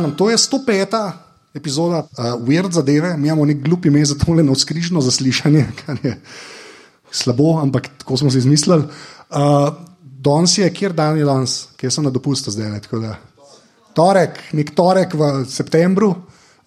glavnem, 0.00 0.16
to 0.16 0.30
je 0.30 0.36
105. 0.36 1.12
epizoda 1.54 2.06
uh, 2.06 2.38
Weird 2.46 2.72
zadeve, 2.72 3.16
mi 3.16 3.28
imamo 3.28 3.44
nek 3.44 3.58
glup 3.62 3.84
ime 3.86 4.04
za 4.04 4.14
tole 4.14 4.42
navskrižno 4.42 5.00
zaslišanje, 5.00 5.66
kar 5.84 5.98
je 6.02 6.14
slabo, 7.10 7.58
ampak 7.58 7.88
tako 7.98 8.16
smo 8.16 8.30
si 8.30 8.38
izmislili. 8.38 8.84
Uh, 9.30 9.74
danes 10.00 10.58
je, 10.58 10.70
kjer 10.70 10.92
dan 10.92 11.18
je 11.18 11.24
danes, 11.24 11.66
kjer 11.76 11.92
sem 11.92 12.04
na 12.04 12.10
dopustu 12.10 12.50
zdaj. 12.50 12.80
Tako 12.86 12.98
da. 13.02 13.16
torek, 13.94 14.38
nek 14.52 14.74
torek 14.74 15.14
v 15.14 15.44
septembru. 15.48 16.14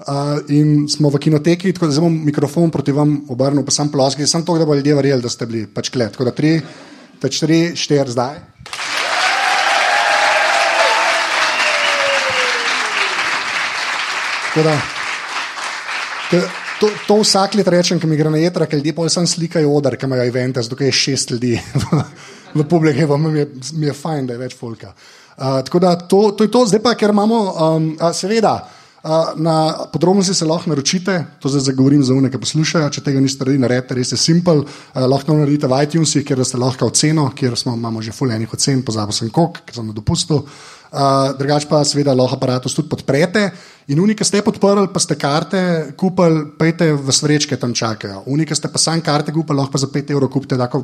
Uh, 0.04 0.42
in 0.52 0.90
smo 0.90 1.08
v 1.10 1.20
kinoteki, 1.22 1.72
tako 1.74 1.88
da 1.88 1.96
zdaj 1.96 2.04
bom 2.04 2.16
mikrofon 2.26 2.72
proti 2.72 2.92
vam 2.92 3.22
obrnil, 3.30 3.64
pa 3.64 3.72
sem 3.72 3.88
ploskal, 3.88 4.28
sem 4.28 4.44
to, 4.44 4.58
da 4.60 4.66
bo 4.66 4.76
ljudje 4.76 4.96
verjeli, 4.96 5.24
da 5.24 5.30
ste 5.30 5.48
bili 5.48 5.64
pač 5.70 5.94
klet. 5.94 6.12
Tako 6.12 6.28
da 6.28 6.34
tri, 6.36 6.58
teč 7.24 7.40
tri, 7.40 7.62
štir 7.80 8.12
zdaj. 8.12 8.42
Da, 14.62 14.82
to, 16.30 16.38
to, 16.80 16.90
to 17.08 17.16
vsak 17.24 17.56
let 17.58 17.68
rečem, 17.74 17.98
ki 18.00 18.06
mi 18.06 18.18
gre 18.20 18.30
na 18.30 18.38
jedra, 18.38 18.68
ker 18.70 18.78
ljudje 18.78 18.94
pa 18.94 19.08
sem 19.10 19.26
slikajo 19.28 19.72
odr, 19.74 19.98
ki 19.98 20.06
imajo 20.06 20.28
evente, 20.30 20.62
zato 20.62 20.78
je 20.78 20.92
šest 20.94 21.34
ljudi 21.34 21.56
v, 21.82 22.04
v 22.54 22.68
publiki, 22.70 23.08
pa 23.10 23.18
mi 23.18 23.40
je, 23.40 23.48
mi 23.80 23.90
je 23.90 23.98
fajn, 23.98 24.30
da 24.30 24.38
je 24.38 24.44
več 24.44 24.56
folka. 24.60 24.94
Uh, 25.34 25.64
tako 25.66 25.82
da 25.82 25.96
to, 25.98 26.22
to 26.38 26.46
je 26.46 26.52
to, 26.54 26.66
zdaj 26.70 26.84
pa, 26.86 26.94
ker 26.94 27.10
imamo, 27.10 27.40
um, 27.50 27.88
a, 27.98 28.12
seveda, 28.14 28.52
uh, 29.02 29.32
na 29.42 29.56
podrobnosti 29.90 30.36
se 30.38 30.46
lahko 30.46 30.70
naročite, 30.70 31.18
to 31.42 31.50
zdaj 31.50 31.66
zagovorim 31.72 32.04
za 32.06 32.14
unike, 32.14 32.38
poslušajo, 32.38 32.92
če 32.94 33.02
tega 33.08 33.24
niste 33.26 33.42
naredili, 33.42 33.64
naredite, 33.66 33.98
res 33.98 34.14
je 34.14 34.22
simpel, 34.22 34.62
uh, 34.62 35.08
lahko 35.10 35.34
naredite 35.40 35.66
v 35.66 35.82
iTunesih, 35.88 36.28
kjer 36.30 36.46
ste 36.46 36.62
lahko 36.62 36.92
oceno, 36.94 37.32
kjer 37.34 37.58
smo, 37.58 37.74
imamo 37.74 38.06
že 38.06 38.14
fulejnih 38.14 38.54
ocen, 38.54 38.86
pozabil 38.86 39.18
sem 39.18 39.34
kok, 39.34 39.64
ker 39.66 39.82
sem 39.82 39.90
na 39.90 39.98
dopustu. 39.98 40.44
Uh, 40.94 41.32
drugač 41.34 41.66
pa 41.66 41.80
seveda 41.82 42.14
lahko 42.14 42.38
aparatus 42.38 42.76
tudi 42.78 42.86
podprete. 42.92 43.48
In 43.90 43.98
unike 43.98 44.22
ste 44.22 44.44
podprli, 44.46 44.86
pa 44.94 45.02
ste 45.02 45.18
karte 45.18 45.62
kupili, 45.98 46.44
pejte 46.54 46.92
v 46.94 47.10
svrečke 47.10 47.58
tam 47.58 47.74
čakajo. 47.74 48.22
Unike 48.30 48.54
ste 48.54 48.70
pa 48.70 48.78
sam 48.78 49.02
karte 49.02 49.34
kupili, 49.34 49.58
lahko 49.58 49.74
pa 49.74 49.82
za 49.82 49.90
5 49.90 50.14
evrov 50.14 50.30
kupite. 50.30 50.54
Tako, 50.54 50.84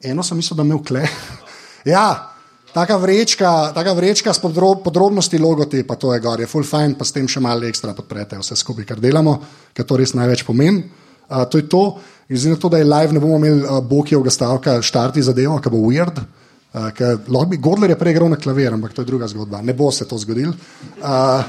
eno 0.00 0.24
sem 0.24 0.40
mislil, 0.40 0.56
da 0.56 0.64
me 0.64 0.78
vkle. 0.78 1.04
ja, 1.92 2.32
taka 2.72 2.96
vrečka, 2.96 3.76
taka 3.76 3.92
vrečka 3.92 4.32
s 4.32 4.40
podrob, 4.40 4.80
podrobnosti 4.80 5.36
logotipa, 5.36 5.98
to 6.00 6.14
je 6.16 6.22
gor, 6.24 6.40
je 6.40 6.48
full 6.48 6.64
fine, 6.64 6.96
pa 6.96 7.04
s 7.04 7.12
tem 7.12 7.28
še 7.28 7.42
malo 7.44 7.68
ekstra 7.68 7.92
podprete 7.92 8.40
vse 8.40 8.56
skupaj, 8.56 8.88
kar 8.88 9.02
delamo, 9.02 9.36
ker 9.76 9.84
to 9.84 10.00
res 10.00 10.16
največ 10.16 10.46
pomeni. 10.48 10.88
Uh, 11.28 11.44
to 11.44 11.60
je 11.60 11.68
to. 11.68 11.84
Zdaj 12.32 12.56
na 12.56 12.62
to, 12.64 12.72
da 12.72 12.80
je 12.80 12.88
live, 12.88 13.12
ne 13.12 13.20
bomo 13.20 13.36
imeli 13.36 13.60
uh, 13.68 13.84
Bokijevega 13.84 14.32
stavka, 14.32 14.78
štarti 14.80 15.20
zadevo, 15.20 15.60
ki 15.60 15.68
bo 15.68 15.84
weird. 15.84 16.16
Uh, 16.16 16.43
bi, 16.74 17.56
Gordler 17.56 17.90
je 17.90 17.98
prej 17.98 18.16
igral 18.16 18.28
na 18.28 18.36
klavir, 18.36 18.72
ampak 18.74 18.92
to 18.92 19.02
je 19.02 19.06
druga 19.06 19.28
zgodba. 19.28 19.62
Ne 19.62 19.74
bo 19.74 19.90
se 19.92 20.08
to 20.08 20.18
zgodil. 20.18 20.50
Uh, 20.98 21.44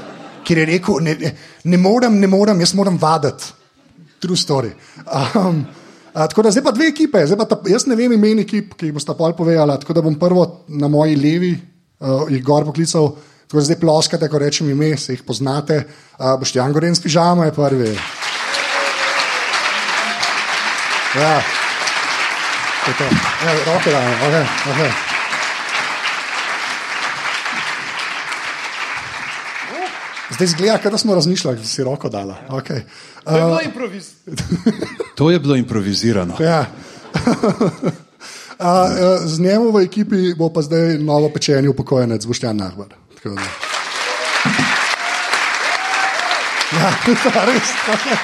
ker 0.46 0.58
je 0.58 0.66
rekel, 0.66 1.00
ne, 1.02 1.16
ne, 1.18 1.32
ne 1.64 1.78
morem, 1.78 2.20
ne 2.20 2.26
morem, 2.30 2.60
jaz 2.60 2.74
moram 2.74 2.98
vaditi. 2.98 3.50
True 4.22 4.38
story. 4.38 4.70
Um, 5.02 5.64
uh, 6.14 6.26
tako 6.30 6.46
da 6.46 6.50
zdaj 6.54 6.64
pa 6.64 6.72
dve 6.72 6.90
ekipe, 6.92 7.24
pa 7.38 7.44
ta, 7.44 7.58
jaz 7.66 7.88
ne 7.90 7.96
vem 7.98 8.14
imen 8.14 8.44
ekip, 8.44 8.76
ki 8.78 8.90
jih 8.90 8.94
boste 8.94 9.14
pol 9.18 9.34
povedali. 9.34 9.78
Tako 9.82 9.98
da 9.98 10.04
bom 10.06 10.14
prvo 10.18 10.46
na 10.68 10.88
moji 10.88 11.18
levi 11.18 11.56
uh, 11.56 12.30
jih 12.30 12.44
gor 12.44 12.64
poklical. 12.64 13.16
Tako 13.46 13.58
da 13.60 13.66
zdaj 13.66 13.80
ploskate, 13.82 14.30
ko 14.30 14.38
rečem 14.42 14.70
ime, 14.70 14.94
se 14.96 15.14
jih 15.14 15.26
poznate. 15.26 15.82
Uh, 16.18 16.36
Boš 16.38 16.54
ti 16.54 16.62
Angoren 16.62 16.94
s 16.94 17.02
pižama, 17.02 17.50
je 17.50 17.54
prvi. 17.54 17.90
Ja. 21.16 21.34
To 22.86 22.90
je 22.90 22.96
to. 23.02 23.10
Ja, 23.46 23.58
roke 23.66 23.90
dajmo, 23.90 24.16
okay, 24.30 24.46
okay. 24.70 25.15
Zdaj 30.36 30.46
zgleda, 30.46 30.90
da 30.90 30.98
smo 30.98 31.14
razmišljali, 31.14 31.56
da 31.58 31.64
si 31.64 31.84
roko 31.84 32.08
dala. 32.08 32.36
Okay. 32.48 32.80
To 33.24 33.36
je 33.36 33.42
bilo, 33.42 33.60
improviz... 33.64 34.10
to 35.16 35.30
je 35.30 35.38
bilo 35.40 35.56
improvizirano. 35.56 36.36
Ja. 36.40 36.66
A, 38.58 38.88
z 39.32 39.40
njemu 39.40 39.70
v 39.70 39.82
ekipi 39.82 40.34
bo 40.34 40.52
pa 40.52 40.62
zdaj 40.62 40.98
novo 40.98 41.28
pečenje 41.28 41.68
upokojenec, 41.68 42.26
Boštjan 42.26 42.56
Nahbar. 42.56 42.86
Ja, 46.72 46.90
res. 47.48 47.70
Okay. 47.88 48.16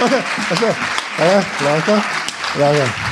Okay. 0.00 0.22
Okay. 0.50 0.74
Lahko, 1.18 2.00
lahko. 2.58 3.11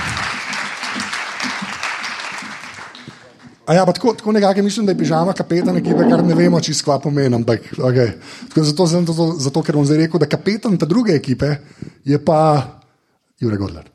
A 3.71 3.75
ja, 3.75 3.87
tako, 3.87 4.15
tako 4.19 4.33
nekako 4.33 4.63
mislim, 4.63 4.87
da 4.87 4.93
je 4.93 4.99
pižama 4.99 5.33
kapetan 5.33 5.77
ekipe, 5.77 6.09
kar 6.11 6.25
ne 6.27 6.35
vemo, 6.35 6.61
če 6.61 6.75
skva 6.75 6.99
pomeni. 6.99 7.37
Ampak, 7.37 7.61
okay. 7.79 8.11
zato, 8.57 8.87
zato, 8.87 9.35
zato, 9.39 9.63
ker 9.63 9.77
bom 9.79 9.87
zdaj 9.87 9.99
rekel, 10.01 10.19
da 10.19 10.27
kapetan 10.27 10.75
te 10.79 10.87
druge 10.91 11.15
ekipe 11.15 11.47
je 12.05 12.19
pa 12.25 12.67
Jurek 13.39 13.61
Godler. 13.61 13.87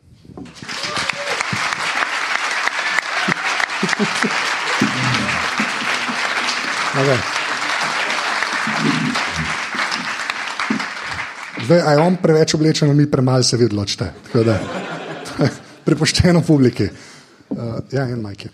okay. 7.02 7.20
Zdaj, 11.66 11.82
a 11.82 11.92
je 11.92 12.00
on 12.00 12.16
preveč 12.24 12.56
oblečen, 12.56 12.96
mi 12.96 13.12
premalo 13.12 13.44
se 13.44 13.58
vidi, 13.60 13.76
ločite. 13.76 14.14
Prepošteno 15.86 16.42
publiki. 16.48 16.88
Uh, 17.50 17.60
ja, 17.92 18.08
en 18.08 18.22
majki. 18.24 18.50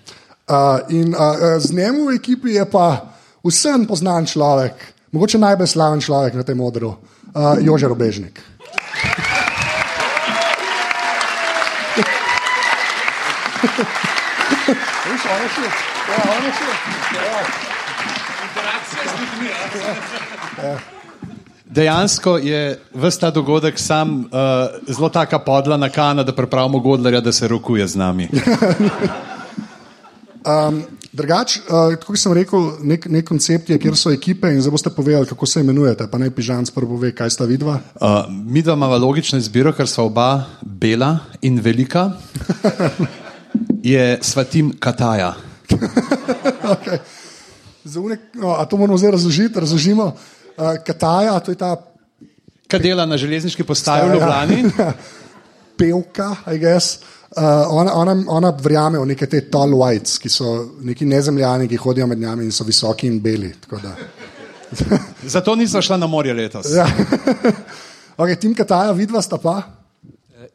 Uh, 0.52 0.80
in 0.90 1.16
uh, 1.16 1.60
z 1.60 1.72
njim 1.72 2.08
v 2.08 2.16
ekipi 2.16 2.60
je 2.60 2.66
pa 2.68 3.08
vsem 3.40 3.86
poznan 3.88 4.26
človek, 4.28 4.76
mogoče 5.16 5.40
najbolj 5.40 5.68
slaven 5.68 6.02
človek 6.04 6.36
na 6.36 6.44
tem 6.44 6.58
modru, 6.60 6.92
uh, 6.92 7.56
Jože 7.64 7.88
Robežnik. 7.88 8.42
Dejansko 21.66 22.38
je 22.44 22.76
vse 22.92 23.20
ta 23.20 23.32
dogodek 23.32 23.80
sam 23.80 24.20
uh, 24.20 24.28
zelo 24.84 25.10
taka 25.10 25.40
podla 25.40 25.78
na 25.78 25.88
kana, 25.90 26.28
da 26.28 26.36
pripravimo 26.36 26.80
Godlerja, 26.80 27.22
da 27.22 27.32
se 27.32 27.48
rokuje 27.48 27.88
z 27.88 27.96
nami. 27.96 28.28
Um, 30.42 30.80
drugač, 31.14 31.60
uh, 31.70 31.94
kot 32.02 32.18
sem 32.18 32.34
rekel, 32.34 32.64
nek, 32.82 33.06
nek 33.14 33.26
koncept 33.28 33.70
je, 33.70 33.78
kjer 33.78 33.94
so 34.00 34.10
ekipe 34.10 34.50
in 34.50 34.62
zdaj 34.64 34.74
boste 34.74 34.90
povedali, 34.90 35.30
kako 35.30 35.46
se 35.46 35.62
imenujete. 35.62 36.08
Pa 36.10 36.18
naj 36.18 36.32
pižam 36.34 36.66
prvo 36.74 36.98
ve, 36.98 37.12
kaj 37.14 37.30
sta 37.36 37.46
vidva. 37.46 37.78
Uh, 38.02 38.26
mi 38.30 38.64
dva 38.66 38.74
imamo 38.74 38.98
logično 38.98 39.38
izbiro, 39.38 39.74
ker 39.78 39.90
sva 39.90 40.08
oba 40.10 40.28
bela 40.62 41.18
in 41.46 41.62
velika. 41.62 42.10
je 43.94 44.18
svatim 44.22 44.74
Kataja. 44.80 45.36
okay. 46.74 46.98
unek, 47.96 48.20
no, 48.34 48.56
a 48.58 48.66
to 48.66 48.78
moramo 48.78 48.98
zdaj 48.98 49.12
razložiti, 49.12 49.60
razložimo. 49.60 50.06
Uh, 50.58 50.76
Kataja, 50.86 51.40
to 51.40 51.52
je 51.52 51.58
ta. 51.62 51.76
Kaj 52.68 52.80
dela 52.80 53.06
na 53.06 53.18
železniški 53.18 53.64
postaji 53.64 54.10
v 54.10 54.14
Ljubljani? 54.14 54.64
Pevka, 55.78 56.36
I 56.50 56.58
guess. 56.58 57.00
Uh, 57.32 57.44
ona, 57.70 57.94
ona, 57.94 58.24
ona 58.28 58.52
verjame 58.52 59.00
v 59.00 59.06
neke 59.08 59.24
te 59.32 59.40
tall 59.48 59.72
whites, 59.80 60.18
ki 60.20 60.28
so 60.28 60.76
neki 60.84 61.08
nezemljani, 61.08 61.64
ki 61.72 61.78
hodijo 61.80 62.04
med 62.12 62.20
nami 62.20 62.44
in 62.44 62.52
so 62.52 62.68
visoki 62.68 63.08
in 63.08 63.22
beli. 63.24 63.48
Zato 65.36 65.56
nisem 65.56 65.82
šla 65.82 65.98
na 65.98 66.08
morje 66.12 66.34
letos. 66.36 66.68
Ja. 66.76 66.84
okay, 68.20 68.36
tim 68.36 68.52
Kataja, 68.56 68.92
vidva 68.92 69.22
sta 69.24 69.38
pa? 69.40 69.62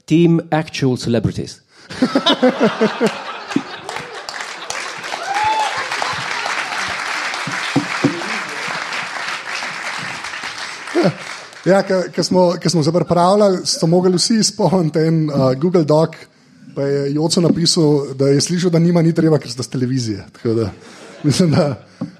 Team 0.04 0.40
Actual 0.52 1.00
Celebrities. 1.00 1.64
ja, 11.72 11.80
ker 12.12 12.24
smo, 12.24 12.52
smo 12.68 12.84
se 12.84 12.92
pripravljali, 12.92 13.64
so 13.64 13.86
mogli 13.88 14.12
vsi 14.20 14.44
izpolniti 14.44 14.98
en 15.08 15.30
uh, 15.30 15.54
Google 15.56 15.84
Doc. 15.84 16.35
Pa 16.76 16.84
je 16.84 17.14
Joco 17.14 17.40
napisal, 17.40 18.14
da 18.14 18.28
je 18.28 18.40
slišal, 18.40 18.70
da 18.70 18.78
nima 18.78 19.02
ni 19.02 19.14
treba, 19.16 19.38
ker 19.40 19.48
ste 19.48 19.64
z 19.64 19.72
televizije. 19.72 20.26
Da, 20.44 20.68
mislim, 21.24 21.50
da 21.50 21.70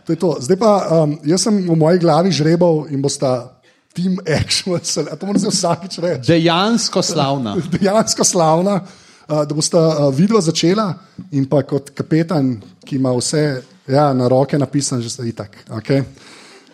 to 0.06 0.12
je 0.12 0.16
to. 0.16 0.30
Zdaj 0.40 0.56
pa 0.56 0.72
um, 1.02 1.18
jaz 1.24 1.44
sem 1.44 1.58
v 1.68 1.76
moji 1.76 2.00
glavi 2.00 2.32
žrebal 2.32 2.86
in 2.90 3.02
bosta. 3.04 3.52
Team 3.96 4.18
Action, 4.28 4.76
to 5.20 5.24
moram 5.24 5.40
zdaj 5.40 5.52
vsakič 5.54 5.94
reči. 6.04 6.26
Dejansko 6.28 7.00
slavna. 7.02 7.54
Dejansko 7.72 8.24
slavna, 8.24 8.74
uh, 8.84 9.40
da 9.48 9.56
boste 9.56 9.80
uh, 9.80 10.10
video 10.12 10.40
začela 10.40 10.90
in 11.32 11.48
pa 11.48 11.62
kot 11.64 11.94
kapetan, 11.96 12.58
ki 12.84 13.00
ima 13.00 13.14
vse 13.16 13.62
ja, 13.88 14.12
na 14.12 14.28
roke 14.28 14.58
napisano, 14.58 15.00
že 15.00 15.10
ste 15.10 15.28
itak. 15.32 15.56
Okay? 15.80 16.04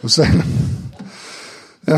Vse. 0.03 0.27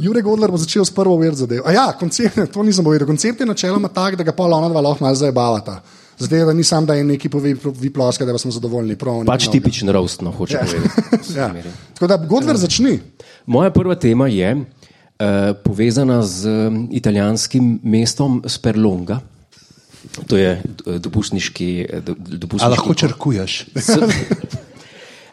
Jurek 0.00 0.24
Godler 0.24 0.50
bo 0.50 0.56
začel 0.56 0.84
s 0.84 0.90
prvo 0.90 1.16
ver 1.16 1.34
zadevo. 1.34 1.70
Ja, 1.70 1.92
koncept, 1.92 2.38
to 2.54 2.62
nisem 2.62 2.84
povedal. 2.84 3.06
Koncept 3.06 3.40
je 3.40 3.46
načeloma 3.46 3.88
tak, 3.88 4.16
da 4.16 4.22
ga 4.22 4.32
pa 4.32 4.44
ona 4.44 4.68
dva 4.68 4.80
lahko 4.80 5.04
malo 5.04 5.14
zabavata. 5.14 5.80
Zdaj, 6.18 6.44
da 6.44 6.52
ni 6.52 6.64
sam, 6.64 6.86
da 6.86 6.94
je 6.94 7.04
neki 7.04 7.28
pove, 7.28 7.54
vi 7.54 7.90
ploskate, 7.90 8.32
da 8.32 8.38
smo 8.38 8.50
zadovoljni. 8.50 8.96
Prav, 8.96 9.22
Pač 9.24 9.46
no. 9.46 9.52
tipičen 9.52 9.88
roast, 9.88 10.20
no, 10.20 10.30
hoče 10.30 10.54
Ja. 10.54 10.60
povedati. 10.60 11.34
Ja. 11.38 11.52
Tako 11.94 12.06
da, 12.06 12.16
Godler 12.18 12.56
začni. 12.56 13.00
Moja 13.46 13.70
prva 13.70 13.94
tema 13.94 14.26
je 14.26 14.56
uh, 14.56 14.64
povezana 15.64 16.22
z 16.22 16.46
um, 16.48 16.88
italijanskim 16.92 17.80
mestom 17.82 18.42
Sperlonga. 18.46 19.20
To 20.26 20.36
je 20.36 20.50
eh, 20.86 20.98
dopustniški. 20.98 21.86
do- 22.02 22.14
dopustniški 22.18 22.64
A 22.64 22.68
lahko 22.68 22.94
črkuješ? 22.94 23.66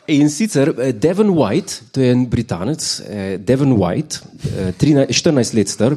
In 0.08 0.30
sicer 0.30 0.70
eh, 0.80 0.94
Devon 1.00 1.30
White, 1.34 1.82
to 1.92 2.02
je 2.02 2.12
en 2.12 2.30
Britanec, 2.30 2.82
eh, 3.10 3.38
Devon 3.44 3.74
White, 3.78 4.22
eh, 4.58 4.74
13, 4.78 5.10
14 5.14 5.54
let 5.54 5.70
star, 5.70 5.92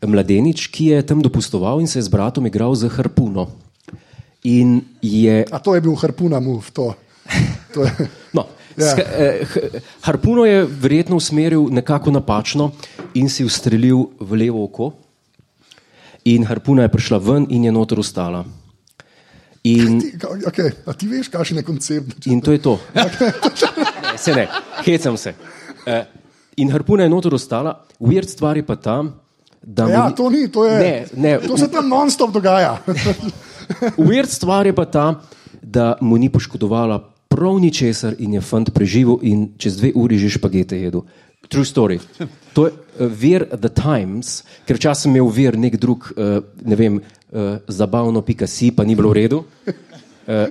eh, 0.00 0.06
mladenič, 0.08 0.66
ki 0.70 0.84
je 0.84 1.02
tam 1.04 1.22
dopustoval 1.22 1.80
in 1.80 1.86
se 1.86 1.98
je 1.98 2.02
z 2.02 2.08
bratom 2.08 2.46
igral 2.46 2.74
za 2.74 2.88
harpuno. 2.88 3.48
In 4.42 4.82
je 5.00 5.44
A 5.50 5.58
to 5.58 5.74
je 5.74 5.80
bil 5.80 5.94
harpuna 5.94 6.40
move. 6.40 6.70
To. 6.72 6.94
To 7.74 7.82
je, 7.84 7.92
No, 8.32 8.46
Ja. 8.76 8.96
eh, 8.98 9.46
harpuno 10.02 10.44
je 10.44 10.66
verjetno 10.66 11.16
usmeril 11.16 11.68
nekako 11.70 12.10
napačno 12.10 12.72
in 13.14 13.28
si 13.28 13.44
ustrelil 13.44 14.10
v 14.20 14.32
levo 14.34 14.64
oko, 14.64 14.92
in 16.24 16.42
harpuna 16.44 16.82
je 16.82 16.88
prišla 16.88 17.18
ven 17.18 17.46
in 17.50 17.64
je 17.64 17.72
noter 17.72 17.98
ostala. 17.98 18.44
In, 19.64 19.96
ti, 20.00 20.12
ka- 20.20 20.28
okay, 20.44 20.72
a 20.86 20.92
ti 20.92 21.08
veš, 21.08 21.28
kakšen 21.32 21.56
je 21.56 21.64
koncept? 21.64 22.26
in 22.28 22.40
to 22.40 22.52
je 22.52 22.58
to. 22.60 22.76
Ne, 24.14 24.18
se 24.18 24.34
ne, 24.34 24.44
hecam 24.84 25.16
se. 25.16 25.32
Eh, 25.86 26.04
In 26.56 26.70
harpuna 26.70 27.02
je 27.02 27.10
noter 27.10 27.34
ostala, 27.34 27.72
weird 27.98 28.28
stvar 28.30 28.56
je 28.56 28.62
pa 28.62 28.76
ta, 28.76 29.02
da. 29.62 29.86
mu 29.86 29.90
Ja, 29.90 30.08
ni- 30.08 30.14
to 30.14 30.30
ni, 30.30 30.48
to 30.48 30.64
je. 30.64 30.78
Ne, 30.78 30.92
ne, 31.16 31.38
To 31.40 31.56
se 31.58 31.66
tam 31.68 31.88
non-stop 31.88 32.30
dogaja. 32.30 32.78
Weird 33.98 34.28
stvar 34.30 34.66
je 34.66 34.72
pa 34.72 34.84
ta, 34.84 35.20
da 35.62 35.96
mu 36.00 36.16
ni 36.16 36.28
poškodovala 36.30 37.00
prav 37.28 37.58
ničesar 37.58 38.14
in 38.18 38.36
je 38.36 38.40
fant 38.40 38.70
preživel 38.70 39.18
in 39.22 39.48
čez 39.58 39.80
dve 39.80 39.90
uri 39.96 40.18
že 40.18 40.30
špagete 40.30 40.78
jedel. 40.78 41.02
True 41.48 41.64
story. 41.66 41.98
To 42.54 42.66
je 42.66 42.72
uh, 42.72 43.08
vir 43.10 43.48
The 43.50 43.68
Times, 43.68 44.44
ker 44.64 44.76
včasih 44.78 45.02
sem 45.02 45.16
imel 45.16 45.28
vir 45.28 45.58
nek 45.58 45.74
drug, 45.76 46.06
uh, 46.14 46.38
ne 46.62 46.76
vem, 46.78 47.00
uh, 47.34 47.58
zabavno 47.68 48.22
pika 48.22 48.46
si, 48.46 48.70
pa 48.70 48.86
ni 48.86 48.94
bilo 48.94 49.10
v 49.10 49.18
redu. 49.20 49.44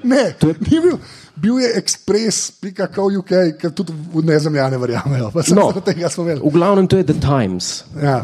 Ne, 0.03 0.35
to 0.37 0.53
je 0.53 0.55
ni 0.69 0.79
bil. 0.85 0.97
Bil 1.33 1.59
je 1.63 1.69
express.co.uk, 1.81 3.31
ker 3.57 3.71
tudi 3.73 3.89
v 3.89 4.21
nezemljane 4.21 4.77
verjamejo. 4.77 5.31
No. 5.57 5.71
V 5.73 6.51
glavnem 6.53 6.85
to 6.85 7.01
je 7.01 7.07
The 7.09 7.17
Times. 7.17 7.81
Ja. 7.97 8.21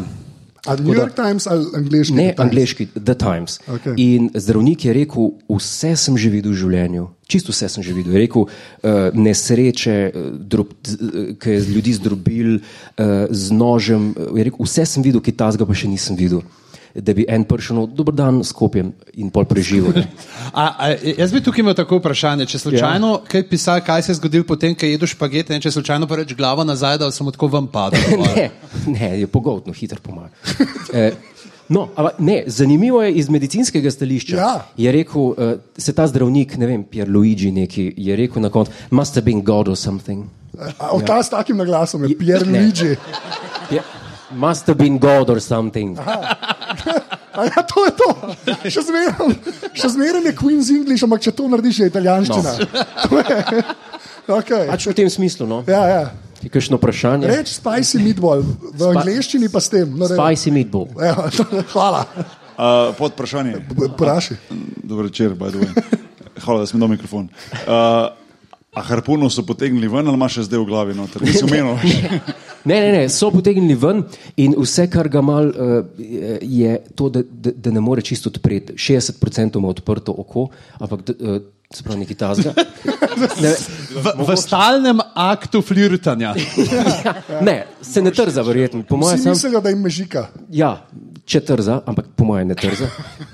Ali 0.66 0.84
New 0.84 0.94
York 0.94 1.16
Times 1.16 1.48
ali 1.48 1.66
angliški? 1.76 2.14
Ne, 2.14 2.24
Times? 2.36 2.40
angliški, 2.40 2.86
The 2.86 3.16
Times. 3.16 3.60
Okej. 3.68 3.94
In 3.98 4.30
zdravnik 4.36 4.86
je 4.86 4.94
rekel, 4.94 5.32
vse 5.50 5.96
sem 5.96 6.18
že 6.20 6.30
videl 6.30 6.52
v 6.52 6.60
življenju, 6.60 7.08
čisto 7.26 7.56
vse 7.56 7.70
sem 7.72 7.84
že 7.84 7.96
videl. 7.96 8.14
Je 8.14 8.24
rekel, 8.28 8.46
uh, 8.46 9.16
nesreče, 9.16 9.98
drob, 10.52 10.76
ki 11.40 11.56
je 11.56 11.60
ljudi 11.72 11.96
zdrobil 11.96 12.60
uh, 12.60 13.32
z 13.32 13.56
nožem. 13.56 14.12
Je 14.36 14.50
rekel, 14.52 14.62
vse 14.68 14.86
sem 14.86 15.06
videl, 15.06 15.24
ki 15.24 15.34
tazga 15.34 15.66
pa 15.66 15.74
še 15.74 15.90
nisem 15.90 16.20
videl. 16.20 16.44
Da 16.96 17.14
bi 17.14 17.26
en 17.30 17.44
prišel, 17.46 17.84
dober 17.94 18.16
dan, 18.18 18.42
skopjem 18.44 18.92
in 19.14 19.30
pol 19.30 19.46
preživel. 19.46 19.94
ne. 19.96 20.08
A, 20.54 20.64
a, 20.74 20.88
jaz 21.18 21.34
bi 21.34 21.42
tukaj 21.46 21.62
imel 21.62 21.76
tako 21.78 22.00
vprašanje. 22.00 22.48
Če 22.50 22.60
slučajno 22.66 23.12
ja. 23.14 23.20
kaj 23.30 23.46
pisal, 23.50 23.82
kaj 23.86 24.08
se 24.08 24.12
je 24.12 24.20
zgodilo 24.22 24.48
potem, 24.50 24.74
ko 24.76 24.90
jedeš 24.90 25.14
špagete, 25.14 25.54
in 25.54 25.62
če 25.62 25.72
slučajno 25.78 26.10
pa 26.10 26.22
reč 26.22 26.34
glavo 26.38 26.66
nazaj, 26.66 26.98
da 26.98 27.12
sem 27.14 27.30
tako 27.32 27.52
vam 27.54 27.68
padel. 27.70 28.02
ne, 28.26 28.50
ne, 28.88 29.12
je 29.22 29.28
pogotno, 29.30 29.74
hitro 29.74 30.02
pomaga. 30.04 30.34
Eh, 30.94 31.14
No, 31.70 31.84
ampak 31.96 32.16
ne, 32.18 32.44
zanimivo 32.50 33.04
je 33.04 33.12
iz 33.22 33.28
medicinskega 33.30 33.92
stališča. 33.92 34.38
Ja. 34.38 34.54
Je 34.78 34.92
rekel, 34.92 35.22
uh, 35.22 35.36
se 35.78 35.94
ta 35.94 36.08
zdravnik, 36.10 36.56
ne 36.58 36.66
vem, 36.66 36.84
Pier 36.84 37.10
Luigi 37.10 37.52
neki, 37.54 37.94
je 37.98 38.16
rekel 38.16 38.42
na 38.42 38.50
koncu, 38.50 38.74
must 38.90 39.16
have 39.16 39.26
been 39.26 39.44
God 39.46 39.70
or 39.70 39.78
something. 39.78 40.26
A, 40.58 40.90
a, 40.90 40.98
ta 41.06 41.22
s 41.24 41.30
takim 41.30 41.58
naglasom 41.62 42.04
je 42.10 42.18
Pierre 42.18 42.46
Ne. 42.46 42.64
Luigi. 42.66 42.98
Je, 43.70 43.84
must 44.34 44.68
have 44.68 44.78
been 44.78 44.98
God 44.98 45.30
or 45.30 45.40
something. 45.40 45.94
A 47.40 47.46
ja, 47.46 47.62
to 47.64 47.86
je 47.86 47.92
to. 47.96 48.10
Še 48.66 48.82
zmeraj, 48.88 49.36
še 49.78 49.92
zmeraj 49.94 50.26
je 50.28 50.34
Queen's 50.36 50.72
English, 50.74 51.06
ampak 51.06 51.24
če 51.24 51.34
to 51.36 51.48
narediš, 51.52 51.84
je 51.84 51.92
italijanščina. 51.92 52.56
No. 52.60 53.22
okay. 54.40 54.66
Pač 54.72 54.90
v 54.90 54.96
tem 54.98 55.12
smislu, 55.14 55.48
no. 55.50 55.62
Ja, 55.70 55.84
ja. 55.88 56.04
Je 56.40 56.50
kakšno 56.52 56.80
vprašanje? 56.80 57.28
Reč 57.28 57.52
spicy 57.58 58.00
meatball, 58.00 58.44
v 58.44 58.92
angleščini 58.94 59.50
pa 59.52 59.60
s 59.60 59.72
tem. 59.72 59.90
No, 59.92 60.08
Spicy 60.08 60.54
meatball. 60.56 60.88
Evo, 60.96 61.28
hvala. 61.76 62.06
Uh, 62.60 62.92
pod 62.96 63.16
vprašanje. 63.16 63.60
Praši. 64.00 64.40
Dobro 64.84 65.08
večer, 65.08 65.36
by 65.36 65.52
the 65.52 65.64
way. 65.64 66.00
Hvala, 66.40 66.64
da 66.64 66.68
sem 66.72 66.80
dal 66.80 66.92
mikrofon. 66.92 67.28
Uh, 67.68 68.12
a 68.72 68.82
harpuno 68.88 69.30
so 69.30 69.44
potegnili 69.44 69.88
ven 69.88 70.08
ali 70.08 70.16
imaš 70.16 70.40
še 70.40 70.48
zdaj 70.48 70.62
v 70.64 70.68
glavi? 70.70 70.96
Noter? 70.96 71.24
Nisem 71.26 71.48
omenil. 71.48 71.76
Ne, 72.66 72.80
ne, 72.82 72.92
ne, 72.92 73.04
so 73.10 73.30
potegnili 73.32 73.76
ven 73.80 74.04
in 74.38 74.56
vse, 74.58 74.90
kar 74.92 75.08
ga 75.12 75.22
mal, 75.24 75.48
uh, 75.48 75.86
je 76.42 76.76
to, 76.96 77.10
da, 77.10 77.24
da, 77.24 77.54
da 77.56 77.72
ne 77.72 77.84
more 77.84 78.02
čisto 78.02 78.30
odpreti. 78.30 78.74
60% 78.74 79.58
ima 79.58 79.72
odprto 79.72 80.16
oko, 80.18 80.50
ampak 80.80 81.00
uh, 81.16 81.40
se 81.74 81.84
pravi 81.84 82.00
neki 82.00 82.16
tazga. 82.16 82.54
Ne, 83.20 83.52
V, 83.92 84.12
v 84.28 84.36
stalnem 84.40 85.02
aktu 85.16 85.60
flirtanja. 85.62 86.32
ne, 87.48 87.66
se 87.82 88.02
ne 88.02 88.14
trza, 88.16 88.42
verjetno. 88.48 88.84
Po 88.88 88.96
mojem, 88.98 89.18
sem, 89.20 89.34
mislijo, 89.36 89.60
da 89.62 89.74
jim 89.74 89.82
mežika. 89.84 90.30
ja, 90.56 90.70
če 91.28 91.42
trza, 91.44 91.82
ampak 91.90 92.14
po 92.16 92.30
mojem 92.30 92.48
ne 92.54 92.56
trza. 92.56 92.88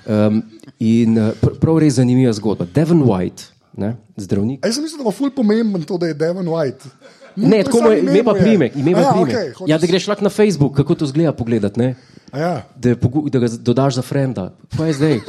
Um, 0.10 0.42
in 0.82 1.20
uh, 1.22 1.36
pr 1.38 1.60
prav 1.62 1.78
res 1.84 2.00
zanimiva 2.00 2.34
zgodba. 2.34 2.66
Devon 2.74 3.04
White, 3.06 3.52
ne, 3.78 3.94
zdravnik. 4.18 4.64
A 4.66 4.72
jaz 4.72 4.80
sem 4.80 4.88
mislil, 4.88 5.04
da 5.04 5.10
bo 5.12 5.14
ful 5.14 5.30
pomemben 5.36 5.86
to, 5.86 6.00
da 6.02 6.10
je 6.10 6.18
Devon 6.18 6.50
White. 6.50 6.90
Ne, 7.38 7.64
tako 7.64 7.82
mu 7.82 7.90
je, 7.90 8.00
ime 8.02 8.24
pa 8.24 8.34
primek, 8.34 8.72
ime 8.76 8.94
pa 8.94 9.02
ja, 9.02 9.12
primek. 9.12 9.30
okej, 9.30 9.50
hočeš- 9.52 9.68
Ja, 9.68 9.78
da 9.78 9.88
greš 9.88 10.08
lahko 10.08 10.24
na 10.24 10.30
Facebook, 10.32 10.76
kako 10.76 10.96
to 10.96 11.06
zgleda 11.06 11.34
pogledat, 11.34 11.76
ne? 11.76 11.96
A 12.32 12.40
Ja. 12.40 12.54
da, 12.76 12.90
je 12.90 12.96
pogu- 12.96 13.30
da 13.30 13.40
ga 13.40 13.48
dodaš 13.50 13.96
za 13.96 14.02
frenda. 14.02 14.54
Kaj 14.72 14.88
je 14.88 14.94
zdaj? 14.94 15.20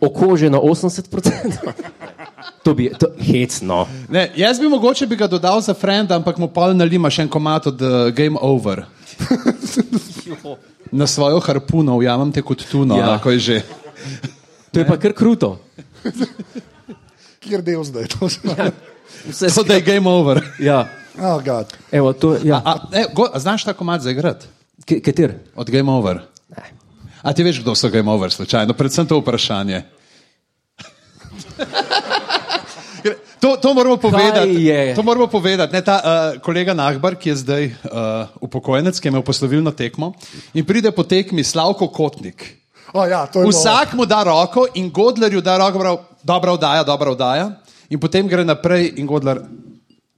Okože 0.00 0.48
na 0.48 0.58
80%. 0.58 1.30
To 2.62 2.74
bi, 2.74 2.90
to, 2.90 3.06
hecno. 3.16 3.86
Ne, 4.08 4.32
jaz 4.36 4.58
bi 4.58 4.68
mogoče 4.68 5.06
bi 5.06 5.16
ga 5.16 5.26
dodal 5.26 5.60
za 5.60 5.70
frenda, 5.72 6.16
ampak 6.16 6.34
mu 6.36 6.48
pol 6.48 6.74
nalima 6.74 7.06
še 7.08 7.22
en 7.22 7.28
komat 7.28 7.66
od 7.66 7.78
uh, 7.78 7.88
Game 8.10 8.34
Over. 8.36 8.82
Na 10.92 11.06
svojo 11.06 11.38
harpuno, 11.40 11.96
ujamem 11.96 12.32
te 12.32 12.42
kot 12.42 12.64
tuno, 12.64 12.96
Ja. 12.96 13.00
ja. 13.00 13.14
ako 13.14 13.30
je 13.30 13.38
že. 13.38 13.56
To 14.72 14.80
je 14.80 14.86
pa 14.86 14.96
kar 14.96 15.12
kruto. 15.12 15.58
Kjer 17.40 17.62
del 17.62 17.84
zdaj? 17.84 18.06
To 18.10 18.28
se 18.28 18.40
Vse 19.26 19.46
To, 19.48 19.62
da 19.62 19.74
je 19.74 19.80
Game 19.82 20.06
Over. 20.06 20.42
Ja. 20.58 20.86
Oh, 21.20 21.40
God. 21.44 21.66
Evo, 21.92 22.12
to, 22.12 22.36
ja. 22.44 22.62
A, 22.64 22.78
e, 22.92 23.04
go, 23.14 23.28
a 23.32 23.38
znaš 23.38 23.64
ta 23.64 23.72
komat 23.72 24.00
zaigrati? 24.00 24.46
Kater? 24.86 25.34
Od 25.56 25.70
Game 25.70 25.92
Over. 25.92 26.20
A 27.22 27.32
ti 27.32 27.42
veš, 27.42 27.60
kdo 27.60 27.74
so 27.74 27.88
Game 27.90 28.10
Over, 28.10 28.30
slučajno? 28.30 28.74
Predvsem 28.74 29.06
to 29.06 29.18
vprašanje. 29.18 29.82
To, 33.40 33.56
to 33.56 33.74
moramo 33.74 33.96
povedati. 33.96 34.72
To 34.94 35.02
moramo 35.02 35.26
povedati. 35.26 35.72
Ne, 35.72 35.82
ta, 35.84 36.00
uh, 36.02 36.40
kolega 36.40 36.74
Nahbar, 36.74 37.14
ki 37.14 37.28
je 37.28 37.36
zdaj 37.36 37.64
uh, 37.66 38.26
upokojenec, 38.40 38.98
ki 39.00 39.08
je 39.08 39.10
imel 39.12 39.22
poslovilno 39.22 39.70
tekmo 39.70 40.14
in 40.54 40.64
pride 40.64 40.90
po 40.90 41.04
tekmi 41.04 41.44
Slavko 41.44 41.88
Kotnik. 41.88 42.56
Oh, 42.92 43.04
ja, 43.08 43.26
to 43.26 43.38
je 43.38 43.46
bilo- 43.46 43.52
Vsak 43.52 43.92
mu 43.92 44.06
da 44.06 44.22
roko 44.22 44.66
in 44.74 44.90
Godlerju 44.90 45.40
da 45.40 45.58
roko, 45.58 45.78
prav, 45.78 45.98
dobra 46.22 46.52
vdaja, 46.52 46.82
dobra 46.84 47.10
vdaja. 47.12 47.50
In 47.90 48.00
potem 48.00 48.26
gre 48.28 48.44
naprej 48.44 48.94
in 48.96 49.06
Godler. 49.06 49.44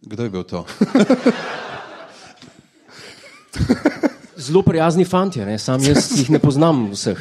Kdo 0.09 0.23
je 0.23 0.31
bil 0.31 0.43
to? 0.43 0.65
Zelo 4.37 4.63
prijazni 4.63 5.05
fanti, 5.05 5.41
ne? 5.45 5.59
sam 5.59 5.83
jaz 5.85 6.19
jih 6.19 6.31
ne 6.31 6.39
poznam 6.39 6.91
vseh. 6.93 7.19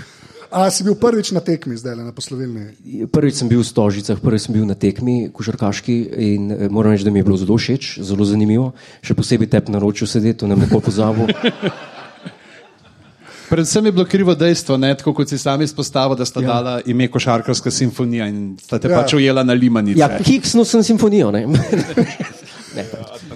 A 0.52 0.70
si 0.72 0.86
bil 0.88 0.96
prvič 0.96 1.34
na 1.36 1.44
tekmi 1.44 1.76
zdaj 1.76 1.96
le 2.00 2.04
na 2.08 2.14
poslovilni? 2.16 2.72
Prvič 3.12 3.36
sem 3.44 3.50
bil 3.52 3.60
v 3.60 3.68
Stožicah, 3.68 4.16
prvič 4.24 4.48
sem 4.48 4.56
bil 4.56 4.64
na 4.64 4.80
tekmi 4.80 5.28
košarkaški 5.36 5.96
in 6.16 6.48
eh, 6.52 6.70
moram 6.72 6.96
reči, 6.96 7.04
da 7.04 7.12
mi 7.12 7.20
je 7.20 7.28
bilo 7.28 7.36
zelo 7.36 7.60
všeč, 7.60 8.00
zelo 8.00 8.24
zanimivo. 8.24 8.72
Še 9.04 9.18
posebej 9.20 9.52
tep 9.52 9.68
na 9.68 9.84
roču 9.84 10.08
sedeti, 10.08 10.40
to 10.40 10.48
ne 10.48 10.56
nikoli 10.56 10.88
pozabil. 10.88 11.28
Predvsem 13.52 13.86
je 13.86 13.92
bilo 13.92 14.06
krivo 14.08 14.36
dejstvo, 14.36 14.80
ne, 14.80 14.96
tako 14.96 15.14
kot 15.20 15.28
si 15.32 15.38
sami 15.40 15.64
izpostavil, 15.68 16.16
da 16.20 16.24
sta 16.28 16.40
ja. 16.44 16.48
dala 16.48 16.80
ime 16.88 17.08
košarkarska 17.12 17.72
simfonija 17.72 18.28
in 18.32 18.56
sta 18.60 18.80
te 18.80 18.88
Ja. 18.88 19.04
pač 19.04 19.20
ujela 19.20 19.44
na 19.44 19.54
limanice. 19.56 20.00
Ja, 20.00 20.08
kiksnul 20.20 20.64
sem 20.68 20.84
simfonijo. 20.84 21.32
Ne? 22.78 22.86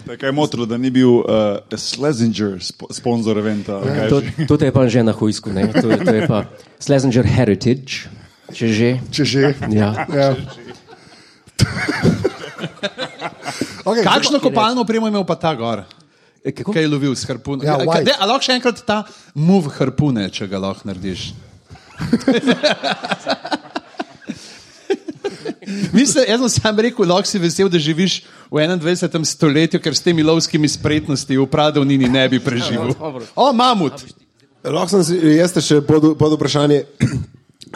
Tako 0.05 0.25
je 0.25 0.31
motro, 0.31 0.65
da 0.69 0.77
ni 0.77 0.91
bil 0.93 1.10
uh, 1.10 1.25
Schlesinger 1.74 2.62
spo 2.62 2.86
sponzor 2.93 3.38
eventa. 3.41 3.81
ali 3.81 3.89
kaj 3.98 4.10
To, 4.10 4.21
to 4.48 4.53
te 4.57 4.65
je 4.69 4.74
pa 4.75 4.86
že 4.88 5.01
na 5.03 5.12
hujsku, 5.12 5.50
ne? 5.50 5.65
to, 5.74 5.89
je- 5.89 5.98
to 6.05 6.13
je 6.13 6.27
pa 6.29 6.45
Schlesinger 6.79 7.25
Heritage, 7.25 8.05
če 8.53 8.67
že. 8.69 8.89
Če 9.10 9.24
že. 9.25 9.43
Ja. 9.74 10.05
Ja. 10.13 10.36
okay, 13.86 14.03
Kakšno 14.03 14.39
kopalno 14.39 14.81
opremo 14.81 15.07
je 15.07 15.12
imel 15.12 15.25
pa 15.25 15.36
ta 15.36 15.55
gor? 15.55 15.83
E, 16.41 16.51
Kako? 16.51 16.74
Kaj 16.74 16.81
je 16.81 16.88
lovil 16.89 17.13
s 17.15 17.25
harpunom? 17.29 17.62
Ja, 17.65 17.77
white. 17.77 18.05
De, 18.10 18.13
a 18.17 18.25
lahko 18.25 18.41
še 18.45 18.57
enkrat 18.57 18.81
ta 18.86 19.03
move 19.38 19.69
harpune, 19.77 20.25
če 20.33 20.48
ga 20.50 20.57
lahko 20.57 20.88
narediš. 20.89 21.33
Mislim, 25.94 26.25
jaz 26.27 26.39
sem 26.39 26.50
sam 26.50 26.80
rekel, 26.80 27.06
lahko 27.06 27.30
si 27.30 27.39
vesel, 27.39 27.70
da 27.70 27.80
živiš 27.80 28.24
v 28.50 28.65
21. 28.65 29.25
stoletju, 29.25 29.80
ker 29.80 29.96
s 29.96 30.01
temi 30.01 30.24
lovskimi 30.25 30.68
spretnosti 30.68 31.38
v 31.38 31.46
Pradovnini 31.46 32.10
ne 32.10 32.25
bi 32.30 32.39
preživel. 32.41 32.96
O, 33.36 33.51
mamut! 33.53 34.01
Lahko 34.63 34.89
sem 34.89 35.03
si, 35.06 35.20
jaz 35.38 35.53
te 35.53 35.62
še 35.62 35.82
pod, 35.86 36.13
pod 36.18 36.38
vprašanje. 36.38 36.84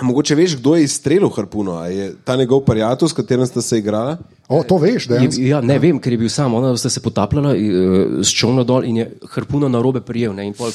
Mogoče 0.01 0.35
veš, 0.35 0.55
kdo 0.55 0.75
je 0.75 0.83
izstrelil 0.83 1.29
harpuno? 1.29 1.77
A 1.79 1.87
je 1.87 2.15
ta 2.23 2.35
njegov 2.35 2.61
prijatelj, 2.65 3.07
s 3.09 3.13
katerim 3.13 3.45
sta 3.45 3.61
se 3.61 3.77
igrala? 3.77 4.17
O, 4.47 4.63
to 4.63 4.77
veš, 4.77 5.07
da 5.07 5.15
je. 5.15 5.29
Ja, 5.47 5.61
ne 5.61 5.79
vem, 5.79 5.99
ker 5.99 6.13
je 6.13 6.17
bil 6.17 6.29
sam, 6.29 6.53
ona 6.53 6.77
sta 6.77 6.89
se 6.89 7.01
potapljala 7.01 7.53
uh, 7.53 8.19
s 8.21 8.33
čovno 8.33 8.63
dol 8.63 8.83
in 8.83 8.97
je 8.97 9.05
harpuno 9.31 9.69
na 9.69 9.81
robe 9.81 10.01
prijel. 10.01 10.35
Ne, 10.35 10.47
in 10.47 10.53
pol... 10.53 10.71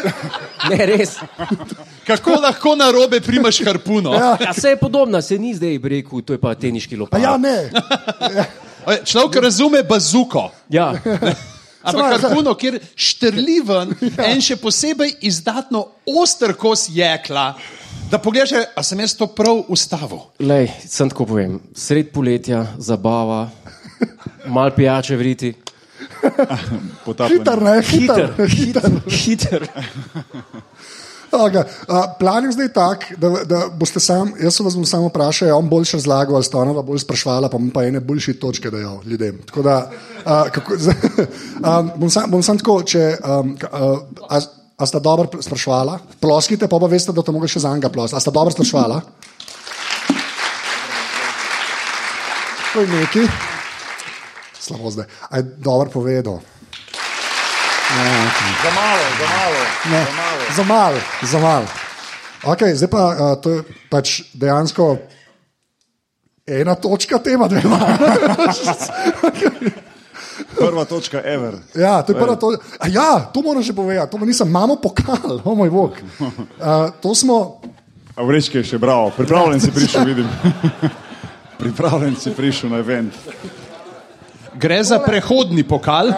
ne 0.70 0.86
res. 0.86 1.16
Kako 2.06 2.36
lahko 2.42 2.76
na 2.76 2.90
robe 2.90 3.20
primaš 3.20 3.64
harpuno? 3.64 4.12
Ja. 4.14 4.36
Ja, 4.40 4.52
se 4.52 4.68
je 4.68 4.76
podobna, 4.76 5.22
se 5.22 5.38
ni 5.38 5.54
zdaj 5.54 5.78
rekel, 5.82 6.22
to 6.22 6.36
je 6.36 6.38
pa 6.38 6.54
teniški 6.54 6.96
A 6.96 6.98
lopak. 6.98 7.22
ja, 7.22 7.36
ne. 7.36 7.70
Človek 9.10 9.42
razume 9.42 9.82
bazuko. 9.82 10.50
Ja. 10.68 10.92
Ampak 11.82 12.20
harpuno, 12.22 12.54
kjer 12.54 12.78
štrli 12.94 13.58
ven 13.66 13.94
en 14.22 14.42
še 14.42 14.56
posebej 14.60 15.16
izdatno 15.26 15.86
oster 16.06 16.54
kos 16.54 16.86
jekla, 16.94 17.52
da 18.12 18.18
pogledaš, 18.18 18.50
a 18.76 18.82
sem 18.84 19.00
jaz 19.00 19.14
to 19.16 19.26
prav 19.26 19.62
ustavil. 19.72 20.20
Lej, 20.44 20.68
sem 20.84 21.08
tako 21.08 21.24
povem, 21.32 21.56
sred 21.72 22.10
poletja, 22.12 22.66
zabava, 22.76 23.46
mal 24.52 24.74
pijače 24.76 25.16
vriti. 25.16 25.54
Hiter, 27.32 27.62
ne, 27.62 27.80
hiter. 27.82 28.28
hiter. 28.48 28.90
hiter. 29.08 29.66
Okay. 31.32 31.64
Uh, 31.88 32.04
plan 32.20 32.44
je 32.44 32.52
zdaj 32.52 32.68
tak, 32.76 33.04
da, 33.16 33.28
da 33.48 33.60
boste 33.72 34.00
sam, 34.00 34.34
jaz 34.36 34.60
vas 34.60 34.74
bom 34.76 34.84
samo 34.84 35.06
vprašal, 35.08 35.48
je 35.48 35.54
on 35.54 35.68
boljše 35.68 35.96
razlagal, 35.96 36.34
ali 36.34 36.44
sta 36.44 36.58
ona 36.58 36.82
bolj 36.82 36.98
sprašvala, 36.98 37.48
pa 37.48 37.58
bom 37.58 37.70
pa 37.72 37.86
ene 37.88 38.00
boljše 38.00 38.34
točke 38.36 38.70
dajal 38.70 39.00
ljudem. 39.06 39.38
Tako 39.46 39.62
da, 39.62 39.76
uh, 40.26 40.50
kako, 40.52 40.74
um, 40.76 41.90
bom, 41.96 42.10
sam, 42.10 42.30
bom 42.30 42.42
sam 42.42 42.58
tako, 42.60 42.82
če. 42.82 43.16
Um, 43.24 43.56
uh, 43.72 44.02
a, 44.28 44.40
a 44.82 44.86
sta 44.86 44.98
dobro 44.98 45.42
sprašvala? 45.42 45.98
Ploskite, 46.20 46.66
pa 46.66 46.78
pa 46.78 46.86
veste, 46.90 47.14
da 47.14 47.22
to 47.22 47.32
mogo 47.32 47.46
še 47.46 47.62
za 47.62 47.70
enega 47.70 47.86
plos. 47.86 48.10
A 48.10 48.18
sta 48.18 48.34
dobro 48.34 48.50
sprašvala? 48.50 48.98
To 52.72 52.82
je 52.82 52.88
neki. 52.90 53.22
Slabo 54.58 54.90
zdaj. 54.90 55.06
A 55.30 55.38
je 55.38 55.42
dobro 55.62 55.90
povedal. 55.90 56.42
Za 57.92 58.70
malo, 58.74 59.06
za 59.20 59.26
malo. 59.28 59.60
Ne, 59.90 60.06
za 60.56 60.64
malo, 60.64 60.98
za 61.22 61.38
malo. 61.38 61.66
Okay, 62.42 62.74
zdaj 62.74 62.90
pa 62.90 63.02
uh, 63.06 63.38
to 63.38 63.50
je 63.50 63.62
pač 63.86 64.34
dejansko 64.34 64.98
ena 66.42 66.74
točka 66.74 67.22
tema, 67.22 67.46
dve 67.46 67.62
ima. 67.62 67.78
Prva 70.56 70.84
točka, 70.84 71.20
ever. 71.24 71.58
ja, 71.74 72.02
to 72.02 72.12
je 72.12 72.18
prva 72.20 72.36
točka. 72.36 72.64
Ja, 72.88 73.30
to 73.34 73.42
moram 73.42 73.62
že 73.62 73.72
povedati, 73.72 74.10
to 74.10 74.24
nisem, 74.24 74.48
imamo 74.48 74.76
pokal, 74.76 75.40
o 75.44 75.54
moj 75.54 75.70
bog. 75.70 75.98
Uh, 76.20 76.90
to 77.02 77.14
smo, 77.14 77.60
A 78.12 78.24
vrečke 78.28 78.60
je 78.60 78.74
še 78.74 78.78
bravo, 78.78 79.08
pripravljen 79.16 79.60
si 79.60 79.70
prišel, 79.72 80.04
vidim. 80.04 80.26
pripravljen 81.62 82.16
si 82.20 82.32
prišel 82.36 82.74
na 82.74 82.82
event. 82.82 83.14
Gre 84.60 84.82
za 84.84 84.98
prehodni 85.00 85.64
pokal. 85.64 86.12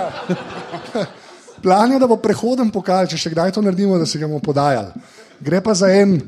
plan 1.64 1.94
je, 1.94 2.00
da 2.02 2.08
bo 2.10 2.18
prehoden 2.20 2.72
pokal, 2.74 3.06
če 3.06 3.18
še 3.20 3.30
kdaj 3.30 3.54
to 3.54 3.62
naredimo, 3.62 3.98
da 4.00 4.08
se 4.10 4.18
ga 4.18 4.26
bomo 4.26 4.42
podajali. 4.42 4.90
Gre 5.44 5.62
pa 5.62 5.76
za 5.78 5.92
en, 5.94 6.18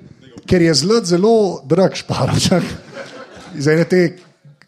ker 0.46 0.62
je 0.62 0.74
zelo, 0.78 1.00
zelo 1.02 1.34
drag 1.66 1.98
šparačak, 1.98 2.62
iz 3.58 3.66
ene 3.66 3.84
te, 3.90 4.04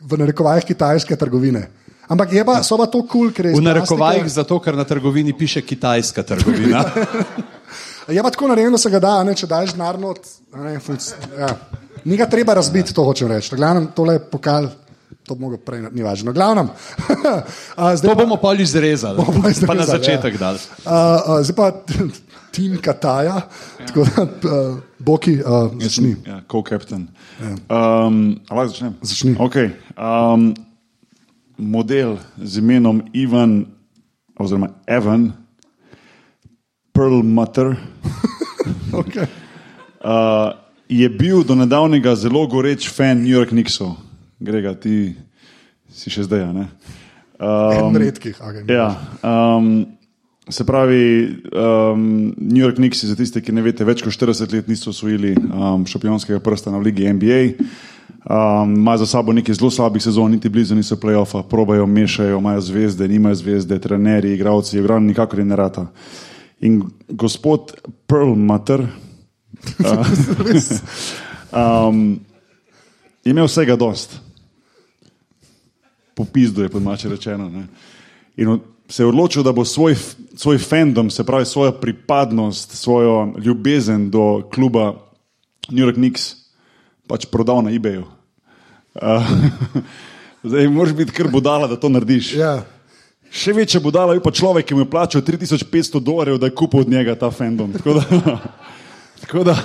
v 0.03 0.19
narekovajih, 0.19 0.67
kitajske 0.67 1.17
trgovine. 1.21 1.69
Ampak 2.09 2.33
je 2.33 2.45
pa, 2.45 2.63
so 2.63 2.79
pa 2.81 2.87
to 2.87 3.03
kul, 3.03 3.09
cool, 3.09 3.33
ker 3.33 3.47
je 3.47 3.55
V 3.55 3.61
narekovajih 3.61 4.25
zato, 4.33 4.57
ker 4.59 4.77
na 4.77 4.85
trgovini 4.85 5.33
piše 5.33 5.61
kitajska 5.63 6.23
trgovina. 6.23 6.85
Je 8.09 8.23
pa 8.23 8.31
tako 8.33 8.49
narejeno, 8.49 8.71
da 8.71 8.79
se 8.79 8.91
ga 8.91 8.99
da, 8.99 9.11
a 9.21 9.25
ne, 9.25 9.35
če 9.37 9.47
daš 9.47 9.75
denar 9.77 9.99
not. 10.01 10.19
a 10.57 10.63
ne, 10.65 10.79
func- 10.81 11.13
Ja. 11.39 11.49
Ni 12.09 12.17
ga 12.17 12.25
treba 12.25 12.55
razbiti, 12.57 12.95
to 12.97 13.05
hočem 13.05 13.29
reči. 13.29 13.53
Glavnem, 13.57 13.91
tole 13.93 14.15
je 14.15 14.23
pokal, 14.33 14.71
to 15.29 15.35
bi 15.35 15.45
mogel 15.45 15.59
prej, 15.61 15.83
ni 15.93 16.01
važno. 16.03 16.33
Glavnem, 16.33 16.71
a, 17.77 17.97
zdaj 17.97 18.09
To 18.09 18.15
pa, 18.17 18.23
bomo 18.23 18.39
pol 18.41 18.61
izrezali, 18.61 19.19
Bomo 19.21 19.43
pa 19.43 19.51
izrezali, 19.53 19.69
pa 19.69 19.75
na 19.77 19.85
ja. 19.85 19.91
začetek 19.93 20.39
dali. 20.41 20.59
a, 20.87 20.97
a, 21.21 21.43
zdaj 21.45 21.57
pa 21.57 21.69
tim 22.57 22.79
Kataja, 22.81 23.43
tako 23.85 24.07
da 24.09 24.25
a, 24.25 24.63
Boki 24.99 25.37
a, 25.45 25.69
začni. 25.77 26.17
Ja, 26.25 26.41
co-captain. 26.49 27.05
Um, 27.69 28.41
ali 28.49 28.69
začnem? 28.73 28.97
Začni. 29.05 29.37
Okay. 29.37 29.69
Um, 30.01 30.55
model 31.59 32.19
z 32.39 32.59
imenom 32.59 33.03
Ivan, 33.13 33.67
oziroma 34.39 34.69
Evan 34.87 35.33
Perlmutter, 36.93 37.77
Okay. 38.93 39.27
uh, 40.05 40.53
je 40.89 41.09
bil 41.09 41.45
do 41.45 41.55
nedavnega 41.55 42.15
zelo 42.17 42.47
goreč 42.47 42.89
fan 42.89 43.23
New 43.23 43.33
York 43.33 43.49
Knicksov. 43.49 43.97
Grega, 44.41 44.75
ti 44.75 45.15
si 45.91 46.11
še 46.11 46.25
zdaj, 46.25 46.49
ne? 46.55 46.67
Um, 47.39 47.95
redkih. 47.95 48.35
Okay. 48.35 48.65
Ja, 48.67 48.99
um, 49.23 49.87
se 50.49 50.65
pravi, 50.67 51.29
um, 51.53 52.35
New 52.37 52.63
York 52.63 52.77
Knicks, 52.77 53.05
za 53.05 53.17
tiste, 53.17 53.43
ki 53.45 53.53
ne 53.53 53.63
veste, 53.63 53.87
več 53.87 54.03
kot 54.03 54.15
40 54.15 54.55
let 54.57 54.71
niso 54.71 54.91
osvojili 54.91 55.35
um, 55.37 55.85
šampionskega 55.87 56.41
prsta 56.43 56.73
v 56.75 56.83
Ligi 56.89 57.13
NBA. 57.13 57.41
Um, 58.09 58.75
Imajo 58.77 58.99
za 58.99 59.07
sabo 59.07 59.33
nekaj 59.33 59.55
zelo 59.55 59.71
slabih 59.71 60.03
sezon, 60.03 60.31
niti 60.31 60.49
blizu 60.49 60.75
niso 60.75 60.97
playoffa, 60.97 61.43
probajo, 61.43 61.87
mešajo, 61.87 62.39
imajo 62.39 62.61
zvezde, 62.61 63.09
nimajo 63.09 63.35
zvezde, 63.35 63.79
trenerji, 63.79 64.35
igravci, 64.35 64.79
igralni 64.79 65.07
nikakor 65.07 65.45
ne 65.45 65.57
rata. 65.57 65.87
In 66.61 66.83
gospod 67.09 67.73
Perlmutter 68.07 68.81
uh, 68.81 68.89
um, 71.89 72.21
je 73.25 73.31
imel 73.31 73.47
vsega 73.47 73.77
dost 73.77 74.21
popizdu, 76.15 76.63
je 76.63 76.69
po 76.69 76.79
domače 76.79 77.09
rečeno. 77.09 77.49
Ne. 77.49 77.67
In 78.37 78.49
od- 78.49 78.61
se 78.89 79.03
je 79.03 79.07
odločil, 79.07 79.43
da 79.43 79.53
bo 79.53 79.65
svoj, 79.65 79.97
svoj 80.35 80.59
fandom, 80.59 81.11
se 81.11 81.25
pravi 81.25 81.47
svojo 81.47 81.73
pripadnost, 81.73 82.73
svojo 82.73 83.35
ljubezen 83.45 84.11
do 84.11 84.49
kluba 84.55 84.95
New 85.69 85.85
York 85.85 85.95
Knicks, 85.95 86.38
pač 87.09 87.25
prodal 87.27 87.65
na 87.65 87.73
eBayu. 87.73 88.05
Uh, 88.93 89.25
zdaj, 90.49 90.69
moraš 90.69 90.95
biti 90.95 91.15
kar 91.17 91.31
budala, 91.33 91.67
da 91.67 91.81
to 91.81 91.89
narediš. 91.89 92.35
Ja. 92.37 92.61
Še 93.29 93.53
večja 93.53 93.81
budala 93.85 94.17
je 94.17 94.25
pa 94.25 94.33
človek, 94.33 94.69
ki 94.69 94.77
mu 94.77 94.85
je 94.85 94.91
plačal 94.93 95.25
3500 95.25 96.01
dolarjev, 96.01 96.39
da 96.41 96.49
je 96.49 96.57
kupil 96.57 96.85
od 96.85 96.93
njega 96.93 97.17
ta 97.19 97.29
fandom. 97.33 97.75
Tako 97.77 97.99
da, 97.99 98.05
tako 99.25 99.45
da 99.45 99.57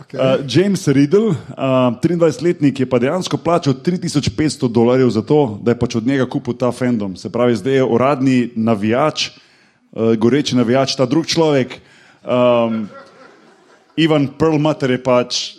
okay. 0.00 0.16
uh, 0.16 0.40
James 0.48 0.88
Riddle, 0.88 1.36
uh, 1.36 1.98
23-letnik, 2.00 2.80
je 2.80 2.88
pa 2.88 3.00
dejansko 3.00 3.40
plačal 3.44 3.76
3500 3.84 4.72
dolarjev 4.72 5.12
za 5.12 5.22
to, 5.22 5.58
da 5.60 5.76
je 5.76 5.80
pač 5.80 5.98
od 6.00 6.08
njega 6.08 6.24
kupil 6.24 6.56
ta 6.56 6.72
fandom. 6.72 7.16
Se 7.16 7.28
pravi, 7.32 7.60
zdaj 7.60 7.80
je 7.80 7.84
uradni 7.84 8.38
navijač, 8.56 9.28
uh, 9.92 10.16
goreči 10.16 10.56
navijač, 10.56 10.96
ta 10.96 11.04
drug 11.04 11.28
človek. 11.28 11.76
Um, 12.24 12.88
Ivan 14.00 14.30
Perlmutter 14.38 14.96
je 14.96 15.02
pač 15.02 15.57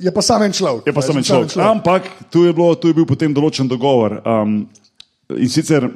Je 0.00 0.10
pa 0.12 0.22
samo 0.22 0.44
en 0.44 0.52
človek. 0.52 0.86
Je 0.86 0.92
pa 0.92 1.02
samo 1.02 1.18
en 1.18 1.26
človek. 1.26 1.56
Ampak 1.56 2.08
tu 2.30 2.44
je, 2.44 2.52
bilo, 2.52 2.74
tu 2.74 2.88
je 2.88 2.96
bil 2.96 3.06
potem 3.06 3.32
določen 3.34 3.68
dogovor. 3.68 4.20
Um, 4.24 4.64
in 5.34 5.50
sicer 5.50 5.88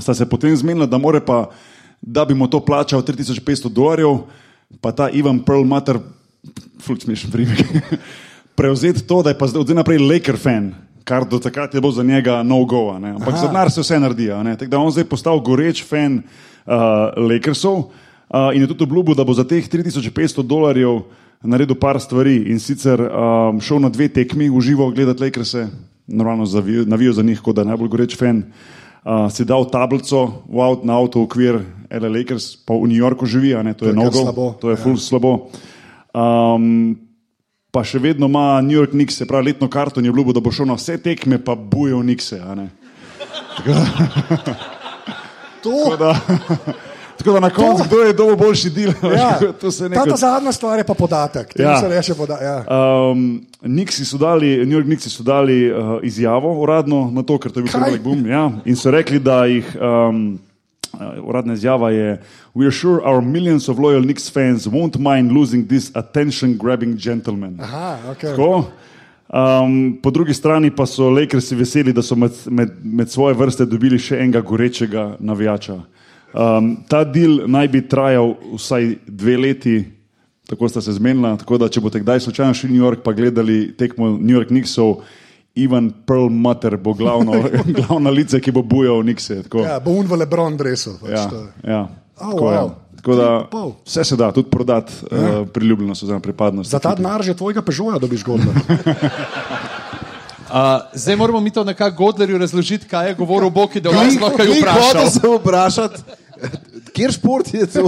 sta 0.00 0.14
se 0.14 0.26
potem 0.28 0.56
zmenila, 0.56 0.86
da, 0.86 0.98
pa, 1.20 1.50
da 2.00 2.24
bi 2.24 2.34
mu 2.34 2.48
to 2.48 2.60
plačal 2.60 3.02
3500 3.02 3.68
dolarjev, 3.68 4.24
pa 4.80 4.92
ta 4.92 5.10
Ivan 5.12 5.42
Perlmutter, 5.44 6.00
fulč 6.80 7.04
smešen 7.04 7.30
primek, 7.30 7.66
prevzeti 8.58 9.04
to, 9.06 9.22
da 9.22 9.32
je 9.32 9.38
pa 9.38 9.46
zdaj 9.46 9.60
od 9.60 9.66
zdaj 9.68 9.80
naprej 9.82 10.00
Laker 10.00 10.38
fan. 10.40 10.72
Kar 11.02 11.26
do 11.26 11.40
takrat 11.42 11.74
je 11.74 11.80
bilo 11.82 11.92
za 11.92 12.02
njega 12.06 12.42
no-go, 12.46 12.94
ampak 12.94 13.34
za 13.34 13.48
denar 13.50 13.70
se 13.70 13.82
vse 13.82 13.98
naredi. 13.98 14.30
Tako 14.30 14.70
da 14.70 14.78
on 14.78 14.92
zdaj 14.94 15.04
postal 15.10 15.40
goreč 15.42 15.82
fan 15.82 16.22
uh, 16.22 17.10
Lakersov 17.18 17.78
uh, 17.78 18.54
in 18.54 18.62
je 18.62 18.70
tudi 18.70 18.86
obljubil, 18.86 19.18
da 19.18 19.26
bo 19.26 19.34
za 19.34 19.44
teh 19.44 19.66
3500 19.66 20.46
dolarjev 20.46 21.02
naredil 21.42 21.74
par 21.74 22.00
stvari 22.00 22.36
in 22.50 22.60
sicer 22.60 23.00
um, 23.00 23.60
šel 23.60 23.80
na 23.82 23.88
dve 23.88 24.08
tekmi 24.08 24.50
v 24.50 24.60
živo 24.60 24.90
gledati 24.90 25.22
Lakerse, 25.22 25.66
normalno 26.06 26.46
zavijo- 26.46 26.86
navijo 26.86 27.12
za 27.12 27.22
njih, 27.22 27.40
kot 27.40 27.56
da 27.56 27.62
je 27.62 27.70
najbolj 27.72 27.88
goreč 27.88 28.16
fan. 28.18 28.44
Uh, 29.02 29.26
si 29.32 29.44
dal 29.44 29.66
tablico 29.66 30.46
v 30.46 30.60
avt, 30.62 30.84
na 30.86 30.94
avto, 30.94 31.22
okvir 31.22 31.58
L.A. 31.90 32.08
Lakers, 32.08 32.56
pa 32.62 32.74
v 32.74 32.86
New 32.86 32.98
Yorku 32.98 33.26
živi, 33.26 33.50
ne, 33.62 33.74
to 33.74 33.84
je 33.84 33.90
je 33.90 33.98
nogo, 33.98 34.54
to 34.60 34.70
je 34.70 34.76
ful 34.78 34.94
slabo. 34.96 35.50
Um, 36.14 36.94
pa 37.74 37.82
še 37.82 37.98
vedno 37.98 38.30
ima 38.30 38.60
New 38.62 38.78
York 38.78 38.94
Knicks, 38.94 39.18
se 39.18 39.26
pravi, 39.26 39.50
letno 39.50 39.66
karto 39.68 39.98
in 40.00 40.06
je 40.06 40.10
obljubil, 40.14 40.32
da 40.32 40.40
bo 40.40 40.52
šel 40.54 40.70
na 40.70 40.78
vse 40.78 41.02
tekme, 41.02 41.42
pa 41.42 41.58
bujo 41.58 41.98
Knickse. 42.00 42.38
a 42.38 42.54
ne. 42.54 42.70
To, 45.62 45.70
Tako 45.70 45.96
da, 45.96 46.20
Tako 47.22 47.32
da 47.32 47.40
na 47.40 47.50
koncu, 47.50 47.84
kdo 47.86 47.96
je 47.96 48.12
dobil 48.12 48.36
boljši 48.36 48.70
del? 48.70 48.92
Ja. 49.16 49.38
se 49.70 49.90
ta, 49.90 50.16
zadnja 50.16 50.52
stvar 50.52 50.78
je 50.78 50.84
pa 50.84 50.94
podatek. 50.94 51.52
Ja. 51.58 51.82
Poda 52.16 52.38
ja. 52.42 52.64
Um, 53.10 53.46
Nixi 53.62 54.04
so 54.04 54.18
dali, 54.18 54.66
New 54.66 54.74
York 54.74 54.86
Nixi 54.86 55.10
so 55.10 55.22
dali 55.22 55.70
uh, 55.70 55.98
izjavo 56.02 56.50
uradno 56.60 57.10
na 57.14 57.22
to, 57.22 57.38
ker 57.38 57.52
to 57.52 57.60
je 57.60 57.68
bil 57.70 57.84
velik 57.84 58.02
boom. 58.02 58.26
Ja, 58.26 58.50
in 58.64 58.76
so 58.76 58.90
rekli, 58.90 59.20
da 59.22 59.44
jih. 59.46 59.76
Um, 59.78 60.40
uh, 60.94 61.22
Uradna 61.22 61.54
izjava 61.54 61.90
je: 61.90 62.18
We 62.54 62.66
are 62.66 62.74
sure 62.74 62.98
our 63.06 63.22
millions 63.22 63.68
of 63.68 63.78
loyal 63.78 64.02
Knicks 64.02 64.32
fans 64.32 64.66
won't 64.66 64.98
mind 64.98 65.30
losing 65.30 65.68
this 65.68 65.92
attention-grabbing 65.94 66.98
gentleman. 66.98 67.60
Aha, 67.60 67.98
okay. 68.10 68.34
Tako. 68.34 68.64
Um, 69.32 69.98
po 70.02 70.10
drugi 70.10 70.34
strani 70.34 70.70
pa 70.70 70.86
so 70.86 71.10
Lakersi 71.10 71.54
veseli, 71.54 71.92
da 71.92 72.02
so 72.02 72.16
med, 72.16 72.30
med, 72.50 72.70
med 72.82 73.10
svoje 73.10 73.34
vrste 73.34 73.64
dobili 73.64 73.98
še 73.98 74.18
enega 74.18 74.42
gorečega 74.44 75.14
navijača. 75.20 75.78
Um, 76.32 76.76
ta 76.88 77.04
del 77.04 77.44
naj 77.46 77.68
bi 77.68 77.88
trajal 77.88 78.34
vsaj 78.56 78.96
dve 79.06 79.36
leti, 79.36 79.84
tako 80.48 80.68
sta 80.68 80.80
se 80.80 80.92
zmenila. 80.92 81.36
Tako 81.36 81.58
da, 81.58 81.68
če 81.68 81.80
boste 81.80 82.00
kdaj 82.00 82.20
slučajno 82.24 82.54
šli 82.54 82.68
v 82.70 82.78
New 82.78 82.84
York 82.84 83.02
pa 83.04 83.12
gledali 83.12 83.74
tekmo 83.76 84.10
New 84.16 84.32
York 84.36 84.48
Knicksov, 84.48 84.96
Ivan 85.54 85.92
Perlmutter 86.06 86.76
bo 86.80 86.94
glavno, 86.96 87.32
glavna 87.76 88.10
lice, 88.10 88.40
ki 88.40 88.50
bo 88.52 88.62
bujal 88.64 89.02
Knickse. 89.04 89.42
Tako. 89.44 89.58
Ja, 89.68 89.76
bo 89.80 89.90
un 89.92 90.06
v 90.08 90.16
Lebron 90.24 90.56
dresu. 90.56 90.96
Pač 91.00 91.10
Ja, 91.12 91.28
to. 91.28 91.44
ja. 91.68 91.82
Oh, 92.16 92.30
Tako, 92.32 92.52
ja. 92.52 92.60
wow. 92.62 92.70
Tako 92.96 93.14
da 93.18 93.28
vse 93.84 94.04
se 94.04 94.16
da 94.16 94.32
tudi 94.32 94.48
prodati 94.50 94.92
uh, 95.10 95.18
priljubljenost 95.52 96.02
oziroma 96.02 96.20
pripadnost. 96.22 96.70
Za 96.70 96.78
ta 96.78 96.94
denar 96.94 97.22
že 97.22 97.34
tvojega 97.34 97.62
pežoja 97.62 97.98
dobiš 97.98 98.24
godno. 98.24 98.52
Uh, 98.52 98.56
zdaj 101.02 101.16
moramo 101.16 101.40
mi 101.40 101.50
to 101.50 101.64
nekako 101.64 101.96
Godlerju 101.96 102.38
razložiti, 102.38 102.86
kaj 102.86 103.08
je 103.08 103.14
govoril 103.14 103.50
Bog, 103.50 103.74
da 103.74 103.90
vas 103.90 104.14
lahko 104.20 104.36
kaj 104.36 104.46
Glih 104.46 104.64
hotel 104.64 104.80
vprašal. 104.80 105.10
sem 105.10 105.30
vprašati, 105.34 106.02
kjer 106.92 107.12
šport 107.12 107.54
je 107.54 107.66
to? 107.66 107.86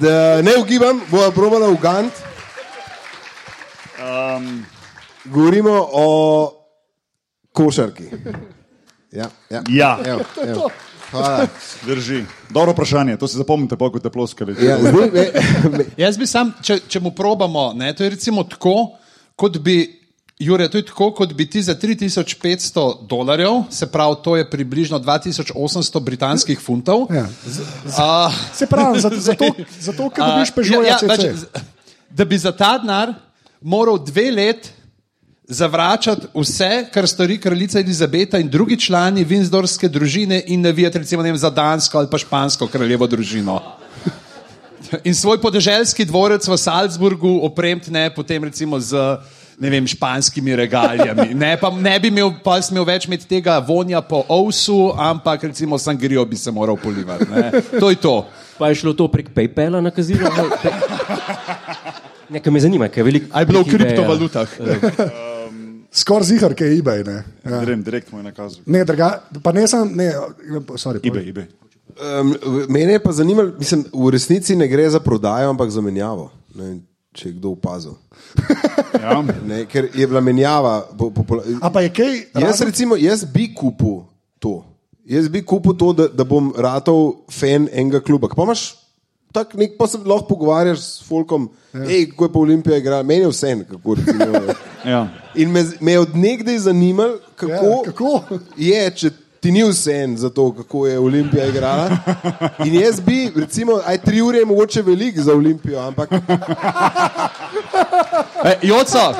Da 0.00 0.42
ne 0.42 0.56
ugibam, 0.60 1.00
bojo 1.10 1.30
probala 1.30 1.68
ugant. 1.68 2.12
Um, 4.00 4.66
Govorimo 5.24 5.88
o 5.92 6.06
košarki. 7.52 8.04
Ja, 9.12 9.30
ja. 9.50 9.62
Ja. 9.68 9.98
Evo, 10.04 10.20
evo. 10.46 10.70
Hvala. 11.10 11.46
Drži. 11.86 12.24
Dobro 12.50 12.72
vprašanje, 12.72 13.16
to 13.16 13.28
si 13.28 13.36
zapomnite, 13.36 13.76
pa 13.76 13.90
kot 13.90 14.02
te 14.02 14.10
ploskali. 14.10 14.56
Ja, 14.60 14.78
zdaj, 14.80 15.10
me, 15.12 15.30
me, 15.78 15.84
Jaz 15.96 16.18
bi 16.18 16.26
sam, 16.26 16.52
če, 16.62 16.80
če 16.88 17.00
mu 17.00 17.14
probamo, 17.14 17.70
ne, 17.78 17.92
to 17.94 18.04
je 18.04 18.10
recimo 18.10 18.44
tako, 18.44 18.96
kot 19.36 19.58
bi. 19.62 20.05
Jure, 20.38 20.68
to 20.68 20.76
je 20.76 20.84
tako, 20.84 21.10
kot 21.12 21.32
bi 21.32 21.46
ti 21.48 21.62
za 21.62 21.72
3500 21.74 23.06
dolarjev, 23.08 23.62
se 23.70 23.86
pravi, 23.86 24.16
to 24.24 24.36
je 24.36 24.50
približno 24.50 24.98
2800 25.00 26.00
britanskih 26.00 26.60
funtov. 26.60 27.06
Ja. 27.08 27.24
Uh, 27.24 28.34
Se 28.52 28.66
pravi, 28.66 29.00
zato, 29.00 29.16
zato, 29.16 29.44
zato 29.88 30.10
ker 30.10 30.24
dobiš 30.26 30.52
pežoja 30.52 30.88
ja, 30.88 30.98
CC. 30.98 31.06
pač, 31.06 31.20
z- 31.20 31.46
da 32.10 32.24
bi 32.24 32.38
za 32.38 32.52
ta 32.52 32.76
denar 32.78 33.14
moral 33.60 33.96
dve 33.98 34.30
let 34.30 34.68
zavračati 35.48 36.26
vse, 36.34 36.84
kar 36.92 37.08
stori 37.08 37.38
kraljica 37.40 37.80
Elizabeta 37.80 38.38
in 38.38 38.48
drugi 38.50 38.76
člani 38.76 39.24
Windsorske 39.24 39.88
družine 39.88 40.42
in 40.46 40.60
navijati 40.60 40.98
recimo 40.98 41.22
vem, 41.22 41.36
za 41.36 41.50
dansko 41.50 41.98
ali 41.98 42.10
pa 42.10 42.18
špansko 42.18 42.66
kraljevo 42.66 43.06
družino. 43.06 43.56
In 45.04 45.14
svoj 45.14 45.40
podeželski 45.40 46.04
dvorec 46.04 46.44
v 46.48 46.56
Salzburgu 46.58 47.40
opremiti 47.42 47.90
ne 47.90 48.10
potem 48.14 48.44
recimo 48.44 48.80
z 48.80 49.16
ne 49.58 49.70
vem, 49.70 49.86
španskimi 49.86 50.56
regalijami. 50.56 51.34
Ne, 51.34 51.56
pa 51.60 51.70
ne 51.70 51.94
bi 52.00 52.08
imel, 52.08 52.32
pa 52.44 52.58
smel 52.62 52.84
več 52.84 53.06
imeti 53.08 53.28
tega 53.28 53.58
vonja 53.58 54.02
po 54.04 54.22
ovsu, 54.28 54.92
ampak 54.98 55.48
recimo 55.48 55.78
sangrijo 55.78 56.24
bi 56.24 56.36
se 56.36 56.50
moral 56.50 56.76
polivati. 56.76 57.28
Ne. 57.30 57.50
To 57.80 57.90
je 57.90 57.96
to. 57.96 58.16
Pa 58.58 58.68
je 58.68 58.80
šlo 58.82 58.92
to 58.96 59.08
prek 59.12 59.30
PayPala 59.36 59.80
na 59.84 59.90
kazino? 59.90 60.30
Nekaj 62.32 62.52
me 62.52 62.60
zanima, 62.60 62.88
kaj 62.88 63.00
je 63.00 63.04
veliko. 63.04 63.26
A 63.32 63.40
je 63.40 63.46
bilo 63.46 63.62
v 63.62 63.70
kriptovalutah? 63.70 64.48
Skoraj 66.00 66.28
zihar, 66.28 66.52
kaj 66.56 66.68
je 66.68 66.80
eBay. 66.80 67.04
Ne, 67.06 67.22
ja. 67.44 67.60
Grem 67.64 67.84
direkt 67.84 68.12
moj 68.12 68.26
nakaz. 68.26 68.58
ne, 68.66 68.84
druga, 68.84 69.22
pa 69.42 69.52
ne 69.56 69.64
sem, 69.68 69.92
ne, 69.96 70.10
sorry, 70.76 71.00
povej. 71.00 71.30
eBay, 71.30 71.30
eBay. 71.32 71.46
um, 72.20 72.34
mene 72.68 72.98
je 72.98 73.00
pa 73.00 73.12
zanimalo, 73.16 73.54
mislim, 73.58 73.86
v 73.94 74.10
resnici 74.12 74.56
ne 74.56 74.68
gre 74.68 74.90
za 74.90 75.00
prodajo, 75.00 75.48
ampak 75.54 75.70
za 75.72 75.80
menjavo. 75.80 76.28
Ne, 76.54 76.80
če 77.16 77.28
je 77.30 77.34
kdo 77.38 77.54
opazil. 77.56 77.96
Ja. 79.00 79.18
Ne, 79.48 79.64
ker 79.68 79.88
je 79.94 80.06
bila 80.06 80.20
menjava. 80.20 80.80
Po, 80.98 81.10
po, 81.10 81.22
po, 81.22 81.40
A 81.62 81.70
pa 81.72 81.82
je 81.84 81.92
kaj? 81.92 82.14
Jaz, 82.36 82.60
recimo, 82.64 82.96
jaz 82.96 83.24
bi 83.24 83.48
kupil 83.54 84.04
to. 84.40 84.60
Jaz 85.06 85.28
bi 85.30 85.42
kupil 85.46 85.76
to, 85.78 85.92
da, 85.96 86.08
da 86.08 86.24
bom 86.26 86.50
ratov 86.56 87.22
fan 87.30 87.68
enega 87.72 88.00
kluba. 88.02 88.28
Pa 88.32 88.42
imaš 88.42 88.72
tak 89.36 89.52
nek, 89.54 89.74
pa 89.76 89.84
se 89.86 89.98
lahko 90.00 90.24
pogovarjaš 90.30 90.80
s 90.80 91.04
Folkom, 91.04 91.50
ja. 91.74 91.84
hej, 91.84 92.06
kako 92.10 92.24
je 92.24 92.32
pa 92.32 92.38
Olimpija 92.38 92.76
igrala, 92.80 93.04
meni 93.04 93.26
je 93.26 93.28
vse, 93.28 93.50
kako 93.68 93.94
recimo. 93.94 94.24
Ja. 94.86 95.02
In 95.34 95.52
me, 95.52 95.64
me 95.80 95.92
je 95.92 96.00
od 96.00 96.16
nekdaj 96.16 96.58
zanimalo, 96.58 97.18
kako, 97.36 97.52
Ja, 97.52 97.82
kako? 97.84 98.10
je, 98.56 98.90
če 98.96 99.10
ti 99.40 99.50
ni 99.52 99.64
vse 99.64 100.06
za 100.16 100.30
to, 100.30 100.52
kako 100.52 100.86
je 100.86 100.98
Olimpija 100.98 101.46
igrala. 101.46 101.90
In 102.64 102.74
jaz 102.74 103.00
bi, 103.00 103.32
recimo, 103.36 103.80
aj 103.86 103.98
tri 103.98 104.20
ure 104.22 104.38
je 104.38 104.44
mogoče 104.44 104.82
veliko 104.82 105.22
za 105.22 105.34
Olimpijo, 105.34 105.80
ampak 105.80 106.08
E, 108.44 108.58
Joca, 108.62 109.14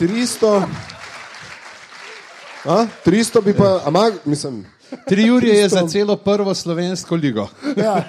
300. 0.00 0.66
A? 2.64 2.86
300 3.06 3.42
bi 3.44 3.52
pa, 3.54 3.80
ama, 3.84 4.10
mislim. 4.24 4.66
Tri 5.08 5.30
ure 5.36 5.48
je 5.48 5.68
za 5.68 5.88
celo 5.88 6.16
prvo 6.16 6.54
slovensko 6.54 7.16
ligo. 7.16 7.48
Ja. 7.76 8.04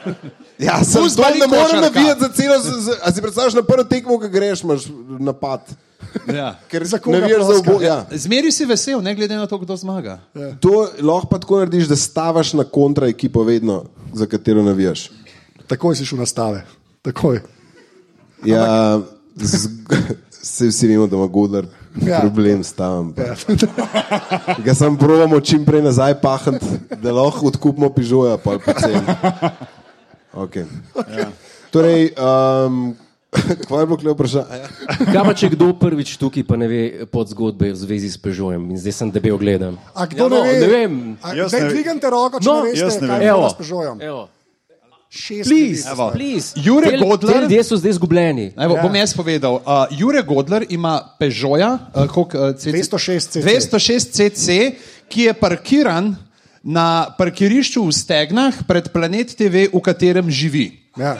Ja, 0.60 0.84
sem 0.84 1.04
Fuzbal 1.04 1.38
ne 1.40 1.48
morem 1.48 1.82
navijati 1.82 2.20
za 2.22 2.30
celo. 2.30 2.56
A 3.04 3.12
si 3.12 3.22
predstavljaš 3.22 3.54
na 3.54 3.62
prvo 3.64 3.84
tekmo, 3.84 4.20
ki 4.20 4.28
greš, 4.30 4.64
imaš 4.64 4.82
napad. 5.20 5.62
Ja. 6.36 6.60
Ker 6.72 6.84
Za 6.88 6.98
koga 6.98 7.20
navijaš 7.20 7.42
za 7.42 7.48
ploska? 7.48 7.72
obo. 7.72 7.82
Ja. 7.82 8.06
Zmeri 8.12 8.52
si 8.52 8.66
vesel, 8.66 9.02
ne 9.02 9.16
glede 9.16 9.36
na 9.36 9.48
to, 9.48 9.58
kdo 9.58 9.76
zmaga. 9.76 10.20
To 10.60 10.90
lahko 11.00 11.28
pa 11.32 11.40
tako 11.40 11.60
narediš, 11.60 11.88
da 11.88 11.96
stavaš 11.96 12.54
na 12.54 12.64
kontra 12.64 13.08
ekipo 13.08 13.44
vedno, 13.44 13.86
za 14.14 14.26
katero 14.26 14.64
navijaš. 14.64 15.12
Takoj 15.68 15.96
si 15.96 16.06
šel 16.06 16.20
na 16.20 16.26
stave. 16.26 16.66
Takoj. 17.02 17.40
Ja, 18.46 19.00
z, 19.36 19.70
se 20.42 20.68
vsi 20.68 20.88
vemo, 20.88 21.08
da 21.08 21.16
ima 21.16 21.28
Godler 21.28 21.66
Ja. 22.02 22.20
problem 22.20 22.64
s 22.64 22.74
tam. 22.74 23.14
Ja. 23.18 23.36
Ga 24.66 24.74
sam 24.74 24.98
provamo 24.98 25.40
čim 25.42 25.66
prej 25.66 25.82
nazaj 25.82 26.22
pahati, 26.22 26.66
da 27.02 27.12
lahko 27.12 27.48
odkupimo 27.48 27.90
pižoja, 27.90 28.38
pa 28.38 28.58
poceni. 28.60 29.02
Okay. 30.34 30.66
Ja. 30.96 31.28
Torej, 31.70 32.14
um, 32.14 32.96
kaj 33.68 33.80
je 33.80 33.86
bilo 33.86 33.98
klej 33.98 34.14
vprašanje? 34.14 34.46
Kaj 35.14 35.24
pa 35.26 35.34
če 35.34 35.50
kdo 35.50 35.74
prvič 35.74 36.16
tukaj, 36.18 36.44
pa 36.44 36.58
ne 36.58 36.68
ve 36.68 36.82
pod 37.12 37.30
zgodbe 37.30 37.74
v 37.74 37.78
zvezi 37.78 38.10
s 38.10 38.18
Pežojem 38.18 38.70
in 38.72 38.78
zdaj 38.78 38.94
sem 38.94 39.12
debel 39.12 39.38
gledam. 39.38 39.78
A 39.94 40.06
kdo 40.10 40.26
Ja, 40.26 40.30
no, 40.30 40.40
ne 40.46 40.54
ve? 40.54 40.60
ne 40.60 40.68
vem. 40.68 40.94
A, 41.22 41.34
daj, 41.36 41.70
dvignite 41.70 42.10
roko, 42.10 42.40
če 42.42 42.46
No, 42.46 42.64
ne 42.66 42.74
ne 42.74 43.08
kaj 43.08 43.22
je 43.22 43.34
bilo 43.34 43.50
s 43.50 43.58
pežojem. 43.58 43.98
Evo. 44.02 44.24
Šest 45.10 45.50
please. 46.14 46.54
Jure 46.56 46.90
Tel- 46.90 47.02
Godler- 47.02 47.34
Te 47.34 47.42
ljudje 47.42 47.64
so 47.64 47.78
zdaj 47.78 47.94
zgubljeni. 47.94 48.54
Evo, 48.58 48.76
ja. 48.76 48.82
Bom 48.82 48.96
jaz 48.96 49.14
povedal. 49.14 49.54
Uh, 49.56 49.62
Jure 49.92 50.22
Godler 50.22 50.66
ima 50.70 51.16
Peugeota, 51.20 51.80
uh, 51.96 52.08
koliko, 52.08 52.38
uh, 52.38 52.56
CC? 52.56 52.66
206 52.68 53.30
cc. 53.30 53.42
206 53.42 54.12
CC, 54.12 54.48
ki 55.10 55.22
je 55.22 55.34
parkiran 55.34 56.16
na 56.64 57.10
parkirišču 57.18 57.82
v 57.84 57.92
Stegnah 57.92 58.54
pred 58.68 58.92
Planet 58.94 59.34
TV, 59.36 59.66
v 59.74 59.82
katerem 59.82 60.30
živi. 60.30 60.78
Ja. 60.98 61.18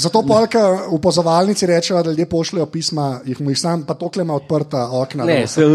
Zato 0.00 0.22
polka 0.24 0.88
v 0.88 0.96
pozovalnici 0.96 1.66
rečejo, 1.66 2.02
da 2.02 2.10
ljudje 2.10 2.26
pošljajo 2.26 2.66
pisma, 2.66 3.20
jih 3.24 3.40
mu 3.40 3.50
jih 3.50 3.58
sam, 3.58 3.82
pa 3.84 3.94
tokle 3.94 4.22
ima 4.22 4.34
odprta 4.34 4.88
okna. 4.92 5.24
Ne, 5.24 5.46
se, 5.46 5.66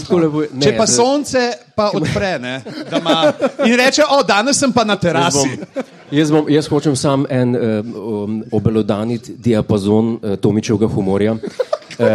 tako 0.00 0.18
lepo, 0.18 0.44
ne, 0.52 0.62
Če 0.62 0.76
pa 0.78 0.86
sonce 0.86 1.42
pa 1.74 1.90
odpre, 1.94 2.36
ne, 2.38 2.60
da 2.90 3.00
ima 3.02 3.32
in 3.66 3.74
reče, 3.74 4.06
o, 4.10 4.22
danes 4.22 4.62
sem 4.62 4.72
pa 4.72 4.84
na 4.84 4.96
terasi. 4.96 5.58
Jaz, 6.14 6.30
bom, 6.30 6.46
jaz 6.48 6.70
hočem 6.70 6.94
sam 6.96 7.26
en 7.30 7.56
um, 7.56 7.94
um, 7.98 8.38
obelodaniti 8.54 9.34
diapazon 9.42 10.14
uh, 10.14 10.36
Tomičevega 10.38 10.86
humorja. 10.94 11.34
Uh, 11.34 12.08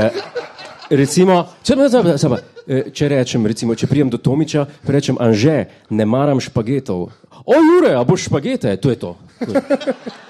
recimo, 0.89 1.41
če, 1.63 1.75
ne, 1.75 1.89
ne, 1.91 2.15
ne, 2.15 2.83
če 2.95 3.11
rečem, 3.11 3.51
recimo, 3.51 3.75
če 3.75 3.91
prijem 3.91 4.13
do 4.13 4.21
Tomiča, 4.21 4.63
rečem, 4.87 5.19
Anže, 5.19 5.65
ne 5.91 6.07
maram 6.07 6.39
špagetov. 6.39 7.09
O, 7.43 7.59
Jure, 7.59 7.97
a 7.97 8.03
boš 8.07 8.29
špagete? 8.29 8.77
To 8.79 8.93
je 8.93 8.99
to. 8.99 9.17
To 9.39 9.51
je, 9.51 9.61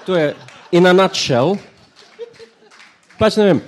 to 0.06 0.16
je 0.16 0.34
in 0.72 0.86
a 0.86 0.92
nutshell. 0.92 1.56
Pač 3.18 3.36
ne 3.36 3.44
vem, 3.44 3.60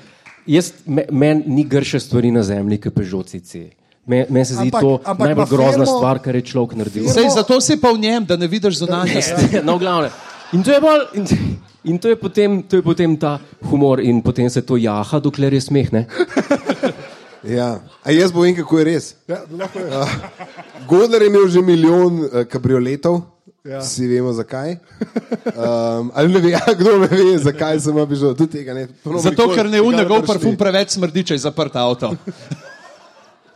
jaz, 0.48 0.72
me, 0.86 1.04
meni 1.10 1.44
ni 1.46 1.64
grše 1.64 2.00
stvari 2.00 2.30
na 2.32 2.42
zemlji, 2.42 2.78
ki 2.80 2.90
pežocici. 2.90 3.62
Meni 4.06 4.26
me 4.30 4.44
se 4.44 4.54
zdi 4.54 4.70
Ampak- 4.70 4.80
to 4.82 4.92
ampak 5.04 5.26
najbolj 5.28 5.44
na 5.44 5.50
grozna 5.50 5.84
firmo- 5.84 5.98
stvar, 5.98 6.18
kar 6.18 6.34
je 6.34 6.42
človek 6.42 6.72
naredil. 6.74 7.08
Sej, 7.08 7.28
zato 7.30 7.60
si 7.60 7.76
pa 7.76 7.92
v 7.92 7.98
njem, 7.98 8.24
da 8.24 8.36
ne 8.36 8.46
vidiš 8.46 8.78
zunanjosti. 8.82 9.60
no, 9.68 9.78
glavne. 9.78 10.10
In 10.52 10.62
to 10.62 10.72
je, 10.72 10.80
bolj, 10.80 11.02
in, 11.14 11.24
in 11.84 11.98
to 11.98 12.08
je, 12.08 12.16
potem, 12.16 12.62
to 12.62 12.76
je 12.76 12.82
potem 12.82 13.16
ta 13.16 13.38
humor, 13.70 14.00
in 14.00 14.20
potem 14.22 14.50
se 14.50 14.60
to 14.62 14.76
jaha, 14.76 15.20
dokler 15.20 15.54
je 15.54 15.60
smeh. 15.60 15.92
Ne? 15.92 16.06
Ja. 17.42 17.82
A 18.06 18.12
jaz 18.14 18.30
bom, 18.30 18.46
kako 18.54 18.78
je 18.78 18.84
res. 18.86 19.06
Ja, 19.26 19.40
lahko 19.50 19.78
je. 19.82 19.90
Godler 20.90 21.22
je 21.22 21.26
imel 21.26 21.48
že 21.50 21.58
milijon 21.58 22.20
uh, 22.22 22.44
kabrioletov, 22.46 23.31
Ja. 23.64 23.78
ja. 23.78 23.80
vsi 23.80 24.06
vemo 24.10 24.32
zakaj. 24.32 24.76
Um, 25.54 26.10
ali 26.14 26.32
ne 26.32 26.40
ve, 26.40 26.50
ja, 26.56 26.60
kdo 26.78 26.98
ne 26.98 27.06
ve, 27.06 27.38
zakaj 27.38 27.80
sem 27.80 27.96
obišel 27.96 28.34
tudi 28.34 28.58
tega. 28.58 28.74
Ne, 28.74 28.88
To 29.04 29.14
bomo 29.14 29.22
Zato, 29.22 29.48
ker 29.54 29.70
ne 29.70 29.78
prišli. 29.78 30.26
parfum 30.26 30.56
preveč 30.58 30.96
smrdi, 30.98 31.22
če 31.30 31.38
je 31.38 31.46
zaprt 31.46 31.76
avto. 31.78 32.10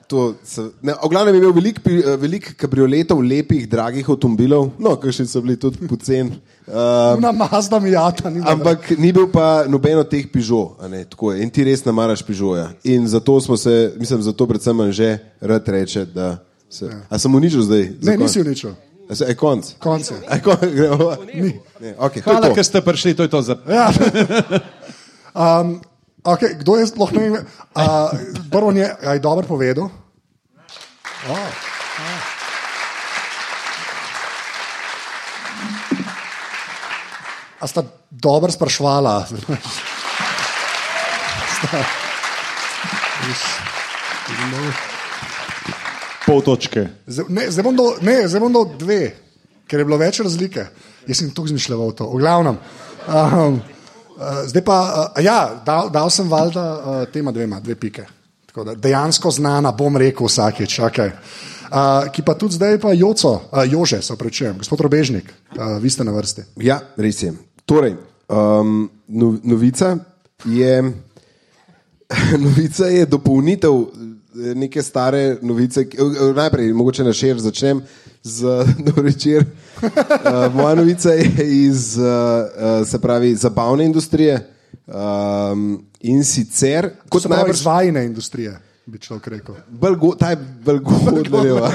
To 0.07 0.35
se- 0.47 0.71
ne, 0.87 0.95
V 0.95 1.09
glavnem 1.11 1.35
je 1.35 1.41
imel 1.41 1.53
veliko 1.53 1.81
velik 2.23 2.53
kabrioletov, 2.55 3.19
lepih, 3.19 3.67
dragih 3.67 4.07
avtomobilov, 4.07 4.69
no, 4.79 4.95
kakšni 5.03 5.27
so 5.27 5.43
bili 5.43 5.57
tudi 5.59 5.83
poceni. 5.83 6.39
Um, 6.71 7.19
Na 7.19 7.33
Mazda 7.35 7.81
Mijata 7.83 8.31
ni 8.31 8.39
Ampak 8.39 8.95
ni 8.99 9.11
bil 9.11 9.27
pa 9.27 9.67
noben 9.67 9.99
od 9.99 10.07
teh 10.07 10.31
pižo, 10.31 10.79
a 10.79 10.87
ne, 10.87 11.03
tako 11.11 11.35
je. 11.35 11.43
In 11.43 11.51
ti 11.51 11.67
res 11.67 11.83
ne 11.83 11.91
maraš 11.91 12.23
pižoja. 12.23 12.71
In 12.87 13.11
zato 13.11 13.35
smo 13.43 13.59
se, 13.59 13.95
mislim, 13.99 14.23
zato 14.23 14.47
predvsem 14.47 14.79
že 14.95 15.19
rad 15.43 15.67
reče, 15.67 16.07
da 16.07 16.39
se. 16.71 16.87
A 17.11 17.19
sem 17.19 17.35
uničil 17.35 17.67
zdaj? 17.67 17.99
Ne, 18.03 18.17
nisi 18.17 18.41
uničil. 18.47 18.79
A 19.07 19.15
se- 19.15 19.25
Je 19.25 19.35
konc. 19.35 19.75
Konc 19.79 20.11
je. 20.11 20.17
A 20.29 20.35
je 20.35 20.41
konc, 20.41 20.61
gremo. 20.77 21.17
Ni. 21.25 21.61
Ne, 21.81 21.95
okay, 21.97 22.23
Hvala, 22.23 22.51
ker 22.51 22.65
ste 22.65 22.81
prišli, 22.81 23.15
to 23.15 23.23
je 23.23 23.31
to 23.31 23.41
za. 23.43 23.55
Ja. 23.67 23.91
Um, 25.37 25.85
okay, 26.25 26.57
kdo 26.57 26.81
je 26.81 26.89
sploh 26.89 27.13
ne 27.13 27.21
vem? 27.21 27.45
Uh, 27.77 28.09
prvo 28.49 28.73
je, 28.73 28.89
a 28.89 29.13
je 29.13 29.21
dobro 29.21 29.45
povedal. 29.45 29.93
Oh. 31.29 31.53
A 37.61 37.67
sta 37.67 37.83
dobro 38.11 38.49
sprašvala? 38.49 39.27
Sta- 41.53 41.85
Pol 46.27 46.43
točke. 46.43 46.89
Zdaj- 47.07 47.29
Ne, 47.31 47.51
zdaj 47.51 47.63
bom 47.65 47.77
dal, 47.77 47.95
ne, 48.03 48.29
zdaj 48.29 48.41
bom 48.41 48.53
dal 48.53 48.67
dve, 48.79 49.15
ker 49.67 49.79
je 49.81 49.85
bilo 49.87 49.97
več 49.97 50.21
razlike. 50.21 50.67
Jaz 51.07 51.19
sem 51.23 51.31
tu 51.31 51.47
zmišljal 51.47 51.93
to, 51.95 52.11
v 52.11 52.19
glavnem. 52.19 52.59
Um, 53.07 53.61
uh, 54.19 54.43
zdaj 54.47 54.63
pa, 54.67 54.79
uh, 55.15 55.23
ja, 55.23 55.63
dal, 55.65 55.91
dal 55.91 56.11
sem 56.11 56.27
valjda 56.29 56.65
uh, 56.75 57.05
tema 57.13 57.31
dvema, 57.33 57.61
dve 57.61 57.75
pike. 57.75 58.07
Tako 58.47 58.65
Da, 58.65 58.75
dejansko 58.75 59.31
znana, 59.31 59.71
bom 59.73 59.97
rekel 59.97 60.27
vsakeč. 60.27 60.79
Okay. 60.81 61.13
Uh, 61.67 62.09
ki 62.11 62.23
pa 62.23 62.35
tudi 62.35 62.55
zdaj, 62.55 62.79
pa 62.81 62.91
Joco, 62.93 63.35
uh, 63.53 63.63
Jože, 63.69 64.03
se 64.03 64.13
opravičujem, 64.13 64.59
gospod 64.59 64.81
Robežnik, 64.81 65.31
uh, 65.55 65.79
vi 65.79 65.91
ste 65.91 66.05
na 66.05 66.13
vrsti. 66.13 66.43
Ja, 66.57 66.81
res 66.97 67.23
je. 67.23 67.35
Torej, 67.67 67.97
um, 68.29 68.89
no, 69.09 69.37
novica 69.43 69.97
je, 70.45 70.83
novica 72.47 72.87
je 72.87 73.07
dopolnitev 73.07 73.73
neke 74.55 74.83
stare 74.83 75.39
novice. 75.43 75.81
eh, 75.81 76.33
Najprej, 76.35 76.73
mogoče 76.73 77.05
na 77.05 77.13
šir 77.13 77.39
začnem 77.39 77.83
z 78.23 78.43
Norvečer. 78.87 79.45
Uh, 79.77 80.55
moja 80.55 80.75
novica 80.75 81.11
je 81.11 81.31
iz, 81.67 81.99
uh, 81.99 82.05
uh, 82.05 82.89
se 82.89 82.99
pravi, 82.99 83.35
zabavne 83.37 83.85
industrije. 83.85 84.53
Um, 84.87 85.85
in 86.01 86.25
sicer, 86.25 86.91
Kot 87.09 87.25
najbrž 87.25 87.59
izvajne 87.59 88.05
industrije, 88.05 88.59
bi 88.87 88.99
človek 88.99 89.27
rekel. 89.27 89.55
bolj 89.69 89.97
go, 89.97 90.15
ta 90.15 90.31
je 90.31 90.37
bolj 90.65 90.79
godlerjeva. 90.81 91.71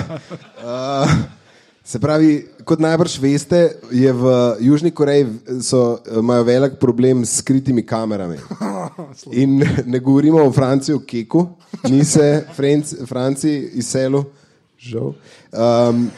Uh, 0.63 1.11
se 1.91 1.99
pravi, 1.99 2.45
kot 2.63 2.79
najbrž 2.79 3.17
veste, 3.19 3.59
je 3.91 4.11
v 4.15 4.31
Južni 4.63 4.91
Koreji 4.95 5.25
so, 5.59 5.99
imajo 6.19 6.45
velik 6.47 6.77
problem 6.79 7.25
s 7.25 7.41
skritimi 7.41 7.83
kamerami. 7.85 8.37
In 9.41 9.59
ne 9.85 9.99
govorimo 9.99 10.39
o 10.45 10.51
Franciji, 10.51 10.95
o 10.95 11.03
Keku, 11.03 11.47
ni 11.89 12.05
se 12.05 12.45
Franc, 12.55 12.95
Franciji 13.07 13.69
izselil, 13.83 14.23
žal. 14.79 15.13
Um, 15.51 16.11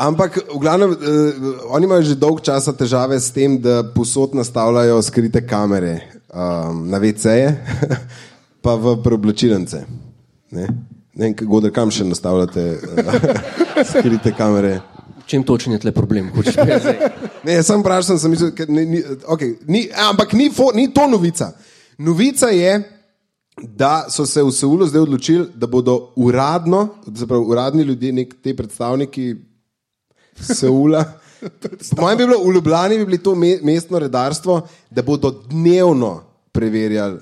Ampak, 0.00 0.38
v 0.48 0.58
glavnem, 0.58 0.90
uh, 0.90 0.96
oni 1.76 1.84
imajo 1.84 2.02
že 2.02 2.14
dolgo 2.16 2.40
časa 2.40 2.72
težave 2.72 3.18
s 3.20 3.30
tem, 3.34 3.58
da 3.60 3.82
posod 3.94 4.34
nastavljajo 4.34 5.02
skrite 5.02 5.42
kamere 5.46 6.22
um, 6.32 6.86
na 6.88 6.98
VC-je, 6.98 7.50
pa 8.64 8.74
v 8.80 8.96
preoblačilnice. 9.04 9.84
Ne, 10.56 10.70
ne 11.20 11.26
vem, 11.26 11.34
kako 11.36 11.60
da 11.60 11.70
kam 11.70 11.90
še 11.92 12.06
nastavljate 12.08 12.62
uh, 12.80 13.18
skrite 13.90 14.32
kamere. 14.36 14.78
Čem 15.28 15.44
točen 15.46 15.76
je 15.76 15.82
tle 15.82 15.92
problem? 15.92 16.30
Hočeš 16.34 16.56
povedati 16.56 16.80
zdaj? 16.86 17.26
Ne, 17.44 17.58
jaz 17.58 17.68
sem 17.68 17.82
vprašal, 17.84 18.18
sem 18.18 18.32
mislil, 18.32 18.54
ker 18.56 18.72
ni, 18.72 18.86
ni, 18.88 19.02
okay, 19.28 19.52
ni, 19.68 19.84
ampak 20.08 20.32
ni, 20.34 20.48
fo, 20.50 20.70
ni 20.74 20.88
to 20.96 21.04
novica. 21.12 21.52
Novica 22.00 22.48
je, 22.56 22.72
da 23.60 24.08
so 24.08 24.24
se 24.26 24.42
v 24.42 24.50
Seulu 24.56 24.88
zdaj 24.88 25.04
odločili, 25.04 25.46
da 25.54 25.68
bodo 25.68 26.14
uradno, 26.16 26.86
se 27.04 27.28
pravi, 27.28 27.52
uradni 27.52 27.84
ljudje, 27.84 28.12
nek, 28.16 28.34
te 28.40 28.56
predstavniki 28.56 29.34
Seula. 30.40 31.04
Po 31.92 32.02
mojem 32.02 32.18
bi 32.18 32.26
bilo 32.26 32.40
v 32.46 32.54
Ljubljani 32.56 32.98
bi 32.98 33.10
bilo 33.12 33.24
to 33.24 33.34
me, 33.36 33.58
mestno 33.62 34.00
redarstvo, 34.00 34.62
da 34.90 35.04
bodo 35.04 35.30
dnevno 35.52 36.14
preverjali 36.52 37.20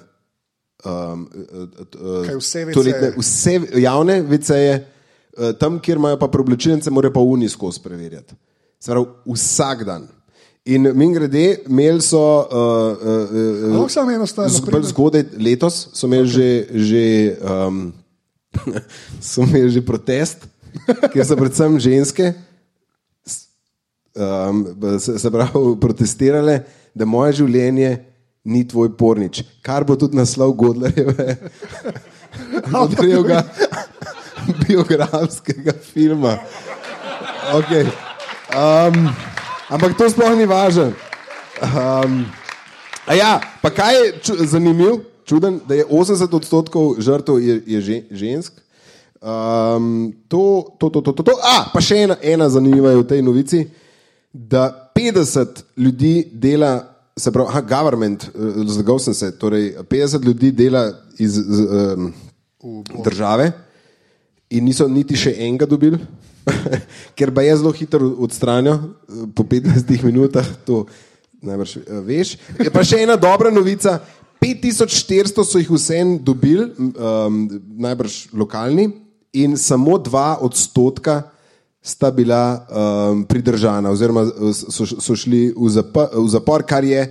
um, 0.85 1.25
Kaj 2.27 2.37
vse 2.39 2.67
toaletne, 2.75 3.13
vse 3.17 3.55
javne 3.83 4.21
VC-je, 4.23 4.77
uh, 5.39 5.51
tam, 5.59 5.81
kjer 5.83 5.99
imajo 5.99 6.19
pa 6.21 6.29
preoblečilnice, 6.29 6.91
morajo 6.91 7.13
pa 7.17 7.21
uni 7.21 7.49
skozi 7.49 7.83
preverjati. 7.83 8.35
Se 8.81 8.93
pravi, 8.93 9.07
vsak 9.35 9.85
dan. 9.85 10.09
In 10.69 10.91
mi 10.95 11.09
grede, 11.15 11.63
imeli 11.67 12.03
so. 12.05 12.21
Uh, 12.21 12.99
uh, 13.01 13.31
uh, 13.31 13.71
Lahko 13.73 13.89
samo 13.89 14.13
enostavno 14.13 14.51
z- 14.53 14.61
pride- 14.61 14.77
bolj 14.77 14.91
zgodaj 14.91 15.25
letos 15.41 15.89
so 15.93 16.07
imeli 16.07 16.29
okay. 16.29 16.35
že, 16.35 16.49
že, 16.75 17.05
um, 17.41 17.93
so 19.31 19.43
imeli 19.49 19.71
že 19.71 19.83
protest, 19.87 20.45
kjer 21.13 21.25
so 21.27 21.37
predvsem 21.37 21.81
ženske 21.81 22.35
um, 24.19 24.67
se, 25.01 25.19
se 25.19 25.31
pravi, 25.31 25.77
protestirale, 25.81 26.61
da 26.95 27.05
moje 27.05 27.33
življenje 27.43 27.93
ni 28.49 28.65
tvoj 28.69 28.95
pornič. 28.97 29.43
Kar 29.63 29.85
bo 29.85 29.97
tudi 30.01 30.17
naslov 30.17 30.55
Godlerjeve, 30.57 31.37
Godlerjevega 32.73 33.43
biografskega 34.65 35.77
filma. 35.93 36.39
Okay. 37.53 37.85
Um, 38.53 39.09
ampak 39.69 39.97
to 39.97 40.09
sploh 40.09 40.33
ni 40.37 40.49
važno. 40.49 40.93
Um, 41.61 42.25
ja, 43.13 43.41
pa 43.63 43.71
kaj 43.71 43.95
je 43.95 44.13
ču, 44.23 44.37
zanimivo, 44.47 45.01
čuden, 45.29 45.61
da 45.69 45.75
je 45.75 45.85
80 45.85 46.37
odstotkov 46.37 46.97
žrtev 47.05 47.41
je, 47.41 47.61
je 47.67 47.81
že, 47.81 48.01
žensk. 48.11 48.53
Um, 49.21 50.15
to, 50.29 50.73
to, 50.79 50.89
to, 50.91 51.01
to, 51.01 51.13
to, 51.13 51.23
to. 51.23 51.35
A, 51.43 51.69
pa 51.73 51.81
še 51.85 52.05
ena, 52.07 52.17
ena 52.23 52.49
zanimiva 52.49 52.95
je 52.95 53.03
v 53.03 53.09
tej 53.09 53.23
novici, 53.27 53.65
da 54.33 54.71
50 54.95 55.65
ljudi 55.77 56.29
dela, 56.33 56.98
se 57.19 57.33
pravi, 57.33 57.49
aha, 57.49 57.61
government, 57.61 58.25
eh, 58.25 58.65
zlagal 58.67 58.99
sem 58.99 59.15
se, 59.15 59.31
torej 59.39 59.75
50 59.89 60.25
ljudi 60.25 60.53
dela 60.53 60.93
iz 61.19 61.33
z, 61.33 61.67
um, 61.95 62.13
države 63.05 63.53
in 64.51 64.65
niso 64.65 64.89
niti 64.89 65.17
še 65.17 65.35
enega 65.39 65.67
dobili, 65.67 65.99
ker 67.19 67.33
pa 67.35 67.45
je 67.45 67.57
zelo 67.61 67.73
hitro 67.73 68.15
odstranijo, 68.25 68.75
eh, 68.75 69.27
po 69.35 69.45
15 69.45 70.05
minutah, 70.05 70.47
to 70.65 70.87
najbrž 71.43 71.77
eh, 71.77 72.01
veš. 72.07 72.37
Je 72.59 72.71
pa 72.71 72.85
še 72.85 73.03
ena 73.05 73.17
dobra 73.17 73.51
novica. 73.51 73.99
5400 74.39 75.43
so 75.43 75.59
jih 75.59 75.71
vsem 75.75 76.15
dobili, 76.23 76.69
um, 76.79 77.41
najbrž 77.83 78.29
lokalni, 78.31 78.87
in 79.35 79.57
samo 79.59 79.99
dva 79.99 80.39
odstotka 80.41 81.23
sta 81.89 82.11
bila 82.11 82.67
um, 82.69 83.25
pridržana, 83.25 83.91
oziroma 83.91 84.29
eh, 84.29 84.53
so, 84.53 84.85
so 84.85 85.17
šli 85.17 85.55
v 85.57 85.71
zapor, 85.73 86.13
v 86.13 86.29
zapor, 86.29 86.63
kar 86.69 86.85
je 86.85 87.09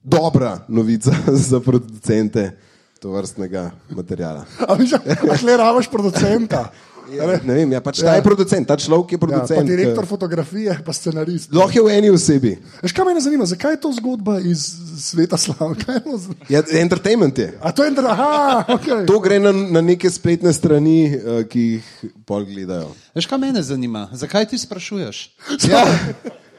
dobra 0.00 0.64
novica 0.68 1.12
za 1.50 1.60
producente 1.60 2.56
to 2.96 3.12
vrstnega 3.12 3.70
materijala. 3.92 4.48
A 4.68 4.74
vi 4.74 4.88
že 4.88 4.96
le 5.44 5.56
rabiš 5.56 5.92
producenta? 5.92 6.70
Ja, 7.06 7.38
ne 7.38 7.54
vem, 7.54 7.70
ja, 7.70 7.80
pač 7.80 7.98
ta 7.98 8.06
Ja. 8.06 8.14
je 8.14 8.22
producent, 8.22 8.66
ta 8.66 8.74
človek 8.74 9.08
je 9.08 9.14
Ja, 9.14 9.18
producent. 9.20 9.58
pa 9.58 9.62
direktor 9.62 10.02
ke- 10.02 10.08
fotografije, 10.08 10.74
pa 10.82 10.92
scenarist. 10.92 11.52
Lahko 11.52 11.72
je 11.72 11.82
v 11.82 11.88
eni 11.92 12.10
osebi. 12.10 12.58
Veš, 12.82 12.90
kaj 12.90 13.04
me 13.04 13.20
zanima, 13.20 13.44
zakaj 13.44 13.72
je 13.72 13.80
to 13.80 13.92
zgodba 13.92 14.40
iz 14.40 14.58
sveta 14.98 15.36
z- 15.36 15.54
Ja, 16.48 16.62
entertainment 16.72 17.38
je. 17.38 17.54
A 17.60 17.70
to 17.70 17.84
je 17.84 17.90
ena, 17.90 18.02
aha, 18.04 18.64
okay. 18.68 19.06
To 19.06 19.20
gre 19.20 19.38
na, 19.38 19.52
na 19.52 19.80
neke 19.80 20.06
spletne 20.06 20.50
strani, 20.50 21.12
uh, 21.12 21.44
ki 21.44 21.60
jih 21.78 21.84
pol 22.24 22.42
gledajo. 22.42 22.90
Veš, 23.12 23.24
kaj 23.24 23.38
mene 23.38 23.62
zanima? 23.62 24.08
Zakaj 24.12 24.46
ti 24.46 24.58
sprašuješ? 24.58 25.16
Ja. 25.70 25.86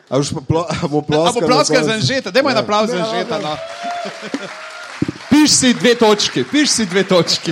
A 0.07 0.15
boš 0.15 0.31
pa 0.31 0.39
plo, 0.39 0.63
a 0.63 0.87
bo 0.87 0.99
A 0.99 1.01
ploskal 1.01 1.33
bo 1.33 1.39
na 1.41 1.47
ploska 1.49 1.83
za 1.83 1.99
žeta, 1.99 2.31
dajmo 2.31 2.47
en 2.47 2.57
aplauz 2.57 2.87
za 2.87 3.03
žeta. 3.11 3.35
No. 3.37 3.51
Piš 5.29 5.51
si 5.51 5.73
dve 5.73 5.95
točki, 5.95 6.43
piš 6.43 6.69
si 6.71 6.85
dve 6.85 7.03
točki. 7.03 7.51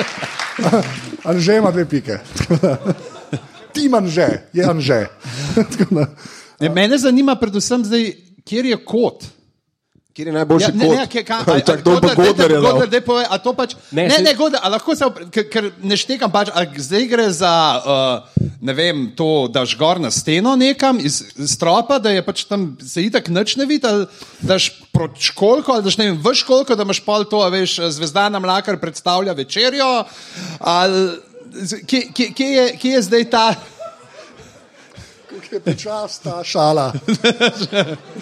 Anže 1.28 1.56
ima 1.56 1.70
dve 1.70 1.88
pike. 1.88 2.18
Ti 3.74 3.88
manže, 3.88 4.28
je 4.52 4.64
anže. 4.64 5.06
Tako 5.78 5.94
da, 5.94 6.06
Ne, 6.62 6.68
mene 6.68 6.98
zanima 6.98 7.34
predvsem 7.36 7.84
zdaj, 7.84 8.12
kjer 8.46 8.66
je 8.66 8.76
kot. 8.84 9.24
Kjer 10.12 10.26
je 10.26 10.32
najboljši 10.34 10.64
Ja, 10.64 10.74
ne, 10.74 10.84
kot? 10.84 10.94
ne, 10.94 11.04
kje- 11.06 11.24
ka- 11.24 11.38
a- 11.42 11.52
a- 11.52 11.60
Čak, 11.62 11.80
to 11.80 11.90
je 11.90 12.00
pa 12.02 12.08
Godler, 12.10 12.16
dajte- 12.16 12.26
Godler 12.28 12.50
je 12.50 12.56
Godler, 12.58 12.72
dal. 12.78 12.90
daj 12.90 13.00
povej, 13.02 13.26
a 13.26 13.36
to 13.38 13.54
pač. 13.54 13.70
Ne, 13.90 14.02
Ne, 14.02 14.10
se- 14.10 14.18
ne, 14.18 14.24
ne 14.24 14.34
Godler, 14.34 14.60
a 14.60 14.68
lahko 14.68 14.92
se, 14.92 15.04
op- 15.04 15.22
ker, 15.30 15.44
ker 15.46 15.64
ne 15.80 15.96
štekam 15.96 16.28
pač, 16.28 16.50
a 16.50 16.60
zdaj 16.68 17.04
gre 17.06 17.30
za, 17.32 17.52
uh, 17.78 18.44
ne 18.60 18.72
vem, 18.72 19.12
to, 19.12 19.28
daš 19.48 19.72
gor 19.74 19.96
na 19.98 20.10
steno 20.10 20.52
nekam 20.54 21.00
iz 21.00 21.16
stropa, 21.46 21.96
da 21.98 22.10
je 22.10 22.22
pač 22.22 22.44
tam 22.44 22.76
se 22.78 23.02
itak 23.02 23.28
nič 23.30 23.56
ne 23.56 23.64
vidi, 23.64 23.86
ali 23.86 24.04
daš 24.42 24.68
proti 24.92 25.22
školko, 25.24 25.72
ali 25.72 25.82
daš 25.82 25.96
ne 25.96 26.04
vem, 26.06 26.18
v 26.18 26.34
školko, 26.34 26.74
da 26.74 26.82
imaš 26.82 27.00
pol 27.00 27.24
to, 27.24 27.40
a 27.40 27.48
veš, 27.48 27.80
zvezdana 27.90 28.36
mlakar 28.38 28.76
predstavlja 28.76 29.32
večerjo, 29.34 30.04
ali 30.60 31.08
z- 31.54 31.80
kje, 31.82 32.02
kje, 32.12 32.26
kje, 32.32 32.48
je, 32.50 32.66
kje 32.76 32.90
je 32.90 33.02
zdaj 33.02 33.24
ta. 33.26 33.46
Je 35.52 35.60
počasna 35.60 36.32
ta 36.32 36.44
šala. 36.44 36.92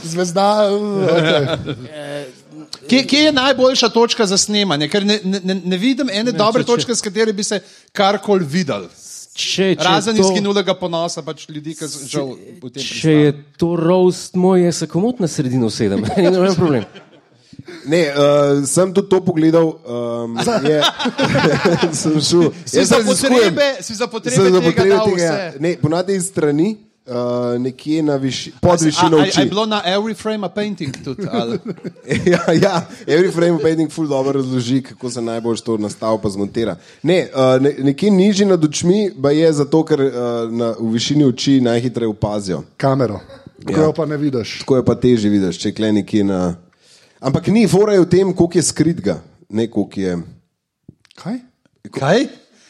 Zvezda. 0.05 0.69
uh, 0.69 2.41
Okay. 2.61 2.89
Kje, 2.89 3.07
kje 3.07 3.19
je 3.21 3.33
najboljša 3.33 3.89
točka 3.89 4.27
za 4.27 4.37
snemanje? 4.37 4.89
Ker 4.89 5.07
ne, 5.07 5.19
ne, 5.25 5.55
ne- 5.57 5.77
vidim 5.77 6.11
ene 6.11 6.25
ne, 6.25 6.33
dobre 6.33 6.63
če- 6.63 6.67
če- 6.67 6.73
točke, 6.73 6.95
s 6.95 7.01
kateri 7.01 7.33
bi 7.33 7.43
se 7.43 7.61
karkoli 7.93 8.45
videl. 8.45 8.85
Če, 9.35 9.75
če, 9.75 9.85
Razen 9.85 10.17
je 10.17 10.23
to, 10.23 10.29
izginulega 10.29 10.75
ponosa, 10.75 11.23
pač 11.23 11.47
ljudi, 11.49 11.75
ki 11.75 11.89
so 11.89 12.07
žal 12.07 12.33
v 12.35 12.71
tem 12.71 12.83
če 12.83 13.13
je 13.13 13.31
to 13.57 13.77
roast 13.77 14.35
moj, 14.35 14.65
jaz 14.65 14.77
se 14.77 14.87
komot 14.87 15.21
na 15.21 15.29
sredino 15.29 15.71
sedem. 15.71 16.03
Ni 16.17 16.27
noben 16.27 16.55
problem. 16.55 16.85
Ne, 17.87 18.03
uh, 18.11 18.61
sem 18.67 18.93
tudi 18.93 19.09
to 19.09 19.21
pogledal. 19.23 19.73
Um, 19.81 20.37
je, 20.69 20.83
sem 21.95 22.21
šel. 22.21 22.51
Si 22.65 22.77
Jaz 22.77 22.89
za 22.89 23.01
potrebe, 23.01 23.69
si 23.81 23.95
za 23.95 24.07
potrebe, 24.07 24.37
tega 24.43 24.61
potrebe 24.61 24.99
tega. 25.07 25.17
vse. 25.17 25.61
Ne, 25.61 25.77
ponavadi 25.77 26.17
iz 26.17 26.27
strani, 26.27 26.77
uh, 27.11 27.61
nekje 27.61 28.03
na 28.03 28.17
viši, 28.17 28.53
pod 28.61 28.79
A, 28.81 28.85
višino 28.85 29.17
a, 29.17 29.21
a 29.21 29.23
oči. 29.23 29.41
je 29.41 29.47
bilo 29.47 29.67
na 29.67 29.83
every 29.87 30.15
frame 30.15 30.47
a 30.47 30.49
painting 30.49 30.95
tudi? 31.05 31.27
ja, 32.33 32.53
ja, 32.53 32.87
every 33.07 33.33
frame 33.33 33.53
of 33.53 33.63
painting 33.63 33.91
ful 33.93 34.07
dobro 34.07 34.33
razloži, 34.33 34.83
kako 34.83 35.11
se 35.11 35.23
najbolj 35.23 35.57
to 35.57 35.77
nastavi 35.77 36.19
pa 36.23 36.29
zmontira. 36.29 36.77
Ne, 37.03 37.29
uh, 37.35 37.63
ne, 37.63 37.75
nekje 37.79 38.11
nižji 38.11 38.47
nad 38.47 38.65
očmi 38.65 39.11
pa 39.23 39.31
je 39.31 39.53
zato, 39.53 39.85
ker 39.85 40.01
uh, 40.01 40.13
na, 40.51 40.75
v 40.79 40.93
višini 40.93 41.25
oči 41.25 41.61
najhitreje 41.61 42.09
opazijo. 42.09 42.63
Kamero. 42.77 43.21
Ko 43.67 43.73
Ja. 43.73 43.83
jo 43.83 43.93
pa 43.93 44.07
ne 44.07 44.17
vidiš. 44.17 44.59
Tako 44.59 44.77
je 44.77 44.85
pa 44.85 44.95
teže 44.95 45.29
vidiš, 45.29 45.59
če 45.61 45.75
kle 45.75 45.93
nekje 45.93 46.25
na. 46.25 46.55
Ampak 47.21 47.47
ni, 47.53 47.67
fora 47.69 47.93
je 47.93 48.01
v 48.01 48.09
tem, 48.09 48.31
koliko 48.33 48.57
je 48.59 48.63
skritga, 48.63 49.19
ne 49.51 49.67
koliko 49.69 50.01
je. 50.01 50.15
Kaj? 51.21 51.37
Kaj? 51.93 52.25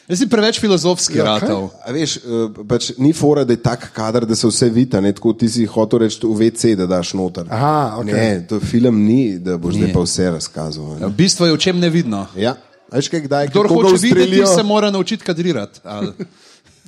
Jaz 0.07 0.19
si 0.19 0.27
preveč 0.27 0.59
filozofski 0.59 1.17
Ja, 1.17 1.23
ratov. 1.25 1.69
A 1.81 1.91
veš, 1.91 2.17
uh, 2.19 2.49
pač 2.65 2.91
ni 2.97 3.13
fora, 3.13 3.43
da 3.43 3.53
je 3.53 3.59
tak 3.59 3.91
kader, 3.93 4.25
da 4.25 4.35
se 4.35 4.47
vse 4.47 4.69
vidi, 4.69 4.97
ne 4.97 5.11
tako 5.11 5.33
ti 5.33 5.47
si 5.47 5.65
hotel 5.65 5.99
reči 5.99 6.19
v 6.21 6.33
WC, 6.33 6.75
da 6.75 6.85
daš 6.87 7.13
noter. 7.13 7.45
Aha, 7.47 7.97
okej. 7.97 8.13
Ne, 8.13 8.43
to 8.43 8.59
film 8.59 8.97
ni, 9.01 9.39
da 9.39 9.57
boš 9.57 9.75
zdaj 9.75 9.93
pa 9.93 10.01
vse 10.01 10.31
razkazal. 10.31 10.83
Ja, 10.89 10.99
ne. 10.99 11.07
V 11.07 11.15
bistvu 11.15 11.45
je 11.45 11.53
v 11.53 11.59
čem 11.59 11.79
nevidno. 11.79 12.25
Ja, 12.35 12.57
veš 12.89 13.07
kaj, 13.07 13.21
kdaj 13.21 13.47
Kdor 13.47 13.67
hoče 13.67 13.93
videti, 13.93 14.07
ustrelijo- 14.09 14.51
se 14.51 14.63
mora 14.63 14.91
naučiti 14.91 15.23
kadrirati. 15.23 15.79
ali- 15.83 16.11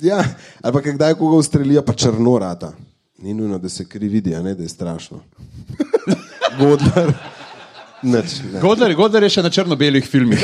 Ja, 0.00 0.18
ali 0.60 0.72
pa 0.72 0.80
kdaj 0.82 1.14
koga 1.14 1.36
ustrelijo, 1.36 1.82
pa 1.82 1.92
črno 1.94 2.38
rata. 2.38 2.72
Ni 3.18 3.32
nujno, 3.32 3.58
da 3.58 3.68
se 3.68 3.84
kri 3.84 4.08
vidi, 4.08 4.34
a 4.34 4.42
ne 4.42 4.54
da 4.54 4.62
je 4.62 4.68
strašno. 4.68 5.20
Godler. 6.58 7.14
Nič, 8.04 8.34
ne. 8.52 8.60
Godler, 8.60 8.92
Godler 8.94 9.24
je 9.24 9.30
še 9.30 9.42
na 9.42 9.50
črno-belih 9.50 10.04
filmih. 10.04 10.42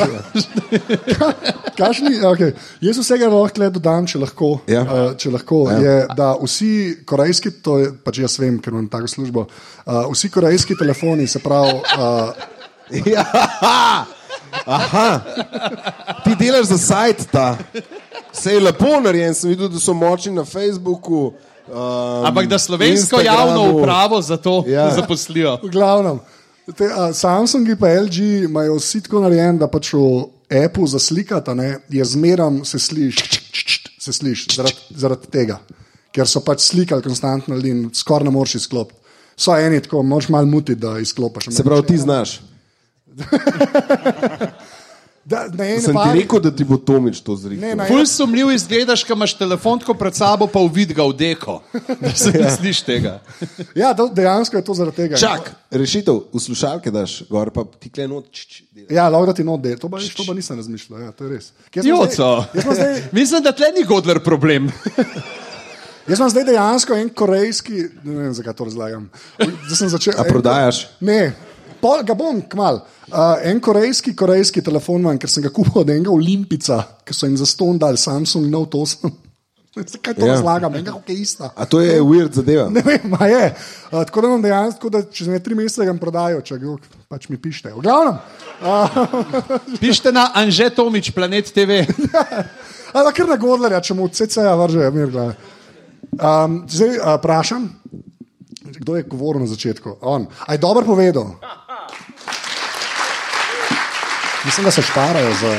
Kašni, 1.79 2.21
okay. 2.25 2.55
Jaz 2.81 2.99
vsega 3.01 3.29
lahko 3.29 3.69
dodam, 3.71 4.07
če 4.09 4.21
lahko. 4.21 4.51
Ja. 4.69 4.83
Uh, 4.83 5.13
če 5.17 5.31
lahko 5.31 5.61
Ja. 5.71 5.79
je, 5.79 5.97
da 6.17 6.31
vsi 6.37 6.71
korejski, 7.05 7.53
to 7.61 7.79
je 7.79 7.91
pač 8.05 8.19
jaz 8.19 8.39
vem, 8.41 8.57
ker 8.59 8.73
imam 8.73 8.89
tako 8.89 9.09
službo, 9.09 9.47
uh, 9.47 10.09
vsi 10.11 10.31
korejski 10.31 10.77
telefoni, 10.77 11.27
se 11.27 11.39
pravi, 11.39 11.77
uh, 11.97 12.49
Ja, 13.07 13.23
aha, 14.67 15.21
ti 16.25 16.35
delaš 16.35 16.67
za 16.67 16.79
sajt 16.81 17.29
ta. 17.31 17.53
Vse 18.33 18.51
je 18.51 18.61
lepo 18.61 18.97
narejen, 18.99 19.35
sem 19.35 19.53
videl, 19.53 19.69
da 19.71 19.79
so 19.79 19.95
močni 19.95 20.33
na 20.33 20.43
Facebooku. 20.45 21.29
Um, 21.69 22.27
Ampak 22.27 22.49
da 22.51 22.59
slovensko 22.59 23.21
Instagramu. 23.21 23.39
javno 23.53 23.77
upravo 23.77 24.19
za 24.21 24.37
to 24.37 24.65
Ja. 24.67 24.81
ja. 24.81 24.91
zaposlijo. 24.91 25.59
v 25.63 25.71
glavnem. 25.71 26.19
Te, 26.77 26.87
uh, 26.87 27.11
Samsung 27.15 27.69
in 27.69 27.79
LG 27.81 28.45
imajo 28.45 28.77
vsi 28.77 29.01
tako 29.07 29.21
narejen, 29.25 29.59
da 29.59 29.69
pač 29.71 29.93
v 29.95 30.29
Apple 30.65 30.87
za 30.87 30.99
slikata 30.99 31.55
ne, 31.55 31.79
je 31.89 32.05
zmeram 32.05 32.65
se 32.65 32.79
sliši, 32.79 33.41
se 33.99 34.13
sliši 34.13 34.57
zaradi, 34.57 34.77
zaradi 34.91 35.31
tega, 35.31 35.61
ker 36.13 36.29
so 36.29 36.43
pač 36.45 36.61
slikali 36.69 37.03
konstantno 37.03 37.57
in 37.57 37.89
skoraj 37.95 38.29
ne 38.29 38.35
moreš 38.35 38.55
izklopiti. 38.63 38.99
So 39.41 39.57
eni 39.57 39.81
tako, 39.81 40.03
moraš 40.03 40.29
malo 40.29 40.47
mutiti, 40.47 40.81
da 40.81 40.99
izklopiš. 40.99 41.49
Se 41.57 41.65
pravi, 41.65 41.87
ti 41.87 41.99
znaš. 41.99 42.41
Da, 45.31 45.47
Sem 45.79 45.81
ti 45.87 45.95
pari- 45.95 46.19
rekel, 46.19 46.41
da 46.41 46.51
ti 46.51 46.65
bo 46.65 46.75
Tomič 46.77 47.21
to 47.21 47.37
na 47.77 47.87
Ful 47.87 48.03
sumljiv 48.03 48.51
izgledaš, 48.51 49.05
ko 49.05 49.15
imaš 49.15 49.35
telefon 49.35 49.79
pred 49.95 50.11
sabo, 50.11 50.47
pa 50.47 50.59
uvid 50.59 50.91
ga 50.91 51.05
v 51.05 51.15
deko. 51.15 51.61
Da 52.03 52.11
se 52.11 52.33
ne 52.33 52.51
slišiš 52.51 52.83
tega. 52.83 53.21
Ja, 53.73 53.93
dejansko 53.95 54.57
je 54.57 54.65
to 54.65 54.75
zaradi 54.75 54.97
tega. 54.97 55.15
Čak, 55.17 55.53
rešitev, 55.71 56.27
v 56.29 56.41
slušalke 56.41 56.91
daš, 56.91 57.23
gor 57.29 57.51
pa 57.51 57.63
ti 57.79 57.87
kle 57.89 58.09
not. 58.09 58.27
č, 58.29 58.39
č. 58.43 58.55
Ja, 58.91 59.07
lahko 59.07 59.27
da 59.27 59.33
ti 59.33 59.45
not 59.45 59.63
del. 59.63 59.79
To 59.79 59.87
pa, 59.87 60.03
to 60.03 60.27
pa 60.27 60.35
nisem 60.35 60.57
razmišljal. 60.57 61.01
Ja, 61.01 61.11
to 61.13 61.25
je 61.25 61.31
res. 61.31 61.53
Joco. 61.77 62.43
zdaj- 62.53 63.03
Mislim, 63.13 63.43
da 63.43 63.53
tle 63.53 63.71
ni 63.71 63.87
Godler 63.87 64.19
problem. 64.19 64.67
Jaz 66.09 66.19
imam 66.19 66.31
zdaj 66.31 66.45
dejansko 66.45 66.95
en 66.95 67.09
korejski, 67.09 67.85
ne 68.03 68.15
vem, 68.17 68.33
zakaj 68.35 68.53
to 68.53 68.65
razlagam. 68.65 69.05
Začel, 69.71 70.15
A 70.19 70.25
prodajaš? 70.25 70.89
Ne, 71.01 71.33
pol, 71.81 72.03
ga 72.07 72.15
bom 72.15 72.43
kmal. 72.43 72.83
Uh, 73.11 73.41
en 73.49 73.61
korejski, 73.61 74.15
korejski 74.17 74.63
telefon 74.63 75.01
imam, 75.03 75.19
ker 75.19 75.31
sem 75.31 75.43
ga 75.43 75.51
kupil 75.51 75.83
od 75.83 75.91
enega 75.91 76.13
Olimpica, 76.13 76.83
ki 77.05 77.17
so 77.17 77.27
jim 77.27 77.37
za 77.41 77.47
ston 77.49 77.79
dali 77.81 77.99
Samsung 77.99 78.47
Note 78.53 78.79
8. 78.79 79.11
Zakaj 79.71 80.15
to 80.19 80.27
Ja. 80.27 80.27
ja. 80.27 80.33
razlagam? 80.35 80.75
Enega, 80.75 80.93
kako 80.99 81.13
je 81.13 81.19
ista. 81.23 81.51
A 81.57 81.65
to 81.65 81.81
je 81.81 82.01
weird 82.03 82.35
zadeva. 82.35 82.69
Ne 82.75 82.83
vem, 82.87 83.15
a 83.19 83.27
je. 83.27 83.55
Uh, 83.93 84.05
tako 84.05 84.21
da 84.21 84.27
imam 84.29 84.43
dejansko, 84.43 84.91
da 84.91 85.03
čez 85.03 85.29
ne 85.31 85.39
tri 85.43 85.55
mesece 85.55 85.87
ga 85.87 85.95
prodajo, 85.95 86.41
če 86.43 86.59
ga 86.59 86.75
pač 87.09 87.29
mi 87.31 87.39
pišete. 87.39 87.73
V 87.75 87.83
glavnem. 87.83 88.19
Pišite 89.81 90.13
na 90.13 90.31
Anže 90.35 90.71
Tomič, 90.75 91.11
Planet 91.15 91.53
TV. 91.55 91.85
Ali 92.93 93.13
kar 93.15 93.29
na 93.31 93.37
Godlerja, 93.39 93.81
če 93.81 93.95
mu 93.95 94.09
CC-ja 94.11 94.55
vrže, 94.59 94.91
mir 94.91 95.11
glave. 95.15 95.37
Um, 96.19 96.65
zdaj 96.67 96.97
uh, 96.99 97.15
vprašam, 97.21 97.69
kdo 98.83 98.97
je 98.99 99.07
govoril 99.07 99.47
na 99.47 99.47
začetku? 99.47 100.01
On. 100.03 100.27
A 100.47 100.53
je 100.53 100.59
dobro 100.59 100.83
povedal? 100.85 101.39
Mislim, 104.45 104.65
da 104.65 104.71
se 104.71 104.83
šparajo 104.83 105.35
za. 105.41 105.51
Uh, 105.51 105.59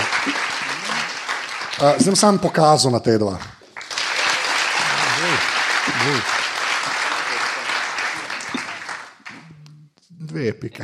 zdaj 2.00 2.15
sam 2.15 2.38
pokazal 2.38 2.91
na 2.91 3.00
te 3.00 3.17
dva. 3.17 3.38
Dve 10.10 10.60
pike. 10.60 10.84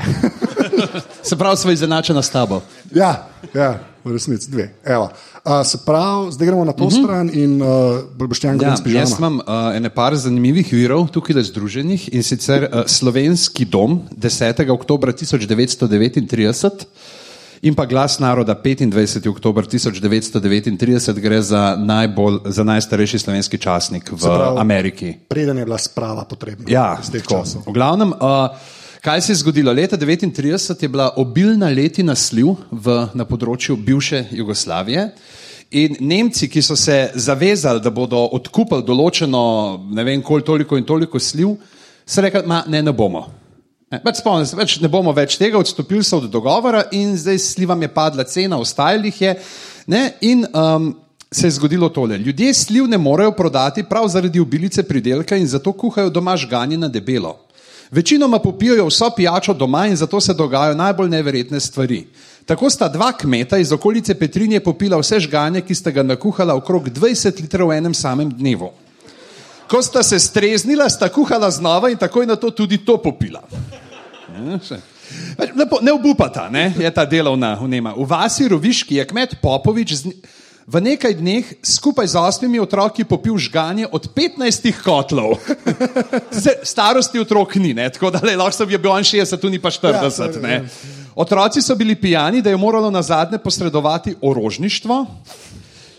Se 1.24 1.38
pravi, 1.38 1.58
smo 1.58 1.72
izenačena 1.72 2.22
s 2.22 2.30
tabo. 2.30 2.62
Ja, 2.92 3.28
ja 3.54 3.80
v 4.04 4.12
resnici 4.12 4.52
dve. 4.52 4.74
Evo. 4.86 5.10
Uh, 5.46 5.52
se 5.66 5.78
pravi, 5.86 6.32
zdaj 6.32 6.48
gremo 6.48 6.66
na 6.66 6.74
to 6.74 6.84
uh 6.84 6.92
-huh. 6.92 7.04
stran 7.04 7.30
in 7.34 7.62
uh, 7.62 7.68
boš 8.14 8.40
ti 8.40 8.48
Ja, 8.48 8.54
enkrat 8.54 8.80
jaz 8.86 9.18
imam 9.18 9.36
uh, 9.36 9.76
ene 9.76 9.90
par 9.90 10.16
zanimivih 10.16 10.74
virov 10.74 11.08
tukaj 11.08 11.44
združenih 11.44 12.14
in 12.14 12.24
sicer 12.24 12.64
uh, 12.64 12.82
Slovenski 12.86 13.66
dom 13.66 14.02
10. 14.12 14.72
oktober 14.72 15.10
1939 15.10 16.86
in 17.62 17.76
pa 17.76 17.86
Glas 17.86 18.20
naroda 18.20 18.56
25. 18.56 19.30
oktober 19.30 19.66
1939 19.66 21.20
gre 21.20 21.42
za, 21.42 21.76
najbolj, 21.76 22.40
za 22.46 22.64
najstarejši 22.64 23.20
slovenski 23.20 23.58
časnik 23.58 24.12
v 24.12 24.18
pravi- 24.18 24.60
Ameriki. 24.60 25.14
Preden 25.28 25.58
je 25.58 25.66
bila 25.66 25.78
sprava 25.78 26.26
potrebna. 26.26 26.66
Ja, 26.70 26.98
tako. 27.12 27.42
časov. 27.42 27.62
V 27.68 27.74
glavnem, 27.74 28.12
uh, 28.12 28.50
kaj 29.02 29.22
se 29.22 29.32
je 29.32 29.36
zgodilo? 29.36 29.74
Leta 29.74 29.98
1939 29.98 30.82
je 30.84 30.90
bila 30.90 31.10
obilna 31.16 31.70
letina 31.70 32.16
sliv 32.16 32.56
v, 32.72 33.08
na 33.14 33.26
področju 33.26 33.76
bivše 33.78 34.26
Jugoslavije. 34.32 35.12
In 35.72 35.96
Nemci, 36.00 36.48
ki 36.48 36.62
so 36.62 36.76
se 36.76 37.12
zavezali, 37.16 37.82
da 37.84 37.90
bodo 37.92 38.22
odkupili 38.32 38.84
določeno, 38.88 39.42
ne 39.92 40.04
vem, 40.04 40.22
koliko 40.22 40.46
toliko 40.46 40.78
in 40.78 40.84
toliko 40.84 41.20
sliv, 41.20 41.58
so 42.08 42.22
rekli, 42.22 42.42
da 42.48 42.64
ne, 42.68 42.82
ne 42.82 42.94
bomo. 42.94 43.26
Ne, 43.88 44.02
pač 44.04 44.20
spomnim 44.20 44.60
več 44.60 44.80
ne 44.84 44.90
bomo 44.92 45.14
več 45.16 45.38
tega, 45.40 45.60
odstopili 45.62 46.04
so 46.04 46.18
od 46.20 46.28
dogovora 46.32 46.84
in 46.92 47.14
zdaj 47.16 47.40
slivam 47.40 47.82
je 47.86 47.88
padla 47.88 48.26
cena, 48.28 48.60
ostajal 48.60 49.06
jih 49.08 49.22
je. 49.22 49.36
Ne, 49.88 50.02
in 50.28 50.44
um, 50.52 50.90
se 51.32 51.48
je 51.48 51.54
zgodilo 51.56 51.88
tole. 51.96 52.18
Ljudje 52.18 52.54
sliv 52.54 52.90
ne 52.92 52.98
morejo 53.00 53.32
prodati 53.32 53.86
prav 53.88 54.10
zaradi 54.12 54.40
obilice 54.44 54.84
pridelka 54.84 55.40
in 55.40 55.48
zato 55.48 55.72
kuhajo 55.72 56.12
doma 56.12 56.36
žganje 56.38 56.78
na 56.78 56.90
debelo. 56.92 57.38
Večinoma 57.92 58.42
popijajo 58.44 58.90
vso 58.90 59.08
pijačo 59.16 59.54
doma 59.54 59.86
in 59.88 59.96
zato 59.96 60.20
se 60.22 60.34
dogajajo 60.34 60.76
najbolj 60.76 61.10
neverjetne 61.10 61.60
stvari. 61.60 62.02
Tako 62.46 62.70
sta 62.70 62.90
dva 62.92 63.14
kmeta 63.16 63.58
iz 63.58 63.72
okolice 63.72 64.16
Petrinje 64.20 64.60
popila 64.60 65.00
vse 65.00 65.20
žganje, 65.20 65.62
ki 65.62 65.76
sta 65.76 65.92
ga 65.92 66.04
nakuhala 66.04 66.56
okrog 66.60 66.90
20 66.90 67.42
litrov 67.42 67.72
v 67.72 67.80
enem 67.80 67.94
samem 67.94 68.32
dnevu. 68.36 68.72
Ko 69.68 69.82
sta 69.82 70.04
se 70.04 70.20
streznila, 70.20 70.90
sta 70.90 71.10
kuhala 71.10 71.52
znova 71.52 71.90
in 71.90 71.98
takoj 71.98 72.26
na 72.26 72.36
to 72.36 72.52
tudi 72.52 72.78
to 72.78 72.98
popila. 72.98 73.44
Ja, 74.34 74.60
Lepo, 75.56 75.80
ne 75.82 75.92
obupata, 75.92 76.50
ne, 76.50 76.74
je 76.80 76.90
ta 76.92 77.06
delovna 77.06 77.54
vnema. 77.62 77.94
V 77.96 78.04
vasi 78.10 78.48
Roviški 78.48 78.96
je 78.96 79.06
kmet 79.08 79.38
Popovič 79.42 79.94
z, 79.94 80.12
v 80.68 80.82
nekaj 80.84 81.14
dneh 81.16 81.48
skupaj 81.64 82.12
z 82.12 82.20
osmimi 82.20 82.60
otroki 82.60 83.08
popil 83.08 83.38
žganje 83.40 83.88
od 83.88 84.10
15 84.12 84.68
kotlov. 84.84 85.40
Starosti 86.72 87.20
otrok 87.24 87.56
ni, 87.56 87.72
ne, 87.74 87.88
tako 87.88 88.12
da 88.12 88.20
le, 88.24 88.36
lahko 88.36 88.68
bi 88.68 88.78
bil 88.78 88.92
on 88.92 89.04
60, 89.04 89.40
tu 89.40 89.50
ni 89.50 89.60
pa 89.64 89.72
40. 89.72 90.44
Ja, 90.44 90.62
Otroci 91.18 91.62
so 91.62 91.76
bili 91.76 91.96
pijani, 91.96 92.42
da 92.42 92.50
je 92.50 92.58
moralo 92.58 92.92
na 92.92 93.02
zadnje 93.02 93.38
posredovati 93.38 94.16
orožništvo. 94.22 95.06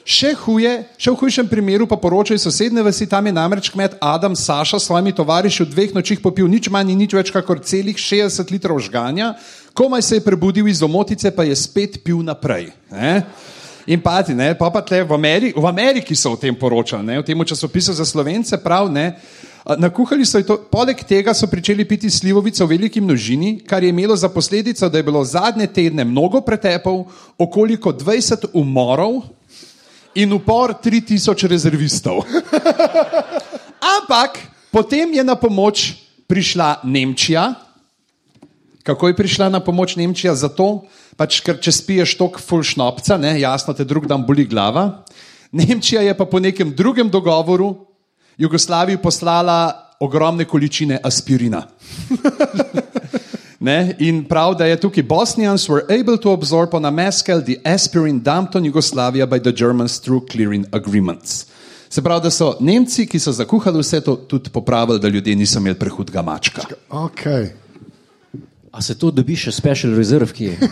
Še 0.09 0.31
huje, 0.41 0.71
še 0.97 1.13
v 1.13 1.19
hujšem 1.21 1.49
primeru 1.51 1.85
pa 1.85 1.99
poročajo 2.01 2.41
sosednje 2.41 2.81
vasi, 2.81 3.05
tam 3.05 3.27
je 3.29 3.33
namreč 3.37 3.69
kmet 3.69 3.99
Adam 4.01 4.33
Saša 4.33 4.81
s 4.81 4.89
svojimi 4.89 5.13
tovariši 5.13 5.67
v 5.67 5.69
dveh 5.69 5.93
nočih 5.93 6.23
popil 6.25 6.49
nič 6.49 6.71
manj 6.73 6.95
in 6.95 7.03
nič 7.05 7.13
več 7.13 7.29
kot 7.29 7.61
celih 7.69 7.93
60 7.93 8.49
litrov 8.49 8.81
žganja, 8.81 9.35
komaj 9.77 10.07
se 10.09 10.17
je 10.17 10.25
prebudil 10.25 10.65
iz 10.73 10.81
omotice, 10.81 11.29
pa 11.29 11.45
je 11.45 11.53
spet 11.53 12.01
pil 12.01 12.25
naprej. 12.25 12.73
Ne? 12.89 13.21
In 13.85 14.01
pati, 14.01 14.33
ne, 14.33 14.57
pa 14.57 14.73
pa 14.73 14.81
tle 14.81 15.05
v, 15.05 15.13
Ameri 15.13 15.53
v 15.53 15.69
Ameriki 15.69 16.17
so 16.17 16.33
o 16.33 16.41
tem 16.41 16.57
poročali, 16.57 17.05
ne, 17.05 17.21
v 17.21 17.29
tem 17.29 17.37
časopisu 17.37 17.93
za 17.93 18.09
slovence 18.09 18.57
prav, 18.65 18.89
ne. 18.89 19.13
A, 19.61 19.77
Nakuhali 19.77 20.25
so 20.25 20.41
to, 20.41 20.57
poleg 20.73 21.05
tega 21.05 21.37
so 21.37 21.45
pričeli 21.53 21.85
piti 21.85 22.09
slivovico 22.09 22.65
v 22.65 22.81
veliki 22.81 23.05
množini, 23.05 23.59
kar 23.61 23.85
je 23.85 23.93
imelo 23.93 24.17
za 24.17 24.33
posledico, 24.33 24.89
da 24.89 24.97
je 24.97 25.05
bilo 25.05 25.21
zadnje 25.21 25.69
tedne 25.69 26.09
mnogo 26.09 26.41
pretepov, 26.41 27.13
okoliko 27.37 27.93
20 27.93 28.57
umorov 28.57 29.37
in 30.15 30.33
upor 30.33 30.75
3000 30.75 31.49
rezervistov. 31.49 32.25
Ampak 33.99 34.39
potem 34.71 35.15
je 35.15 35.25
na 35.25 35.37
pomoč 35.37 35.95
prišla 36.27 36.81
Nemčija. 36.85 37.55
Kako 38.83 39.09
je 39.09 39.17
prišla 39.17 39.49
na 39.49 39.61
pomoč 39.61 39.97
Nemčija? 39.97 40.35
Zato, 40.35 40.89
pač, 41.17 41.41
ker 41.45 41.61
če 41.61 41.73
spiješ 41.73 42.17
tok 42.17 42.41
full 42.41 42.65
šnopca, 42.65 43.21
ne, 43.21 43.37
jasno 43.41 43.77
te 43.77 43.85
drug 43.85 44.09
dan 44.09 44.25
boli 44.25 44.49
glava. 44.49 45.05
Nemčija 45.53 46.05
je 46.05 46.15
pa 46.17 46.25
po 46.25 46.41
nekem 46.41 46.73
drugem 46.73 47.09
dogovoru 47.11 47.75
Jugoslaviji 48.39 49.01
poslala 49.03 49.95
ogromne 50.01 50.45
količine 50.45 51.01
aspirina. 51.03 51.67
Ne? 53.59 53.95
In 53.99 54.25
prav, 54.25 54.55
da 54.55 54.67
je 54.67 54.77
tukaj 54.81 55.03
Bosnians 55.03 55.69
were 55.69 55.83
able 55.91 56.19
to 56.19 56.33
absorb 56.33 56.75
on 56.75 56.85
a 56.85 57.13
scale 57.13 57.43
the 57.43 57.57
aspirin 57.65 58.23
dumped 58.23 58.57
on 58.57 58.65
Yugoslavia 58.65 59.27
by 59.27 59.41
the 59.41 59.53
Germans 59.53 59.99
through 60.01 60.27
clearing 60.31 60.67
agreements. 60.73 61.47
Se 61.89 62.03
pravi, 62.03 62.23
da 62.23 62.31
so 62.31 62.57
Nemci, 62.61 63.07
ki 63.07 63.19
so 63.19 63.33
zakuhali 63.33 63.79
vse 63.79 64.01
to, 64.01 64.17
tudi 64.17 64.51
popravili, 64.51 65.01
da 65.01 65.09
ljudje 65.09 65.37
niso 65.37 65.59
imeli 65.59 65.79
prehudga 65.79 66.23
mačka. 66.23 66.63
Okay. 66.91 67.49
A 68.79 68.83
se 68.83 68.95
to 68.95 69.11
dobi 69.11 69.35
še 69.35 69.51
special 69.51 69.97
reserve, 69.99 70.31
ki 70.31 70.53
je? 70.53 70.57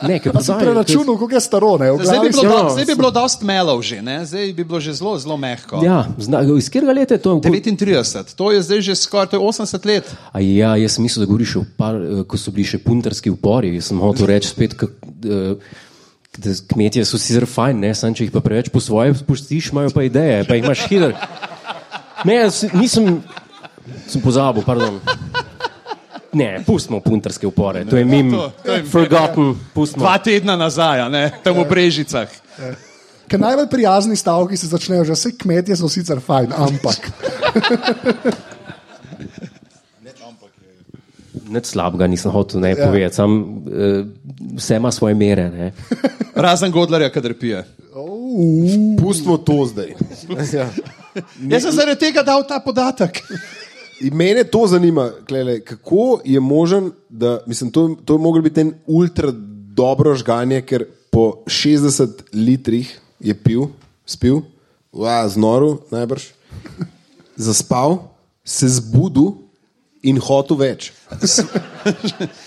Ne, 0.00 0.16
ker 0.16 0.32
pa 0.32 0.40
Sem 0.40 0.56
preračunal, 0.56 1.16
kako 1.20 1.34
je 1.36 1.40
staro. 1.44 1.70
Ne? 1.76 1.90
Zdaj 1.92 2.20
bi 2.24 2.30
bilo, 2.32 2.44
do, 2.48 2.70
zdaj 2.72 2.86
bi 2.88 2.94
bilo 2.96 3.10
dost 3.12 3.42
melov 3.44 3.82
že, 3.84 4.00
ne? 4.00 4.24
zdaj 4.24 4.52
bi 4.56 4.64
bilo 4.64 4.80
že 4.80 4.94
zelo, 4.96 5.12
zelo 5.20 5.36
mehko. 5.36 5.82
Ja, 5.84 6.08
zna, 6.16 6.40
iz 6.56 6.70
katerega 6.72 6.94
leta 6.96 7.18
je 7.18 7.22
to? 7.24 7.36
39, 7.44 8.32
to 8.32 8.48
je 8.54 8.62
zdaj 8.64 8.80
že 8.88 8.96
skoraj 8.96 9.28
to 9.30 9.36
je 9.36 9.44
80 9.44 9.88
let. 9.90 10.08
A 10.32 10.40
ja, 10.40 10.72
jaz 10.80 10.96
sem 10.96 11.04
mislil, 11.04 11.26
da 11.26 11.28
govoriš 11.28 11.56
o 11.60 11.64
par, 11.76 12.00
eh, 12.00 12.24
ko 12.24 12.40
so 12.40 12.48
bili 12.54 12.64
še 12.64 12.80
puntarski 12.80 13.32
upori. 13.32 13.74
Jaz 13.76 13.92
sem 13.92 14.00
hotel 14.00 14.32
reči 14.32 14.48
spet, 14.48 14.74
kak, 14.80 14.96
eh, 15.20 15.60
da 16.40 16.56
kmetje 16.72 17.04
so 17.04 17.20
sicer 17.20 17.44
fajn, 17.44 17.84
ne, 17.84 17.92
sam 17.92 18.16
če 18.16 18.24
jih 18.24 18.32
pa 18.32 18.40
preveč 18.40 18.72
po 18.72 18.80
svoje 18.80 19.18
spustiš, 19.20 19.68
imajo 19.74 19.92
pa 19.92 20.08
ideje, 20.08 20.46
pa 20.48 20.56
jih 20.56 20.64
imaš 20.64 20.86
hiter. 20.88 21.12
Ne, 22.24 22.40
jaz 22.40 22.64
nisem, 22.72 23.20
sem 24.08 24.24
pozabil, 24.24 24.64
pardon. 24.64 24.96
Ne, 26.32 26.62
pustimo 26.62 27.00
puntarske 27.00 27.46
upore, 27.46 27.84
to 27.84 27.96
je 27.96 28.04
mim, 28.04 28.30
to- 28.30 28.52
to 28.64 28.72
je- 28.72 28.84
forgotten, 28.84 29.54
pustimo. 29.74 30.04
Dva 30.04 30.18
tedna 30.18 30.56
nazaj, 30.56 31.00
a 31.00 31.08
ne? 31.08 31.30
tam 31.42 31.56
v 31.56 31.64
Brežicah. 31.66 32.28
Ker 33.26 33.40
najbolj 33.40 33.66
prijazni 33.66 34.16
stavki 34.16 34.56
se 34.56 34.66
začnejo, 34.66 35.04
že 35.04 35.12
vse 35.12 35.30
kmetje 35.32 35.76
so 35.76 35.88
sicer 35.88 36.20
fajn, 36.20 36.52
ampak. 36.52 37.10
Nič 41.46 41.66
slabega 41.66 42.06
nisem 42.06 42.30
hotel 42.30 42.60
ne, 42.60 42.74
povedati, 42.76 43.14
sam 43.14 43.30
eh, 43.66 44.02
vse 44.54 44.76
ima 44.76 44.90
svoje 44.90 45.14
mere. 45.14 45.50
Ne. 45.50 45.72
Razen 46.34 46.70
Godlerja, 46.70 47.10
kadar 47.10 47.34
pije. 47.34 47.64
Pustimo 48.96 49.36
to 49.36 49.66
zdaj. 49.66 49.94
Ja. 50.52 50.70
Jaz 51.42 51.62
sem 51.62 51.72
zaradi 51.72 51.98
tega 52.00 52.22
dal 52.22 52.46
ta 52.46 52.60
podatek. 52.60 53.18
Mene 54.00 54.44
to 54.44 54.66
zanima, 54.66 55.10
klele, 55.28 55.60
kako 55.60 56.20
je 56.24 56.40
možen, 56.40 56.90
da 57.08 57.40
mislim, 57.46 57.70
to, 57.70 57.96
to 58.04 58.14
je 58.14 58.18
moglo 58.18 58.42
biti 58.42 58.60
en 58.60 58.72
ultra 58.86 59.32
dobro 59.76 60.14
žganje, 60.14 60.62
ker 60.62 60.84
po 61.10 61.42
60 61.46 62.08
litrih 62.32 63.00
je 63.20 63.34
pil, 63.34 63.66
spil, 64.06 64.40
va, 64.92 65.28
znoru 65.28 65.78
najbrž, 65.90 66.24
zaspal, 67.36 67.98
se 68.44 68.68
zbudil 68.68 69.34
in 70.02 70.20
hotel 70.20 70.56
več. 70.56 70.92
S 71.22 71.44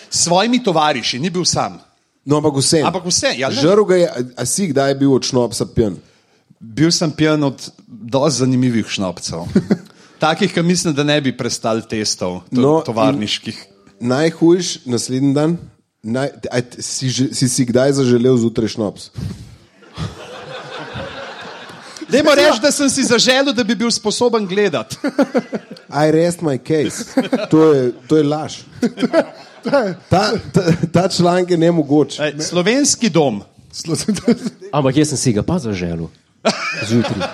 svojimi 0.09 0.63
tovariši, 0.63 1.19
ni 1.19 1.29
bil 1.29 1.45
sam. 1.45 1.77
No, 2.25 2.39
ampak 2.39 2.57
vse. 2.57 2.81
Ampak 2.87 3.05
vse, 3.05 3.33
ja. 3.37 3.51
Žrl 3.51 3.85
ga 3.85 3.95
je, 3.99 4.09
a, 4.09 4.25
a 4.41 4.45
si 4.47 4.71
kdaj 4.71 4.95
bil 4.95 5.13
od 5.13 5.27
šnopsa 5.27 5.67
pijan? 5.75 5.99
Bil 6.59 6.91
sem 6.95 7.11
pijan 7.11 7.43
od 7.43 7.69
dosti 7.87 8.39
zanimivih 8.39 8.87
šnopcev. 8.87 9.43
Takih, 10.23 10.53
ki 10.53 10.61
mislim, 10.63 10.93
da 10.95 11.03
ne 11.03 11.21
bi 11.21 11.37
prestali 11.37 11.81
testov, 11.89 12.39
to, 12.47 12.61
No, 12.61 12.81
tovarniških. 12.85 13.57
Najhujš 13.99 14.85
naslednji 14.85 15.33
dan, 15.35 15.57
naj, 16.03 16.29
a, 16.51 16.61
si, 16.79 17.09
si 17.11 17.49
si 17.49 17.65
kdaj 17.67 17.91
zaželel 17.99 18.37
zjutraj 18.39 18.71
šnops? 18.71 19.09
Dajmo 22.07 22.35
reči, 22.39 22.61
da 22.63 22.71
sem 22.71 22.87
si 22.89 23.03
zaželel, 23.03 23.51
da 23.53 23.65
bi 23.67 23.75
bil 23.75 23.91
sposoben 23.91 24.47
gledati. 24.47 24.95
I 26.03 26.11
rest 26.11 26.41
my 26.41 26.55
case. 26.55 27.27
To 27.51 27.73
je, 27.73 27.91
to 28.07 28.17
je 28.17 28.23
laž. 28.23 28.61
Ta, 29.63 29.83
ta, 30.53 30.63
ta 30.91 31.07
članek 31.09 31.51
je 31.51 31.57
nemogoč. 31.57 32.19
Ej, 32.19 32.37
Slovenski 32.39 33.09
dom. 33.09 33.41
Ampak 34.71 34.97
jaz 35.03 35.11
sem 35.11 35.19
si 35.19 35.35
ga 35.35 35.43
pa 35.43 35.59
zaželel. 35.59 36.07
Zjutraj. 36.87 37.27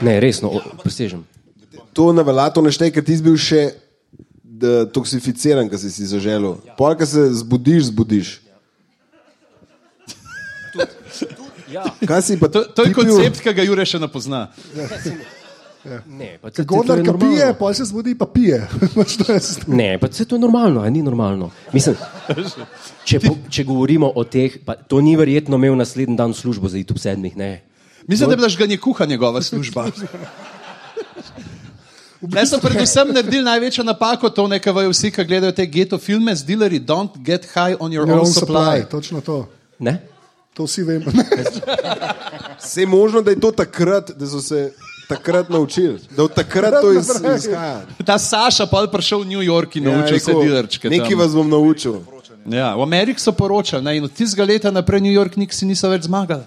Ne, 0.00 0.16
resno, 0.20 0.56
prisežem. 0.80 1.24
To 1.92 2.12
ne 2.12 2.22
velja, 2.22 2.50
to 2.50 2.62
neštej, 2.62 2.92
ker 2.94 3.04
ti 3.04 3.16
si 3.16 3.22
bil 3.24 3.34
še 3.36 3.62
da, 4.44 4.84
toksificiran, 4.86 5.66
ki 5.68 5.78
si 5.78 5.90
si 5.90 6.06
zaželel. 6.06 6.58
Pol, 6.78 6.94
ko 6.94 7.06
se 7.06 7.26
zbudiš, 7.34 7.90
zbudiš. 7.90 8.28
Ja. 11.70 11.84
Kaj 12.02 12.22
si 12.22 12.34
pa 12.34 12.50
To, 12.50 12.64
to 12.66 12.82
je 12.82 12.90
koncept, 12.94 13.38
ki 13.42 13.52
ga 13.54 13.62
Jure 13.62 13.84
še 13.86 13.98
ne 14.02 14.08
pozna. 14.10 14.48
Ne, 16.04 16.36
pa 16.42 16.50
se, 16.52 16.60
Godler, 16.62 16.98
to 17.00 17.00
je 17.00 17.04
ki 17.06 17.12
pije, 17.16 17.46
normalno. 17.46 17.56
pa 17.56 17.68
se 17.72 17.84
zbudi, 17.88 18.12
pa 18.12 18.26
pije. 18.28 18.58
Pač 18.98 19.14
to 19.16 19.32
je- 19.32 19.70
Ne, 19.72 19.96
pa 19.96 20.10
se 20.12 20.26
to 20.28 20.36
je 20.36 20.42
normalno, 20.42 20.82
a 20.84 20.90
ni 20.90 21.00
normalno. 21.00 21.48
Mislim, 21.72 21.96
če, 23.02 23.20
po, 23.22 23.32
če 23.48 23.64
govorimo 23.64 24.10
o 24.12 24.24
teh, 24.24 24.58
pa 24.60 24.76
to 24.76 25.00
ni 25.00 25.14
verjetno 25.16 25.56
imel 25.56 25.78
naslednji 25.78 26.18
dan 26.18 26.34
službo 26.36 26.68
za 26.68 26.76
YouTube 26.76 27.00
sedmih, 27.00 27.32
ne. 27.32 27.62
Mislim, 28.04 28.28
da 28.28 28.34
je 28.34 28.40
bila 28.42 28.50
žganje 28.52 28.76
kuha 28.76 29.06
njegova 29.06 29.40
služba. 29.40 29.88
Jaz 32.20 32.50
sem 32.50 32.60
predvsem 32.60 33.12
naredil 33.14 33.44
največjo 33.44 33.84
napako, 33.84 34.28
to 34.30 34.44
nekaj 34.48 34.72
vejo 34.72 34.90
vsi, 34.92 35.10
ki 35.10 35.24
gledajo 35.24 35.52
te 35.56 35.64
geto 35.66 35.98
filme, 35.98 36.34
z 36.36 36.44
dealerji, 36.44 36.80
don't 36.80 37.16
get 37.24 37.46
high 37.54 37.76
on 37.80 37.92
your, 37.92 38.04
Your 38.04 38.20
own 38.20 38.26
own 38.26 38.32
supply. 38.32 38.80
supply, 38.84 38.90
točno 38.90 39.20
to. 39.20 39.48
ne? 39.78 40.02
To 40.54 40.66
vsi 40.66 40.82
vemo. 40.82 41.06
Vse 42.58 42.80
je 42.84 42.86
možno, 42.86 43.22
da 43.22 43.30
je 43.30 43.40
to 43.40 43.50
takrat, 43.50 44.10
da 44.10 44.26
so 44.26 44.40
se 44.40 44.72
takrat 45.08 45.48
naučili. 45.48 45.98
Da 46.16 46.24
od 46.24 46.34
takrat 46.34 46.74
to 46.82 46.92
iz, 46.92 47.08
izhaja. 47.38 47.82
Ta 48.06 48.18
Saša 48.18 48.66
pa 48.66 48.80
je 48.80 48.90
prišel 48.92 49.18
v 49.24 49.26
New 49.26 49.40
York 49.42 49.76
in 49.76 49.84
naučil 49.84 50.18
se 50.18 50.32
rekel, 50.32 50.42
dealerčke. 50.44 50.90
Nekaj 50.90 51.14
vas 51.14 51.32
bom 51.32 51.48
naučil. 51.50 51.94
Ja, 52.46 52.74
v 52.76 52.82
Ameriki 52.82 53.20
so 53.20 53.32
poročali, 53.32 53.84
ne, 53.84 53.96
in 53.96 54.04
od 54.04 54.12
tistega 54.12 54.44
leta 54.44 54.70
naprej 54.70 55.00
New 55.00 55.12
York 55.12 55.36
niksi 55.36 55.66
niso 55.66 55.88
več 55.88 56.02
zmagali. 56.08 56.44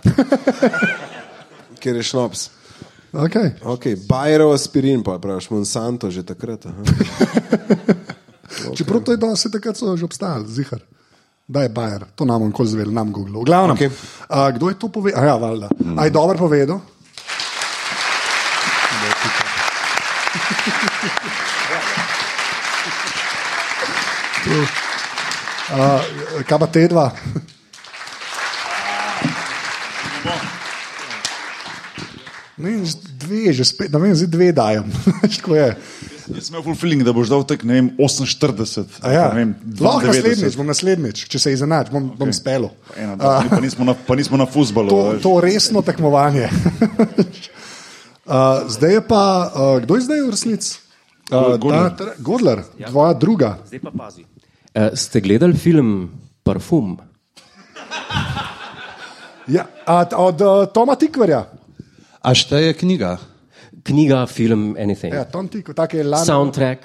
Ker 1.81 1.95
je 1.95 2.03
šnops. 2.03 2.49
Okay. 3.13 3.53
Okay. 3.61 3.93
Bajerov 4.09 4.57
aspirin, 4.57 5.05
pa 5.05 5.21
praviš, 5.21 5.53
Monsanto 5.53 6.09
že 6.09 6.25
takrat. 6.25 6.65
aha. 6.65 6.81
Čeprav 8.77 9.05
to 9.05 9.13
je 9.13 9.21
danes, 9.21 9.45
takrat 9.45 9.77
so 9.77 9.93
že 9.93 10.05
obstajali, 10.05 10.49
zihar. 10.49 10.81
Da 11.45 11.61
je 11.61 11.69
Bajer, 11.69 12.09
to 12.17 12.25
nam 12.25 12.41
nikoli 12.49 12.69
zvel, 12.69 12.89
nam 12.89 13.13
Google. 13.13 13.45
Okej. 13.45 13.69
okay. 13.69 13.89
uh, 14.33 14.49
kdo 14.49 14.69
je 14.69 14.75
to 14.81 14.87
povedal? 14.89 15.21
Ja, 15.21 15.37
valjda. 15.37 15.69
Mm. 15.77 15.99
Aj 15.99 16.09
dobro 16.09 16.37
povedal. 16.37 16.81
Uh, 25.73 26.01
kaj 26.49 26.57
pa 26.59 26.67
te 26.67 26.87
dva? 26.89 27.13
Ne, 32.57 32.85
dve, 33.17 33.49
že 33.49 33.65
spet, 33.65 33.89
ne 33.89 33.97
vem, 33.97 34.13
zdaj 34.13 34.29
dve 34.29 34.51
dajem. 34.53 34.85
Veš, 35.23 35.39
je. 35.41 35.69
Sem 36.23 36.53
imel 36.53 36.61
full 36.63 36.77
feeling, 36.77 37.01
da 37.03 37.11
boš 37.15 37.31
dal 37.33 37.41
tek, 37.49 37.65
ne 37.65 37.79
vem, 37.79 37.87
48. 37.97 39.01
A 39.01 39.09
Ja. 39.09 39.23
ne 39.33 39.39
vem, 39.41 39.55
Lahko 39.81 40.05
92. 40.05 40.13
naslednjič, 40.13 40.57
bom 40.59 40.69
naslednjič, 40.69 41.23
če 41.33 41.41
se 41.41 41.53
izenač, 41.55 41.89
bom, 41.89 42.11
okay. 42.11 42.19
bom 42.21 42.33
spelo. 42.35 42.69
Ena, 42.93 43.17
dva, 43.17 43.41
pa, 43.49 43.59
nismo 43.63 43.87
na, 43.89 43.97
pa 43.97 44.13
nismo 44.15 44.37
na 44.37 44.45
futbalu. 44.45 44.93
To, 44.93 45.01
to 45.17 45.31
resno 45.41 45.81
tekmovanje. 45.81 46.45
uh, 48.29 48.69
zdaj 48.69 48.93
je 48.99 49.01
pa, 49.09 49.23
uh, 49.49 49.81
kdo 49.81 49.97
je 49.97 50.05
zdaj 50.05 50.21
v 50.21 50.29
resnici? 50.37 50.77
Uh, 51.33 51.57
Godler. 51.57 52.13
Godler, 52.21 52.63
ja. 52.77 52.93
tvoja 52.93 53.17
druga. 53.17 53.57
Zdaj 53.65 53.81
pa 53.81 53.95
pazi. 53.97 54.21
Uh, 54.77 54.93
ste 54.93 55.25
gledali 55.25 55.57
film 55.57 56.13
Parfum? 56.45 57.01
Ja, 59.49 59.65
a, 59.89 60.05
od 60.21 60.39
uh, 60.39 60.69
Toma 60.71 60.95
Tikverja. 60.95 61.62
A 62.23 62.31
šteje 62.33 62.73
knjiga? 62.73 63.17
Knjiga, 63.83 64.23
film, 64.31 64.75
anything. 64.79 65.11
Ja, 65.13 65.25
tako 65.75 65.97
je 65.97 66.03
lani. 66.03 66.25
Soundtrack. 66.25 66.79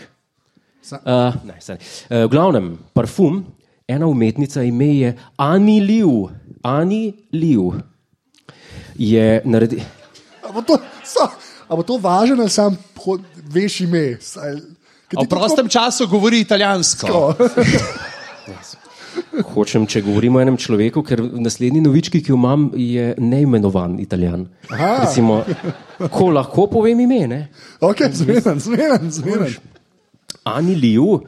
Uh, 0.89 1.35
ne, 1.45 1.59
sorry. 1.61 1.79
uh, 2.09 2.25
v 2.25 2.31
glavnem, 2.33 2.79
parfum, 2.97 3.43
ena 3.89 4.07
umetnica, 4.09 4.63
ime 4.65 4.89
je 4.97 5.11
Ani 5.37 5.81
Liu. 5.85 6.31
Ani 6.65 7.13
Liu 7.33 7.75
je 8.97 9.43
naredila. 9.45 9.85
A 10.49 10.53
bo 10.53 10.63
to, 10.65 10.79
so, 11.05 11.29
a 11.69 11.77
bo 11.77 11.85
to 11.85 11.99
važno, 12.01 12.41
ali 12.41 12.51
sam 12.51 12.79
ho- 13.05 13.21
veš 13.53 13.81
ime? 13.85 14.17
Saj, 14.21 14.57
v 15.13 15.29
prostem 15.29 15.69
času 15.69 16.09
govori 16.09 16.41
italijansko. 16.41 17.35
Hočem, 19.55 19.87
če 19.87 20.03
govorimo 20.07 20.39
o 20.39 20.43
enem 20.43 20.59
človeku, 20.61 21.03
ker 21.07 21.23
naslednji 21.23 21.83
novički, 21.85 22.23
ki 22.25 22.33
jo 22.33 22.39
imam, 22.39 22.69
je 22.79 23.15
neimenovan 23.19 23.99
italijan. 24.03 24.47
Recimo, 24.71 25.43
ko 26.13 26.31
lahko 26.35 26.69
povem 26.73 27.01
ime, 27.07 27.25
ne? 27.31 27.41
Ok, 27.81 28.07
zmeren, 28.21 28.63
zmeren, 28.63 29.11
zmeren. 29.15 29.59
Ani 30.49 30.77
Liu 30.79 31.21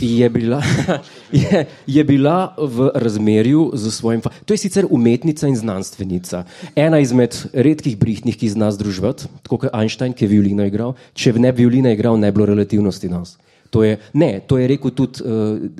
je 0.00 0.28
bila, 0.30 0.62
je, 1.32 1.66
je 1.86 2.04
bila 2.04 2.54
v 2.58 2.90
razmerju 2.94 3.70
z 3.74 3.90
svojim. 3.90 4.22
To 4.44 4.54
je 4.54 4.58
sicer 4.58 4.86
umetnica 4.90 5.48
in 5.48 5.56
znanstvenica. 5.56 6.44
Ena 6.76 6.98
izmed 6.98 7.36
redkih 7.52 7.98
brihtnih, 7.98 8.36
ki 8.36 8.48
zna 8.48 8.72
združevati, 8.72 9.28
tako 9.42 9.64
kot 9.64 9.74
Einstein, 9.74 10.12
ki 10.12 10.24
je 10.24 10.32
violino 10.32 10.66
igral. 10.66 10.94
Če 11.14 11.34
ne 11.36 11.52
bi 11.52 11.64
violino 11.64 11.92
igral, 11.92 12.18
ne 12.18 12.32
bi 12.32 12.40
bilo 12.40 12.48
relativnosti 12.54 13.08
nas. 13.08 13.36
To 13.74 13.82
je, 13.82 13.96
ne, 14.14 14.38
to 14.46 14.54
je 14.60 14.68
rekel 14.70 14.90
tudi 14.94 15.18
uh, 15.26 15.30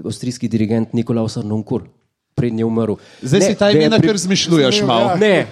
avstrijski 0.03 0.49
dirigent 0.51 0.90
Nikolaus 0.99 1.36
Arnonkur, 1.38 1.84
prednji 2.34 2.64
je 2.64 2.66
umrl. 2.66 2.97
Zdaj 3.22 3.40
ne, 3.40 3.47
si 3.47 3.55
ta 3.55 3.68
imena, 3.70 3.99
pri- 4.03 4.09
ker 4.11 4.18
zmišljuješ 4.18 4.80
malo. 4.82 5.12
Ne, 5.20 5.47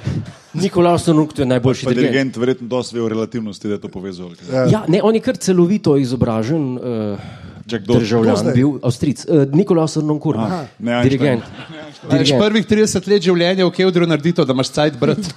Nikolaus 0.58 1.06
Arnonkur 1.08 1.38
je 1.44 1.56
najboljši 1.56 1.84
Pa 1.86 1.90
dirigent. 1.94 2.10
dirigent 2.12 2.36
verjetno 2.42 2.66
dosti 2.68 2.96
ve 2.98 3.02
o 3.04 3.08
relativnosti, 3.08 3.68
da 3.70 3.74
je 3.78 3.80
to 3.80 3.88
povezal. 3.88 4.34
Ja, 4.50 4.82
ne, 4.88 4.98
on 5.02 5.14
je 5.14 5.20
kar 5.22 5.36
celovito 5.38 5.94
izobražen. 5.96 6.76
Uh? 6.76 7.18
Državljan 7.62 8.50
bil 8.54 8.68
Avstrijc, 8.82 9.22
uh, 9.30 9.46
Nikolaus 9.54 9.94
Arnonkur, 9.96 10.34
ne 10.82 10.98
dirigent. 11.06 11.42
Dirigent. 12.10 12.42
prvih 12.42 12.66
30 12.66 13.06
let 13.08 13.22
življenja 13.22 13.62
v 13.64 13.70
Kevdru 13.70 14.06
naredi 14.10 14.32
to, 14.34 14.44
da 14.44 14.52
imaš 14.52 14.70
cajt 14.74 14.98
brat. 14.98 15.22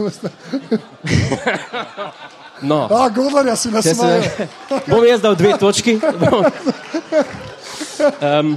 No, 2.61 2.87
A, 2.91 3.09
Godlerja 3.09 3.55
si 3.55 3.71
nasmeje. 3.71 4.47
bom 4.91 5.03
jaz 5.05 5.21
dal 5.21 5.35
dve 5.35 5.57
točki. 5.59 5.99
Um, 8.21 8.55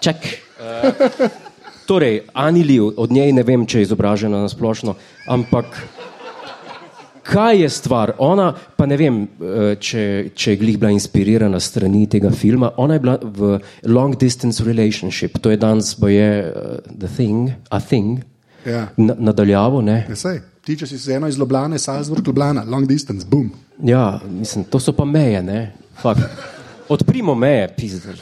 čak. 0.00 0.16
Uh, 0.58 1.30
torej, 1.86 2.20
Ani 2.34 2.64
Liv, 2.64 2.90
od 2.96 3.12
njej 3.12 3.32
ne 3.32 3.42
vem, 3.42 3.66
če 3.66 3.78
je 3.78 3.88
izobražena 3.88 4.42
na 4.42 4.48
splošno, 4.48 4.94
ampak 5.30 5.78
kaj 7.28 7.62
je 7.62 7.68
stvar? 7.70 8.12
Ona, 8.18 8.52
pa 8.76 8.86
ne 8.86 8.96
vem, 8.96 9.22
eh, 9.22 9.74
če, 9.80 10.30
če 10.34 10.52
je 10.52 10.58
glih 10.60 10.78
bila 10.80 10.90
inspirirana 10.92 11.60
strani 11.60 12.06
tega 12.08 12.30
filma, 12.30 12.70
ona 12.76 12.96
je 12.96 13.00
bila 13.04 13.16
v 13.22 13.58
long 13.84 14.16
distance 14.16 14.64
relationship, 14.64 15.38
to 15.40 15.50
je 15.52 15.56
danes, 15.60 15.94
bo 16.00 16.08
je 16.08 16.28
uh, 16.44 16.78
the 16.88 17.08
thing, 17.16 17.50
a 17.70 17.80
thing, 17.80 18.20
Ja. 18.66 18.88
na, 18.96 19.14
nadaljavo, 19.18 19.80
ne. 19.80 20.02
Ja, 20.08 20.16
sej, 20.16 20.40
ti, 20.68 20.76
če 20.76 20.86
si 20.90 20.98
z 21.00 21.16
eno 21.16 21.28
iz 21.30 21.38
Ljubljana, 21.40 21.78
Salzburg, 21.80 22.26
Ljubljana, 22.26 22.66
long 22.68 22.84
distance, 22.88 23.24
boom. 23.24 23.48
Ja, 23.80 24.20
mislim, 24.28 24.66
to 24.68 24.80
so 24.82 24.92
pa 24.92 25.06
meje, 25.08 25.40
ne? 25.42 25.60
Fak. 26.02 26.20
Odprimo 26.92 27.34
meje, 27.34 27.70
pizder. 27.76 28.20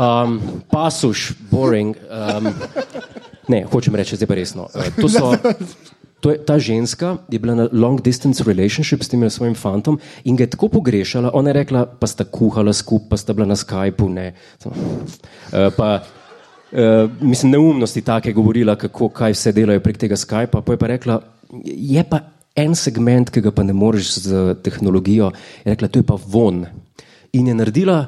Um, 0.00 0.38
pasuš, 0.70 1.32
boring. 1.50 1.98
Um, 2.08 2.48
ne, 3.52 3.64
hočem 3.68 3.98
reči, 4.00 4.16
zdaj 4.16 4.30
pa 4.30 4.38
resno. 4.38 4.68
Uh, 4.72 4.88
to 4.96 5.10
so, 5.12 5.34
to 6.24 6.32
je, 6.32 6.38
ta 6.46 6.56
ženska 6.62 7.18
je 7.28 7.40
bila 7.42 7.58
na 7.58 7.66
long 7.72 8.00
distance 8.00 8.44
relationship 8.46 9.04
s 9.04 9.12
tem 9.12 9.24
svojim 9.28 9.58
fantom 9.58 9.98
in 10.24 10.40
ga 10.40 10.46
je 10.46 10.54
tako 10.54 10.70
pogrešala. 10.72 11.34
Ona 11.36 11.52
je 11.52 11.58
rekla, 11.60 11.84
pa 11.84 12.08
sta 12.08 12.24
kuhala 12.24 12.72
skupaj, 12.72 13.08
pa 13.12 13.20
sta 13.20 13.36
bila 13.36 13.50
na 13.50 13.58
Skypu. 13.60 14.08
Ne. 14.08 14.32
Uh, 14.64 15.68
pa, 15.76 16.00
uh, 16.72 17.10
mislim, 17.20 17.52
neumnosti 17.52 18.02
take 18.02 18.32
govorila, 18.32 18.76
kako, 18.76 19.08
kaj 19.08 19.34
vse 19.36 19.52
delajo 19.52 19.80
prek 19.80 19.98
tega 19.98 20.16
Skypa. 20.16 20.62
Pa 20.62 20.72
je 20.72 20.78
pa 20.78 20.86
rekla, 20.86 21.20
je 21.64 22.04
pa 22.10 22.20
en 22.56 22.74
segment, 22.74 23.30
ki 23.30 23.42
ga 23.44 23.52
pa 23.54 23.62
ne 23.66 23.72
moreš 23.72 24.14
z 24.26 24.54
tehnologijo. 24.64 25.30
Je 25.64 25.74
rekla, 25.74 25.88
to 25.88 26.02
je 26.02 26.06
pa 26.06 26.18
von. 26.26 26.64
In 27.32 27.46
je 27.46 27.54
naredila 27.54 28.04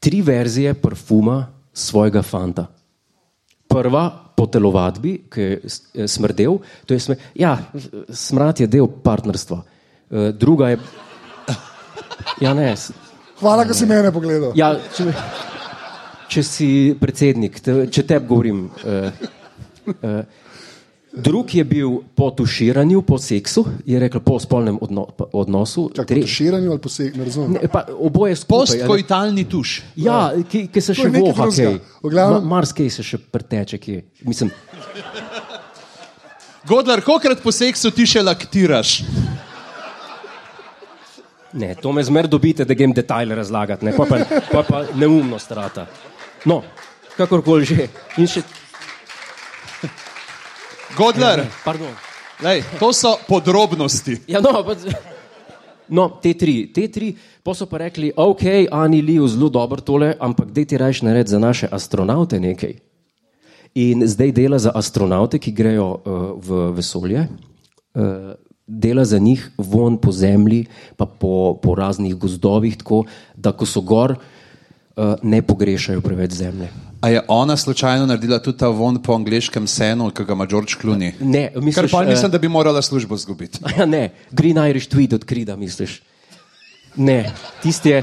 tri 0.00 0.22
verzije 0.22 0.74
parfuma 0.74 1.46
svojega 1.72 2.22
fanta. 2.22 2.66
Prva 3.68 4.04
po 4.36 4.46
telovadbi, 4.46 5.16
ki 5.32 5.40
je 5.40 5.56
eh, 5.64 6.06
smrdel, 6.08 6.58
to 6.86 6.94
je 6.94 7.00
sme, 7.00 7.16
ja, 7.34 7.56
smrad 8.08 8.60
je 8.60 8.68
del 8.70 8.88
partnerstva. 9.02 9.62
Eh, 10.10 10.32
Druga 10.32 10.70
je. 10.74 10.78
Ja, 12.40 12.52
ne, 12.54 12.74
Hvala, 13.40 13.64
da 13.64 13.74
si 13.74 13.86
mene 13.86 14.12
pogledal. 14.12 14.52
ja, 14.56 14.74
če, 14.96 15.12
če 16.28 16.42
si 16.42 16.68
predsednik, 17.00 17.60
te, 17.60 17.86
če 17.86 18.02
te 18.02 18.18
govorim. 18.20 18.66
Uh, 18.82 19.10
uh, 19.86 20.20
drug 21.16 21.54
je 21.54 21.64
bil 21.64 22.02
po 22.14 22.30
tuširanju, 22.30 23.00
po 23.02 23.16
seksu, 23.18 23.64
je 23.86 23.98
rekel 23.98 24.20
po 24.20 24.36
spolnem 24.36 24.76
odno, 24.80 25.06
odnosu. 25.32 25.86
Čak, 25.96 26.06
Tre- 26.06 26.20
po 26.20 26.26
tuširanju 26.26 26.70
ali 26.70 26.80
poseg, 26.80 27.16
ne 27.16 27.24
razumem. 27.24 27.52
ne, 27.52 27.68
pa, 27.68 27.86
oboje 27.90 28.36
skupaj. 28.36 28.76
Postkoitalni 28.76 29.44
tuš. 29.44 29.82
Ja, 29.96 30.32
ki, 30.42 30.66
ki 30.68 30.80
se 30.80 30.92
To 30.92 31.02
še 31.02 31.12
voha, 31.14 31.48
kaj. 31.48 31.78
V 32.02 32.10
glavnem- 32.10 32.42
Ma, 32.42 32.56
Marsikaj 32.56 32.90
se 32.90 33.02
še 33.02 33.18
preteče, 33.18 33.78
ki 33.78 33.92
je. 33.92 34.04
Mislim, 34.24 34.52
Godler, 36.66 37.00
kolikrat 37.00 37.38
po 37.40 37.52
seksu 37.54 37.90
ti 37.90 38.02
še 38.04 38.22
laktiraš? 38.22 39.04
ne, 41.52 41.74
to 41.74 41.92
me 41.92 42.02
zmer 42.02 42.26
dobite, 42.28 42.64
da 42.64 42.74
grem 42.74 42.92
detajle 42.92 43.34
razlagati, 43.34 43.86
ne, 43.86 43.92
pa 43.96 44.04
pa, 44.04 44.18
pa, 44.52 44.62
pa 44.62 44.84
neumno 44.94 45.38
strata. 45.38 45.86
No, 46.46 46.62
kakorkoli 47.18 47.66
že. 47.66 47.88
In 48.22 48.30
še, 48.30 48.44
Godler, 50.96 51.44
pardon. 51.66 51.90
lej, 52.40 52.62
to 52.78 52.92
so 52.94 53.18
podrobnosti. 53.28 54.22
Ja, 54.30 54.40
no, 54.40 54.62
pa, 54.64 54.78
no, 55.90 56.06
te 56.22 56.32
tri, 56.38 56.70
te 56.72 56.86
tri, 56.88 57.10
pa 57.44 57.52
so 57.52 57.66
pa 57.68 57.82
rekli, 57.82 58.12
ok, 58.16 58.70
Ani 58.72 59.02
Liu, 59.02 59.26
zelo 59.28 59.50
dobro 59.52 59.82
tole, 59.82 60.14
ampak 60.16 60.54
dej 60.54 60.70
ti 60.70 60.80
rajš 60.80 61.02
narediti 61.04 61.34
za 61.34 61.40
naše 61.42 61.66
astronaute 61.68 62.40
nekaj. 62.40 62.78
In 63.76 64.06
zdaj 64.08 64.32
dela 64.32 64.56
za 64.62 64.72
astronaute, 64.72 65.36
ki 65.42 65.52
grejo 65.52 65.90
uh, 65.98 66.30
v 66.40 66.70
vesolje, 66.78 67.26
uh, 67.28 68.32
dela 68.64 69.04
za 69.04 69.18
njih 69.20 69.42
von 69.58 69.98
po 70.00 70.14
zemlji, 70.14 70.64
pa 70.96 71.04
po, 71.04 71.58
po 71.60 71.74
raznih 71.76 72.16
gozdovih, 72.16 72.78
tako 72.80 73.04
da 73.36 73.52
ko 73.52 73.68
so 73.68 73.84
gor, 73.84 74.16
uh, 74.16 74.35
ne 75.22 75.42
pogrešajo 75.42 76.00
preveč 76.00 76.32
zemlje. 76.32 76.68
A 77.00 77.08
je 77.08 77.20
ona 77.28 77.56
slučajno 77.56 78.06
naredila 78.06 78.38
tudi 78.38 78.58
ta 78.58 78.68
von 78.68 79.02
po 79.02 79.14
angliškem 79.14 79.66
senu, 79.66 80.10
ki 80.10 80.24
ga 80.24 80.32
ima 80.32 80.46
George 80.46 80.74
Clooney? 80.82 81.12
Ne, 81.20 81.50
Kar 81.52 81.62
misliš, 81.62 81.92
pa 81.92 82.02
eh, 82.02 82.08
mislim, 82.08 82.30
da 82.30 82.38
bi 82.38 82.48
morala 82.48 82.82
službo 82.82 83.14
izgubiti. 83.14 83.58
Ja, 83.78 83.86
ne, 83.86 84.10
Green 84.30 84.56
Irish 84.70 84.88
Tweed 84.88 85.14
od 85.14 85.24
Krida, 85.24 85.56
misliš? 85.56 86.02
Ne, 86.96 87.32
tisti 87.62 87.90
je 87.90 88.02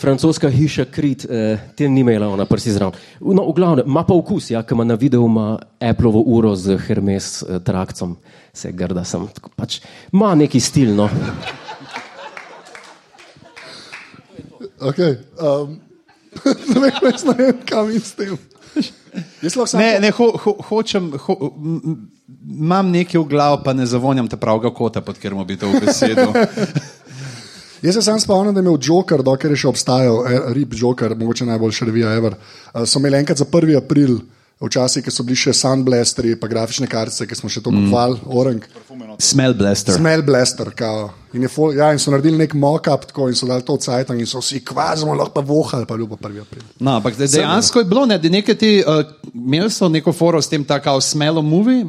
francoska 0.00 0.50
hiša 0.50 0.84
Krid, 0.84 1.26
eh, 1.30 1.58
tem 1.76 1.92
ni 1.92 2.00
imela 2.00 2.28
ona 2.28 2.44
prsi 2.44 2.72
zraven. 2.72 2.94
No, 3.20 3.44
v 3.50 3.52
glavnem, 3.52 3.86
ima 3.86 4.04
pa 4.04 4.14
okus, 4.14 4.50
ja, 4.50 4.62
ki 4.62 4.74
ima 4.74 4.84
na 4.84 4.94
videu 4.94 5.26
ima 5.26 5.58
Appleovo 5.80 6.22
uro 6.26 6.54
z 6.56 6.78
Hermes 6.86 7.42
eh, 7.42 7.58
trakcom, 7.64 8.16
se 8.52 8.72
grda 8.72 9.04
sem, 9.04 9.26
tako 9.34 9.50
pač 9.56 9.80
ima 10.12 10.34
neki 10.34 10.60
stil, 10.60 10.94
no. 10.94 11.10
Okay. 14.78 15.16
Um, 15.42 15.87
ne 16.82 16.92
jaz 17.02 17.24
ne 17.24 17.34
vem, 17.38 17.58
kam 17.66 17.90
in 17.90 18.00
s 18.00 18.12
tem. 18.18 18.38
Ne, 19.74 19.98
ne, 20.00 20.10
ho, 20.14 20.26
ho, 20.44 20.52
hočem, 20.68 21.10
ho, 21.24 21.36
m- 21.56 21.96
imam 22.60 22.90
nekaj 22.92 23.20
v 23.20 23.26
glavu, 23.30 23.62
pa 23.64 23.72
ne 23.72 23.86
zavonjam 23.86 24.28
te 24.28 24.36
pravega 24.36 24.70
kota, 24.74 25.00
pod 25.00 25.16
katerim 25.18 25.40
bi 25.46 25.56
to 25.56 25.70
besedo. 25.80 26.28
Jaz 27.82 27.94
se 27.94 28.02
sam 28.02 28.20
spomnim, 28.20 28.54
da 28.54 28.60
je 28.60 28.64
imel 28.66 28.78
Joker, 28.82 29.22
dokler 29.22 29.52
je 29.54 29.60
še 29.62 29.68
obstajal, 29.70 30.16
eh, 30.26 30.40
Rip 30.54 30.74
Joker, 30.74 31.14
mogoče 31.14 31.46
najboljša 31.46 31.86
revija 31.86 32.14
Ever. 32.18 32.34
Uh, 32.74 32.82
so 32.84 32.98
imeli 32.98 33.20
enkrat 33.20 33.38
za 33.38 33.46
1. 33.46 33.76
april 33.78 34.18
včasih, 34.66 35.04
ki 35.06 35.12
so 35.14 35.22
bili 35.22 35.38
še 35.38 35.52
Sunblasteri, 35.54 36.34
pa 36.38 36.48
grafične 36.50 36.88
kartice, 36.90 37.26
ki 37.30 37.36
smo 37.38 37.50
še 37.52 37.62
to 37.62 37.70
kupovali, 37.70 38.18
mm. 38.18 38.32
Orang. 38.34 38.64
Smell 39.22 39.54
blaster. 39.54 39.94
Smell 39.94 40.24
blaster, 40.26 40.72
kao. 40.74 41.12
In, 41.36 41.44
fol, 41.52 41.76
ja, 41.76 41.92
in 41.94 42.00
so 42.02 42.10
naredili 42.10 42.40
nek 42.40 42.56
mock-up 42.58 43.06
tako 43.10 43.28
in 43.30 43.36
so 43.38 43.46
dali 43.46 43.62
to 43.66 43.76
v 43.76 43.84
cajtang 43.84 44.18
in 44.18 44.26
so 44.26 44.42
vsi 44.42 44.62
kvazimo, 44.66 45.14
lahko 45.14 45.36
pa 45.36 45.44
vohali, 45.46 45.86
pa 45.86 45.98
ljubo 45.98 46.18
prvi 46.18 46.42
april. 46.42 46.64
No, 46.80 46.96
ampak 46.98 47.18
de- 47.20 47.28
dejansko 47.30 47.84
je 47.84 47.88
bilo, 47.90 48.06
ne, 48.08 48.18
da 48.18 48.32
nekaj 48.32 48.58
ti, 48.58 48.72
uh, 48.82 49.04
imeli 49.30 49.70
so 49.70 49.90
neko 49.92 50.14
foro 50.16 50.42
s 50.42 50.50
tem, 50.50 50.64
tako 50.66 50.98
smelo 51.04 51.42
movie, 51.42 51.84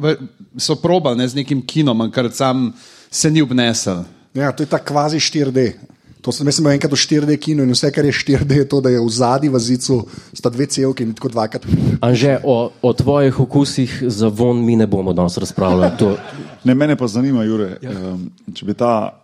so 0.58 0.78
probali 0.78 1.18
ne, 1.18 1.28
z 1.28 1.42
nekim 1.42 1.64
kinom, 1.66 2.06
ker 2.14 2.30
sam 2.34 2.68
se 3.10 3.30
ni 3.30 3.42
obnesel. 3.42 4.04
Ja, 4.34 4.52
to 4.54 4.62
je 4.62 4.70
ta 4.70 4.78
kvazi 4.78 5.18
4D. 5.18 5.72
To 6.20 6.32
sem 6.32 6.44
da 6.46 6.70
je 6.70 6.74
enkrat 6.74 6.92
v 6.92 6.96
4D 6.96 7.36
kinu 7.40 7.62
in 7.64 7.70
vse, 7.72 7.90
kar 7.92 8.04
je 8.04 8.12
4D, 8.12 8.52
je 8.56 8.68
to, 8.68 8.80
da 8.80 8.90
je 8.90 9.00
v 9.00 9.08
zadnji 9.08 9.48
v 9.48 9.58
zicu 9.58 10.06
sta 10.32 10.50
dve 10.50 10.66
celke 10.66 11.04
in 11.04 11.14
tako 11.14 11.28
dvakrat. 11.28 11.64
Anže, 12.00 12.38
o, 12.44 12.70
o 12.82 12.92
tvojih 12.92 13.40
okusih 13.40 14.02
za 14.06 14.28
von 14.28 14.64
mi 14.64 14.76
ne 14.76 14.86
bomo 14.86 15.12
danes 15.12 15.38
razpravljali. 15.38 15.96
To, 15.98 16.16
Ne, 16.64 16.74
mene 16.74 16.96
pa 16.96 17.06
zanima, 17.08 17.40
Jure, 17.44 17.78
ja. 17.80 17.90
um, 18.12 18.26
če 18.52 18.66
bi 18.68 18.74
ta 18.74 19.16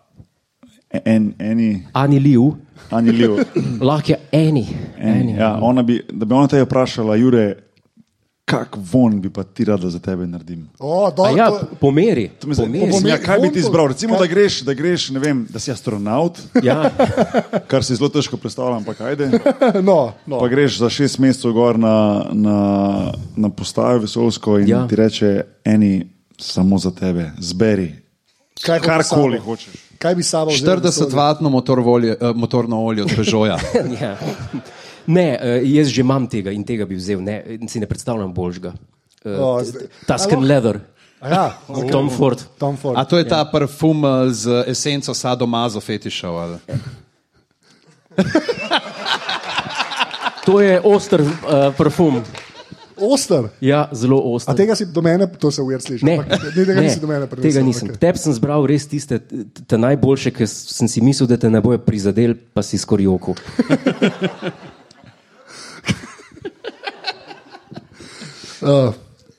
en, 1.04 1.34
eni, 1.38 1.82
Ani 1.92 2.16
Liu, 2.20 2.54
Ani 2.90 3.12
Liv, 3.12 3.36
lahko 3.80 4.12
je 4.14 4.18
eni. 4.32 4.64
eni, 4.98 5.34
ja, 5.36 5.58
ona 5.60 5.82
bi, 5.82 6.00
da 6.12 6.24
bi 6.24 6.34
ona 6.34 6.48
te 6.48 6.62
vprašala, 6.64 7.16
Jure, 7.20 7.56
kak 8.46 8.76
von 8.82 9.20
bi 9.20 9.28
pa 9.28 9.42
ti 9.44 9.64
rada 9.64 9.90
za 9.90 9.98
tebe 9.98 10.22
naredim? 10.22 10.68
O, 10.78 11.04
A 11.04 11.10
do, 11.10 11.26
Ja, 11.28 11.50
to, 11.50 11.66
po 11.76 11.90
meri. 11.90 12.28
To 12.30 12.46
Po 12.46 12.54
zanima. 12.54 12.86
meri. 12.86 13.08
Ja, 13.08 13.18
kaj 13.18 13.38
bi 13.38 13.50
ti 13.50 13.58
izbral? 13.58 13.88
Recimo, 13.88 14.14
kaj- 14.14 14.18
da 14.20 14.26
greš, 14.28 14.60
da 14.60 14.72
greš, 14.72 15.10
ne 15.10 15.18
vem, 15.18 15.46
da 15.50 15.58
si 15.58 15.72
astronaut, 15.72 16.38
Ja, 16.62 16.90
kar 17.70 17.82
si 17.82 17.96
zelo 17.96 18.08
težko 18.08 18.36
predstavljam, 18.36 18.76
ampak 18.78 19.00
ajde. 19.02 19.30
no, 19.82 20.12
no. 20.24 20.38
Pa 20.38 20.48
greš 20.48 20.78
za 20.78 20.88
šest 20.88 21.18
mesecev 21.18 21.52
gor 21.52 21.74
na, 21.76 21.96
na, 22.32 22.58
na 23.36 23.48
postajo 23.50 23.98
vesolsko 23.98 24.58
in 24.58 24.68
Ja. 24.68 24.86
ti 24.86 24.96
reče, 24.96 25.32
eni 25.64 26.06
samo 26.38 26.78
za 26.78 26.90
tebe, 26.92 27.32
zberi 27.40 27.92
Kaj 28.56 28.80
karkoli 28.80 29.38
hočeš. 29.38 29.74
Kaj 29.98 30.14
bi 30.14 30.22
sabo 30.22 30.50
vzel 30.50 30.70
v 30.70 30.78
40 30.78 30.84
vesolje? 30.84 31.14
vatno 31.14 31.48
motor 31.50 31.80
volje, 31.80 32.14
uh, 32.14 32.30
motorno 32.32 32.78
olje 32.80 33.02
od 33.02 33.10
Peugeota. 33.10 33.58
ja. 34.00 34.16
Ne, 35.06 35.38
eh, 35.40 35.62
jaz 35.64 35.88
že 35.88 36.00
imam 36.00 36.26
tega 36.26 36.50
in 36.50 36.64
tega 36.64 36.86
bi 36.86 36.94
vzel, 36.94 37.20
ne, 37.20 37.40
si 37.68 37.80
ne 37.80 37.86
predstavljam 37.86 38.34
boljšega. 38.34 38.72
O, 39.24 39.56
Uh, 39.56 39.62
zdaj- 39.62 39.88
Tusken 40.06 40.44
leather, 40.44 40.80
A 41.20 41.28
Ja, 41.28 41.58
okay. 41.68 41.90
Tom 41.90 42.10
Ford. 42.10 42.38
Tom 42.58 42.76
Ford. 42.76 42.94
A 42.98 43.04
to 43.04 43.18
je 43.18 43.24
ta 43.24 43.44
parfum 43.44 44.04
eh, 44.04 44.30
z 44.30 44.64
esenco 44.68 45.14
sadomazo 45.14 45.80
fetišov. 45.80 46.34
Ali? 46.36 46.58
To 50.46 50.60
je 50.60 50.78
oster 50.80 51.20
uh, 51.20 51.30
parfum. 51.76 52.22
Oster. 52.96 53.48
Ja, 53.60 53.88
zelo 53.92 54.16
A 54.16 54.38
oster. 54.38 54.54
tega 54.54 54.76
si 54.76 54.86
do 54.86 55.02
mene, 55.02 55.26
to 55.26 55.50
se 55.50 55.60
ujel 55.60 55.80
sliši. 55.80 56.04
Ne, 56.06 56.16
ampak 56.18 56.38
ni 56.44 56.52
tega 56.54 56.74
ne, 56.74 56.82
nisi 56.86 57.00
do 57.00 57.06
mene 57.06 57.26
prinesel. 57.26 57.50
tega 57.50 57.60
nisem. 57.66 57.88
okej. 57.90 57.98
Tebe 57.98 58.18
sem 58.18 58.32
zbral 58.32 58.62
res 58.64 58.86
tiste, 58.86 59.18
te, 59.18 59.42
te 59.66 59.76
najboljše, 59.76 60.30
ki 60.30 60.46
sem 60.46 60.88
si 60.88 61.02
mislil, 61.02 61.26
da 61.26 61.36
te 61.36 61.50
ne 61.50 61.60
bojo 61.60 61.82
prizadeli, 61.82 62.32
pa 62.54 62.62
si 62.62 62.78
skoraj 62.78 63.10
Uh, 68.66 68.94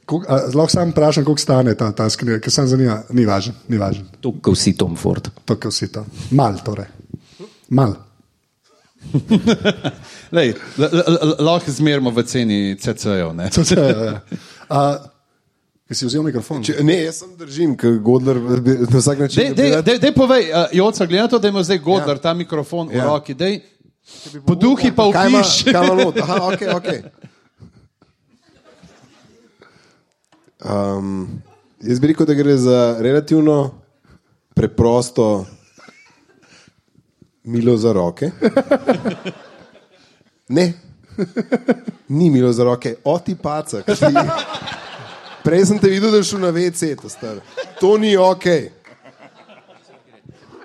koliko- 0.05 0.32
a, 0.32 0.41
Lahko 0.55 0.71
sam 0.71 0.91
vprašam, 0.91 1.25
koliko 1.25 1.41
stane 1.41 1.75
ta, 1.75 1.91
ta 1.91 2.09
skrivaj, 2.09 2.39
ker 2.39 2.51
sem 2.51 2.67
zanima. 2.67 3.01
Ni 3.09 3.25
važen, 3.25 3.53
ni 3.67 3.78
važen. 3.78 4.07
To, 4.21 4.32
kot 4.41 4.55
vsi 4.57 4.78
Tom 4.78 4.95
Ford. 4.95 5.30
To, 5.45 5.55
kar 5.55 5.71
vsi 5.71 5.91
to. 5.91 6.05
Mal, 6.32 6.59
torej. 6.65 6.88
Mal. 7.69 7.95
Lej, 10.36 10.53
lahko 11.39 11.71
zmerimo 11.71 12.11
v 12.11 12.23
ceni 12.23 12.75
CC-jev. 12.75 13.32
se 13.63 13.75
je. 13.75 14.19
Uh, 14.69 14.95
si 15.95 16.05
vzel 16.05 16.23
mikrofon? 16.23 16.63
Če, 16.63 16.82
ne, 16.84 16.97
jaz 17.05 17.21
sem 17.23 17.32
držim, 17.39 17.75
ker 17.80 17.99
Godler 18.03 18.39
na 18.41 18.99
vsak 18.99 19.19
način. 19.19 19.53
Dej, 19.53 19.55
dej, 19.55 19.82
dej, 19.84 19.99
dej 20.03 20.13
povej, 20.15 20.49
uh, 20.51 20.67
Joca, 20.75 21.05
glede 21.05 21.21
na 21.23 21.32
to, 21.32 21.39
da 21.39 21.47
ima 21.47 21.63
zdaj 21.63 21.80
Godler 21.80 22.17
ja. 22.17 22.23
ta 22.28 22.34
mikrofon 22.34 22.89
v 22.91 22.99
Ja. 22.99 23.05
roki, 23.07 23.34
dej, 23.38 23.61
po 24.47 24.55
duhi 24.55 24.91
pa 24.95 25.07
Kaj 25.11 25.30
ima, 25.30 25.41
kaj 25.43 25.86
ima 25.86 25.95
not? 26.03 26.17
Aha, 26.17 26.36
ok, 26.51 26.61
ok. 26.75 26.89
Um, 30.68 31.41
jaz 31.82 31.99
bi 31.99 32.07
rekel, 32.07 32.26
da 32.26 32.34
gre 32.34 32.57
za 32.57 32.97
relativno 32.99 33.72
preprosto 34.53 35.45
milo 37.43 37.78
za 37.78 37.93
roke. 37.93 38.32
Ne, 40.49 40.74
ni 42.07 42.30
milo 42.30 42.53
za 42.53 42.63
roke, 42.63 42.95
oti 43.03 43.36
paca. 43.36 43.82
ki 43.82 43.91
Prej 45.43 45.65
sem 45.65 45.80
te 45.80 45.89
videl, 45.89 46.11
da 46.11 46.22
si 46.24 46.30
šel 46.30 46.39
na 46.39 46.51
WC, 46.55 46.95
to, 47.01 47.09
star. 47.09 47.41
to 47.80 47.97
ni 47.97 48.18
ok. 48.18 48.45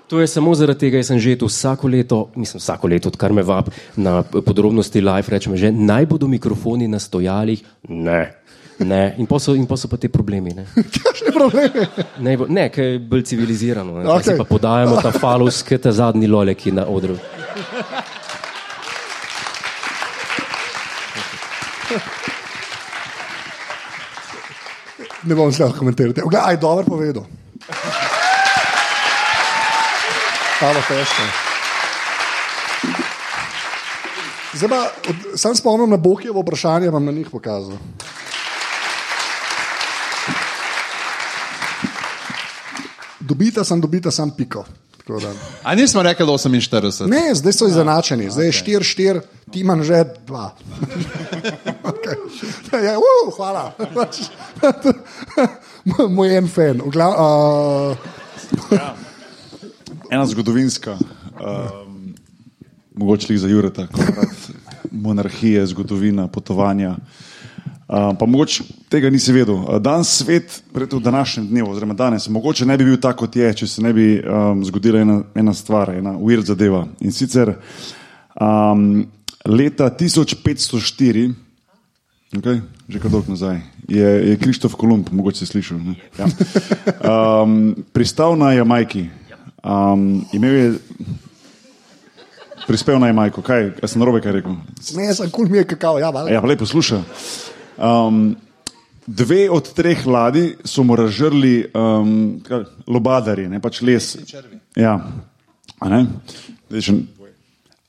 To 0.07 0.19
je 0.19 0.27
samo 0.27 0.55
zaradi 0.55 0.79
tega, 0.79 0.97
da 0.97 1.03
sem 1.03 1.19
že 1.19 1.35
to 1.39 1.47
vsako 1.47 1.87
leto, 1.87 2.29
mislim, 2.35 2.59
vsako 2.59 2.87
leto, 2.87 3.09
odkar 3.09 3.33
me 3.33 3.43
vab 3.43 3.69
na 3.95 4.21
podrobnosti 4.23 5.01
live, 5.01 5.27
rečem 5.27 5.55
že, 5.57 5.71
naj 5.71 6.05
bodo 6.05 6.27
mikrofoni 6.27 6.87
na 6.87 6.99
stojalih. 6.99 7.63
Ne. 7.89 8.42
Ne. 8.85 9.15
In 9.17 9.27
pa 9.27 9.39
so, 9.39 9.53
in 9.55 9.65
pol 9.67 9.77
so 9.77 9.87
pa 9.87 9.97
te 9.97 10.09
problemi. 10.09 10.53
Ne, 10.55 10.65
Kakšne 11.03 11.33
probleme? 11.35 11.87
ne, 12.19 12.37
ne 12.49 12.67
ker 12.73 12.83
je 12.83 12.99
bolj 12.99 13.23
civilizirano. 13.31 13.99
Ne. 13.99 14.09
Okay. 14.17 14.37
Pa 14.37 14.47
podajamo 14.47 15.01
ta 15.01 15.11
falus, 15.23 15.61
ki 15.63 15.77
je 15.77 15.83
ta 15.87 15.91
zadnji 15.95 16.27
lole, 16.27 16.55
ki 16.55 16.71
je 16.71 16.77
na 16.81 16.87
odru. 16.89 17.17
Ne 25.23 25.35
bom 25.35 25.47
lahko 25.47 25.77
komentirati. 25.79 26.21
Aj, 26.41 26.57
dobro 26.59 26.83
povedal. 26.97 27.23
Stalo 30.57 30.83
težko. 30.87 31.23
Zdaj 34.53 34.69
pa, 34.69 34.81
sam 35.35 35.55
spomnim 35.55 35.89
na 35.89 35.97
Bokijevo 35.97 36.41
vprašanje, 36.41 36.89
vam 36.89 37.05
na 37.05 37.11
njih 37.11 37.27
pokazal. 37.31 37.77
Dobita 43.33 43.63
sem, 43.63 43.81
dobita 43.81 44.11
sem 44.11 44.29
piko. 44.31 44.61
Tako 44.97 45.19
da- 45.19 45.33
A 45.63 45.75
nismo 45.75 46.03
rekli 46.03 46.25
48. 46.25 47.07
Ne, 47.09 47.35
zdaj 47.35 47.53
so 47.53 47.67
izenačeni, 47.67 48.29
zdaj 48.29 48.45
je 48.45 48.51
4-4, 48.51 49.21
ti 49.51 49.59
imaš 49.59 49.87
že 49.87 50.05
2. 50.27 50.49
okay. 51.91 52.15
ja, 52.85 52.93
uh, 52.99 53.33
hvala. 53.35 53.73
Moj 56.15 56.37
en 56.37 56.47
fan. 56.47 56.81
V 56.85 56.91
Glav, 56.91 57.11
uh, 57.11 57.97
Ena 60.11 60.25
zgodovinska, 60.25 60.93
um, 60.93 62.13
mogoče 62.95 63.27
tudi 63.27 63.39
za 63.39 63.47
Jureta, 63.47 63.87
monarhije, 64.91 65.65
zgodovina, 65.65 66.27
potovanja. 66.27 66.95
Um, 67.93 68.15
pa 68.17 68.25
mogoče 68.25 68.63
tega 68.89 69.09
nisi 69.09 69.33
vedel. 69.33 69.55
Uh, 69.55 69.77
Dan 69.77 70.03
svet, 70.03 70.63
v 70.73 70.99
današnjem 70.99 71.47
dnevu, 71.47 71.71
oziroma 71.71 71.93
danes, 71.93 72.25
mogoče 72.29 72.65
ne 72.65 72.77
bi 72.77 72.85
bil 72.85 72.97
tako, 72.97 73.27
kot 73.27 73.35
je, 73.35 73.51
če 73.53 73.67
se 73.67 73.83
ne 73.85 73.91
bi 73.93 74.17
um, 74.17 74.63
zgodila 74.65 75.03
ena, 75.03 75.19
ena 75.35 75.53
stvar, 75.53 75.91
ena 75.93 76.15
weird 76.17 76.49
zadeva. 76.49 76.87
In 77.05 77.11
sicer 77.13 77.53
um, 78.41 79.05
leta 79.45 79.91
1504. 79.93 81.33
Okay, 82.37 82.63
že 82.89 82.97
kar 82.99 83.13
dolgo 83.13 83.29
nazaj. 83.29 83.61
Je, 83.85 84.09
je 84.31 84.37
Krištof 84.41 84.73
Kolumb, 84.73 85.13
mogoče 85.13 85.43
si 85.43 85.51
slišal. 85.51 85.77
ne? 85.77 85.93
Ja. 86.17 86.25
Um, 87.43 87.75
pristal 87.93 88.33
na 88.39 88.55
Jamajki. 88.57 89.09
Um, 89.61 90.25
imel 90.33 90.53
je 90.55 90.73
prispel 92.65 92.97
na 92.97 93.13
Jamajko. 93.13 93.45
Kaj, 93.45 93.75
a 93.83 93.87
sem 93.87 94.01
narobe 94.01 94.23
kaj 94.23 94.39
rekel? 94.41 94.57
ne, 94.97 95.13
sem 95.13 95.29
kul 95.29 95.45
mi 95.45 95.61
je 95.61 95.69
kakao, 95.75 96.01
ja, 96.01 96.09
valjda. 96.09 96.33
Ja, 96.33 96.41
lepo 96.41 96.65
posluša. 96.65 97.03
Um, 97.77 98.35
dve 99.07 99.49
od 99.51 99.73
treh 99.73 100.05
ladij 100.07 100.55
so 100.63 100.83
mu 100.83 100.95
razžrli 100.95 101.65
um, 101.73 102.39
kaj, 102.43 102.63
lobadari, 102.87 103.49
ne 103.49 103.59
pač 103.61 103.81
les. 103.81 104.17
Ja, 104.75 104.99
a 105.79 105.89
ne? 105.89 106.05
Zdaj 106.69 106.87
še 106.87 106.95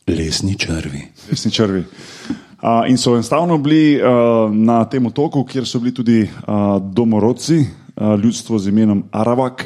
Lesni 0.05 0.53
črvi. 0.61 1.01
resni 1.31 1.51
črvi. 1.51 1.81
Uh, 2.61 2.85
in 2.89 2.99
so 3.01 3.15
enostavno 3.15 3.57
bili 3.59 3.97
uh, 3.97 4.53
na 4.53 4.85
tem 4.85 5.07
otoku, 5.07 5.45
kjer 5.45 5.65
so 5.69 5.81
bili 5.81 5.95
tudi 5.95 6.19
uh, 6.25 6.77
domorodci, 6.81 7.57
uh, 7.61 8.21
ljudstvo 8.21 8.59
z 8.59 8.69
imenom 8.69 9.05
Aravak. 9.13 9.65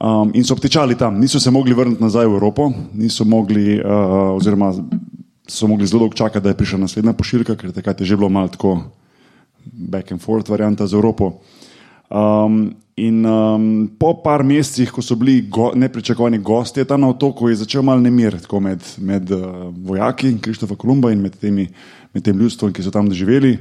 Um, 0.00 0.32
in 0.34 0.44
so 0.44 0.54
obtičali 0.54 0.98
tam, 0.98 1.20
niso 1.20 1.40
se 1.40 1.50
mogli 1.50 1.74
vrniti 1.74 2.02
nazaj 2.02 2.26
v 2.26 2.34
Evropo, 2.34 2.72
niso 2.94 3.24
mogli, 3.24 3.78
uh, 3.78 4.34
oziroma 4.34 4.72
so 5.46 5.66
mogli 5.70 5.86
zelo 5.86 6.00
dolgo 6.00 6.18
čakati, 6.18 6.42
da 6.42 6.50
je 6.50 6.58
prišla 6.58 6.78
naslednja 6.78 7.12
pošiljka, 7.12 7.56
ker 7.56 7.72
takrat 7.72 8.00
je 8.00 8.06
že 8.06 8.16
bilo 8.16 8.28
malo 8.28 8.48
tako 8.48 8.78
back 9.72 10.12
and 10.12 10.20
forth 10.20 10.48
varianta 10.48 10.86
z 10.86 10.94
Evropo. 10.94 11.40
Um, 12.10 12.76
in 12.96 13.24
um, 13.24 13.90
po 13.98 14.14
par 14.22 14.44
mesecih, 14.44 14.92
ko 14.92 15.02
so 15.02 15.16
bili 15.16 15.48
go, 15.48 15.72
nepričakovani 15.74 16.38
gostje 16.38 16.84
tam 16.84 17.00
na 17.00 17.08
otoku, 17.08 17.48
je 17.48 17.56
začel 17.64 17.82
mal 17.82 18.00
nemir 18.00 18.36
med, 18.60 18.80
med 18.98 19.30
uh, 19.30 19.72
vojaki 19.74 20.38
Krištofa 20.38 20.76
Kolumba 20.76 21.10
in 21.12 21.20
med, 21.22 21.34
temi, 21.40 21.66
med 22.14 22.22
tem 22.22 22.38
ljudstvom, 22.38 22.72
ki 22.72 22.82
so 22.82 22.90
tam 22.90 23.10
živeli. 23.10 23.58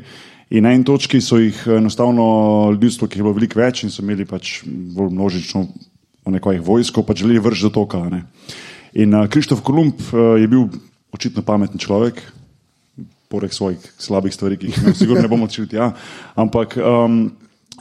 In 0.54 0.64
na 0.64 0.74
eni 0.74 0.86
točki 0.86 1.22
so 1.22 1.40
jih 1.42 1.64
eh, 1.66 1.78
enostavno 1.80 2.78
ljudstvo, 2.82 3.08
ki 3.08 3.18
je 3.18 3.24
bilo 3.24 3.34
veliko 3.34 3.58
več 3.58 3.84
in 3.84 3.90
so 3.90 4.04
imeli 4.04 4.26
pač 4.30 4.60
bolj 4.66 5.10
množično 5.10 5.66
nekaj 6.30 6.60
vojsko, 6.62 7.02
pač 7.04 7.24
želeli 7.24 7.42
vršiti 7.42 7.72
do 7.72 7.74
toka. 7.74 8.04
Ne. 8.12 8.26
In 8.94 9.16
uh, 9.18 9.26
Krištof 9.28 9.64
Kolumb 9.66 9.98
uh, 10.12 10.36
je 10.38 10.48
bil 10.48 10.68
očitno 11.14 11.42
pameten 11.42 11.82
človek, 11.82 12.22
poleg 13.34 13.54
svojih 13.54 13.82
slabih 13.98 14.34
stvari, 14.34 14.60
ki 14.62 14.70
jih 14.70 14.84
ne, 14.86 14.94
sigurno 14.94 15.26
ne 15.26 15.32
bomo 15.32 15.50
odšli. 15.50 15.72
Ja. 15.74 15.90
Ampak 16.38 16.78
um, 16.78 17.32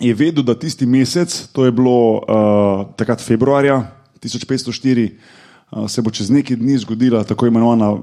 je 0.00 0.14
vedel, 0.16 0.44
da 0.44 0.57
tisti 0.57 0.88
mesec, 0.88 1.34
to 1.53 1.68
je 1.68 1.74
bilo 1.76 1.96
uh, 2.16 2.86
takrat 2.96 3.20
februarja 3.20 3.82
1504, 4.24 5.11
uh, 5.12 5.84
se 5.92 6.03
bo 6.03 6.11
čez 6.11 6.32
nekaj 6.32 6.57
dni 6.57 6.78
zgodila 6.80 7.24
tako 7.28 7.50
imenovana 7.53 7.92
uh, 7.92 8.00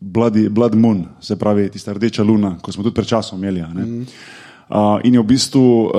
bloody, 0.00 0.46
Blood 0.48 0.78
Moon, 0.78 1.08
se 1.20 1.38
pravi 1.38 1.68
tista 1.74 1.92
rdeča 1.96 2.22
luna, 2.22 2.54
ko 2.62 2.72
smo 2.72 2.86
tudi 2.86 2.94
pred 2.94 3.10
časom 3.10 3.42
imeli. 3.42 3.66
a 3.66 3.72
ne. 3.74 4.06
Uh, 4.70 5.02
in 5.02 5.18
je 5.18 5.20
v 5.20 5.26
bistvu 5.26 5.66
uh, 5.66 5.90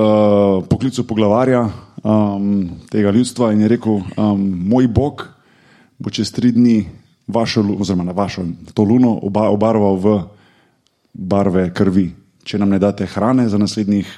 poklical 0.64 1.04
poglavarja 1.04 1.66
um, 2.00 2.70
tega 2.88 3.12
ljudstva 3.12 3.52
in 3.52 3.60
je 3.60 3.68
rekel: 3.68 4.00
um, 4.16 4.40
Moj 4.72 4.88
bog 4.88 5.28
bo 5.98 6.10
čez 6.10 6.32
tri 6.32 6.52
dni 6.56 6.86
vašo, 7.28 7.64
oziroma 7.78 8.04
na 8.04 8.12
vašo 8.12 8.42
to 8.74 8.82
luno 8.82 9.18
oba, 9.22 9.50
obarval 9.50 9.96
v 9.96 10.20
barve 11.12 11.70
krvi, 11.74 12.10
če 12.44 12.58
nam 12.58 12.70
ne 12.70 12.78
date 12.78 13.06
hrane 13.06 13.48
za 13.48 13.58
naslednjih 13.58 14.08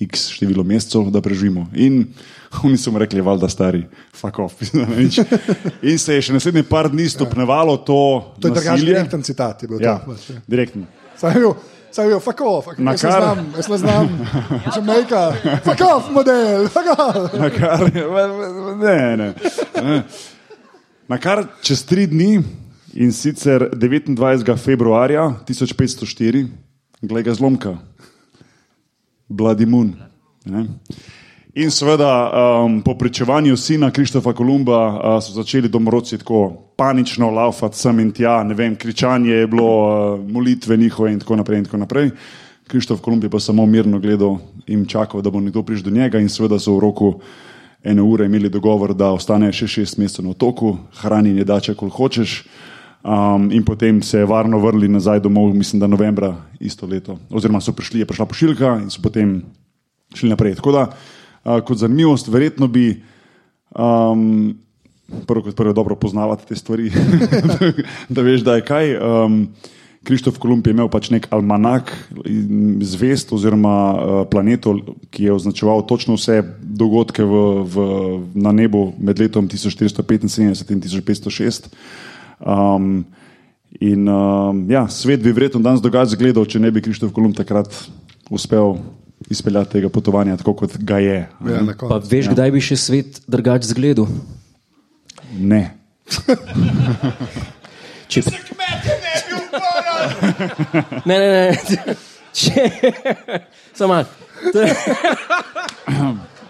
x 0.00 0.28
število 0.30 0.62
mesecev, 0.64 1.08
da 1.10 1.20
preživimo. 1.20 1.66
In 1.74 2.04
oni 2.64 2.78
so 2.78 2.90
mu 2.90 2.98
rekli, 2.98 3.20
valjda 3.20 3.48
stari, 3.48 3.82
fuck 4.14 4.38
off. 4.38 4.62
in 5.82 5.98
se 5.98 6.14
je 6.14 6.22
še 6.22 6.32
naslednji 6.32 6.62
par 6.62 6.88
dni 6.88 7.08
stopnevalo 7.08 7.76
to. 7.78 7.98
To 8.40 8.48
je 8.48 8.52
drugačen 8.52 8.72
nasilje. 8.72 8.94
direkten 8.94 9.22
citat. 9.22 9.62
je 9.62 9.68
bil 9.68 9.82
Ja, 9.82 9.98
to, 9.98 10.12
pač, 10.12 10.30
ja. 10.30 10.40
direktno. 10.46 10.86
Saj 11.18 11.34
je 11.34 12.12
bil, 12.12 12.20
fuck 12.20 12.40
off, 12.44 12.64
fuck, 12.64 12.78
Na 12.78 12.92
jaz 12.92 13.02
kar- 13.02 13.22
znam, 13.22 13.38
jaz 13.56 13.68
ne 13.68 13.78
znam, 13.78 14.08
Jamaica, 14.76 15.22
fuck 15.64 15.80
off, 15.82 16.10
model, 16.12 16.68
fuck 16.68 16.88
off. 16.94 17.32
Na 17.34 17.48
kar, 17.50 17.84
ne. 18.78 19.16
ne. 19.16 20.02
Na 21.08 21.18
kar 21.18 21.46
čez 21.64 21.82
tri 21.88 22.06
dni, 22.06 22.42
in 22.94 23.12
sicer 23.12 23.70
29. 23.72 24.56
februarja 24.56 25.34
1504, 25.48 26.46
glej 27.02 27.22
ga 27.22 27.34
zlomka, 27.34 27.76
Bloody 29.28 29.66
Moon. 29.66 29.92
Ne? 30.44 30.66
In 31.58 31.70
seveda, 31.70 32.30
um, 32.64 32.82
po 32.82 32.94
pričevanju 32.94 33.56
sina 33.56 33.90
Krištofa 33.90 34.32
Kolumba 34.32 34.86
uh, 34.86 35.22
so 35.22 35.32
začeli 35.32 35.68
domorodci 35.68 36.18
tako 36.18 36.52
panično 36.76 37.30
laufati 37.30 37.78
sem 37.78 38.00
in 38.00 38.12
tja, 38.12 38.42
ne 38.44 38.54
vem, 38.54 38.76
kričanje 38.76 39.30
je 39.30 39.46
bilo, 39.46 39.72
uh, 40.14 40.30
molitve 40.30 40.76
njihove 40.76 41.12
in 41.12 41.20
tako 41.20 41.36
naprej. 41.36 41.58
In 41.58 41.64
tako 41.64 41.76
naprej. 41.76 42.10
Krištof 42.68 43.00
Kolumb 43.00 43.24
je 43.24 43.30
pa 43.30 43.40
samo 43.40 43.66
mirno 43.66 43.98
gledal 43.98 44.38
in 44.66 44.86
čakal, 44.86 45.22
da 45.22 45.30
bo 45.30 45.40
nekdo 45.40 45.62
prišel 45.62 45.90
do 45.90 45.90
njega, 45.90 46.18
in 46.18 46.28
seveda 46.28 46.58
so 46.58 46.76
v 46.76 46.80
roku 46.80 47.14
ene 47.82 48.02
ure 48.02 48.26
imeli 48.26 48.50
dogovor, 48.50 48.94
da 48.94 49.10
ostane 49.12 49.52
še 49.52 49.66
šest 49.66 49.98
mesecev 49.98 50.24
na 50.24 50.30
otoku, 50.30 50.76
hrani 51.00 51.30
in 51.30 51.38
jedače, 51.38 51.74
kol 51.74 51.90
hočeš. 51.90 52.42
Um, 52.98 53.50
in 53.52 53.62
potem 53.64 54.02
se 54.02 54.18
je 54.18 54.26
varno 54.26 54.58
vrnili 54.58 54.88
nazaj 54.88 55.20
domov, 55.20 55.54
mislim, 55.54 55.80
da 55.80 55.86
novembra 55.86 56.34
isto 56.60 56.86
leto. 56.86 57.18
Oziroma 57.30 57.60
so 57.60 57.72
prišli, 57.72 58.00
je 58.02 58.06
prišla 58.06 58.26
pošiljka 58.26 58.72
in 58.82 58.90
so 58.90 59.02
potem 59.02 59.42
šli 60.14 60.28
naprej. 60.28 60.56
Tako 60.58 60.72
da, 60.72 60.82
uh, 60.90 61.60
kot 61.64 61.78
zanimivost, 61.78 62.28
verjetno 62.28 62.66
bi 62.66 63.02
um, 63.78 64.58
prvo 65.26 65.42
kot 65.42 65.56
prvo 65.56 65.72
dobro 65.72 65.96
poznavati 65.96 66.46
te 66.46 66.56
stvari, 66.56 66.90
da 68.14 68.22
veš, 68.22 68.40
da 68.40 68.54
je 68.54 68.64
kaj. 68.64 68.96
Um, 68.98 69.48
Krištof 70.04 70.38
Kolumb 70.38 70.66
je 70.66 70.72
imel 70.72 70.88
pač 70.88 71.10
nek 71.10 71.26
almanak 71.34 71.90
zvest 72.86 73.32
oziroma 73.34 73.76
uh, 73.92 74.20
planetov, 74.30 74.78
ki 75.10 75.26
je 75.26 75.32
označeval 75.34 75.82
točno 75.86 76.14
vse 76.14 76.42
dogodke 76.62 77.24
v, 77.26 77.40
v, 77.66 77.86
na 78.38 78.52
nebu 78.54 78.92
med 78.98 79.18
letom 79.18 79.48
1475 79.50 80.70
in 80.72 80.80
1506. 80.80 81.66
Um, 82.40 83.04
in 83.80 84.08
um, 84.08 84.70
ja, 84.70 84.86
svet 84.88 85.22
bi 85.22 85.32
verjetno 85.34 85.60
danes 85.64 85.82
drugače 85.84 86.16
izgledal, 86.16 86.46
če 86.48 86.60
ne 86.62 86.70
bi 86.74 86.82
Krištof 86.82 87.12
Kolumb 87.16 87.36
takrat 87.36 87.74
uspel 88.30 88.76
izpeljati 89.30 89.70
tega 89.76 89.88
potovanja 89.92 90.36
tako, 90.36 90.54
kot 90.54 90.76
ga 90.78 90.98
je. 91.02 91.28
Ja, 91.48 91.62
Pa 91.80 91.98
veš, 91.98 92.28
kdaj 92.32 92.50
bi 92.54 92.60
še 92.62 92.76
svet 92.80 93.20
drugače 93.26 93.68
zgledal? 93.72 94.06
Ne. 95.34 95.74
Če... 98.08 98.22
Ne, 101.04 101.18
ne, 101.18 101.28
ne. 101.28 101.58
Če... 102.38 102.70
Samo 103.78 103.94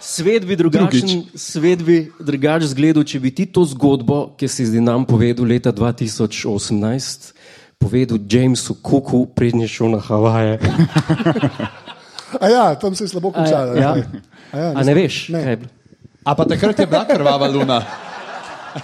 Svet 0.00 0.46
bi 0.46 0.56
drugačen, 0.56 1.24
svet 1.34 1.82
bi 1.82 2.12
drugače 2.20 2.66
zgledal, 2.66 3.04
če 3.04 3.20
bi 3.20 3.30
ti 3.34 3.46
to 3.46 3.64
zgodbo, 3.66 4.34
ki 4.38 4.48
si 4.48 4.66
zdaj 4.66 4.84
nam 4.84 5.06
povedal 5.08 5.46
leta 5.46 5.72
2018, 5.74 7.32
povedal 7.78 8.18
Jamesu 8.30 8.76
Cooku, 8.82 9.26
prednji 9.34 9.68
šel 9.68 9.96
na 9.96 10.00
Havaje. 10.02 10.58
A 12.42 12.48
ja, 12.48 12.74
tam 12.74 12.94
se 12.94 13.04
je 13.04 13.08
slabo 13.08 13.30
končalo. 13.32 13.74
ja. 13.74 13.96
A 14.52 14.58
ja, 14.58 14.72
A 14.76 14.82
ne 14.84 14.94
veš? 14.94 15.28
Ne. 15.32 15.42
kaj 15.42 15.52
je 15.52 15.56
bilo? 15.56 15.72
A 16.24 16.34
pa 16.36 16.44
takrat 16.44 16.78
je 16.78 16.86
bila 16.86 17.04
krvava 17.08 17.48
luna. 17.48 17.78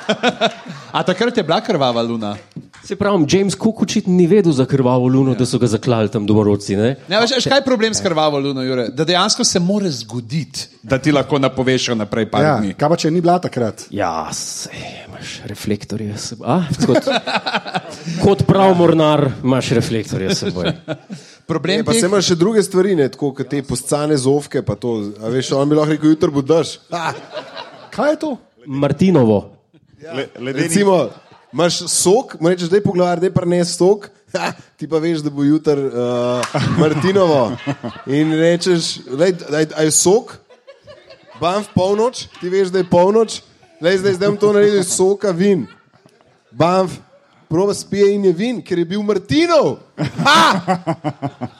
A 0.96 1.02
takrat 1.04 1.36
je 1.36 1.42
bila 1.44 1.60
krvava 1.60 2.02
luna. 2.02 2.36
Se 2.84 2.96
pravi, 2.96 3.24
James 3.28 3.54
Cook 3.54 3.82
očitno 3.82 4.12
ni 4.12 4.26
vedel 4.26 4.52
za 4.52 4.66
krvavo 4.66 5.06
luno, 5.06 5.30
ja. 5.30 5.36
da 5.36 5.46
so 5.46 5.58
ga 5.58 5.66
zaklali 5.66 6.08
tam 6.08 6.26
domorodci. 6.26 6.76
Ne? 6.76 6.96
Ne, 7.08 7.16
veš, 7.18 7.30
veš, 7.32 7.44
kaj 7.44 7.58
je 7.58 7.64
problem 7.64 7.94
s 7.94 8.00
krvavo 8.00 8.38
luno, 8.38 8.62
Jure? 8.62 8.88
Da 8.90 9.04
dejansko 9.04 9.44
se 9.44 9.58
more 9.58 9.90
zgoditi, 9.90 10.66
da 10.82 10.98
ti 10.98 11.12
lahko 11.12 11.38
napoveš 11.38 11.88
naprej 11.90 12.28
par 12.30 12.42
Ja, 12.42 12.58
dni. 12.58 12.74
kaj 12.74 12.88
pa 12.88 12.96
če 12.96 13.10
ni 13.10 13.20
bila 13.20 13.38
takrat? 13.38 13.86
Ja, 13.90 14.10
se, 14.32 14.68
imaš 15.08 15.40
reflektorje. 15.44 16.18
Se, 16.18 16.36
a, 16.42 16.58
kot, 16.84 17.08
kot 18.20 18.44
prav 18.44 18.74
mornar 18.74 19.30
imaš 19.42 19.70
reflektorje 19.70 20.30
s 20.30 20.38
seboj. 20.40 20.72
Problem 21.46 21.80
E, 21.80 21.84
pa 21.84 21.92
teh- 21.92 22.00
se 22.00 22.06
imaš 22.06 22.26
še 22.26 22.36
druge 22.36 22.62
stvari, 22.62 22.94
ne, 22.94 23.08
tako 23.08 23.32
kot 23.32 23.48
te 23.48 23.62
poscane 23.62 24.16
zovke. 24.18 24.62
pa 24.62 24.76
To, 24.76 24.94
a 25.18 25.28
veš, 25.28 25.52
on 25.52 25.68
bi 25.68 25.74
lahko 25.74 25.92
rekel, 25.92 26.10
jutri 26.10 26.30
bo 26.30 26.42
daš. 26.42 26.78
Kaj 27.90 28.10
je 28.10 28.16
to? 28.18 28.36
Martinovo. 28.66 29.42
Le, 30.04 30.28
ledeni, 30.36 30.66
Recimo, 30.66 30.96
imaš 31.54 31.78
sok, 31.88 32.36
mu 32.40 32.48
rečeš, 32.48 32.68
da 32.68 32.76
je 32.76 32.82
poglavar, 32.82 33.20
da 33.20 33.26
je 33.26 33.34
prnes 33.34 33.76
sok, 33.76 34.08
ha, 34.34 34.52
ti 34.76 34.88
pa 34.90 34.98
veš, 34.98 35.22
da 35.22 35.30
bo 35.30 35.44
jutri 35.46 35.86
uh, 35.86 35.92
Martinovo. 36.78 37.52
In 38.06 38.34
rečeš, 38.34 38.98
da 39.78 39.82
je 39.82 39.90
sok, 39.90 40.34
bam 41.40 41.62
v 41.62 41.70
polnoč, 41.74 42.26
ti 42.40 42.50
veš, 42.50 42.74
da 42.74 42.82
je 42.82 42.90
polnoč, 42.90 43.40
lej, 43.80 44.02
zdaj, 44.02 44.18
zdaj 44.18 44.34
bom 44.34 44.40
to 44.42 44.52
naredil 44.52 44.82
iz 44.82 44.90
soka 44.90 45.30
vin. 45.30 45.66
Bam, 46.50 46.90
proba 47.48 47.74
spije 47.74 48.10
in 48.14 48.24
je 48.24 48.32
vin, 48.32 48.60
ker 48.62 48.78
je 48.78 48.90
bil 48.90 49.02
Martinov. 49.06 49.76
Ha! 50.26 50.42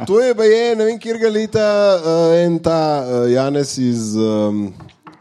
To 0.07 0.19
je 0.19 0.35
pa 0.35 0.45
je, 0.45 0.75
ne 0.75 0.91
vem, 0.91 0.99
kjer 0.99 1.23
ga 1.23 1.31
leta 1.31 1.71
uh, 1.95 2.35
en 2.43 2.59
ta 2.59 2.83
uh, 2.99 3.31
Janes 3.31 3.79
iz 3.79 4.17
um, 4.19 4.73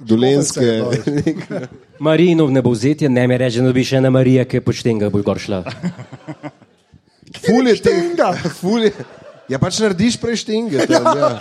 Dolenske. 0.01 0.81
Marijinov 2.03 2.51
ne 2.51 2.61
bo 2.61 2.73
vzetje, 2.75 3.09
ne 3.09 3.27
mi 3.27 3.37
reče, 3.37 3.63
da 3.63 3.71
bi 3.73 3.83
še 3.87 4.01
ena 4.01 4.11
Marija, 4.11 4.43
ki 4.45 4.59
je 4.59 4.65
počtenga 4.65 5.09
bolj 5.13 5.23
gor 5.23 5.39
šla. 5.39 5.63
Ful 7.43 7.67
je 7.67 7.75
Štenga. 7.79 8.31
tega. 8.33 8.49
Ful 8.59 8.89
je. 8.89 8.93
Ja, 9.51 9.59
pač 9.59 9.77
narediš 9.83 10.17
preštenge. 10.21 10.85
Tam, 10.87 11.07
ja. 11.19 11.31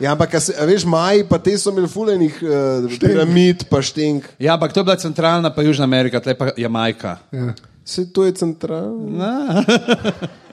ja, 0.00 0.12
ampak 0.12 0.36
a 0.36 0.40
se, 0.44 0.52
veš, 0.68 0.84
maj, 0.88 1.24
pa 1.28 1.38
te 1.40 1.56
so 1.58 1.72
imeli 1.72 1.88
fulenih 1.88 2.42
uh, 2.44 2.98
piramid, 3.00 3.64
pa 3.70 3.80
šteng. 3.84 4.26
Ja, 4.40 4.56
ampak 4.56 4.76
to 4.76 4.84
je 4.84 4.88
bila 4.88 4.98
centralna, 5.00 5.52
pa 5.52 5.64
Južna 5.64 5.88
Amerika, 5.88 6.20
tle 6.20 6.36
pa 6.36 6.52
Jamajka. 6.56 7.16
Ja. 7.32 7.54
Vse 7.86 8.02
to 8.10 8.24
je 8.26 8.32
centralno. 8.34 9.62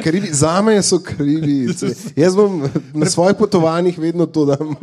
Karibi, 0.04 0.30
za 0.38 0.62
me 0.62 0.78
so 0.86 1.00
karibi. 1.02 1.66
Jaz 2.14 2.38
bom 2.38 2.70
na 2.94 3.10
svojih 3.10 3.34
potovanjih 3.40 3.98
vedno 3.98 4.28
to 4.30 4.46
dam. 4.46 4.76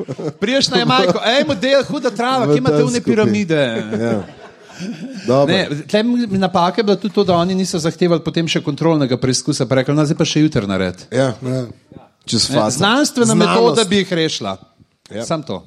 Priješ 0.43 0.72
na 0.74 0.83
Jamajko, 0.83 1.22
ej, 1.31 1.47
model, 1.47 1.85
huda 1.87 2.11
trava, 2.11 2.51
ki 2.51 2.59
imate 2.59 2.83
tam 2.83 2.91
une 2.91 2.99
skupaj. 2.99 3.07
piramide. 3.07 3.62
Ja. 4.03 4.39
Ne, 5.47 5.68
tle 5.89 6.03
mi 6.03 6.39
napaka 6.39 6.81
je 6.81 6.85
bila 6.85 6.97
tudi 6.97 7.14
to, 7.14 7.24
da 7.24 7.35
oni 7.37 7.55
niso 7.55 7.78
zahtevali 7.78 8.22
potem 8.24 8.49
še 8.49 8.62
kontrolnega 8.64 9.16
preizkusa, 9.20 9.66
pa 9.66 9.81
rekli, 9.81 9.95
no, 9.95 10.05
zdaj 10.05 10.18
pa 10.18 10.24
še 10.24 10.45
jutri 10.45 10.66
nared. 10.66 11.07
Ja. 11.11 11.31
Ja. 11.31 11.35
Ne. 11.43 11.66
Znanstvena 12.31 13.35
Znanost. 13.35 13.49
metoda 13.49 13.85
bi 13.85 14.03
jih 14.03 14.12
rešila. 14.12 14.57
Ja. 15.11 15.24
Sam 15.26 15.43
to. 15.43 15.62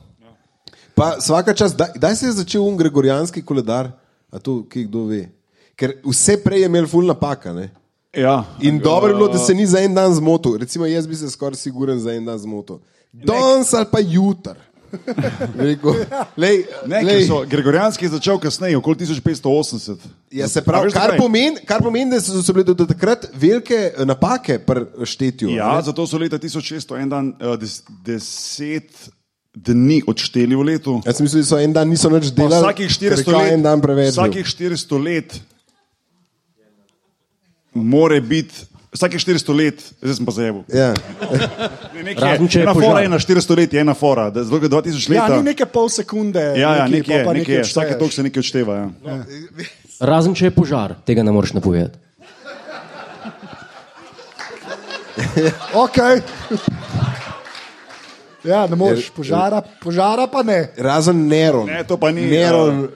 Pa 0.96 1.16
vsaka 1.20 1.54
čas, 1.54 1.74
kdaj, 1.74 1.96
kdaj 1.96 2.16
se 2.16 2.26
je 2.26 2.32
začel 2.32 2.62
un 2.64 2.78
gregorijanski 2.78 3.42
koledar? 3.42 3.92
A 4.32 4.40
to, 4.40 4.62
ki 4.70 4.86
kdo 4.86 5.08
ve? 5.10 5.26
Ker 5.76 5.96
vse 6.06 6.38
prej 6.44 6.62
je 6.62 6.70
imel 6.70 6.88
ful 6.88 7.06
napaka. 7.10 7.54
Ne? 7.54 7.72
ja, 8.14 8.44
In 8.62 8.80
dobro 8.80 9.10
je 9.10 9.16
bilo, 9.16 9.28
da 9.28 9.38
se 9.38 9.54
ni 9.54 9.66
za 9.66 9.82
en 9.82 9.94
dan 9.94 10.14
zmotil. 10.14 10.58
Recimo, 10.58 10.86
jaz 10.86 11.08
bi 11.08 11.16
se 11.16 11.30
skoraj 11.30 11.58
siguren 11.58 12.00
za 12.00 12.14
en 12.14 12.26
dan 12.26 12.38
zmotil. 12.40 12.80
Danes 13.12 13.74
ali 13.74 13.86
pa 13.92 14.00
jutr. 14.00 14.58
Veliko. 15.56 15.96
Lej, 16.38 16.66
Ne, 16.88 17.02
lej, 17.04 17.26
so 17.28 17.42
Gregorijanski 17.50 18.08
začel 18.08 18.40
kasneje, 18.40 18.78
okoli 18.78 18.96
1580. 19.06 19.98
ja, 20.32 20.48
se 20.48 20.62
pravi, 20.62 20.92
kar, 20.92 21.16
pomeni, 21.18 21.58
kar 21.66 21.82
pomeni, 21.82 22.12
da 22.12 22.22
so, 22.22 22.42
so 22.44 22.54
bile 22.54 22.74
do 22.74 22.86
takrat 22.86 23.28
velike 23.34 23.76
eh, 23.76 24.06
napake 24.06 24.60
pri 24.60 24.86
štetju. 25.06 25.50
Ja, 25.56 25.76
ne? 25.78 25.84
zato 25.84 26.08
so 26.08 26.18
leta 26.18 26.40
1600 26.40 27.02
en 27.02 27.10
dan, 27.10 27.34
uh, 27.42 27.56
des, 27.60 27.82
deset 28.06 29.10
dni 29.54 30.02
odšteli 30.08 30.56
v 30.56 30.64
letu. 30.66 31.00
Jaz 31.06 31.18
sem 31.18 31.28
mislil, 31.28 31.44
da 31.46 31.50
so 31.50 31.62
en 31.62 31.74
dan 31.74 31.90
niso 31.90 32.10
Pa 32.10 32.20
delali. 32.20 32.64
Vsakih 32.66 32.90
400 32.90 33.26
ker 33.26 33.34
je 33.34 33.38
let, 33.38 33.54
En 33.54 33.62
dan 33.62 33.82
preveč. 33.82 34.16
vsakih 34.18 34.46
400 34.46 35.04
let 35.04 35.42
more 37.74 38.22
biti. 38.22 38.73
Vsake 38.94 39.18
400 39.18 39.56
let, 39.58 39.82
zdaj 40.02 40.16
sem 40.16 40.26
pa 40.26 40.32
zajebil. 40.32 40.62
Ja. 40.70 40.94
Nekaj 41.98 42.38
Razen, 42.38 42.46
je 42.46 42.62
ena 42.62 42.74
požar. 42.74 42.90
fora 42.90 43.02
je 43.02 43.10
na 43.10 43.18
400 43.18 43.58
let, 43.58 43.74
je 43.74 43.80
ena 43.82 43.94
fora, 43.94 44.30
da 44.30 44.44
zelo 44.44 44.60
2000 44.60 45.10
let. 45.10 45.18
Ja, 45.18 45.28
ni 45.34 45.42
neke 45.44 45.66
pol 45.66 45.90
sekunde. 45.90 46.54
Ja, 46.54 46.56
ja, 46.76 46.86
nekaj, 46.86 47.02
nekaj 47.02 47.18
je, 47.18 47.34
nekaj 47.40 47.56
je. 47.56 47.64
Vsake 47.64 47.98
toliko 47.98 48.14
se 48.14 48.24
nekaj 48.24 48.40
odšteva. 48.40 48.76
Ja. 49.06 49.18
Razen 50.00 50.36
če 50.38 50.46
je 50.46 50.52
požar, 50.54 50.94
tega 51.06 51.24
ne 51.26 51.32
moreš 51.34 51.54
napovedati. 51.58 51.98
Okay. 55.74 56.22
Ja, 58.44 58.68
ne 58.68 58.76
moreš, 58.76 59.10
požara, 59.16 59.62
požara 59.82 60.28
pa 60.28 60.44
ne. 60.44 60.70
Razen 60.78 61.28
Neron. 61.28 61.68
Ne, 61.70 61.84
to 61.88 61.98
pa 61.98 62.12
ni, 62.12 62.26
Neron. 62.28 62.90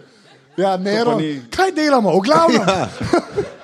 Ja, 0.58 0.76
Nero, 0.78 1.16
pa 1.16 1.22
ni- 1.22 1.42
kaj 1.54 1.72
delamo, 1.72 2.12
v 2.18 2.22
glavnem. 2.26 2.66
Ja. 2.68 2.90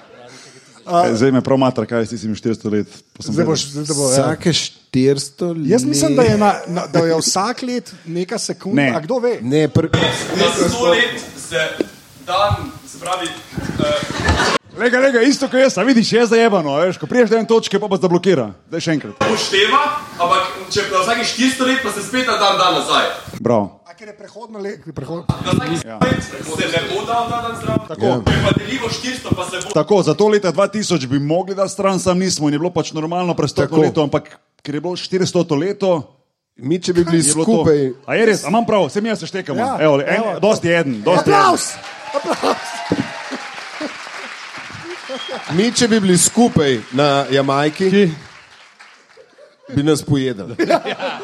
E, 0.83 1.15
Zdaj 1.15 1.31
me 1.31 1.41
prav 1.41 1.57
matra, 1.57 1.85
kaj 1.85 1.99
je 1.99 2.05
s 2.05 2.09
tistimi 2.09 2.35
400 2.35 2.71
let. 2.71 2.87
Pa 3.17 3.23
Zdaj 3.23 3.45
boš, 3.45 3.65
zdaj 3.71 3.95
bo, 3.95 4.09
ja. 4.11 4.23
Vsake 4.23 4.51
400 4.51 5.51
let. 5.57 5.71
Jaz 5.71 5.85
mislim, 5.85 6.15
da 6.15 6.23
je, 6.23 6.37
na, 6.37 6.53
na, 6.67 6.87
da 6.87 6.99
je 6.99 7.19
vsak 7.23 7.61
let 7.61 7.93
neka 8.05 8.37
sekunda. 8.37 8.81
Ne. 8.81 8.89
A 8.95 8.99
kdo 8.99 9.19
ve? 9.19 9.37
Ne, 9.41 9.67
pr... 9.67 9.87
Na 10.37 10.49
sto 10.69 10.89
let 10.89 11.23
se 11.49 11.67
dan, 12.27 12.71
se 12.87 12.99
pravi, 12.99 13.27
uh, 13.79 14.53
Lega, 14.77 14.99
lega, 14.99 15.21
isto 15.21 15.45
kot 15.45 15.59
jaz, 15.59 15.75
vidiš, 15.85 16.13
je 16.13 16.25
zajebano, 16.25 16.73
veš, 16.81 16.97
ko 16.97 17.05
priješ 17.05 17.29
do 17.29 17.37
ene 17.37 17.47
točke, 17.47 17.77
pa 17.79 17.85
pa 17.87 17.97
zablokira. 18.01 18.47
Daj 18.73 18.81
še 18.81 18.95
enkrat. 18.97 19.19
upošteva, 19.21 19.81
ampak 20.17 20.47
če 20.73 20.87
na 20.89 21.03
vsakih 21.03 21.29
400 21.29 21.67
let 21.69 21.83
pa 21.85 21.91
se 21.93 22.01
spet 22.01 22.25
na 22.25 22.39
dan 22.41 22.57
da 22.57 22.71
nazaj. 22.79 23.05
Bravo. 23.39 23.82
A 23.93 23.95
ker 23.95 24.09
je 24.09 24.17
prehodno 24.17 24.57
let, 24.57 24.81
prehod... 24.89 25.21
Na 25.29 25.53
vsakih 25.53 25.85
100 25.85 26.01
let 26.01 26.23
se 26.25 26.65
ne 26.65 26.79
bo 26.89 27.05
dal 27.05 27.27
ta 27.29 27.41
dan 27.45 27.55
zraven. 27.61 27.85
Tako. 27.87 28.07
Če 28.25 28.37
pa 28.41 28.51
delimo 28.57 28.87
400, 28.89 29.33
pa 29.37 29.43
se 29.45 29.59
bo. 29.61 29.69
Tako, 29.69 29.99
za 30.01 30.13
to 30.17 30.27
leta 30.33 30.49
2000 30.49 31.05
bi 31.07 31.19
mogli 31.19 31.53
dati 31.55 31.69
stran, 31.69 31.99
sam 32.01 32.17
nismo 32.17 32.49
in 32.49 32.57
je 32.57 32.59
bilo 32.59 32.71
pač 32.73 32.89
normalno 32.97 33.35
prestopno 33.37 33.77
leto, 33.77 34.01
ampak 34.01 34.31
ker 34.65 34.75
je 34.75 34.81
bilo 34.81 34.97
400 34.97 35.59
leto, 35.59 35.91
mi, 36.57 36.81
če 36.81 36.93
bi 36.93 37.05
bili 37.05 37.21
skupaj, 37.21 37.83
to. 37.93 38.01
A 38.09 38.17
je 38.17 38.25
res, 38.31 38.41
a 38.41 38.49
imam 38.49 38.65
prav, 38.65 38.87
vse 38.89 38.97
mi 39.01 39.13
se 39.13 39.29
štekamo. 39.29 39.61
Ja, 39.61 39.77
Ja, 39.77 39.85
evo, 39.85 40.01
en, 40.01 40.09
evo. 40.09 40.39
dosti 40.41 40.73
eden, 40.73 40.97
dosti 41.05 41.29
je 41.29 41.37
eden. 41.37 41.45
Aplaus! 41.45 41.77
Aplaus! 42.17 42.73
mi, 45.53 45.69
če 45.69 45.85
bi 45.87 46.01
bili 46.01 46.17
skupaj 46.17 46.79
na 46.97 47.27
Jamajki, 47.29 48.09
bi 49.69 49.85
nas 49.85 50.01
pojedli. 50.01 50.57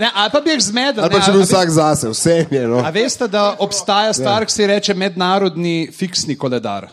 Ne, 0.00 0.08
ali 0.14 0.30
pa 0.32 0.40
bi 0.40 0.50
jih 0.50 0.62
zmedel. 0.64 1.04
Ali 1.04 1.12
pa 1.12 1.20
če 1.20 1.30
a- 1.30 1.34
bi 1.34 1.38
a 1.38 1.42
ve- 1.42 1.46
vsak 1.46 1.70
zase, 1.70 2.08
vse 2.08 2.46
je. 2.50 2.62
No. 2.68 2.78
A 2.80 2.90
veste, 2.90 3.28
da 3.28 3.56
obstaja 3.58 4.12
star, 4.12 4.46
ki 4.46 4.52
se 4.52 4.66
reče 4.66 4.94
mednarodni 4.94 5.90
fiksni 5.92 6.36
koledar? 6.36 6.88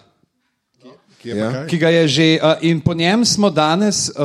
Ja. 1.23 1.65
ki 1.67 1.77
ga 1.77 1.89
je 1.89 2.07
že, 2.07 2.25
uh, 2.39 2.55
in 2.61 2.79
po 2.79 2.93
njem 2.93 3.25
smo 3.25 3.49
danes 3.49 4.07
uh, 4.09 4.15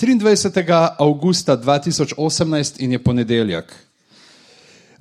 23. 0.00 0.64
avgusta 0.98 1.54
2018 1.56 2.80
in 2.80 2.92
je 2.92 2.98
ponedeljek. 2.98 3.70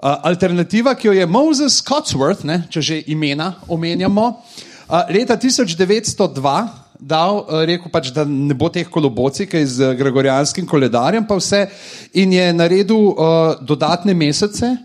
Uh, 0.04 0.16
alternativa, 0.24 0.94
ki 0.96 1.08
jo 1.08 1.14
je 1.14 1.26
Moses 1.26 1.82
Cotsworth, 1.82 2.44
ne, 2.46 2.68
če 2.70 2.82
že 2.82 3.04
imena 3.08 3.54
omenjamo, 3.68 4.28
uh, 4.90 5.02
leta 5.10 5.38
1902 5.38 6.68
dal, 7.00 7.45
uh, 7.47 7.64
rekel 7.66 7.91
pač, 7.91 8.12
da 8.12 8.26
ne 8.28 8.54
bo 8.54 8.70
teh 8.70 8.88
kolobocij, 8.91 9.47
kaj 9.47 9.66
z 9.66 9.93
gregorijanskim 10.00 10.68
koledarjem, 10.68 11.26
pa 11.28 11.36
vse, 11.39 11.66
in 12.14 12.34
je 12.34 12.54
naredil 12.54 12.97
uh, 13.14 13.56
dodatne 13.62 14.14
mesece. 14.14 14.76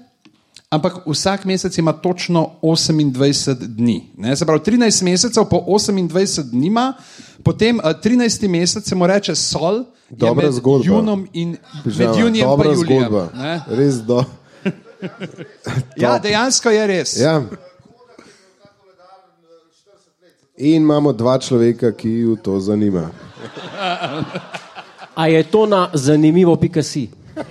Ampak 0.71 1.05
vsak 1.07 1.45
mesec 1.47 1.77
ima 1.79 1.93
točno 1.93 2.57
28 2.63 3.55
dni. 3.77 4.01
Ne? 4.19 4.37
Se 4.37 4.47
pravi, 4.47 4.61
13 4.67 5.05
mesecev 5.07 5.45
po 5.51 5.61
28 5.69 6.43
dni 6.51 6.67
ima, 6.67 6.93
potem 7.43 7.79
uh, 7.79 7.93
13. 8.03 8.49
mesec 8.49 8.89
se 8.89 8.95
mu 8.95 9.07
reče 9.07 9.35
sol, 9.35 9.85
je 10.11 10.17
Dobra 10.17 10.45
med 10.45 10.53
zgodba. 10.53 10.87
junom 10.87 11.27
in 11.33 11.57
med 11.85 12.19
junijem 12.19 12.49
in 12.49 12.73
julijem. 12.75 13.03
zgodba. 13.05 13.29
Res 13.69 14.03
do. 14.03 14.25
Ja, 15.97 16.19
dejansko 16.19 16.71
je 16.71 16.87
res. 16.87 17.17
Ja. 17.21 17.43
In 20.57 20.83
imamo 20.83 21.13
dva 21.13 21.35
človeka, 21.35 21.91
ki 21.91 22.09
ju 22.11 22.37
to 22.37 22.61
zanima. 22.61 23.11
A 25.13 25.27
je 25.27 25.43
to 25.45 25.67
na 25.67 25.91
zanimivo, 25.93 26.57
pika 26.57 26.83
si? 26.83 27.11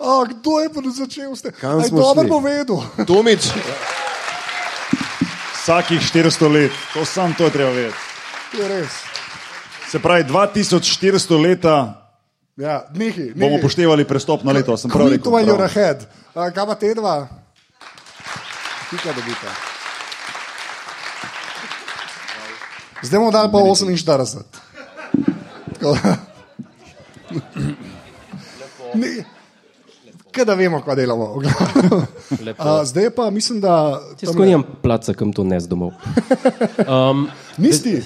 A, 0.00 0.24
kdo 0.24 0.58
je 0.58 0.68
pa 0.68 0.80
začel 0.82 1.30
s 1.30 1.42
tem? 1.42 1.52
Kam 1.52 1.78
Aj, 1.78 1.86
smo 1.86 2.00
Dobro 2.00 2.40
vedel. 2.40 2.80
Tomič, 3.06 3.52
Vsakih 5.54 6.00
400 6.00 6.48
let, 6.48 6.72
to 6.90 7.04
sam 7.04 7.30
to 7.30 7.44
je 7.44 7.52
treba 7.52 7.70
vedeti. 7.70 8.00
To 8.50 8.58
je 8.58 8.68
res. 8.70 8.90
Se 9.86 9.98
pravi, 9.98 10.24
2400 10.24 10.80
leta 11.36 11.76
Ja, 12.56 12.88
nihi, 12.90 13.30
bomo 13.30 13.56
nihi. 13.56 13.62
poštevali 13.62 14.04
prestopno 14.04 14.50
leto, 14.50 14.74
sem 14.74 14.90
prav 14.90 15.06
Commit 15.06 15.20
rekel. 15.20 15.30
while 15.30 15.46
you're 15.46 15.54
prav. 15.54 15.70
ahead. 15.70 15.98
A, 16.34 16.50
Kaj 16.50 16.66
pa 16.66 16.74
te 16.74 16.90
dva? 16.90 17.28
Pika 18.90 19.12
dobita. 19.12 19.69
Zdaj 23.02 23.18
bomo 23.18 23.30
dali 23.30 23.48
pa 23.48 23.58
48. 23.58 24.36
Tako 25.72 25.94
da- 25.94 26.16
Ni- 28.94 29.24
Kaj 30.30 30.44
da 30.44 30.54
vemo, 30.54 30.80
kaj 30.80 30.94
delamo. 30.96 31.42
A, 32.58 32.84
Zdaj 32.84 33.10
pa 33.10 33.30
mislim, 33.30 33.60
da. 33.60 34.00
Jaz 34.20 34.36
ko 34.36 34.44
nimam 34.44 34.62
placa, 34.82 35.14
kam 35.14 35.32
to 35.32 35.44
nes 35.44 35.64
domov. 35.64 35.90
Um, 36.88 37.28
Nisi, 37.56 38.02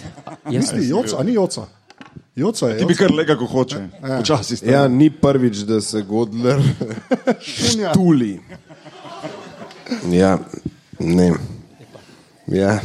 jaz 0.46 0.72
nisi, 0.72 0.88
joco, 0.88 1.16
a 1.18 1.22
ni 1.22 1.32
joco. 1.32 1.66
Joco 2.36 2.68
je. 2.68 2.78
Ti 2.78 2.84
bi 2.84 2.94
kar 2.94 3.10
lega, 3.12 3.36
ko 3.36 3.46
hoče. 3.46 3.88
Počasi 4.00 4.56
ste. 4.56 4.70
ja, 4.70 4.88
ni 4.88 5.10
prvič, 5.10 5.56
da 5.58 5.80
se 5.80 6.02
Godler 6.02 6.62
Šunja. 7.42 7.92
tuli. 7.92 8.40
Ja, 10.04 10.38
ne. 10.98 11.32
Ja. 12.46 12.78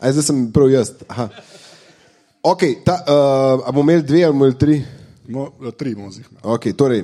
Aj, 0.00 0.12
zdaj 0.12 0.24
sem 0.28 0.46
prav 0.52 0.70
jaz. 0.70 0.92
Aha. 1.08 1.28
Okay, 2.46 2.76
ta, 2.84 3.00
uh, 3.02 3.66
a 3.66 3.72
bomo 3.72 3.90
imeli 3.90 4.06
dve 4.06 4.24
ali 4.24 4.32
bomo 4.32 4.52
tri? 4.52 4.80
No, 5.28 5.50
tri 5.74 5.94
mozih. 5.98 6.26
Okay, 6.42 6.76
torej, 6.76 7.02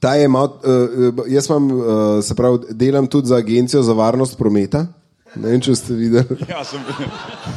ta 0.00 0.14
je 0.20 0.28
mal, 0.28 0.58
uh, 0.60 1.22
jaz 1.30 1.48
imam, 1.48 1.70
uh, 1.72 1.84
se 2.24 2.34
pravi, 2.36 2.74
delam 2.76 3.06
tudi 3.06 3.32
za 3.32 3.38
Agencijo 3.40 3.82
za 3.82 3.92
varnost 3.96 4.36
prometa. 4.38 4.86
Ne 5.32 5.48
vem, 5.48 5.60
če 5.64 5.72
ste 5.78 5.94
videli. 5.96 6.36
Ja, 6.44 6.60
sem 6.60 6.82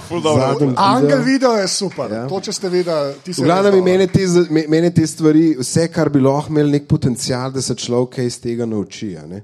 ful 0.08 0.22
dobro. 0.24 0.40
Zadnji 0.40 0.76
Angel 0.80 1.24
video. 1.26 1.58
je 1.60 1.68
super. 1.68 2.12
Ja. 2.12 2.22
To, 2.32 2.40
če 2.40 2.54
ste 2.56 2.70
videli, 2.72 3.18
ti 3.26 3.34
se 3.36 3.44
V 3.44 3.50
glavnem, 3.50 3.82
mene 3.84 4.08
te, 4.08 4.24
mene 4.72 4.92
te 4.96 5.04
stvari, 5.08 5.50
vse, 5.60 5.90
kar 5.92 6.08
bi 6.14 6.22
lahko 6.24 6.54
imel 6.54 6.72
nek 6.72 6.88
potencial, 6.88 7.52
da 7.52 7.64
se 7.66 7.76
človek 7.76 8.22
iz 8.24 8.40
tega 8.40 8.64
nauči, 8.70 9.18
a 9.20 9.26
ne, 9.28 9.42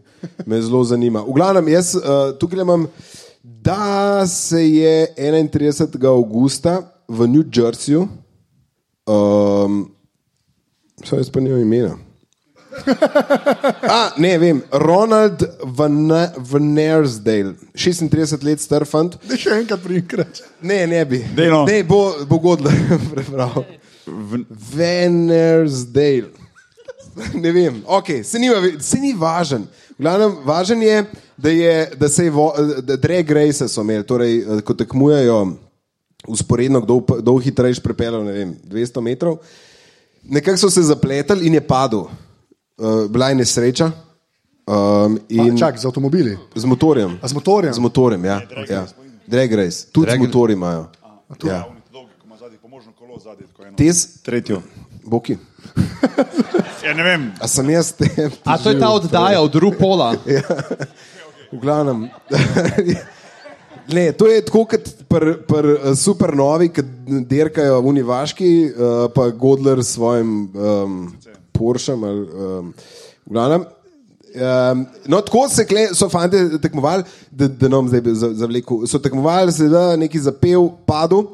me 0.48 0.62
zelo 0.64 0.86
zanima. 0.88 1.26
V 1.28 1.36
glavnem, 1.36 1.74
jaz 1.76 1.92
uh, 2.00 2.32
tukaj 2.40 2.64
imam, 2.64 2.88
da 3.44 4.28
se 4.28 4.70
je 4.70 5.08
31. 5.18 6.06
avgusta 6.08 6.82
v 7.08 7.28
New 7.28 7.44
Jerseyju, 7.56 8.08
um, 9.08 9.92
so 11.04 11.16
jaz 11.18 11.30
pa 11.30 11.40
nimam 11.40 11.62
imena. 11.62 11.98
A, 13.90 14.12
ne 14.18 14.38
vem, 14.38 14.62
Ronald 14.72 15.44
Vanersdale, 16.38 17.56
36 17.76 18.44
let 18.44 18.62
star 18.62 18.86
fant. 18.88 19.18
Da 19.28 19.36
še 19.38 19.58
enkrat 19.60 19.84
prinkrat. 19.84 20.42
Ne, 20.64 20.86
ne 20.88 21.02
bi. 21.06 21.20
Dej 21.36 21.50
no. 21.52 21.66
Ne, 21.68 21.82
bo, 21.84 22.14
bo 22.30 22.40
godlo 22.40 22.72
prebral. 23.12 23.66
Venersdale. 24.76 26.32
Ne 27.36 27.52
vem, 27.52 27.82
okay, 27.92 28.24
se, 28.24 28.40
ve- 28.40 28.80
se 28.80 29.00
ni 29.04 29.12
važen. 29.14 29.68
Glavnem, 30.02 30.38
važen 30.46 30.82
je, 30.82 31.06
da, 31.38 31.50
je, 31.50 31.92
da 31.98 32.10
se 32.10 32.24
je 32.24 32.32
vo, 32.32 32.54
da 32.82 32.96
drag 32.98 33.32
race 33.32 33.68
so 33.68 33.82
imeli, 33.82 34.06
torej, 34.08 34.38
eh, 34.40 34.62
ko 34.66 34.74
tekmujejo 34.74 35.54
usporedno, 36.28 36.82
kdo, 36.82 37.36
v 37.36 37.42
hitrejš 37.46 37.80
pripeljal, 37.84 38.24
ne 38.26 38.32
vem, 38.34 38.56
200 38.66 39.02
metrov. 39.02 39.38
Nekako 40.24 40.58
so 40.58 40.70
se 40.70 40.82
zapletali 40.82 41.48
in 41.48 41.54
je 41.54 41.62
padel. 41.62 42.08
Uh, 42.78 43.06
bila 43.10 43.30
je 43.30 43.36
nesreča. 43.36 43.92
Um, 44.66 45.20
in 45.30 45.58
Čak, 45.58 45.78
z 45.78 45.86
avtomobili. 45.86 46.38
z 46.56 46.66
motorjem. 46.66 47.18
A 47.22 47.28
z 47.28 47.34
motorjem? 47.34 47.74
Z 47.74 47.80
motorjem, 47.80 48.26
ja. 48.26 48.42
ja. 48.70 48.86
Drag 49.28 49.54
race. 49.54 49.88
Tudi 49.92 50.06
Drag... 50.06 50.18
z 50.18 50.22
motorji 50.22 50.54
imajo. 50.54 50.88
Ja. 51.44 51.66
Eno. 53.66 53.76
Tes, 53.78 54.22
Tretjo. 54.22 54.62
Boki. 55.06 55.38
Ja, 56.86 56.94
ne 56.94 57.04
vem. 57.04 57.32
A 57.38 57.48
sem 57.48 57.70
jaz 57.70 57.92
te. 57.94 58.08
A 58.44 58.58
to 58.58 58.70
je 58.70 58.80
ta 58.80 58.90
oddaja 58.90 59.42
od 59.42 59.56
Rupola. 59.56 60.16
V 61.52 61.60
glavnem. 61.60 62.10
Ne, 63.88 64.12
to 64.12 64.24
je 64.26 64.40
tako 64.40 64.62
kot 64.66 64.86
pri 65.10 65.34
pr, 65.44 65.66
eh, 65.68 65.96
supernovi, 65.96 66.70
ki 66.70 66.84
dirkajo 67.26 67.82
v 67.82 67.90
Univaški, 67.90 68.50
uh, 68.66 68.74
pa 69.12 69.26
Godler 69.32 69.82
s 69.84 69.96
svojim 69.96 70.30
um, 70.48 70.94
Porschem. 71.52 72.04
ali, 72.04 72.22
Um, 72.22 72.70
v 73.26 73.34
glavnem, 73.34 73.66
um, 73.66 74.86
no, 75.08 75.22
tako 75.22 75.50
se 75.50 75.66
kle, 75.66 75.90
so 75.92 76.08
fanti 76.08 76.38
tekmovali, 76.58 77.04
da, 77.30 77.48
da 77.48 77.68
nam 77.68 77.88
zdaj 77.88 78.02
za- 78.14 78.34
zavleku. 78.36 78.88
So 78.88 79.00
tekmovali, 79.00 79.52
se 79.52 79.68
da 79.68 79.96
neki 79.96 80.20
zapev 80.20 80.70
padel, 80.86 81.26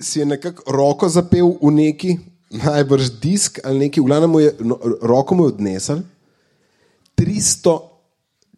si 0.00 0.20
je 0.20 0.26
nekako 0.26 0.72
roko 0.72 1.08
zapel 1.08 1.54
v 1.62 1.70
neki, 1.70 2.18
najbrž 2.50 3.10
disk 3.20 3.58
ali 3.64 3.78
neki, 3.88 4.00
v 4.00 4.04
glavnem 4.04 4.30
mu 4.30 4.40
je 4.40 4.54
no, 4.60 4.78
roko 5.02 5.34
mu 5.34 5.44
je 5.44 5.54
odnesel. 5.54 6.02
300 7.16 7.78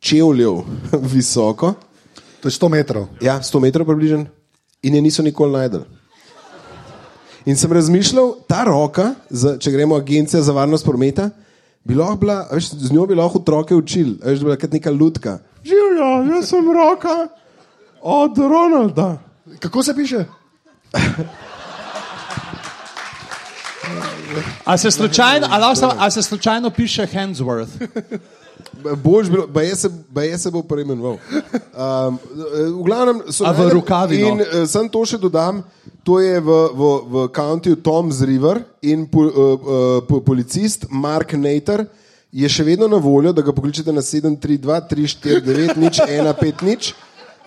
čevljev 0.01 0.63
visoko, 1.15 1.75
To 2.45 2.49
je 2.49 2.53
100 2.53 2.69
metrov. 2.69 3.09
ja, 3.25 3.41
100 3.41 3.61
metrov 3.61 3.87
približno, 3.89 4.27
in 4.83 4.95
je 4.95 5.01
niso 5.01 5.23
nikoli 5.23 5.53
najdel. 5.53 5.89
In 7.49 7.57
sem 7.57 7.73
razmišljal, 7.73 8.35
ta 8.49 8.65
roka, 8.65 9.15
za, 9.31 9.57
če 9.59 9.73
gremo 9.73 9.97
agencija 9.97 10.43
za 10.43 10.53
varnost 10.53 10.85
prometa, 10.85 11.31
bi 11.85 11.95
lahko 11.97 12.17
bila, 12.21 12.49
veš, 12.53 12.69
z 12.69 12.93
njo 12.93 13.07
bi 13.07 13.17
lahko 13.17 13.41
otroke 13.41 13.75
učili, 13.77 14.19
a 14.21 14.29
veš, 14.29 14.39
da 14.39 14.45
bi 14.45 14.49
bila 14.49 14.57
kot 14.61 14.73
neka 14.73 14.91
lutka. 14.93 15.39
Življa, 15.65 16.09
jaz 16.35 16.49
sem 16.53 16.69
roka 16.73 17.29
od 18.01 18.39
Ronalda. 18.39 19.09
Kako 19.61 19.83
se 19.83 19.97
piše? 19.97 20.25
A 24.65 24.77
se 24.77 24.91
slučajno, 24.91 25.47
a 25.51 25.59
lahko 25.59 25.77
samo- 25.77 25.95
a 25.99 26.11
se 26.11 26.23
slučajno 26.23 26.71
piše 26.71 27.07
Handsworth? 27.07 27.71
Bož, 28.97 29.29
bilo, 29.29 29.47
baje 29.47 29.77
se, 29.77 29.89
baje 30.09 30.39
se 30.39 30.51
bo 30.51 30.63
preimenoval. 30.63 31.13
Um, 31.13 32.19
v 32.71 32.83
glavnem 32.83 33.23
so 33.29 33.45
A 33.45 33.53
v 33.53 33.59
najdel- 33.59 33.71
rokavino? 33.71 34.29
In 34.29 34.41
uh, 34.41 34.67
sem 34.67 34.89
to 34.89 35.05
še 35.05 35.19
dodam, 35.19 35.63
to 36.03 36.21
je 36.21 36.41
v, 36.41 36.49
v, 36.73 36.81
v 37.07 37.29
countyju 37.29 37.77
Tom's 37.77 38.21
River 38.21 38.63
in 38.83 39.07
po, 39.07 39.21
uh, 39.21 39.29
uh, 39.29 39.59
po, 40.03 40.21
policist 40.21 40.87
Mark 40.91 41.33
Nater 41.33 41.87
je 42.33 42.49
še 42.49 42.65
vedno 42.65 42.89
na 42.89 42.97
voljo, 42.97 43.33
da 43.33 43.43
ga 43.43 43.53
pokličete 43.53 43.93
na 43.93 44.03
732 44.03 44.59
349 44.91 45.77
nič 45.77 46.01
150 46.01 46.63
nič. 46.63 46.95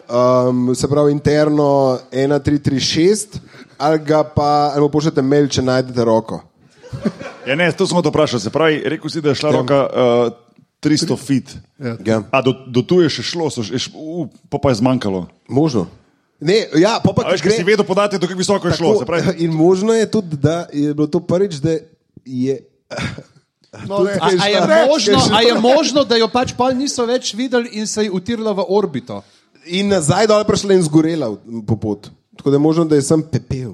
Um, 0.07 0.75
se 0.75 0.87
pravi, 0.87 1.11
interno 1.11 1.99
1336, 2.11 3.37
ali 3.77 3.99
ga 3.99 4.23
pa 4.23 4.71
ali 4.75 4.91
pošljete 4.91 5.21
mail, 5.21 5.49
če 5.51 5.61
najdete 5.61 6.05
roko. 6.05 6.41
Ja, 7.47 7.55
ne, 7.55 7.71
to 7.71 7.87
smo 7.87 8.01
to 8.01 8.09
vprašali. 8.09 8.41
Se 8.41 8.49
pravi, 8.49 8.81
rekel 8.85 9.11
si, 9.11 9.21
da 9.21 9.29
je 9.29 9.41
šla 9.41 9.51
roka 9.51 9.81
uh, 9.83 10.31
300 10.83 11.17
fit. 11.19 11.55
Ja. 12.05 12.21
A 12.31 12.41
do, 12.41 12.53
do 12.67 12.81
tu 12.81 13.01
je 13.03 13.09
še 13.09 13.23
šlo, 13.23 13.49
so, 13.51 13.65
še, 13.67 13.91
uh, 13.95 14.27
pa, 14.47 14.61
pa 14.63 14.71
je 14.71 14.79
zmanjkalo. 14.79 15.25
Možno. 15.51 15.87
Ne, 16.39 16.67
ja, 16.77 16.99
pa, 17.03 17.11
pa 17.11 17.25
A 17.25 17.33
veš, 17.33 17.41
kaj 17.41 17.57
si 17.57 17.65
vedel 17.65 17.85
podati, 17.85 18.19
do 18.21 18.29
kako 18.29 18.39
visoko 18.39 18.69
je 18.69 18.77
šlo. 18.77 18.95
Se 18.99 19.05
pravi, 19.09 19.35
in 19.43 19.51
možno 19.51 19.93
je 19.93 20.05
tudi, 20.11 20.37
da 20.37 20.67
je 20.73 20.93
bilo 20.93 21.07
to 21.07 21.19
prvič, 21.19 21.59
da 21.63 21.79
je. 22.25 22.59
No, 23.87 24.03
ne, 24.07 24.15
A, 24.21 24.29
a, 24.31 24.47
je 24.47 24.61
možno, 24.87 25.19
a 25.33 25.41
je 25.41 25.53
možno, 25.59 26.03
da 26.07 26.15
jo 26.17 26.29
pač 26.31 26.53
pol 26.57 26.71
niso 26.77 27.05
več 27.05 27.33
videli 27.35 27.75
in 27.77 27.87
se 27.87 28.07
je 28.07 28.11
utirila 28.11 28.53
v 28.55 28.63
orbito? 28.69 29.19
In 29.67 29.87
nazaj 29.91 30.27
dol 30.27 30.43
prišla 30.47 30.73
in 30.73 30.83
zgorela 30.83 31.31
po 31.67 31.75
pot. 31.75 32.09
Tako 32.37 32.49
da 32.49 32.55
je 32.55 32.59
možno, 32.59 32.85
da 32.85 32.95
je 32.95 33.01
sem 33.01 33.23
pepel. 33.23 33.73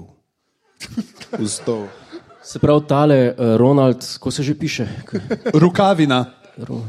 Vstov. 1.38 1.86
Se 2.44 2.58
pravi, 2.58 2.84
tale 2.88 3.18
uh, 3.30 3.56
Ronald, 3.56 4.04
ko 4.20 4.30
se 4.30 4.42
že 4.42 4.54
piše? 4.54 4.84
K- 5.06 5.20
Rukavina. 5.54 6.24
Ro- 6.58 6.84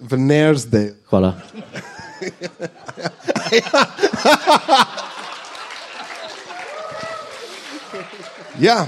V 0.00 0.16
Nersdale. 0.18 0.94
Hvala. 1.06 1.34
Ja, 8.60 8.86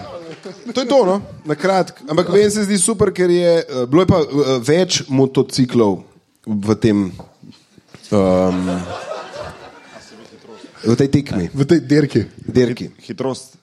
to 0.75 0.81
je 0.81 0.89
to, 0.89 1.05
no? 1.07 1.23
na 1.45 1.55
kratko. 1.55 2.05
Ampak 2.09 2.29
meni 2.29 2.51
se 2.51 2.65
zdi 2.65 2.79
super, 2.79 3.13
ker 3.13 3.31
je 3.31 3.53
eh, 3.59 3.87
bilo 3.89 4.03
je 4.03 4.09
pa 4.11 4.21
eh, 4.21 4.27
več 4.61 5.03
motociklov 5.09 6.03
v 6.47 6.77
tem. 6.77 6.99
Um, 8.13 8.69
v 10.85 10.97
tej 10.97 11.09
tekmi, 11.09 11.49
v 11.55 11.65
tej 11.65 11.81
dirki. 11.81 12.25
dirki. 12.45 12.91
hitrost 13.01 13.57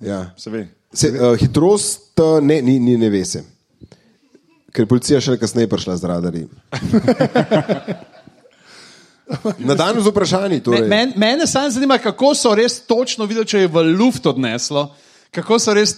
Ja. 0.00 0.32
se 0.36 0.50
ve. 0.50 0.68
Se, 0.92 1.10
uh, 1.10 1.36
hitrost 1.36 2.20
uh, 2.20 2.40
ne, 2.40 2.62
ni, 2.62 2.78
ni 2.80 2.96
ne 2.96 3.10
ve 3.10 3.24
se. 3.24 3.44
Ker 4.72 4.84
je 4.84 4.88
policija 4.88 5.20
še 5.20 5.38
kasneje 5.40 5.68
prišla 5.72 5.96
z 5.96 6.04
radarji. 6.04 6.44
Na 9.58 9.74
dan 9.74 9.96
z 9.98 10.06
vprašanji. 10.06 10.60
Torej. 10.62 10.88
men, 10.88 11.12
mene 11.16 11.46
samo 11.46 11.70
zanima, 11.70 11.98
kako 11.98 12.34
so 12.34 12.54
res 12.54 12.78
točno 12.86 13.24
videli, 13.26 13.46
če 13.48 13.64
je 13.64 13.72
v 13.72 13.82
luft 13.96 14.26
odneslo, 14.26 14.90
kako 15.34 15.58
so 15.58 15.74
res 15.74 15.96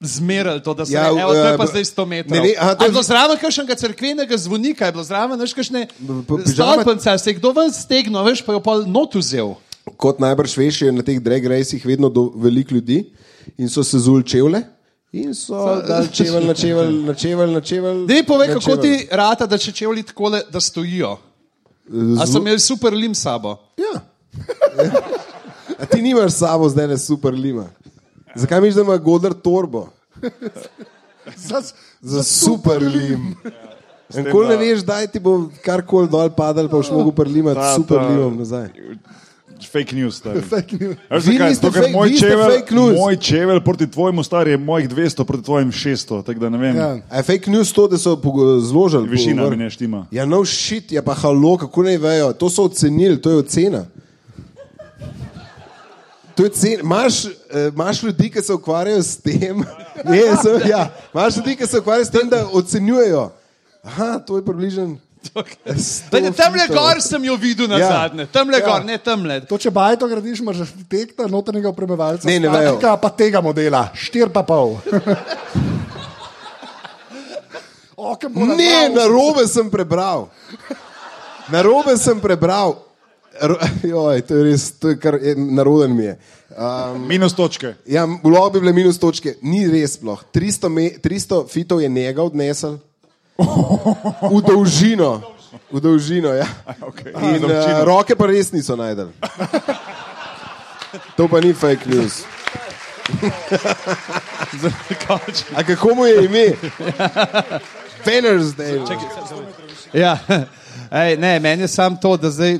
zmerali 0.00 0.62
to, 0.62 0.74
da 0.74 0.86
se 0.86 0.92
Ja, 0.92 1.02
ja, 1.02 1.22
evo, 1.22 1.32
to 1.32 1.38
je 1.38 1.54
eh, 1.54 1.56
pa 1.56 1.66
zdaj 1.66 1.84
100 1.84 2.06
metrov. 2.06 2.42
ve- 2.42 2.54
aha, 2.58 2.74
to 2.74 2.84
je 2.84 2.90
bilo 2.90 3.02
zraven 3.02 3.36
kakšnega 3.36 3.74
cerkvenega 3.74 4.36
zvonika, 4.36 4.86
je 4.86 4.92
bilo 4.92 5.04
zraven, 5.04 5.40
kakšne 5.40 5.86
stolpence, 6.46 7.18
se 7.18 7.30
je 7.30 7.34
kdo 7.34 7.52
ven 7.52 7.72
stegnil, 7.72 8.22
veš, 8.22 8.42
pa 8.42 8.52
jo 8.52 8.60
pa 8.60 8.78
not 8.78 9.14
vzel. 9.14 9.54
Kot 9.96 10.20
najbrž 10.20 10.56
veš, 10.56 10.82
je 10.82 10.92
na 10.92 11.02
teh 11.02 11.18
drag 11.20 11.46
racih 11.46 11.86
vedno 11.86 12.08
do, 12.08 12.30
veliko 12.36 12.74
ljudi 12.74 13.10
in 13.56 13.68
so 13.68 13.82
se 13.82 13.98
zul 13.98 14.22
čevlje. 14.22 14.62
In 15.12 15.34
so 15.34 15.56
dali 15.82 16.08
čevelj 16.12 16.46
na 16.46 16.54
čevelj, 16.54 16.92
na 17.02 17.14
čevelj, 17.14 17.50
na 17.50 17.60
čevelj. 17.60 18.06
Dej 18.06 18.22
povej, 18.22 18.48
na 18.48 18.54
kako 18.54 18.76
ti 18.76 19.08
rata, 19.10 19.46
da 19.46 19.58
če 19.58 19.72
čevlji 19.72 20.02
takole, 20.02 20.42
da 20.52 20.60
stojijo. 20.60 21.16
A 22.20 22.26
so 22.26 22.38
imeli 22.38 22.60
super 22.60 22.92
lim 22.92 23.14
sabo? 23.14 23.56
Ja. 23.76 24.00
A 25.80 25.86
ti 25.86 26.02
nimaš 26.02 26.32
sabo 26.32 26.68
zdaj 26.68 26.86
le 26.86 26.98
super 26.98 27.34
lima. 27.34 27.64
Zakaj 28.34 28.60
misliš, 28.60 28.74
da 28.74 28.82
ima 28.82 28.96
Godler 28.96 29.32
torbo? 29.34 29.86
Za, 31.36 31.62
Za 32.00 32.22
super 32.22 32.82
lim. 32.82 33.36
tem, 34.12 34.24
Nikoli 34.24 34.48
ne 34.48 34.56
veš, 34.56 34.80
da 34.80 35.06
ti 35.06 35.20
bo 35.20 35.34
karkoli 35.62 36.08
dol 36.08 36.30
padal, 36.30 36.68
pa 36.68 36.76
boš 36.76 36.90
mogel 36.90 37.12
prlimati 37.14 37.60
Ta- 37.60 37.74
super 37.74 37.98
limom 38.00 38.38
nazaj. 38.38 38.68
Fake 39.62 39.92
news. 39.92 40.16
stari. 40.16 40.40
fake 40.40 40.76
news. 40.76 40.96
Zakaj? 41.18 41.54
Zato, 41.54 41.72
ker 41.72 41.82
fake- 41.82 41.92
moj 41.92 42.10
news. 42.70 42.96
moj 42.96 43.16
čevelj 43.16 43.60
proti 43.60 43.86
tvojemu 43.86 44.22
star 44.22 44.48
je 44.48 44.56
mojih 44.56 44.88
200 44.88 45.24
proti 45.24 45.44
tvojim 45.44 45.72
600. 45.72 46.22
Tako 46.22 46.40
da 46.40 46.48
ne 46.48 46.58
vem. 46.58 46.76
Ja. 46.76 46.96
A 47.10 47.16
je 47.16 47.22
fake 47.22 47.50
news 47.50 47.72
to, 47.72 47.88
da 47.88 47.98
so 47.98 48.20
zložili? 48.60 49.08
Višina 49.08 49.34
pogovor? 49.34 49.56
mi 49.56 49.64
ne 49.64 49.70
štima. 49.70 50.06
Ja, 50.10 50.24
no 50.24 50.44
shit, 50.44 50.92
ja 50.92 51.02
pa 51.02 51.14
halo, 51.14 51.56
kako 51.56 51.82
ne 51.82 51.98
vejo. 51.98 52.32
To 52.32 52.50
so 52.50 52.62
ocenili, 52.62 53.20
to 53.20 53.30
je 53.30 53.36
ocena. 53.36 53.84
To 56.38 56.44
je 56.44 56.50
cen, 56.50 56.80
imaš, 56.80 57.24
eh, 57.24 57.32
imaš 57.68 58.02
ljudi, 58.02 58.30
ki 58.30 58.38
se 58.40 58.52
ukvarjajo 58.54 59.02
s 59.02 59.16
tem, 59.18 59.58
ne, 60.04 60.22
sem, 60.38 60.62
ja, 60.64 60.84
imaš 61.10 61.36
ljudi, 61.36 61.56
ki 61.56 61.66
se 61.66 61.78
ukvarjajo 61.78 62.04
s 62.04 62.10
tem, 62.10 62.28
da 62.28 62.46
ocenjujejo. 62.52 63.24
Aha, 63.82 64.18
to 64.20 64.36
je 64.36 64.44
približno. 64.44 64.96
Dajte, 66.10 66.30
Tamle 66.32 66.68
gor 66.68 67.02
sem 67.02 67.24
jo 67.24 67.34
videl 67.36 67.66
na 67.66 67.76
Ja. 67.76 67.88
zadnje, 67.90 68.26
tamle 68.28 68.58
Ja. 68.58 68.66
gor, 68.66 68.84
ne 68.84 68.98
tamle. 68.98 69.40
To, 69.42 69.58
če 69.58 69.70
bajto 69.70 70.06
gradiš, 70.06 70.38
imaš 70.38 70.60
arhitekta, 70.60 71.26
notranjega 71.26 71.68
opremljevalca, 71.68 72.22
Ne, 72.24 72.38
ne 72.38 72.48
vejo. 72.48 72.78
pa 72.80 73.10
tega 73.10 73.40
modela, 73.40 73.88
štir 73.94 74.28
pa 74.28 74.42
pol. 74.44 74.78
O, 77.96 78.14
Ne, 78.24 78.30
nabral? 78.30 78.94
na 78.94 79.04
robe 79.06 79.42
sem 79.44 79.66
prebral. 79.66 80.28
Na 81.48 81.62
robe 81.62 81.96
sem 81.96 82.14
prebral. 82.14 82.78
Joj, 83.92 84.22
to 84.26 84.34
je 84.34 84.42
res, 84.44 84.70
to 84.80 84.88
je 84.92 84.98
kar 84.98 85.14
je, 85.22 85.34
naroden 85.36 85.96
mi 85.96 86.04
je. 86.04 86.18
Um, 86.58 87.06
Minus 87.08 87.34
točke. 87.36 87.74
ja, 87.86 88.06
lahko 88.06 88.50
bi 88.50 88.60
bile 88.60 88.72
minus 88.72 88.98
točke, 88.98 89.34
ni 89.42 89.66
res 89.70 89.92
sploh. 89.98 90.22
300, 90.34 90.68
me, 90.68 90.90
300 91.02 91.48
fitov 91.48 91.82
je 91.82 91.88
njega 91.88 92.22
odnesel. 92.22 92.78
V 93.38 94.40
dolžino. 94.46 95.20
V 95.70 95.80
dolžino, 95.80 96.34
ja. 96.34 96.46
Okay. 96.88 97.12
In 97.36 97.44
uh, 97.44 97.84
roke 97.84 98.16
pa 98.16 98.26
res 98.26 98.52
niso 98.52 98.76
najdel. 98.76 99.12
To 101.16 101.28
pa 101.28 101.40
ni 101.40 101.52
fake 101.52 101.86
news. 101.86 102.24
A 105.56 105.62
kako 105.62 105.94
mu 105.94 106.06
je 106.06 106.24
ime? 106.24 106.52
Venersdale. 108.04 108.80
Ja. 109.92 110.18
Ej, 110.90 111.16
ne, 111.16 111.40
meni 111.40 111.62
je 111.62 111.68
samo 111.68 111.96
to, 112.02 112.16
da 112.16 112.30
zdaj 112.30 112.58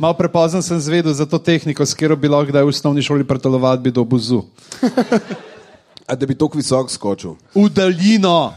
malo 0.00 0.14
prepozno 0.14 0.58
sem 0.60 0.80
zvedel 0.80 1.12
za 1.12 1.26
to 1.26 1.36
tehniko, 1.38 1.84
s 1.84 1.92
katero 1.92 2.16
bi 2.16 2.24
lahko 2.26 2.48
kdaj 2.48 2.62
v 2.62 2.68
osnovni 2.68 3.02
šoli 3.02 3.20
pretelovati 3.22 3.82
bi 3.82 3.90
do 3.90 4.00
buzu. 4.02 4.42
A 6.02 6.14
da 6.14 6.26
bi 6.26 6.34
tako 6.34 6.58
visok 6.58 6.90
skočil. 6.90 7.36
V 7.54 7.68
daljino. 7.68 8.50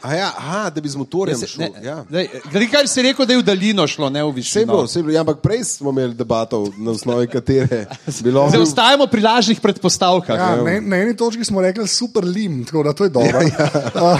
A 0.00 0.14
ja, 0.14 0.30
aha, 0.30 0.70
da 0.70 0.80
bi 0.80 0.88
z 0.88 0.96
motorjem 0.96 1.36
Se- 1.36 1.46
šel. 1.46 1.60
ne, 1.60 1.82
Ja. 1.82 2.04
daj, 2.08 2.28
Glej, 2.48 2.68
kaj 2.68 2.86
si 2.86 3.02
rekel, 3.02 3.26
da 3.26 3.32
je 3.32 3.38
v 3.38 3.44
daljino 3.44 3.84
šlo, 3.84 4.08
ne 4.08 4.22
v 4.22 4.30
Vse 4.30 4.60
je 4.60 4.64
bilo, 4.64 4.78
višino. 4.78 4.84
vse 4.84 4.98
je 4.98 5.02
bilo. 5.02 5.12
Ja, 5.12 5.20
ampak 5.20 5.38
prej 5.38 5.64
smo 5.66 5.90
imeli 5.90 6.14
debato, 6.14 6.62
na 6.78 6.90
osnovi 6.90 7.26
katere 7.26 7.84
bi 8.24 8.30
lahko. 8.30 8.48
Zdaj 8.48 8.62
ostajamo 8.62 9.06
pri 9.06 9.20
lažnih 9.20 9.60
predpostavkah. 9.60 10.36
Ja, 10.38 10.56
na, 10.56 10.80
na 10.80 10.96
eni 10.98 11.12
točki 11.12 11.44
smo 11.44 11.60
rekli 11.60 11.84
super 11.86 12.24
lim, 12.24 12.64
tako 12.64 12.82
da 12.82 12.92
to 12.94 13.04
je 13.04 13.10
dobro. 13.10 13.36
Ja, 13.38 13.52
ja. 13.54 13.68
uh, 14.00 14.16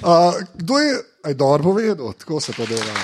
uh, 0.00 0.34
kdo 0.54 0.78
je, 0.78 0.92
aj 1.24 1.34
dobro 1.34 1.62
povedal, 1.64 2.12
tako 2.14 2.38
se 2.40 2.52
to 2.52 2.62
dela. 2.64 2.94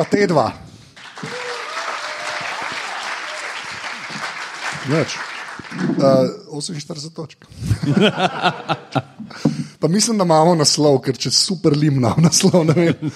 Pa 0.00 0.06
te 0.08 0.22
dva. 0.24 0.46
Več. 4.88 5.16
Uh, 6.00 6.56
48 6.56 7.12
točk. 7.12 7.44
Pa 9.80 9.88
mislim, 9.92 10.16
da 10.16 10.24
imamo 10.24 10.54
naslov, 10.56 11.02
ker 11.04 11.20
če 11.20 11.34
super 11.36 11.76
limno 11.76 12.14
naslov. 12.16 12.64
ne 12.70 12.78
vem. 12.78 13.12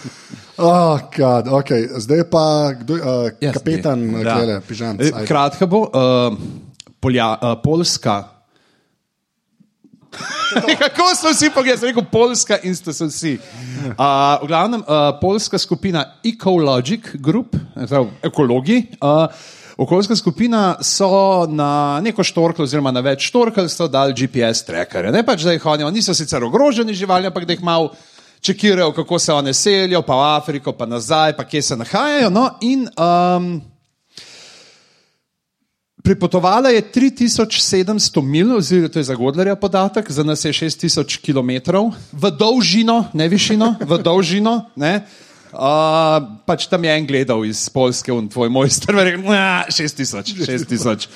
Oh, 0.61 1.01
God, 1.17 1.49
okay. 1.57 1.89
Zdaj 2.05 2.27
pa 2.29 2.45
kdo, 2.77 3.01
uh, 3.01 3.33
Jaz, 3.41 3.57
kapetan, 3.57 4.05
ne. 4.05 4.21
ja. 4.21 4.37
Da. 4.45 4.61
pižam. 4.69 5.01
E, 5.01 5.25
Kratka 5.25 5.65
bo, 5.65 5.87
uh, 5.89 6.37
polja, 7.01 7.33
uh, 7.41 7.57
Poljska. 7.65 8.34
Kako 10.83 11.09
so 11.17 11.33
vsi 11.33 11.51
pogledali, 11.55 11.81
sem 11.81 11.89
rekel 11.89 12.05
Poljska 12.13 12.59
in 12.63 12.77
ste 12.77 12.93
se 12.93 13.07
vsi. 13.07 13.35
Uh, 13.39 14.05
v 14.43 14.47
glavnem, 14.47 14.81
uh, 14.81 15.19
Poljska 15.21 15.59
skupina 15.59 16.05
Ecologic 16.25 17.11
Group, 17.15 17.57
prav, 17.89 18.09
ekologi. 18.23 18.87
Uh, 19.01 19.27
Okoljska 19.77 20.17
skupina 20.17 20.77
so 20.83 21.47
na 21.47 22.01
neko 22.03 22.23
štorklo, 22.23 22.63
oziroma 22.63 22.93
na 22.95 23.03
več 23.03 23.27
štorkel, 23.27 23.67
so 23.69 23.89
dali 23.91 24.15
GPS 24.15 24.63
trackerje. 24.69 25.11
Ne 25.13 25.25
pač, 25.27 25.43
da 25.43 25.53
jih 25.53 25.63
hodijo, 25.63 25.91
niso 25.91 26.15
sicer 26.15 26.45
ogroženi 26.45 26.95
živali, 26.95 27.27
ampak 27.27 27.45
da 27.45 27.57
jih 27.57 27.63
malo 27.63 27.91
čekirajo, 28.41 28.93
kako 28.93 29.19
se 29.19 29.33
one 29.33 29.55
selijo, 29.55 30.03
pa 30.03 30.15
v 30.15 30.27
Afriko, 30.37 30.73
pa 30.73 30.87
nazaj, 30.87 31.37
pa 31.37 31.45
kje 31.45 31.63
se 31.63 31.77
nahajajo. 31.77 32.31
No, 32.31 32.51
in 32.61 32.87
um, 32.95 33.63
Pripotovala 36.05 36.69
je 36.69 36.83
3700 36.83 38.21
mil, 38.23 38.57
oziroma 38.57 38.89
to 38.93 38.99
je 38.99 39.09
za 39.09 39.15
Godlerja 39.15 39.57
podatek, 39.57 40.11
za 40.11 40.25
nas 40.25 40.45
je 40.45 40.53
6000 40.53 41.17
km 41.17 41.73
v 42.13 42.31
dolžino, 42.31 43.09
ne 43.17 43.29
višino, 43.29 43.75
v 43.81 43.99
dolžino. 44.05 44.69
Ne? 44.77 45.01
Uh, 45.55 46.21
pač 46.45 46.67
tam 46.69 46.85
je 46.85 46.93
en 46.93 47.07
gledal 47.09 47.47
iz 47.49 47.71
Polske 47.73 48.13
in 48.13 48.29
tvoj 48.29 48.53
mojster, 48.53 48.93
rekel, 48.93 49.25
"Nah, 49.25 49.65
6000, 49.73 50.45
6000. 50.45 51.09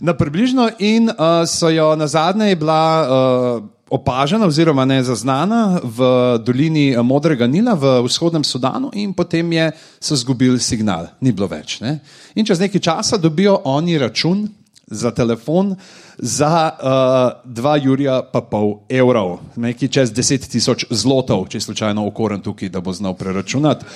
Na 0.00 0.10
približno 0.10 0.70
in 0.78 1.06
uh, 1.06 1.46
so 1.46 1.70
jo 1.70 1.94
na 1.94 2.10
zadnje 2.10 2.50
je 2.50 2.56
bila 2.56 2.82
uh, 2.98 3.62
opažena 3.92 4.48
oziroma 4.48 4.84
ne 4.88 5.02
zaznana 5.04 5.80
v 5.84 5.98
dolini 6.40 6.90
eh, 6.92 7.02
Modrega 7.02 7.46
Nila 7.46 7.74
v 7.76 8.00
vzhodnem 8.08 8.44
Sudanu 8.44 8.90
in 8.96 9.12
potem 9.12 9.52
je 9.52 9.70
so 10.00 10.16
izgubili 10.16 10.60
signal, 10.60 11.12
ni 11.20 11.32
bilo 11.32 11.46
več. 11.46 11.80
Ne? 11.84 12.00
In 12.34 12.48
čez 12.48 12.60
nekaj 12.60 12.80
časa 12.80 13.20
dobijo 13.20 13.60
oni 13.64 13.98
račun 14.00 14.48
za 14.92 15.10
telefon 15.10 15.76
za 16.18 16.70
uh, 16.76 17.52
2 17.52 17.84
jurja 17.84 18.22
pa 18.32 18.42
pol 18.44 18.84
evrov, 18.88 19.40
nekaj 19.56 19.88
čez 19.88 20.12
10 20.12 20.48
tisoč 20.52 20.84
zlotov, 20.90 21.46
če 21.48 21.60
slučajno 21.60 22.04
okoren 22.06 22.42
tukaj, 22.44 22.68
da 22.68 22.80
bo 22.84 22.92
znal 22.92 23.16
preračunati. 23.16 23.88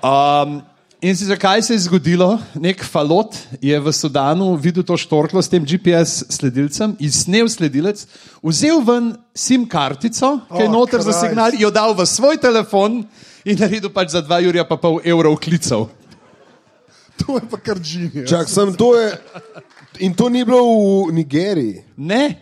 Um, 0.00 0.62
In 1.04 1.12
si 1.16 1.26
zakaj 1.28 1.60
se 1.62 1.74
je 1.74 1.78
zgodilo? 1.84 2.38
Nek 2.56 2.80
falot 2.80 3.36
je 3.60 3.76
v 3.80 3.92
Sudanu 3.92 4.54
videl 4.56 4.80
to 4.88 4.96
štorklo 4.96 5.42
s 5.42 5.52
tem 5.52 5.60
GPS 5.60 6.24
sledilcem, 6.32 6.94
izsnel 6.96 7.44
sledilec, 7.52 8.06
vzel 8.40 8.80
ven 8.80 9.10
SIM 9.36 9.66
kartico, 9.68 10.38
ki 10.48 10.64
je 10.64 10.68
Oh, 10.68 10.72
noter 10.72 11.04
za 11.04 11.12
Christ. 11.12 11.20
signal, 11.28 11.52
jo 11.60 11.68
dal 11.68 11.92
v 11.92 12.08
svoj 12.08 12.40
telefon 12.40 13.04
in 13.44 13.60
naredil 13.60 13.92
pač 13.92 14.16
za 14.16 14.24
2 14.24 14.48
jurja 14.48 14.64
pa 14.64 14.80
pol 14.80 14.96
evrov 15.04 15.36
klicev. 15.36 15.92
To 17.20 17.36
je 17.36 17.44
pa 17.52 17.60
kar 17.60 17.76
džini. 17.76 18.24
Čak, 18.24 18.48
sem, 18.48 18.72
to 18.72 18.96
je, 18.96 19.12
in 20.08 20.16
to 20.16 20.32
ni 20.32 20.40
bilo 20.40 20.64
v 21.04 21.20
Nigeriji. 21.20 21.84
Ne, 22.00 22.40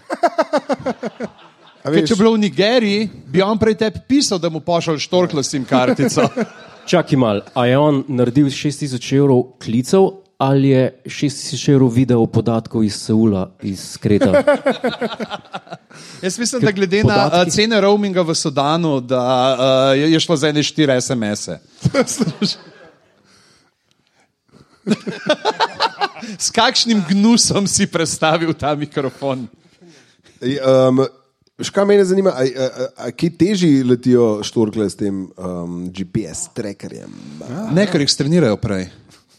A 1.82 1.90
ker 1.90 2.06
če 2.06 2.14
bi 2.14 2.22
bilo 2.22 2.38
v 2.38 2.46
Nigeriji, 2.46 3.10
bi 3.26 3.42
on 3.42 3.58
prej 3.58 3.74
tebi 3.74 3.98
pisal, 4.06 4.38
da 4.38 4.46
mu 4.46 4.62
pošlje 4.62 5.02
štorklo 5.02 5.42
SIM 5.42 5.66
kartico. 5.66 6.30
Čakaj 6.87 7.16
mal, 7.18 7.41
a 7.55 7.66
je 7.66 7.78
on 7.78 8.05
naredil 8.09 8.47
6000 8.47 9.16
evrov 9.16 9.43
klicev 9.62 10.11
ali 10.43 10.68
je 10.68 11.03
6000 11.07 11.72
evrov 11.72 11.89
video 11.89 12.26
podatkov 12.26 12.85
iz 12.85 12.97
Seula, 12.99 13.51
iz 13.62 13.97
Kreta? 13.97 14.43
Jaz 16.22 16.39
mislim, 16.39 16.62
da 16.62 16.70
glede 16.70 17.05
na 17.05 17.26
uh, 17.26 17.33
podatki- 17.33 17.51
cene 17.51 17.80
roaminga 17.80 18.22
v 18.22 18.35
Sudanu, 18.35 19.01
da 19.01 19.22
uh, 19.93 19.99
je 19.99 20.12
je 20.12 20.20
šlo 20.20 20.37
za 20.37 20.49
ene 20.49 20.62
štiri 20.62 21.01
SMS-e. 21.01 21.59
S 26.39 26.51
kakšnim 26.51 27.05
gnusom 27.09 27.66
si 27.66 27.87
predstavil 27.87 28.53
ta 28.55 28.74
mikrofon? 28.74 29.47
Um, 30.43 31.07
Škaj 31.61 31.84
mene 31.84 32.05
zanima, 32.05 32.30
a, 32.30 32.42
a, 32.42 32.64
a, 32.64 32.86
a 32.96 33.11
kje 33.11 33.30
teži 33.36 33.82
letijo 33.84 34.40
štorkle 34.42 34.88
s 34.90 34.96
tem 34.96 35.26
um, 35.36 35.92
GPS 35.92 36.48
trackerjem? 36.57 37.12
Ne, 37.76 37.84
ker 37.86 38.00
jih 38.00 38.09
strenirajo 38.11 38.57
prej. 38.57 38.86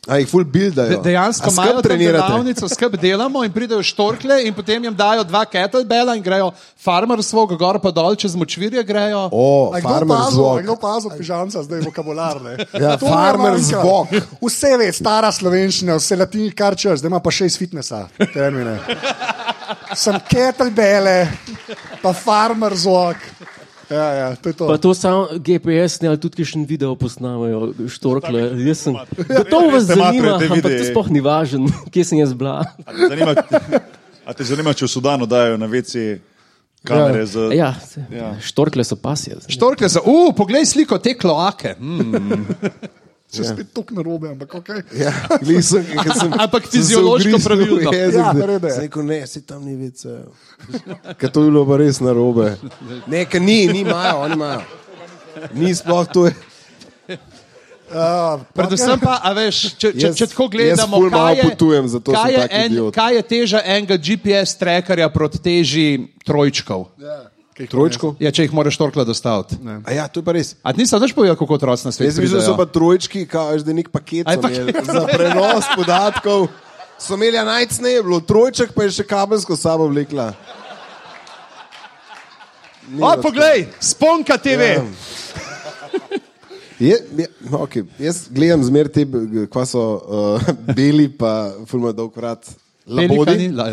A 0.08 0.18
jih 0.20 0.28
full 0.30 0.44
buildajo? 0.46 0.90
De, 0.90 1.10
dejansko 1.10 1.50
imajo 1.50 1.82
delavnico, 1.82 2.68
skrb 2.70 2.98
delamo 3.02 3.42
in 3.44 3.52
pridejo 3.56 3.80
štorkle 3.84 4.42
in 4.46 4.54
potem 4.54 4.84
jim 4.84 4.96
dajo 4.96 5.24
dva 5.24 5.46
kettlebella 5.48 6.14
in 6.16 6.22
grejo 6.22 6.52
farmer 6.78 7.24
svog 7.24 7.56
gor 7.58 7.80
pa 7.80 7.92
dol 7.92 8.16
čez 8.16 8.36
močvirje 8.36 8.84
grejo. 8.84 9.30
O, 9.32 9.72
A 9.74 9.82
farmer 9.82 10.28
zvok. 10.32 10.62
kdo 10.62 10.76
pazil 10.76 11.12
pižamca, 11.18 11.64
zdaj 11.64 11.82
vokabular. 11.82 12.42
ne? 12.42 12.58
Ja, 12.84 12.98
To 12.98 13.08
farmer 13.08 13.58
zvok. 13.58 14.12
Vse 14.44 14.76
ve, 14.78 14.92
stara 14.92 15.32
slovenščina, 15.32 15.96
vse 15.96 16.20
latini, 16.20 16.52
kar 16.52 16.76
češ, 16.76 17.00
zdaj 17.00 17.10
ima 17.10 17.20
pa 17.20 17.32
še 17.32 17.48
iz 17.48 17.58
fitnesa. 17.58 18.06
termine. 18.34 18.78
Sem 19.96 20.18
kettlebele, 20.30 21.28
pa 22.02 22.14
farmer 22.14 22.76
zvok. 22.76 23.18
Ja, 23.92 24.06
ja, 24.14 24.28
to 24.36 24.50
je 24.50 24.56
to. 24.58 24.68
Pa 24.68 24.78
to 24.78 24.94
samo 24.94 25.28
GPS 25.38 26.02
ne 26.02 26.10
ali 26.10 26.18
tudi 26.18 26.40
kakšen 26.42 26.66
video 26.66 26.96
posnamajo, 26.98 27.74
štorkle. 27.92 28.42
Jaz 28.64 28.88
sem. 28.88 28.96
Gotovo 29.28 29.74
vas 29.76 29.84
zanima, 29.90 30.38
ampak 30.40 30.64
to 30.64 30.86
sploh 30.90 31.10
ni 31.14 31.22
važno, 31.22 31.70
kje 31.94 32.04
sem 32.04 32.22
jaz 32.24 32.34
bila. 32.34 32.64
A 32.86 32.92
te 32.96 33.10
zanima, 33.12 33.36
a 34.26 34.34
te 34.34 34.48
zanima 34.48 34.74
če 34.74 34.88
v 34.88 34.94
Sudanu 34.96 35.28
dajo 35.30 35.60
na 35.62 35.70
vece 35.70 36.24
kamere 36.88 37.28
z. 37.28 37.52
Ja, 37.54 37.74
se- 37.78 38.08
štorkle 38.42 38.88
so 38.88 38.98
pasje. 38.98 39.38
Štorkle 39.52 39.92
so, 39.92 40.02
uh, 40.08 40.32
poglej 40.36 40.66
sliko 40.66 40.98
te 40.98 41.14
kloake. 41.20 41.76
Mm. 41.80 42.48
Če 43.34 43.44
spet 43.48 43.72
tok 43.74 43.92
narobe, 43.98 44.30
ampak 44.30 44.52
ok. 44.60 44.70
Ja, 44.94 45.10
sem, 45.66 45.86
Ampak 46.38 46.68
sem 46.68 46.72
se 46.72 46.78
fiziološko 46.78 47.40
pravilno. 47.44 47.92
jezik, 47.92 48.20
Ja, 48.22 48.30
da- 48.30 48.40
narede. 48.40 48.70
sem 48.76 48.86
rekel, 48.86 49.06
ne, 49.10 49.20
si 49.28 49.42
tam 49.42 49.66
ni 49.66 49.74
vice. 49.76 50.20
Ker 51.18 51.32
to 51.34 51.44
je 51.44 51.50
bilo 51.50 51.66
pa 51.66 51.78
res 51.82 51.98
narobe. 52.00 52.54
Ne, 53.10 53.26
ker 53.26 53.42
ni, 53.42 53.66
ni 53.68 53.82
imajo, 53.82 54.22
oni 54.28 54.38
imajo. 54.38 54.62
Ni 55.58 55.74
sploh 55.76 56.06
to. 56.14 56.28
Je. 56.30 56.36
Uh, 57.94 58.42
Predvsem 58.58 58.98
pa, 58.98 59.20
a 59.22 59.34
veš, 59.38 59.58
če, 59.78 59.92
če, 59.94 60.10
če 60.18 60.26
tako 60.32 60.48
gledamo, 60.50 60.98
kaj 61.14 61.36
je, 61.38 61.44
potujem, 61.46 61.90
kaj, 62.08 62.32
je 62.34 62.46
en, 62.50 62.72
idiot. 62.72 62.94
kaj 62.96 63.12
je 63.16 63.24
teža 63.30 63.60
enega 63.66 63.98
GPS 64.02 64.58
trackerja 64.58 65.10
proti 65.14 65.38
teži 65.44 65.88
trojčkov? 66.26 66.88
Trojčko? 67.54 68.16
Ja, 68.24 68.32
če 68.34 68.48
jih 68.48 68.54
moraš 68.56 68.78
torkla 68.82 69.06
dostaviti. 69.06 69.60
A 69.86 69.94
ja, 69.94 70.08
to 70.10 70.22
je 70.22 70.26
pa 70.26 70.34
res. 70.34 70.56
A 70.66 70.74
ti 70.74 70.82
nisi 70.82 70.98
več 70.98 71.14
povedal, 71.14 71.38
kako 71.38 71.60
otroci 71.60 71.86
na 71.86 71.94
Jaz 71.94 72.00
svetu 72.00 72.24
mislim, 72.24 72.40
da 72.40 72.46
so 72.46 72.56
pa 72.58 72.66
trojčki, 72.66 73.26
da 73.30 73.70
je 73.70 73.78
nek 73.78 73.92
paket 73.94 74.30
imeli 74.30 74.74
za 74.90 75.06
prenos 75.12 75.70
podatkov. 75.76 76.48
So 76.98 77.18
imeli 77.20 77.42
najcneje, 77.46 78.02
bilo 78.06 78.22
trojček, 78.26 78.74
pa 78.74 78.88
je 78.88 78.98
še 78.98 79.06
kabelsko 79.06 79.58
sabo 79.60 79.90
vlekla. 79.92 80.32
Ni 82.90 83.04
O, 83.04 83.14
poglej, 83.22 83.68
sponka 83.80 84.38
TV. 84.38 84.74
Ja. 84.76 84.84
Je, 86.84 86.98
je, 87.18 87.28
no, 87.48 87.64
okay. 87.64 87.86
Jaz 88.02 88.26
gledam 88.34 88.64
zmer 88.66 88.90
te, 88.92 89.06
kva 89.52 89.64
so 89.70 89.84
uh, 90.04 90.50
beli, 90.76 91.08
pa 91.08 91.54
fulma 91.70 91.94
dolg 91.96 92.16
vrat. 92.18 92.50
Labodi, 92.88 93.50
la- 93.50 93.72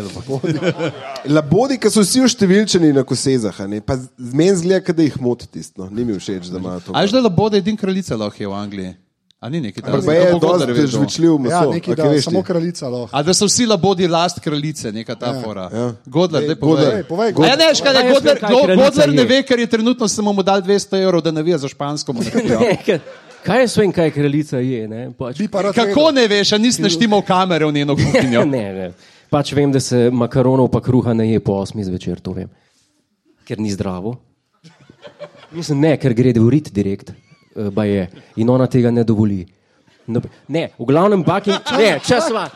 labodi 1.25 1.77
ki 1.81 1.89
so 1.91 2.01
vsi 2.01 2.23
oštevilčeni 2.23 2.93
na 2.93 3.03
kosezah, 3.03 3.61
a 3.61 3.67
ne? 3.67 3.81
pa 3.81 3.97
z 3.97 4.33
meni 4.33 4.55
zgleda, 4.55 4.93
da 4.93 5.03
jih 5.03 5.21
moti 5.21 5.47
tisto. 5.47 5.89
Ni 5.91 6.05
mi 6.05 6.15
všeč, 6.19 6.47
da 6.47 6.57
imajo 6.57 6.79
to. 6.79 6.91
A 6.95 7.05
že 7.05 7.19
da 7.19 7.27
labode 7.27 7.57
edin 7.57 7.77
kraljica 7.77 8.15
lahko 8.15 8.43
je 8.43 8.47
v 8.47 8.53
Angliji? 8.53 8.93
A 9.41 9.49
ni 9.49 9.57
neki 9.61 9.81
tam? 9.81 9.93
Ampak 9.93 10.05
pa 10.05 10.13
je 10.13 10.33
dosti 10.37 10.87
žvečljiv 10.87 11.37
meso. 11.41 11.55
Ja, 11.55 11.65
neki, 11.65 11.91
a 11.91 11.95
da, 11.95 12.03
veš 12.13 12.27
samo 12.29 12.43
kraljica 12.45 12.87
lahko. 12.87 13.09
A 13.11 13.23
da 13.25 13.33
so 13.33 13.47
vsi 13.49 13.65
labodi 13.65 14.07
last 14.07 14.39
kraljice, 14.39 14.91
neka 14.91 15.15
ta 15.15 15.33
fora. 15.43 15.65
ja. 15.73 15.87
Godler, 16.05 16.45
daj 16.45 16.55
povej. 16.55 16.85
Godler. 16.85 16.97
Ej, 16.97 17.03
povej, 17.09 17.33
A 17.41 17.47
ja, 17.47 17.55
ne, 17.57 17.71
škaj, 17.75 17.95
Ja, 17.95 18.03
ne, 18.03 18.11
Godler, 18.13 18.37
Godler 18.77 19.09
ne 19.09 19.21
je. 19.21 19.27
ve, 19.27 19.41
ker 19.43 19.59
je 19.59 19.67
trenutno 19.67 20.07
samo 20.07 20.33
mu 20.33 20.43
dal 20.43 20.61
200 20.61 21.01
evrov, 21.01 21.25
da 21.25 21.31
navija 21.31 21.57
za 21.57 21.67
špansko 21.67 22.13
monarhijo. 22.13 22.59
Kaj 23.43 23.59
jaz 23.59 23.77
vem, 23.77 23.91
kaj 23.91 24.11
kraljica 24.11 24.59
je? 24.59 24.87
Ne? 24.87 25.11
Pač, 25.17 25.37
Bi 25.37 25.47
pa 25.47 25.61
rad 25.61 25.75
Kako 25.75 25.87
vedel. 26.05 26.13
ne 26.13 26.27
veš, 26.27 26.51
a 26.51 26.57
nisi 26.57 26.81
naštimal 26.81 27.21
kamere 27.21 27.65
v 27.65 27.73
njeno 27.73 27.95
kuhinjo? 27.95 28.45
ne, 28.55 28.65
ne. 28.73 28.87
Pač 29.29 29.53
vem, 29.53 29.71
da 29.71 29.79
se 29.79 30.09
makaronov 30.11 30.67
pa 30.69 30.81
kruha 30.81 31.13
ne 31.13 31.31
je 31.31 31.39
po 31.39 31.55
8 31.57 31.83
zvečer, 31.83 32.19
to 32.19 32.33
vem. 32.33 32.49
Ker 33.43 33.59
ni 33.59 33.71
zdravo. 33.71 34.17
Mislim, 35.51 35.81
ne, 35.81 35.95
ker 35.97 36.13
gre 36.13 36.31
urit 36.39 36.69
direkt, 36.71 37.09
eh, 37.11 37.69
ba 37.69 37.83
je. 37.83 38.05
In 38.35 38.49
ona 38.49 38.67
tega 38.67 38.91
ne 38.91 39.03
dovoli. 39.03 39.45
No, 40.07 40.21
ne, 40.47 40.69
v 40.77 40.85
glavnem 40.85 41.23
baking, 41.23 41.57
ne, 41.77 41.99
čas 41.99 42.29
va. 42.29 42.49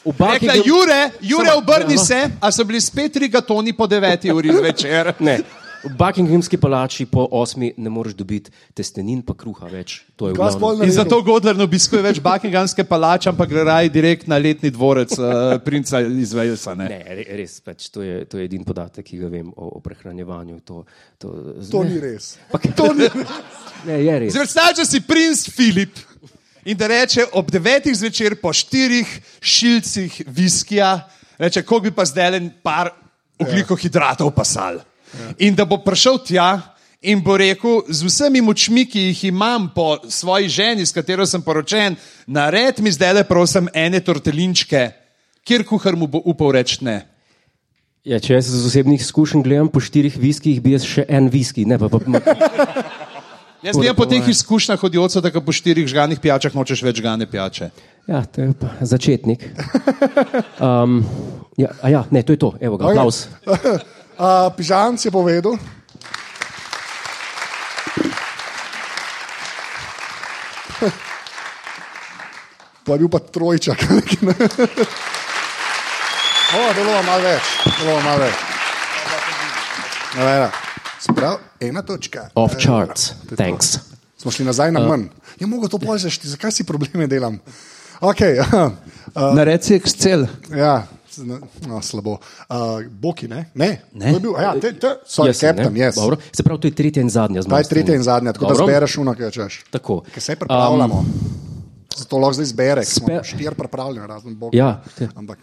V 0.00 0.12
Rekla, 0.12 0.26
Buckingham- 0.32 0.64
Jure, 0.64 1.00
Jure, 1.20 1.44
Samo- 1.46 1.58
obrni 1.58 1.98
se, 1.98 2.30
a 2.40 2.48
so 2.50 2.64
bili 2.64 2.80
spet 2.80 3.16
rigatoni 3.16 3.72
po 3.72 3.84
9 3.86 4.32
uri 4.32 4.48
zvečer. 4.48 5.12
Ne, 5.20 5.38
v 5.84 5.90
Buckinghamski 5.96 6.56
palači 6.60 7.06
po 7.06 7.24
8 7.32 7.72
ne 7.76 7.90
moreš 7.90 8.14
dobiti 8.14 8.50
testenin 8.76 9.22
pa 9.22 9.34
kruha 9.34 9.68
več. 9.70 10.02
In 10.84 10.92
zato 10.92 11.22
Godler 11.24 11.56
ne 11.56 11.64
obiskuje 11.64 12.02
več 12.04 12.20
Buckinghamske 12.20 12.84
palače, 12.84 13.30
ampak 13.32 13.48
gre 13.48 13.64
raje 13.64 13.92
direkt 13.92 14.28
na 14.28 14.36
letni 14.38 14.70
dvorec 14.70 15.16
uh, 15.18 15.56
princa 15.64 16.02
iz 16.04 16.34
Walesa. 16.36 16.76
Ne? 16.76 16.90
Ne, 16.92 17.00
re- 17.20 17.38
res, 17.40 17.60
pač, 17.64 17.88
to, 17.92 18.04
je, 18.04 18.24
to 18.28 18.40
je 18.40 18.48
edini 18.50 18.66
podatek, 18.66 19.06
ki 19.06 19.22
ga 19.22 19.32
vem 19.32 19.48
o, 19.56 19.70
o 19.78 19.82
prehranjevanju. 19.84 20.60
To, 20.68 20.84
to, 21.16 21.32
To 21.70 21.82
ne, 21.84 21.94
ni 21.94 22.04
res. 22.04 22.34
Pa, 22.52 22.60
to 22.60 22.92
ni 22.92 23.08
ne, 23.88 23.96
je 24.04 24.18
res. 24.26 24.36
Zdaj, 24.36 24.44
Predstavljaj 24.44 24.90
si 24.90 25.02
princ 25.06 25.46
Filip 25.48 26.04
in 26.68 26.76
da 26.76 26.90
reče 26.92 27.30
ob 27.40 27.48
devetih 27.50 27.96
zvečer 27.96 28.36
po 28.42 28.52
štirih 28.52 29.08
šilcih 29.40 30.22
viskija, 30.28 30.92
reče, 31.40 31.64
koliko 31.64 31.88
bi 31.88 31.96
pa 31.96 32.04
zdaj 32.04 32.36
en 32.36 32.52
par 32.62 32.92
ogljikohidratov 33.40 34.34
pasal. 34.36 34.82
In 35.38 35.54
da 35.54 35.64
bo 35.64 35.80
prišel 35.84 36.18
tja 36.26 36.50
in 37.00 37.22
bo 37.24 37.36
rekel, 37.40 37.80
z 37.88 38.04
vsemi 38.04 38.42
močmi, 38.44 38.84
ki 38.84 39.06
jih 39.10 39.24
imam 39.30 39.70
po 39.74 39.96
svoji 40.08 40.48
ženi, 40.52 40.86
s 40.86 40.92
katero 40.92 41.24
sem 41.26 41.42
poročen, 41.42 41.96
nared 42.26 42.80
mi 42.84 42.92
zdaj 42.92 43.14
le 43.14 43.24
prosim 43.24 43.70
ene 43.72 44.02
tortelinčke, 44.04 44.90
kjer 45.44 45.64
kuhar 45.64 45.96
mu 45.96 46.06
bo 46.06 46.20
upal 46.24 46.52
reči 46.58 46.84
ne. 46.84 47.00
Ja, 48.04 48.20
če 48.20 48.36
jaz 48.36 48.48
iz 48.52 48.64
osebnih 48.64 49.00
izkušenj 49.00 49.44
gledam 49.44 49.68
po 49.72 49.80
štirih 49.80 50.16
viskih, 50.16 50.60
bi 50.64 50.72
jaz 50.76 50.84
še 50.88 51.04
en 51.08 51.28
viski. 51.32 51.66
Ne, 51.68 51.76
pa, 51.80 51.88
pa, 51.92 52.00
pa, 52.00 52.20
Jaz 53.60 53.76
vem 53.76 53.92
po 53.92 54.06
teh 54.08 54.24
izkušnjah 54.24 54.80
od 54.84 54.94
Joca, 54.94 55.20
da 55.20 55.40
po 55.44 55.52
štirih 55.52 55.84
žganih 55.88 56.20
pijačah 56.20 56.54
nočeš 56.56 56.80
več 56.80 56.96
žgane 56.96 57.28
pijače. 57.28 57.70
ja, 58.08 58.24
to 58.24 58.40
je 58.40 58.52
pa 58.56 58.72
začetnik. 58.80 59.44
Um, 60.60 61.00
ja, 61.56 61.70
a 61.80 61.88
ja, 61.88 62.02
ne, 62.12 62.20
to 62.22 62.32
je 62.32 62.38
to. 62.38 62.52
Evo 62.60 62.76
ga, 62.76 62.90
aplaus. 62.92 63.28
Uh, 64.20 64.52
Pižamc 64.52 65.00
je 65.00 65.08
povedal. 65.10 65.56
Pa 72.84 72.92
je 72.92 72.98
bil 72.98 73.08
pa 73.08 73.18
trojčak. 73.20 73.76
o, 76.56 76.60
delo 76.74 77.02
malo 77.06 77.22
več, 77.22 77.44
delo 77.78 78.00
malo 78.04 78.18
več. 78.24 78.34
Ena. 80.16 80.50
Sprav, 81.00 81.38
ena 81.62 81.82
točka. 81.86 82.28
Off 82.34 82.56
charts. 82.60 83.12
to 83.24 83.32
je 83.32 83.36
to. 83.36 83.40
Thanks. 83.40 83.78
Smo 84.20 84.30
šli 84.32 84.44
nazaj 84.44 84.72
na 84.72 84.80
manj. 84.84 85.08
Je 85.40 85.46
mogo 85.46 85.68
to 85.68 85.78
požešti, 85.78 86.28
zakaj 86.28 86.52
si 86.52 86.64
probleme 86.68 87.06
delam? 87.08 87.38
Okay, 88.00 88.40
uh, 88.40 88.72
Naredi 89.36 89.64
si 89.64 89.74
Excel. 89.76 90.26
ja, 90.52 90.88
no, 91.18 91.82
slabo. 91.82 92.18
Uh, 92.46 92.56
Boki, 92.90 93.28
ne? 93.28 93.50
Ne, 93.54 93.80
Ne. 93.92 94.10
To 94.10 94.16
je 94.16 94.20
bil, 94.20 94.32
ja, 94.32 94.54
te, 94.54 94.72
te, 94.72 94.86
sorry, 95.06 95.32
sem, 95.32 95.50
Captain, 95.50 95.74
yes. 95.74 95.94
Dobro. 95.94 96.16
Se 96.32 96.42
pravi, 96.42 96.60
to 96.60 96.66
je 96.66 96.74
tretja 96.74 97.02
in 97.02 97.10
zadnja 97.10 97.34
Ta 97.36 97.38
je 97.38 97.42
zmaga. 97.42 97.68
tretja 97.68 97.94
in 97.94 98.02
zadnja, 98.02 98.32
tako 98.32 98.44
da 98.44 98.52
Dobro. 98.52 98.66
zbereš 98.66 98.96
uno, 98.96 99.14
kaj 99.14 99.30
češ. 99.30 99.64
Tako. 99.70 100.00
Ker 100.14 100.22
se 100.22 100.36
pripravljamo. 100.36 100.94
Um, 100.96 101.06
Zato 101.96 102.18
lahko 102.18 102.32
zdaj 102.32 102.46
zbereš. 102.46 102.86
Spe- 102.88 103.24
štir 103.24 103.54
pripravljeni, 103.54 104.06
razen 104.06 104.36
Bog. 104.36 104.54
Ja, 104.54 104.80
te- 104.96 105.08
Ampak, 105.14 105.38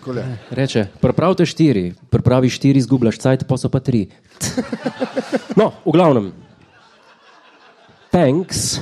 kole. 0.00 0.22
Reče, 0.50 0.86
pripravite 1.00 1.46
štiri, 1.46 1.94
pripravi 2.10 2.48
štiri, 2.48 2.78
izgubljaš 2.78 3.18
cajt, 3.18 3.46
pa 3.48 3.56
so 3.56 3.68
pa 3.68 3.80
tri. 3.80 4.06
No, 5.56 5.72
v 5.82 5.92
glavnem. 5.92 6.32
Thanks. 8.10 8.78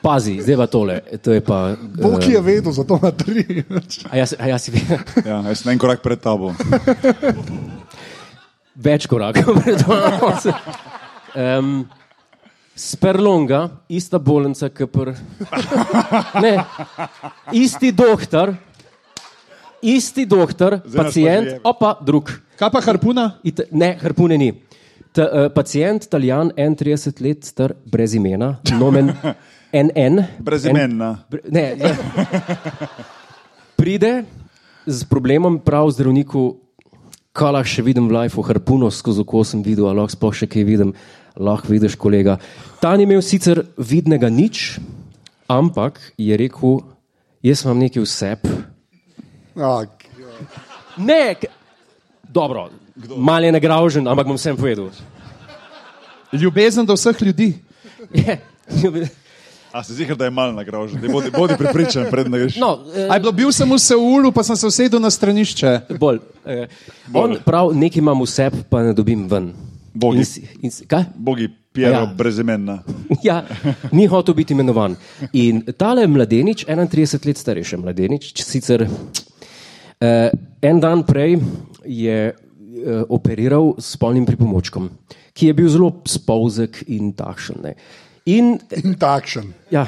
Pazi, 0.00 0.40
zdaj 0.40 0.56
pa 0.56 0.66
tole. 0.66 1.00
To 1.22 1.32
je 1.32 1.40
pa. 1.44 1.76
Bog 1.78 2.24
je 2.24 2.40
vedel, 2.40 2.72
zato 2.72 2.98
ima 3.02 3.10
tri. 3.10 3.64
A 4.10 4.16
jaz, 4.16 4.34
a 4.38 4.48
jaz 4.48 4.64
si 4.64 4.72
Ja, 5.28 5.42
jaz 5.44 5.60
sem 5.60 5.72
en 5.72 5.78
korak 5.78 6.00
pred 6.02 6.20
tabo. 6.20 6.54
več 8.80 9.04
korakov 9.10 9.60
pred 9.60 9.84
mano. 9.88 10.32
Um, 11.36 11.72
Sperlonga, 12.80 13.66
ista 13.92 14.16
bolnica, 14.16 14.70
kot 14.72 14.88
pr... 14.94 15.10
Ne, 16.40 16.54
isti 17.52 17.90
doktor, 17.92 18.54
isti 19.84 20.24
doktor, 20.24 20.78
Zdaj 20.86 20.96
pacijent, 20.96 21.50
opa, 21.66 21.90
drug. 22.00 22.30
Kaj 22.56 22.70
pa 22.72 22.80
harpuna? 22.86 23.26
Ita, 23.44 23.66
ne, 23.76 23.90
harpune 24.00 24.38
ni. 24.40 24.48
Ta, 25.12 25.26
uh, 25.26 25.50
pacijent, 25.52 26.08
italijan, 26.08 26.54
31 26.56 27.20
let 27.26 27.44
star, 27.44 27.76
brez 27.84 28.16
imena, 28.16 28.54
nomen 28.78 29.12
NN. 29.72 30.24
Brezimenna. 30.38 31.24
Bre- 31.30 31.46
Ne, 31.50 31.76
ne. 31.76 31.90
Pride 33.78 34.24
z 34.86 35.04
problemom, 35.04 35.58
prav 35.62 35.88
zdravniku, 35.90 36.58
kaj 37.32 37.52
lahko 37.54 37.70
še 37.70 37.82
vidim 37.86 38.08
v 38.10 38.16
lifeu, 38.18 38.42
harpuno 38.44 38.90
skozi 38.90 39.22
oko 39.22 39.44
sem 39.46 39.62
videl, 39.62 39.86
ali 39.88 40.02
lahko 40.02 40.12
sploh 40.16 40.34
še 40.34 40.48
kaj 40.50 40.64
vidim, 40.66 40.90
lahko 41.36 41.70
vidiš, 41.70 41.94
kolega. 41.96 42.36
Ta 42.82 42.96
ni 42.96 43.06
imel 43.06 43.22
sicer 43.22 43.62
vidnega 43.78 44.28
nič, 44.28 44.80
ampak 45.48 46.00
je 46.18 46.36
rekel, 46.36 46.80
jaz 47.40 47.64
imam 47.64 47.80
nekaj 47.80 48.04
vseb. 48.04 48.44
Ah, 49.56 49.84
Ne, 51.00 51.36
dobro, 52.28 52.68
mal 53.16 53.44
je 53.44 53.52
nagražen, 53.54 54.04
ampak 54.04 54.26
bom 54.26 54.36
vsem 54.36 54.56
povedal. 54.58 54.90
Ljubezen 56.32 56.84
do 56.84 56.92
vseh 56.94 57.16
ljudi. 57.22 57.54
Je, 58.12 58.36
A 59.72 59.82
se 59.82 59.94
zihar, 59.94 60.16
da 60.16 60.24
je 60.24 60.30
mal 60.30 60.50
nagražen, 60.50 61.00
da 61.00 61.08
bodi, 61.08 61.30
bodi 61.30 61.54
pripričan, 61.56 62.06
predno 62.10 62.36
greš. 62.36 62.56
no, 62.56 62.78
eh, 62.90 63.06
Aj, 63.06 63.20
bilo, 63.20 63.32
bil 63.32 63.52
sem 63.52 63.70
v 63.70 63.78
Seulu, 63.78 64.32
pa 64.32 64.42
sem 64.42 64.56
se 64.56 64.66
usedel 64.66 65.00
na 65.00 65.10
stranišče. 65.10 65.80
bolj. 65.94 66.18
Eh, 66.44 66.66
on 67.14 67.36
prav, 67.40 67.70
nekaj 67.72 67.98
imam 67.98 68.20
vseb, 68.20 68.52
pa 68.68 68.82
ne 68.82 68.92
dobim 68.92 69.28
ven. 69.28 69.52
Bogi. 69.94 70.18
In, 70.18 70.24
si- 70.24 70.48
in, 70.60 70.70
si- 70.70 70.86
kaj? 70.86 71.04
Bogi, 71.14 71.48
Piero, 71.72 71.92
Ja. 71.92 72.00
ja. 72.00 72.06
brezimenna. 72.08 72.82
Ja, 73.22 73.44
ni 73.92 74.06
hotel 74.06 74.34
biti 74.34 74.52
imenovan. 74.52 74.96
In 75.32 75.62
tale 75.72 76.06
mladenič, 76.06 76.64
31 76.64 77.26
let 77.26 77.38
starejši 77.38 77.76
mladenič, 77.76 78.34
sicer 78.36 78.82
uh, 78.82 80.28
en 80.60 80.80
dan 80.80 81.02
prej 81.02 81.38
je 81.84 82.16
uh, 82.26 82.34
operiral 83.08 83.74
s 83.78 83.96
polnim 83.96 84.26
pripomočkom, 84.26 84.90
ki 85.32 85.46
je 85.46 85.54
bil 85.54 85.68
zelo 85.68 85.92
spolzek 86.04 86.82
in 86.88 87.12
takšen. 87.12 87.62
Ne. 87.62 87.74
In, 88.30 88.58
in 88.70 88.94
takšen. 89.00 89.50
ja, 89.74 89.86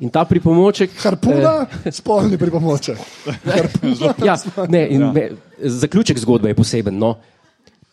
in 0.00 0.10
ta 0.10 0.24
pripomoček. 0.24 0.92
Harpuna, 1.00 1.66
eh. 1.84 1.92
spolni 1.92 2.38
pripomoček. 2.38 2.98
Ja, 4.24 4.36
ne, 4.68 4.86
in 4.90 5.00
ja. 5.00 5.12
me, 5.12 5.30
zaključek 5.58 6.18
zgodbe 6.18 6.50
je 6.50 6.58
poseben. 6.58 6.98
No. 6.98 7.16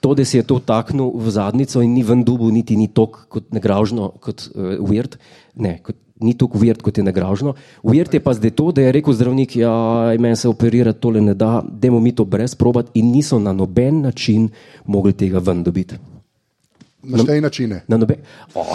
To, 0.03 0.11
da 0.15 0.25
si 0.27 0.37
je 0.37 0.43
to 0.43 0.59
taknil 0.59 1.13
v 1.15 1.31
zadnico 1.31 1.81
in 1.81 1.93
ni 1.95 2.03
ven 2.03 2.23
dubu, 2.27 2.49
niti 2.51 2.75
ni 2.75 2.89
tako 2.91 3.23
kot 3.31 3.53
negražno, 3.55 4.11
kot 4.19 4.49
uh, 4.51 4.75
weird. 4.83 5.15
Ne, 5.55 5.77
kot, 5.83 5.95
ni 6.19 6.35
tako 6.35 6.59
weird, 6.59 6.83
kot 6.83 6.99
je 6.99 7.05
negražno. 7.07 7.55
Weird 7.87 8.11
je 8.11 8.19
pa 8.23 8.33
zdaj 8.35 8.51
to, 8.57 8.71
da 8.75 8.83
je 8.83 8.95
rekel 8.99 9.15
zdravnik, 9.15 9.55
ja, 9.63 9.71
meni 10.19 10.35
se 10.35 10.51
operirati 10.51 10.99
tole 10.99 11.21
ne 11.23 11.37
da, 11.39 11.61
da 11.63 11.91
mu 11.91 12.03
mi 12.03 12.11
to 12.11 12.25
brez 12.25 12.55
probat 12.55 12.91
in 12.99 13.13
niso 13.15 13.39
na 13.39 13.53
noben 13.55 14.01
način 14.03 14.49
mogli 14.85 15.13
tega 15.15 15.39
ven 15.39 15.63
dobiti. 15.63 16.12
Na 17.03 17.19
štej 17.19 17.41
načine. 17.43 17.83
Na 17.87 17.97
noben. 17.99 18.23
Oh. 18.55 18.71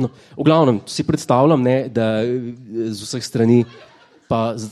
No, 0.00 0.08
v 0.36 0.44
glavnem 0.46 0.80
si 0.86 1.04
predstavljam, 1.04 1.62
ne, 1.62 1.88
da 1.92 2.22
eh, 2.22 2.54
z 2.88 3.02
vseh 3.04 3.24
strani, 3.24 3.64
pa 4.30 4.54
z, 4.56 4.70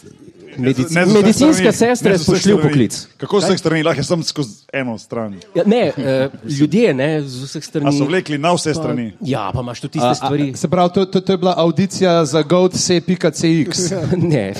medic, 0.56 0.90
Ne 0.90 1.04
medicinske 1.06 1.72
strani, 1.72 1.76
sestre 1.76 2.12
vseh 2.14 2.24
spoštljiv 2.24 2.56
strani. 2.56 2.62
poklic. 2.62 2.98
Kako 3.16 3.40
z 3.40 3.44
vseh 3.44 3.58
strani, 3.58 3.82
lahko 3.82 4.02
sem 4.02 4.22
skozi 4.22 4.54
eno 4.72 4.98
stran. 4.98 5.36
Ja, 5.54 5.62
ne, 5.66 5.92
eh, 5.92 6.28
ljudje 6.58 6.94
ne, 6.94 7.22
z 7.22 7.44
vseh 7.44 7.64
strani. 7.64 7.88
A 7.88 7.92
so 7.92 8.04
vlekli 8.04 8.38
na 8.38 8.52
vse 8.52 8.72
pa, 8.72 8.80
strani. 8.80 9.12
Ja, 9.20 9.50
pa 9.54 9.60
imaš 9.60 9.80
tudi 9.80 9.92
tiste 9.92 10.08
A, 10.08 10.14
stvari. 10.14 10.50
a, 10.50 10.56
se 10.56 10.68
pravi, 10.68 10.92
to, 10.94 11.04
to, 11.06 11.20
to 11.20 11.32
je 11.32 11.38
bila 11.38 11.54
audicija 11.56 12.24
za 12.24 12.42
goat.cx. 12.42 13.92
Ne, 14.34 14.52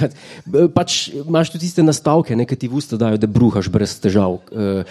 pač 0.74 1.08
imaš 1.08 1.50
tudi 1.50 1.64
tiste 1.64 1.82
nastavke, 1.82 2.36
ne, 2.36 2.44
ki 2.44 2.56
ti 2.56 2.68
v 2.68 2.76
usta 2.76 2.96
dajo, 2.96 3.16
da 3.16 3.26
bruhaš 3.26 3.68
brez 3.68 3.96
težav. 4.00 4.40
Eh, 4.52 4.84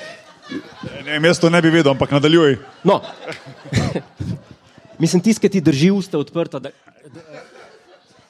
Ne, 1.03 1.27
jaz 1.27 1.41
to 1.43 1.49
ne 1.51 1.59
bi 1.59 1.67
vedel, 1.67 1.91
ampak 1.91 2.11
nadaljuj. 2.11 2.53
No, 2.87 3.01
mislim, 5.03 5.21
tisti, 5.21 5.41
ki 5.41 5.49
ti 5.49 5.61
drži 5.61 5.91
usta 5.91 6.17
odprta. 6.17 6.59
Da, 6.59 6.69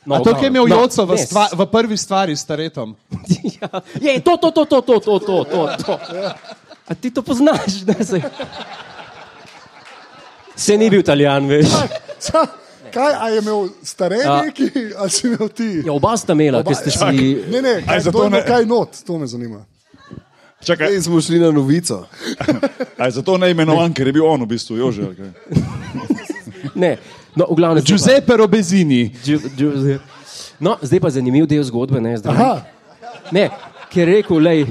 no, 0.08 0.16
A 0.16 0.24
to, 0.24 0.34
ki 0.40 0.48
je 0.48 0.52
imel 0.54 0.68
no, 0.72 0.76
Joco 0.76 1.06
v, 1.06 1.18
ne, 1.20 1.26
stva, 1.28 1.44
v 1.52 1.68
prvi 1.68 1.98
stvari 2.00 2.36
s 2.36 2.48
taretom. 2.48 2.96
ja, 3.60 3.70
je, 4.00 4.20
to, 4.24 4.38
to, 4.40 4.52
to, 4.52 4.64
to, 4.66 4.80
to, 4.82 4.96
to, 5.00 5.20
to, 5.20 5.38
to, 5.52 5.66
to. 5.84 5.96
A 6.88 6.96
ti 6.96 7.12
to 7.12 7.22
poznaš? 7.22 7.84
Ne, 7.84 8.00
se... 8.00 8.22
se 10.56 10.78
ni 10.78 10.90
bil 10.90 11.04
italijan, 11.04 11.48
veš. 11.48 11.68
Kaj, 12.94 13.14
a 13.20 13.30
je 13.30 13.42
imel 13.44 13.68
stare 13.84 14.18
neki, 14.46 14.72
ali 14.98 15.10
si 15.10 15.28
imel 15.28 15.50
ti? 15.50 15.84
Ja, 15.86 15.94
oba 15.94 16.16
sta 16.18 16.34
imela, 16.34 16.64
ker 16.64 16.76
ste 16.76 16.92
si. 16.92 17.44
Ne, 17.52 17.62
ne, 17.62 17.82
kaj, 17.84 18.00
zato 18.08 18.18
to 18.18 18.24
je 18.24 18.30
ne- 18.30 18.46
kaj 18.48 18.66
not, 18.66 19.04
to 19.04 19.18
me 19.20 19.28
zanima. 19.28 19.66
Čakaj, 20.64 20.88
Zdaj 20.90 21.02
smo 21.02 21.22
šli 21.22 21.40
na 21.40 21.52
novico. 21.52 22.08
aj 23.04 23.12
zato 23.12 23.38
ne 23.38 23.52
imenovan, 23.52 23.94
ker 23.94 24.08
je 24.08 24.14
bil 24.14 24.26
on 24.26 24.42
v 24.42 24.48
bistvu 24.56 24.78
Jože. 24.78 25.04
ali 25.04 25.16
kaj? 25.16 25.30
Ne, 26.76 26.98
no, 27.38 27.46
v 27.46 27.56
glavnem. 27.56 27.84
pa- 27.84 27.88
Giuseppe 27.88 28.34
Robezini. 28.36 29.14
Giu- 29.22 29.46
Giuseppe. 29.54 30.04
No, 30.60 30.74
zdaj 30.82 31.00
pa 31.00 31.10
zanimiv 31.10 31.46
del 31.46 31.62
zgodbe. 31.64 32.02
Ne, 32.02 32.18
zdaj, 32.18 32.34
ne 33.32 33.46
ker 33.88 34.04
je 34.04 34.16
rekel, 34.16 34.38
lej, 34.38 34.66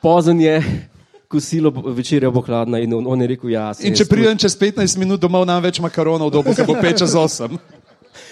pozen 0.00 0.40
je, 0.40 0.62
kosilo 1.28 1.70
bo- 1.70 1.92
večerja 1.92 2.30
bo 2.30 2.40
hladna 2.40 2.78
in 2.78 2.94
on, 2.94 3.06
on 3.06 3.20
je 3.20 3.26
rekel, 3.26 3.50
ja. 3.50 3.74
se 3.74 3.84
In 3.84 3.92
je 3.92 3.96
če 3.96 4.04
pridem 4.06 4.38
čez 4.38 4.56
15 4.56 4.96
minut 4.96 5.20
domov, 5.20 5.44
nam 5.46 5.62
več 5.62 5.78
makaronov, 5.78 6.30
dobo, 6.30 6.54
ker 6.54 6.66
bo 6.66 6.74
5 6.74 6.98
čez 6.98 7.14
8. 7.14 7.58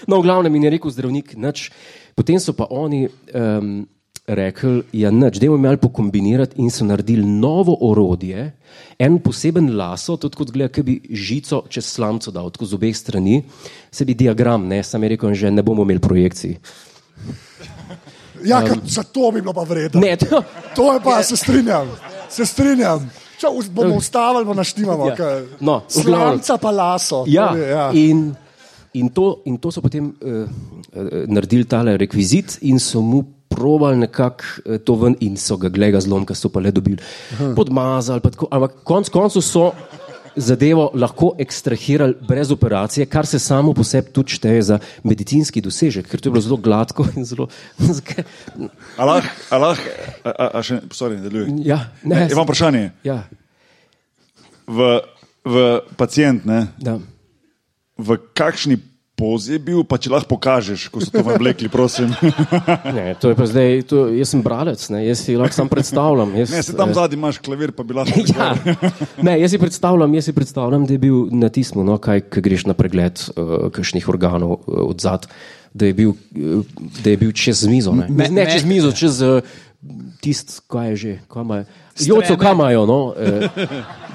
No, 0.09 0.19
v 0.19 0.25
glavnem 0.25 0.55
in 0.55 0.65
je 0.65 0.71
rekel 0.71 0.91
zdravnik, 0.91 1.37
nič. 1.37 1.71
Potem 2.15 2.39
so 2.41 2.53
pa 2.53 2.67
oni 2.71 3.07
um, 3.35 3.87
rekli, 4.29 4.83
ja, 4.93 5.11
nič, 5.11 5.41
dajmo 5.41 5.57
malo 5.57 5.81
pokombinirati 5.81 6.61
in 6.61 6.71
so 6.71 6.85
naredili 6.85 7.25
novo 7.25 7.77
orodje, 7.89 8.53
en 8.99 9.19
poseben 9.25 9.73
laso, 9.77 10.19
tudi 10.21 10.37
kot 10.37 10.53
gleda, 10.53 10.73
ki 10.73 10.85
bi 10.85 10.99
žico 11.09 11.63
čez 11.73 11.89
slamco 11.89 12.33
dal, 12.35 12.51
tako 12.53 12.69
z 12.69 12.77
obeh 12.77 12.97
strani, 12.97 13.41
se 13.91 14.05
bi 14.05 14.17
diagram, 14.19 14.69
ne, 14.69 14.83
sam 14.85 15.03
je 15.03 15.15
rekel, 15.15 15.35
že 15.35 15.51
ne 15.51 15.65
bomo 15.65 15.87
imeli 15.89 16.03
projekcij. 16.05 16.59
Ja, 18.45 18.61
um, 18.63 18.83
za 18.87 19.03
to 19.03 19.33
bi 19.35 19.41
bilo 19.43 19.53
pa 19.57 19.65
vredno. 19.67 20.01
Ne, 20.01 20.17
to, 20.17 20.43
To 20.77 20.93
je 20.95 21.01
pa, 21.01 21.23
se 21.23 21.37
strinjam, 21.37 21.89
se 22.31 22.47
strinjam. 22.47 23.09
Če 23.39 23.49
bomo 23.71 23.97
ustavili, 23.97 24.45
bomo 24.45 24.59
naštimamo. 24.59 25.09
Ja. 25.09 25.31
No. 25.61 25.81
Slanca 25.89 26.59
pa 26.59 26.71
laso. 26.71 27.25
to 27.25 27.31
Ja, 27.31 27.53
je, 27.57 27.69
ja. 27.71 27.91
in, 27.95 28.35
in, 28.93 29.09
to, 29.15 29.43
in 29.47 29.59
to 29.59 29.71
so 29.71 29.83
potem 29.83 30.11
uh, 30.11 30.43
uh, 30.43 31.27
naredili 31.27 31.65
tale 31.65 31.97
rekvizit 31.97 32.59
in 32.67 32.79
so 32.83 33.03
mu 33.03 33.23
probali 33.49 33.97
nekako 33.97 34.45
uh, 34.67 34.77
to 34.85 34.95
ven 34.95 35.17
in 35.21 35.37
so 35.37 35.57
ga 35.57 35.69
glega 35.69 36.01
zlomka, 36.01 36.35
so 36.35 36.49
pa 36.49 36.61
le 36.61 36.71
dobili 36.71 36.99
podmazali. 37.57 38.21
pa 38.21 38.31
tako, 38.31 38.49
Ampak 38.51 38.73
konc 38.85 39.09
koncev 39.09 39.43
so 39.43 39.73
zadevo 40.39 40.91
lahko 40.95 41.33
ekstrahirali 41.39 42.15
brez 42.29 42.51
operacije, 42.55 43.07
kar 43.07 43.27
se 43.27 43.39
samo 43.39 43.73
po 43.75 43.83
sebi 43.85 44.13
tudi 44.15 44.37
šteje 44.37 44.63
za 44.63 44.77
medicinski 45.03 45.61
dosežek, 45.61 46.07
ker 46.07 46.21
to 46.21 46.29
je 46.29 46.33
bilo 46.33 46.43
zelo 46.45 46.57
gladko 46.57 47.07
in 47.17 47.25
zelo. 47.25 47.49
Allah, 49.03 49.25
Allah, 49.51 49.79
a, 50.23 50.31
a, 50.31 50.47
a 50.59 50.63
še, 50.63 50.79
sorry, 50.95 51.19
nadaljuj. 51.19 51.51
ja, 51.67 51.81
ne, 52.05 52.15
Ne, 52.15 52.29
imam 52.31 52.47
vprašanje. 52.47 52.91
ja, 53.05 53.25
V, 54.69 55.01
v 55.49 55.81
pacient, 55.97 56.45
ne, 56.45 56.67
da. 56.79 56.99
v 57.99 58.19
kakšni 58.37 58.77
pozi 59.19 59.57
je 59.57 59.59
bil, 59.59 59.81
pa 59.83 59.99
če 59.99 60.13
lahko 60.15 60.31
pokažeš, 60.37 60.87
ko 60.95 61.03
so 61.03 61.11
to 61.11 61.25
vam 61.27 61.41
vlekli, 61.43 61.67
prosim. 61.67 62.13
Ne, 62.97 63.17
to 63.19 63.33
je 63.33 63.37
pa 63.37 63.47
zdaj, 63.51 63.83
to, 63.91 64.05
jaz 64.15 64.31
sem 64.31 64.43
bralec, 64.45 64.79
ne, 64.95 65.03
jaz 65.03 65.25
si 65.27 65.35
lahko 65.35 65.57
sam 65.59 65.69
predstavljam. 65.71 66.37
Jaz, 66.39 66.55
Ne, 66.55 66.63
se 66.63 66.77
tam 66.79 66.95
eh, 66.95 66.97
zadnji 66.97 67.19
imaš 67.19 67.41
klavir, 67.43 67.75
pa 67.75 67.83
bi 67.83 67.99
lahko. 67.99 68.15
Ja. 68.39 68.55
Ne, 69.27 69.35
jaz 69.43 69.51
si 69.51 69.59
predstavljam, 69.59 70.15
jaz 70.15 70.31
si 70.31 70.37
predstavljam, 70.37 70.87
da 70.87 70.95
je 70.95 71.03
bil 71.03 71.27
na 71.35 71.51
tistem, 71.51 71.83
no, 71.83 71.99
kaj 71.99 72.23
ko 72.31 72.45
greš 72.47 72.69
na 72.71 72.79
pregled 72.79 73.19
uh, 73.35 73.69
kakšnih 73.75 74.07
organov 74.09 74.61
uh, 74.63 74.85
od 74.87 75.03
zad, 75.03 75.27
da 75.75 75.91
je 75.91 75.97
bil, 75.99 76.15
uh, 76.15 76.63
da 77.03 77.11
je 77.11 77.19
bil 77.19 77.35
čez 77.35 77.67
mizo. 77.67 77.93
Ne, 77.99 78.07
Me- 78.09 78.31
ne 78.31 78.45
me- 78.45 78.51
čez 78.55 78.63
mizo, 78.65 78.95
čez 78.95 79.19
uh, 79.27 79.43
tist, 80.23 80.61
kaj 80.71 80.95
je 80.95 80.97
že, 80.97 81.13
kaj 81.27 81.43
imajo. 81.43 81.67
Joco, 81.99 82.39
kaj 82.39 82.55
imajo, 82.55 82.87
no? 82.87 83.01
Uh, 83.19 84.07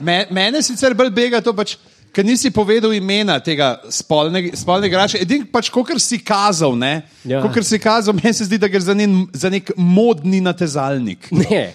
Me, 0.00 0.26
mene 0.30 0.60
sicer 0.62 0.94
bolj 0.94 1.10
bega 1.10 1.40
to, 1.42 1.50
pač, 1.56 1.74
ker 2.16 2.24
nisi 2.24 2.50
povedal 2.54 2.94
imena 2.96 3.36
tega 3.44 3.74
spolnega, 3.92 4.56
spolnega 4.56 4.94
igrača. 4.94 5.20
Edin 5.20 5.44
pač, 5.52 5.68
kot 5.72 5.92
si 6.00 6.18
kazal, 6.24 6.76
ne. 6.78 6.94
Ja. 7.28 7.42
Kot 7.44 7.60
si 7.68 7.80
kazal, 7.82 8.16
meni 8.16 8.32
se 8.36 8.46
zdi, 8.48 8.60
da 8.62 8.70
gre 8.72 8.80
za, 8.80 8.96
nen, 8.96 9.26
za 9.36 9.52
nek 9.52 9.74
modni 9.76 10.40
natezalnik. 10.44 11.28
ne. 11.44 11.66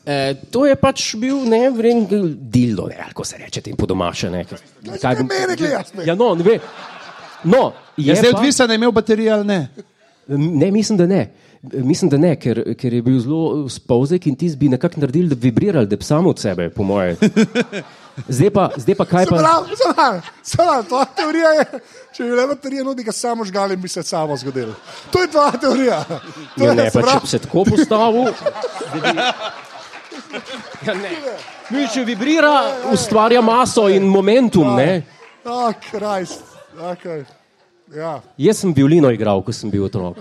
E, 0.00 0.16
to 0.50 0.64
je 0.64 0.78
pač 0.80 1.10
bil 1.20 1.44
ne 1.48 1.66
vem, 1.76 2.06
dildo, 2.08 2.88
ne, 2.88 2.96
ali 2.96 3.12
kako 3.12 3.28
se 3.28 3.42
reče, 3.42 3.60
tem 3.68 3.76
po 3.76 3.88
domače. 3.90 4.32
Ne, 4.32 4.46
kaj, 4.48 5.20
bi 5.20 5.28
mene 5.28 5.58
gledaš, 5.60 5.92
ne? 5.98 6.08
Ja, 6.08 6.16
no, 6.16 6.32
ne 6.38 6.46
ve. 6.46 6.56
No, 7.44 7.70
je 7.96 8.10
Je 8.10 8.16
zdaj 8.16 8.34
odvisno, 8.38 8.66
da 8.66 8.72
je 8.72 8.80
imel 8.80 8.96
baterijo 8.96 9.36
ali 9.36 9.46
ne. 9.46 9.60
Ne, 10.30 10.70
mislim, 10.72 10.96
da 10.98 11.06
ne. 11.06 11.22
Mislim, 11.60 12.08
da 12.08 12.16
ne, 12.16 12.32
ker, 12.40 12.62
ker 12.80 12.94
je 12.96 13.02
bil 13.04 13.18
zelo 13.20 13.68
spolzek 13.68 14.26
in 14.30 14.36
ti 14.40 14.48
bi 14.56 14.70
nekako 14.72 15.02
naredili, 15.02 15.28
da 15.28 15.36
bi 15.36 15.50
vibrirali, 15.50 15.88
da 15.88 15.96
bi 16.00 16.04
samo 16.04 16.32
od 16.32 16.40
sebe, 16.40 16.70
po 16.72 16.86
moje. 16.88 17.18
Zdaj 18.28 18.50
pa, 18.50 18.70
zdaj 18.76 18.94
pa 18.94 19.04
kaj 19.04 19.26
pa. 19.26 19.36
Prav, 19.36 19.66
samo, 20.42 20.82
to 20.82 21.04
teorija 21.16 21.48
je, 21.50 21.64
če 22.12 22.22
bi 22.22 22.30
bile 22.30 22.46
baterije, 22.46 22.84
no 22.84 22.94
bi 22.94 23.02
ga 23.02 23.12
samo 23.12 23.44
žgali 23.44 23.76
bi 23.76 23.88
se 23.88 24.02
samo 24.02 24.36
zgodilo. 24.36 24.74
To 25.10 25.22
je 25.22 25.30
tvoja 25.30 25.50
teorija. 25.50 26.04
To 26.04 26.64
Ja, 26.64 26.70
je, 26.70 26.74
ne, 26.74 26.90
se 26.90 26.92
pa 26.92 27.00
če 27.00 27.06
pravi, 27.06 27.20
bi 27.20 27.28
se 27.28 27.38
tako 27.38 27.64
postavil. 27.64 28.24
da 28.24 28.32
Bi... 28.92 29.18
Ja, 30.86 30.94
ne. 30.94 31.10
Mi, 31.70 31.86
če 31.88 32.04
vibrira, 32.04 32.54
ustvarja 32.92 33.40
maso 33.40 33.88
in 33.88 34.02
momentum. 34.08 34.74
Ne? 34.76 35.02
Oh, 35.44 35.72
Krist. 35.80 36.42
Okay. 36.80 37.24
Ja. 37.94 38.20
Jaz 38.38 38.60
sem 38.62 38.72
violino 38.74 39.10
igral, 39.10 39.42
ko 39.42 39.52
sem 39.52 39.70
bil 39.70 39.84
otrok. 39.88 40.18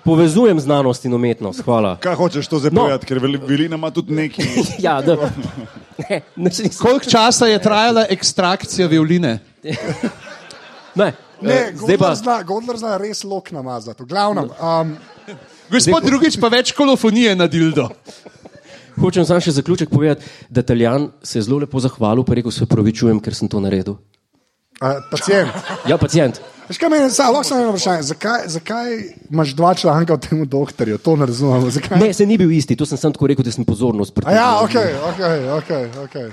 Povezujem 0.00 0.60
znanost 0.60 1.04
in 1.04 1.14
umetnost, 1.14 1.60
hvala. 1.60 1.96
Kaj 1.96 2.14
hočeš 2.14 2.46
to 2.46 2.58
zdaj 2.58 2.70
No. 2.70 2.80
povedati, 2.80 3.06
ker 3.06 3.18
veli- 3.18 3.40
velina 3.40 3.74
ima 3.74 3.90
tudi 3.90 4.14
neki. 4.14 4.42
Ja, 4.78 5.00
da, 5.00 5.16
ne, 6.00 6.20
ne, 6.36 6.50
Koliko 6.78 7.04
časa 7.06 7.46
je 7.46 7.58
trajala 7.58 8.06
ekstrakcija 8.08 8.86
violine? 8.86 9.38
ne, 10.94 11.12
Ne, 11.40 11.52
eh, 11.52 11.70
zdaj 11.70 11.96
Godler 11.96 11.98
pa. 12.00 12.14
zna, 12.14 12.42
Godler 12.42 12.76
zna 12.76 12.96
res 12.96 13.24
lok 13.24 13.50
namazati. 13.50 14.02
V 14.02 14.06
glavnem, 14.06 14.48
um, 14.52 14.96
Gospod 15.70 16.02
drugič 16.02 16.40
pa 16.40 16.48
več 16.48 16.72
kolofonije 16.72 17.36
na 17.36 17.46
dildo. 17.46 17.88
Hočem 18.96 19.22
samo 19.22 19.38
še 19.38 19.52
zaključek 19.52 19.86
povedati, 19.88 20.24
da 20.50 20.60
Italijan 20.60 21.10
se 21.22 21.38
je 21.38 21.42
zelo 21.42 21.58
lepo 21.58 21.78
zahvalil, 21.78 22.24
pa 22.24 22.34
rekel, 22.34 22.50
se 22.50 22.64
opravičujem, 22.64 23.20
ker 23.20 23.34
sem 23.34 23.46
to 23.46 23.60
naredil. 23.60 23.94
Uh, 24.82 25.02
pacient. 25.10 25.50
Ja, 25.86 25.98
pacijent. 25.98 26.40
Veš 26.68 26.76
kaj 26.78 26.90
meni, 26.92 27.10
sa, 27.10 27.30
lahko 27.32 27.48
samo 27.48 27.62
eno 27.62 27.70
vprašanje. 27.72 28.02
Zakaj, 28.10 28.42
zakaj 28.52 28.96
imaš 29.30 29.54
dva 29.56 29.74
članka 29.74 30.14
o 30.14 30.20
tem 30.20 30.42
doktorju? 30.48 30.98
To 30.98 31.16
ne 31.16 31.26
razumem. 31.26 31.70
Zakaj? 31.70 31.98
Ne, 31.98 32.12
se 32.12 32.26
ni 32.26 32.36
bil 32.38 32.52
isti, 32.52 32.76
to 32.76 32.86
sem 32.86 32.98
samo 32.98 33.16
tako 33.16 33.26
rekel, 33.26 33.44
da 33.44 33.52
sem 33.52 33.64
pozornost 33.64 34.20
A 34.24 34.32
ja, 34.32 34.48
ok, 34.62 34.76
ok, 35.08 35.20
ok. 35.58 35.70
okay. 36.04 36.26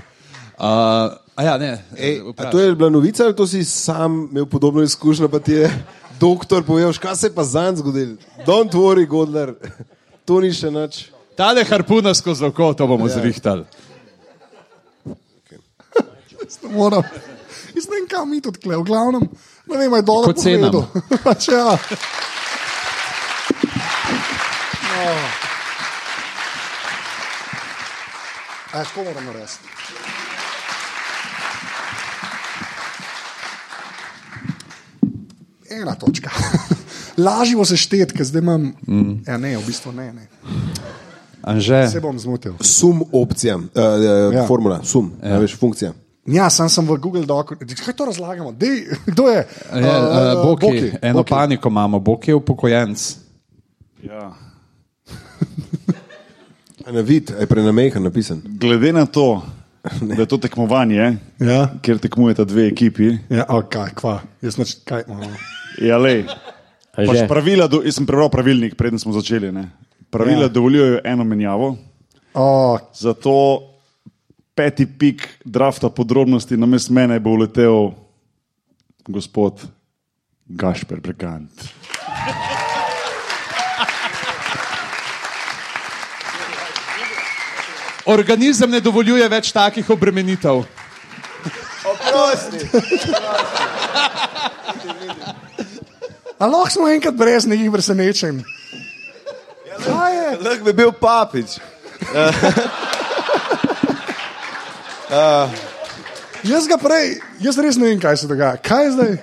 Uh, 0.58 1.16
a 1.36 1.44
ja, 1.44 1.58
ne. 1.58 1.86
Ej, 1.98 2.22
a 2.38 2.52
to 2.52 2.60
je 2.60 2.76
bila 2.76 2.90
novica 2.90 3.24
ali 3.24 3.36
to 3.36 3.48
si 3.48 3.64
sam 3.64 4.28
imel 4.32 4.46
podobno 4.46 4.82
izkušnjo, 4.82 5.30
pa 5.30 5.40
ti 5.40 5.52
je 5.52 5.72
doktor 6.20 6.64
povedal, 6.64 6.94
kaj 6.94 7.16
se 7.16 7.28
je 7.28 7.36
pa 7.36 7.44
zanj 7.44 7.76
zgodilo. 7.76 8.16
Don't 8.48 8.72
worry, 8.72 9.08
Godler, 9.08 9.54
to 10.26 10.40
ni 10.42 10.54
še 10.54 10.72
nič. 10.72 11.06
Tale 11.36 11.64
harpuna 11.64 12.14
skozi 12.16 12.46
oko, 12.46 12.74
to 12.74 12.88
bomo 12.88 13.08
ja. 13.08 13.20
zrihtali. 13.20 13.64
Ne 16.64 16.76
Moram. 16.76 17.04
Jaz 17.76 17.88
ne 17.90 17.96
vem, 17.96 18.08
kam 18.08 18.30
mi 18.30 18.42
tudi 18.42 18.60
kle. 18.64 18.78
V 18.78 18.84
glavnem, 18.88 19.28
ne 19.68 19.78
vem, 19.78 19.94
je 19.94 20.02
dobro. 20.02 20.34
Kot 20.34 20.44
povedal. 20.44 20.86
Pač 21.28 21.48
ja. 21.52 21.76
Oh. 24.96 25.28
Tako 28.72 29.04
moram 29.04 29.26
narediti. 29.26 29.60
Ena 35.70 35.96
točka. 35.96 36.30
Lažje 37.26 37.66
se 37.66 37.78
šteti, 37.78 38.14
ker 38.14 38.26
zdaj 38.26 38.42
imam. 38.42 38.72
Mm. 38.88 39.24
Ja, 39.28 39.38
ne, 39.38 39.58
v 39.58 39.64
bistvu 39.68 39.92
ne. 39.92 40.14
ne. 40.14 40.28
Anže. 41.42 41.88
Se 41.92 42.02
bom 42.02 42.20
zmotil. 42.20 42.56
Sum 42.62 43.04
opcija, 43.12 43.58
uh, 43.58 43.64
uh, 43.64 44.04
Ja. 44.04 44.32
ja. 44.32 44.48
formula, 44.48 44.80
sum, 44.84 45.12
ja. 45.24 45.38
veš, 45.40 45.56
funkcija. 45.60 45.94
Ja, 46.26 46.50
sam 46.50 46.70
sem 46.70 46.86
v 46.86 46.98
Google 46.98 47.26
Docu. 47.26 47.54
Kaj 47.86 47.94
to 47.94 48.06
razlagamo? 48.06 48.52
Dej, 48.52 48.86
kdo 49.14 49.30
je? 49.30 49.46
Je, 49.76 49.86
uh, 49.86 50.42
Boki, 50.42 50.66
Boki, 50.66 50.92
eno 51.02 51.22
Boki. 51.22 51.30
paniko 51.30 51.70
imamo, 51.70 52.00
Bog 52.00 52.28
je 52.28 52.36
upokojenc. 52.36 53.16
Ja. 54.04 54.32
Na 56.86 57.02
vid, 57.02 57.34
je 57.40 57.46
prenamehan 57.46 58.04
napisan. 58.04 58.42
Glede 58.46 58.94
na 58.94 59.06
to, 59.06 59.42
da 60.08 60.14
je 60.14 60.26
to 60.26 60.38
tekmovanje, 60.38 61.18
Ja. 61.40 61.70
kjer 61.82 61.98
tekmujeta 61.98 62.44
dve 62.46 62.68
ekipi, 62.68 63.18
Ja, 63.30 63.46
okay, 63.50 63.90
kva. 63.94 64.22
Jaz 64.42 64.58
neč, 64.58 64.76
kaj, 64.86 65.04
oh. 65.10 65.26
je 65.82 65.98
le. 65.98 66.26
Pač 66.96 67.26
pravila, 67.28 67.68
do, 67.68 67.82
jaz 67.86 67.98
sem 67.98 68.06
prebral 68.06 68.30
pravilnik, 68.30 68.78
preden 68.78 69.00
smo 69.02 69.14
začeli. 69.14 69.52
Ne? 69.52 69.70
Pravila 70.10 70.46
Ja. 70.46 70.50
ja. 70.50 70.54
dovoljujejo 70.54 71.00
eno 71.04 71.24
menjavo, 71.24 71.78
oh, 72.34 72.78
zato 72.94 73.34
peti 74.56 74.86
pik 74.86 75.28
drafta 75.46 75.90
podrobnosti 75.90 76.58
na 76.58 76.66
mest 76.66 76.90
mene 76.90 77.20
bo 77.20 77.30
uletel 77.36 77.92
gospod 79.08 79.68
Gašper 80.48 81.00
Bregant. 81.00 81.52
organizem 88.06 88.70
ne 88.70 88.80
dovoljuje 88.80 89.30
več 89.30 89.52
takih 89.52 89.90
obremenitev. 89.90 90.64
A 96.40 96.48
lahko 96.52 96.70
smo 96.70 96.90
enkrat 96.92 97.16
brez 97.16 97.46
nekih 97.48 97.72
presenečenj. 97.72 98.42
Kaj 99.86 100.16
je? 100.16 100.38
Lahko 100.44 100.64
bi 100.68 100.74
bil 100.74 100.92
papič. 101.00 101.60
Jaz 106.46 106.68
ga 106.70 106.78
prej, 106.78 107.16
jaz 107.42 107.58
res 107.58 107.78
ne 107.80 107.88
vem, 107.90 108.00
kaj 108.00 108.18
se 108.22 108.28
dogaja. 108.30 108.58
Kaj 108.62 108.84
je 108.86 108.92
zdaj? 108.92 109.14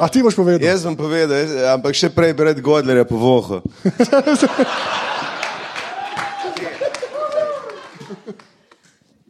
A 0.00 0.08
ti 0.08 0.22
boš 0.24 0.36
povedal? 0.38 0.62
Jaz 0.64 0.86
bom 0.86 0.96
povedal, 0.96 1.36
jaz, 1.42 1.52
ampak 1.74 1.98
še 1.98 2.08
prej 2.14 2.32
bi 2.36 2.46
rad 2.48 2.60
Godlerja 2.62 3.04
po 3.08 3.20
vohu. 3.20 3.60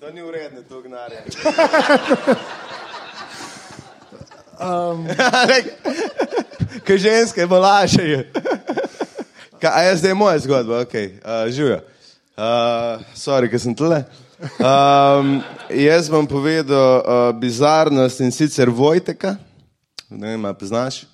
To 0.07 0.13
ni 0.15 0.23
uredno, 0.23 0.63
to 0.71 0.79
gnare. 0.87 1.19
Um. 4.63 5.03
Kaj 6.87 6.99
ženske 6.99 7.47
bolašajo. 7.51 8.23
Kaj, 9.59 9.73
a 9.73 9.83
je 9.83 9.97
zdaj 9.97 10.15
moja 10.15 10.39
zgodba, 10.39 10.87
ok, 10.87 10.95
uh, 10.95 11.51
živijo. 11.51 11.81
Uh, 12.39 13.03
sorry, 13.19 13.51
ker 13.51 13.59
sem 13.59 13.75
tle. 13.75 14.05
Um, 14.37 15.43
jaz 15.71 16.11
bom 16.13 16.27
povedal 16.29 17.01
uh, 17.01 17.41
bizarnost 17.41 18.21
in 18.21 18.33
sicer 18.33 18.69
Vojteka. 18.69 19.37
Ne 20.11 20.35
vem, 20.35 20.45
a 20.45 20.53
poznaš. 20.53 21.07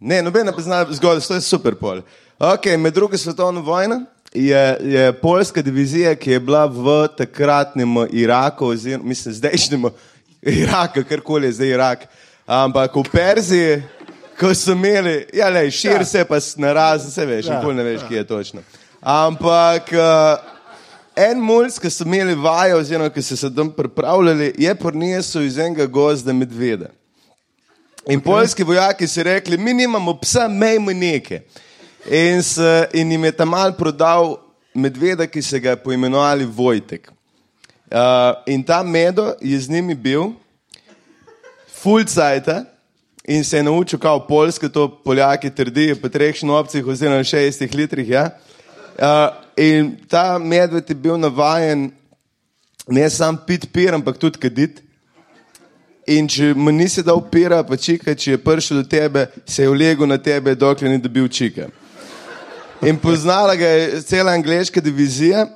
Ne, 0.00 0.20
nobena 0.22 0.52
pozna 0.52 0.84
zgodbo, 0.90 1.24
to 1.24 1.34
je 1.34 1.40
super 1.40 1.74
pol. 1.74 2.02
Okay, 2.38 2.76
med 2.76 2.94
drugo 2.94 3.16
svetovno 3.16 3.60
vojno 3.60 4.02
je, 4.34 4.76
je 4.80 5.12
poljska 5.12 5.62
divizija, 5.62 6.14
ki 6.14 6.30
je 6.30 6.40
bila 6.40 6.66
v 6.66 7.08
takratnem 7.16 7.96
Iraku, 8.12 8.66
oziroma 8.66 9.08
mislim, 9.08 9.34
zdajšnjem 9.34 9.88
Iraku, 10.42 11.04
karkoli 11.08 11.46
je 11.46 11.52
zdaj 11.52 11.68
Irak, 11.68 12.04
ampak 12.46 12.96
v 12.96 13.04
Perziji, 13.12 13.82
ko 14.36 14.52
so 14.54 14.76
imeli, 14.76 15.24
ja, 15.32 15.48
le, 15.48 15.70
šir 15.70 16.04
se 16.04 16.24
pa 16.28 16.36
narazen, 16.56 17.10
se 17.10 17.26
veš, 17.26 17.46
Ja, 17.46 17.56
nikoli 17.56 17.74
ne 17.74 17.82
veš, 17.82 18.04
kje 18.08 18.16
je 18.16 18.26
točno. 18.26 18.60
Ampak 19.00 19.88
uh, 19.96 20.55
en 21.16 21.40
mulj, 21.40 21.78
ki 21.80 21.90
so 21.90 22.04
imeli 22.04 22.34
vajo, 22.36 22.78
oziroma 22.82 23.08
ki 23.10 23.22
so 23.24 23.36
se 23.36 23.50
tam 23.54 23.70
pripravljali, 23.72 24.52
je 24.58 24.74
prinesel 24.74 25.46
iz 25.46 25.58
enega 25.58 25.86
gozda 25.86 26.32
medveda. 26.32 26.90
In 28.06 28.20
okay. 28.20 28.24
poljski 28.24 28.62
vojaki 28.62 29.08
so 29.08 29.22
rekli, 29.22 29.58
mi 29.58 29.74
nimamo 29.74 30.14
psa, 30.20 30.48
mejmo 30.48 30.92
neke. 30.92 31.40
In, 32.10 32.42
se, 32.42 32.88
in 32.94 33.12
jim 33.12 33.24
je 33.24 33.32
tam 33.32 33.48
mal 33.50 33.72
prodal 33.74 34.36
medveda, 34.74 35.26
ki 35.26 35.42
se 35.42 35.58
ga 35.60 35.72
je 35.74 35.82
poimenovali 35.82 36.44
Vojtek. 36.44 37.10
Uh, 37.86 38.36
in 38.46 38.62
ta 38.62 38.82
medo 38.82 39.32
je 39.40 39.58
z 39.60 39.70
njimi 39.70 39.94
bil, 39.94 40.32
fulcajta, 41.82 42.64
in 43.24 43.44
se 43.44 43.56
je 43.56 43.62
naučil 43.62 43.98
kao 43.98 44.26
polske, 44.26 44.68
to 44.68 44.88
poljaki 45.04 45.50
trdijo 45.50 45.96
po 46.02 46.08
treh 46.08 46.34
šnopcih 46.36 46.86
oziroma 46.86 47.24
šestih 47.24 47.74
litrih. 47.74 48.08
Ja? 48.08 48.30
Uh, 48.98 49.45
in 49.56 49.96
ta 50.08 50.38
medved 50.38 50.88
je 50.88 50.94
bil 50.94 51.16
navajen 51.18 51.90
ne 52.88 53.10
samo 53.10 53.38
pit 53.46 53.72
pir, 53.72 53.94
ampak 53.94 54.18
tudi 54.18 54.38
kaditi. 54.38 54.82
In 56.06 56.28
če 56.30 56.52
mu 56.54 56.70
nisi 56.70 57.02
dal 57.02 57.18
pira, 57.30 57.64
pa 57.66 57.74
čika, 57.76 58.14
če 58.14 58.36
je 58.36 58.38
prišel 58.38 58.82
do 58.82 58.86
tebe, 58.86 59.24
se 59.42 59.64
je 59.64 59.70
ulegel 59.70 60.06
na 60.06 60.20
tebe, 60.22 60.54
dokler 60.54 60.92
ni 60.92 61.00
dobil 61.02 61.26
čika. 61.28 61.66
In 62.86 62.98
poznala 63.02 63.56
ga 63.58 63.66
je 63.66 64.02
cela 64.06 64.36
angliška 64.36 64.80
divizija, 64.80 65.48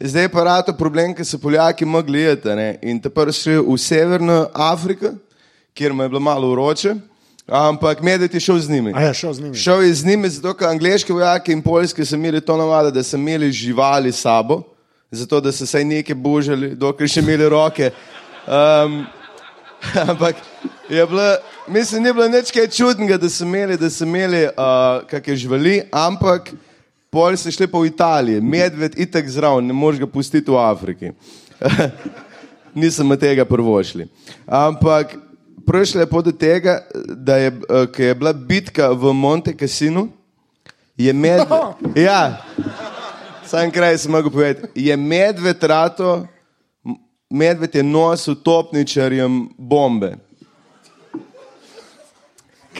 zdaj 0.00 0.30
pa 0.32 0.44
rato 0.46 0.72
problem, 0.72 1.12
ker 1.12 1.26
so 1.28 1.36
Poljaki 1.38 1.84
mogli 1.84 2.24
ne. 2.44 2.78
In 2.82 3.00
te 3.00 3.10
prišli 3.10 3.58
v 3.58 3.76
Severno 3.76 4.46
Afriko, 4.54 5.12
kjer 5.74 5.92
mu 5.92 6.02
je 6.02 6.08
bilo 6.08 6.20
malo 6.20 6.50
vroče, 6.50 6.94
ampak 7.48 8.02
medved 8.02 8.34
je 8.34 8.40
šel 8.40 8.58
z 8.58 8.70
njimi. 8.70 8.92
A 8.94 9.02
je 9.02 9.14
šel 9.14 9.32
z 9.32 9.40
njimi. 9.40 9.56
Šel 9.56 9.82
je 9.82 9.94
z 9.94 10.04
njimi, 10.04 10.28
zato 10.28 10.54
ker 10.54 10.68
angliški 10.68 11.12
vojaki 11.12 11.52
in 11.52 11.62
poljski 11.62 12.04
so 12.04 12.14
imeli 12.14 12.40
to 12.40 12.56
navado, 12.56 12.90
da 12.90 13.02
so 13.02 13.16
imeli 13.16 13.52
živali 13.52 14.12
s 14.12 14.20
sabo, 14.20 14.62
zato 15.10 15.40
da 15.40 15.52
so 15.52 15.66
se 15.66 15.84
nekaj 15.84 16.14
božali, 16.14 16.74
dokler 16.76 17.08
še 17.08 17.20
imeli 17.20 17.48
roke. 17.48 17.90
Um, 18.46 19.06
ampak 20.08 20.36
je 20.88 21.06
bilo, 21.06 21.36
mislim, 21.68 22.02
ni 22.02 22.12
bilo 22.12 22.28
nič 22.28 22.50
kaj 22.52 22.68
čudnega, 22.68 23.16
da 23.16 23.30
so 23.30 23.44
imeli, 23.44 23.76
da 23.76 23.90
so 23.90 24.04
imeli 24.04 24.44
uh, 24.46 25.06
kakšne 25.08 25.36
živali, 25.36 25.82
ampak 25.92 26.52
pol 27.10 27.36
so 27.36 27.50
šli 27.50 27.66
pa 27.66 27.80
v 27.80 27.88
Italiji, 27.88 28.40
medved 28.40 28.98
itek 29.00 29.28
zraven, 29.28 29.66
ne 29.66 29.72
moreš 29.72 30.04
ga 30.04 30.06
pustiti 30.06 30.50
v 30.50 30.60
Afriki. 30.60 31.12
Nisem 32.78 33.16
tega 33.16 33.44
prvošli. 33.48 34.06
Ampak 34.46 35.16
prišlo 35.68 36.00
je 36.00 36.10
pa 36.10 36.22
do 36.22 36.32
tega, 36.32 36.80
da 37.08 37.36
je, 37.36 37.52
ko 37.94 38.02
je 38.02 38.14
bila 38.14 38.32
bitka 38.32 38.88
v 38.92 39.12
Monte 39.12 39.52
Cassinu, 39.52 40.08
je 40.96 41.12
medved. 41.12 41.48
Ja, 41.96 42.42
sam 43.46 43.70
kraj 43.70 43.98
sem 43.98 44.12
mogel 44.12 44.30
povedati. 44.30 44.68
Je 44.74 44.96
medved 44.96 45.62
rato, 45.62 46.26
medved 47.30 47.74
je 47.74 47.82
nosil 47.82 48.34
topničarjem 48.34 49.48
bombe. 49.58 50.16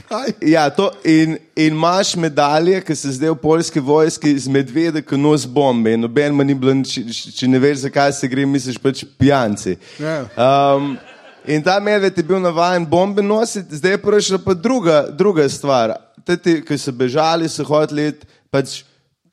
Kaj? 0.09 0.33
Ja, 0.41 0.71
to, 0.71 0.91
in, 1.05 1.37
in 1.57 1.75
imaš 1.75 2.17
medalje, 2.17 2.81
ki 2.81 2.95
se 2.97 3.13
zdaj 3.13 3.31
v 3.31 3.37
polski 3.43 3.81
vojski 3.81 4.39
z 4.39 4.49
medvede, 4.49 5.03
ki 5.03 5.19
nos 5.19 5.47
bombe. 5.47 5.93
In 5.93 6.01
noben 6.01 6.37
manj 6.39 6.53
ni 6.53 6.57
bilo, 6.57 6.75
če, 6.87 7.03
če 7.35 7.49
ne 7.51 7.61
veš, 7.61 7.83
zakaj 7.89 8.15
se 8.17 8.31
gre, 8.31 8.47
misliš 8.47 8.79
pač 8.81 9.03
pijanci. 9.19 9.77
Ja. 10.01 10.23
Um, 10.39 10.95
in 11.49 11.63
ta 11.65 11.79
medved 11.81 12.17
je 12.17 12.23
bil 12.23 12.41
navaden 12.45 12.85
bombe 12.87 13.23
nositi, 13.25 13.77
zdaj 13.81 13.97
je 13.97 14.03
prišla 14.03 14.39
pa 14.45 14.55
druga, 14.55 15.07
druga 15.11 15.49
stvar. 15.49 15.97
Teti, 16.27 16.61
ki 16.61 16.77
so 16.79 16.93
bežali, 16.93 17.49
so 17.49 17.65
hoteli, 17.65 18.13
pač 18.53 18.83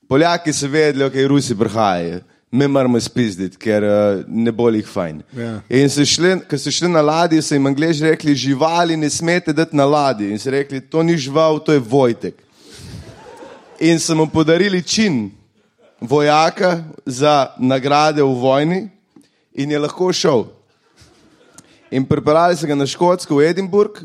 Poljaki 0.07 0.53
so 0.53 0.69
vedeli, 0.69 1.01
da 1.01 1.09
okay, 1.09 1.27
Rusi 1.27 1.55
prihajajo. 1.57 2.21
Mi 2.51 2.67
moramo 2.67 2.99
spizditi, 3.01 3.57
ker 3.57 3.83
uh, 3.83 4.23
ne 4.27 4.51
bo 4.53 4.69
jih 4.69 4.87
fajn. 4.87 5.23
Ja. 5.35 5.55
In 5.69 5.89
so 5.89 6.05
šli, 6.05 6.37
ko 6.47 6.57
so 6.61 6.71
šli 6.71 6.87
na 6.93 7.01
ladji, 7.01 7.41
so 7.41 7.57
jim 7.57 7.65
angliži 7.67 8.05
rekli, 8.05 8.35
živali 8.35 8.95
ne 8.97 9.09
smete 9.09 9.53
dati 9.53 9.75
na 9.75 9.85
ladji. 9.85 10.29
In 10.31 10.39
so 10.39 10.53
rekli, 10.53 10.79
to 10.79 11.03
ni 11.03 11.17
žival, 11.17 11.59
to 11.59 11.73
je 11.73 11.81
Vojtek. 11.83 12.37
In 13.79 13.99
so 13.99 14.15
mu 14.15 14.29
podarili 14.31 14.83
čin 14.83 15.31
vojaka 15.99 16.83
za 17.05 17.51
nagrade 17.59 18.23
v 18.23 18.39
vojni 18.39 18.89
in 19.53 19.71
je 19.71 19.79
lahko 19.79 20.13
šel. 20.13 20.45
In 21.95 22.03
pripeljali 22.03 22.57
so 22.59 22.67
ga 22.67 22.75
na 22.75 22.85
Škotsko, 22.87 23.37
v 23.39 23.47
Edinburgh, 23.47 24.01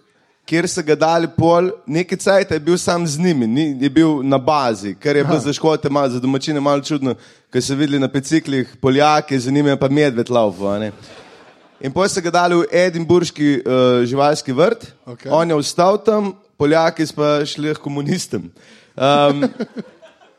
kjer 0.47 0.69
so 0.71 0.83
ga 0.87 0.95
dali 0.99 1.29
pol, 1.35 1.73
nekaj 1.91 2.19
cajt 2.23 2.53
je 2.55 2.61
bil 2.62 2.77
sam 2.79 3.07
z 3.07 3.19
njimi, 3.19 3.49
ni, 3.51 3.65
je 3.83 3.91
bil 3.91 4.21
na 4.23 4.39
bazi, 4.39 4.93
kar 4.95 5.17
je 5.19 5.25
bilo 5.27 5.39
za 5.43 5.53
Škote, 5.53 5.91
malo, 5.91 6.11
za 6.15 6.21
domačine 6.23 6.62
malo 6.62 6.85
čudno, 6.87 7.17
ker 7.51 7.62
so 7.62 7.75
videli 7.75 7.99
na 7.99 8.07
biciklih 8.07 8.77
Poljake, 8.81 9.39
za 9.39 9.51
njimi 9.51 9.75
pa 9.79 9.89
medved 9.91 10.31
laufal. 10.31 10.87
In 11.81 11.91
potem 11.91 12.15
so 12.15 12.23
ga 12.23 12.31
dali 12.31 12.61
v 12.61 12.69
Edinburški 12.87 13.51
uh, 13.59 14.05
živalski 14.07 14.55
vrt, 14.55 14.87
Okej. 15.07 15.33
on 15.33 15.51
je 15.51 15.59
ostal 15.59 15.99
tam, 16.05 16.33
Poljaki 16.59 17.09
pa 17.17 17.41
šli 17.47 17.75
k 17.75 17.83
komunistom. 17.83 18.51
Um, 18.95 19.49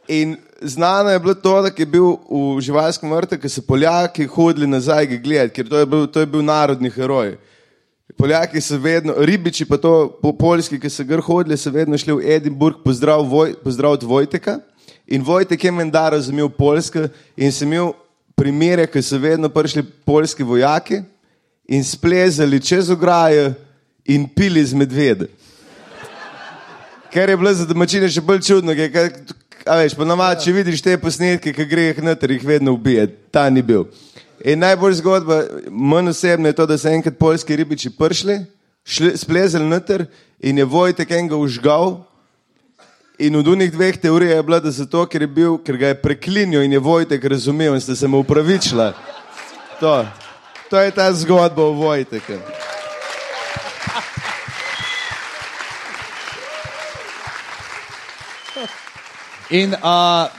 In 0.08 0.38
znano 0.62 1.10
je 1.10 1.20
bilo 1.20 1.34
to, 1.34 1.62
da 1.62 1.72
je 1.78 1.86
bil 1.86 2.16
v 2.30 2.62
živalskem 2.62 3.12
vrtu, 3.12 3.38
ki 3.38 3.50
so 3.50 3.62
Poljaki 3.68 4.28
hodili 4.28 4.68
nazaj 4.68 5.08
gledati, 5.18 5.54
ker 5.56 5.70
to 5.70 5.80
je 5.80 5.86
bil, 5.86 6.08
to 6.08 6.20
je 6.20 6.26
bil 6.26 6.44
narodni 6.44 6.90
heroj. 6.90 7.38
Poljaki 8.18 8.62
so 8.62 8.78
vedno, 8.78 9.14
ribiči 9.18 9.66
pa 9.66 9.78
to 9.78 10.20
po 10.22 10.34
poljski, 10.34 10.80
ki 10.80 10.90
so 10.90 11.04
gr 11.04 11.22
hodili, 11.22 11.58
so 11.58 11.72
vedno 11.72 11.98
šli 11.98 12.14
v 12.14 12.36
Edinburgh 12.36 12.84
pozdrav, 12.84 13.24
voj, 13.26 13.56
pozdraviti 13.64 14.06
Vojteka. 14.06 14.60
In 15.08 15.24
Vojtek 15.24 15.64
je 15.64 15.72
menda 15.72 16.10
razumel 16.10 16.50
poljsko 16.50 17.08
in 17.36 17.52
sem 17.52 17.74
imel 17.74 17.94
primere, 18.36 18.88
ki 18.88 19.02
so 19.02 19.18
vedno 19.18 19.50
prišli 19.50 19.84
poljski 20.06 20.44
vojaki 20.44 21.02
in 21.68 21.84
splezali 21.84 22.62
čez 22.62 22.90
ograjo 22.90 23.54
in 24.06 24.28
pili 24.30 24.66
z 24.66 24.74
medvede. 24.74 25.28
Ker 27.12 27.30
je 27.30 27.38
bilo 27.38 27.54
za 27.54 27.66
domačine 27.66 28.08
še 28.10 28.22
bolj 28.24 28.40
čudno, 28.48 28.76
ker, 28.76 29.12
veš, 29.66 29.96
ponovadi, 29.98 30.46
če 30.46 30.54
vidiš 30.56 30.82
te 30.82 30.98
posnetke, 30.98 31.54
ki 31.54 31.66
gre 31.70 31.90
jih 31.90 32.02
noter, 32.04 32.32
jih 32.32 32.46
vedno 32.46 32.74
ubije, 32.78 33.08
ta 33.32 33.50
ni 33.50 33.62
bil. 33.62 33.86
In 34.46 34.62
najbolj 34.64 34.98
zgodba, 35.02 35.44
manj 35.70 36.10
osebno 36.10 36.50
je 36.50 36.58
to, 36.58 36.66
da 36.66 36.78
so 36.78 36.90
enkrat 36.90 37.18
polski 37.20 37.56
ribiči 37.56 37.92
prišli, 37.94 38.40
šli, 38.86 39.18
splezali 39.18 39.68
noter 39.70 40.08
in 40.40 40.58
je 40.58 40.66
Vojtek 40.66 41.12
enega 41.12 41.38
užgal. 41.38 42.00
In 43.22 43.38
v 43.38 43.54
unih 43.54 43.70
dveh 43.70 44.00
teorijah 44.02 44.40
je 44.40 44.44
bilo, 44.44 44.60
da 44.60 44.72
zato, 44.74 45.06
ker, 45.06 45.22
je 45.22 45.30
bil, 45.30 45.60
ker 45.62 45.78
ga 45.78 45.92
je 45.92 46.00
preklinil 46.02 46.66
in 46.66 46.74
je 46.74 46.82
Vojtek 46.82 47.26
razumel 47.26 47.76
in 47.78 47.82
ste 47.82 47.96
se 47.96 48.08
mu 48.08 48.24
upravičila. 48.26 48.94
To, 49.80 50.06
to 50.70 50.82
je 50.82 50.92
ta 50.92 51.14
zgodba 51.14 51.62
o 51.62 51.78
Vojteku. 51.78 52.61
In 59.52 59.74
uh, 59.74 59.80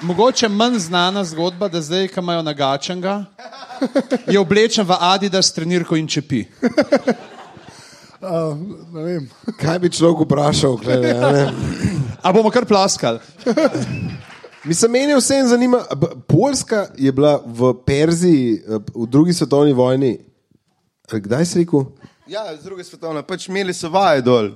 mogoče 0.02 0.48
manj 0.48 0.78
znana 0.78 1.24
zgodba, 1.24 1.68
da 1.68 1.82
zdaj, 1.82 2.08
ko 2.08 2.20
imajo 2.20 2.42
nagačenga, 2.42 3.24
je 4.26 4.40
oblečen 4.40 4.86
v 4.86 4.96
Adidas, 5.00 5.52
trenirko 5.52 5.96
in 5.96 6.08
čepi. 6.08 6.44
Uh. 8.22 8.54
Kaj 9.58 9.78
bi 9.82 9.88
človek 9.90 10.20
vprašal? 10.22 10.76
Klede, 10.78 11.10
a 11.10 11.32
ne? 11.32 11.40
A 12.22 12.30
bomo 12.32 12.50
kar 12.50 12.62
plaskali? 12.62 13.18
Mislim, 14.64 14.92
meni 14.92 15.16
vse 15.18 15.40
zanima. 15.50 15.80
Poljska 16.26 16.86
je 16.94 17.12
bila 17.12 17.42
v 17.42 17.72
Perziji 17.86 18.54
eh, 18.54 18.78
v 18.94 19.06
drugi 19.10 19.34
svetovni 19.34 19.72
vojni. 19.72 20.20
Eh, 21.12 21.18
Kdaj 21.18 21.44
si 21.46 21.58
rekel? 21.58 21.82
Ja, 22.30 22.46
z 22.54 22.62
druge 22.62 22.84
svetovne, 22.86 23.26
pač 23.26 23.48
imeli 23.50 23.74
so 23.74 23.90
vaje 23.90 24.22
dol. 24.22 24.52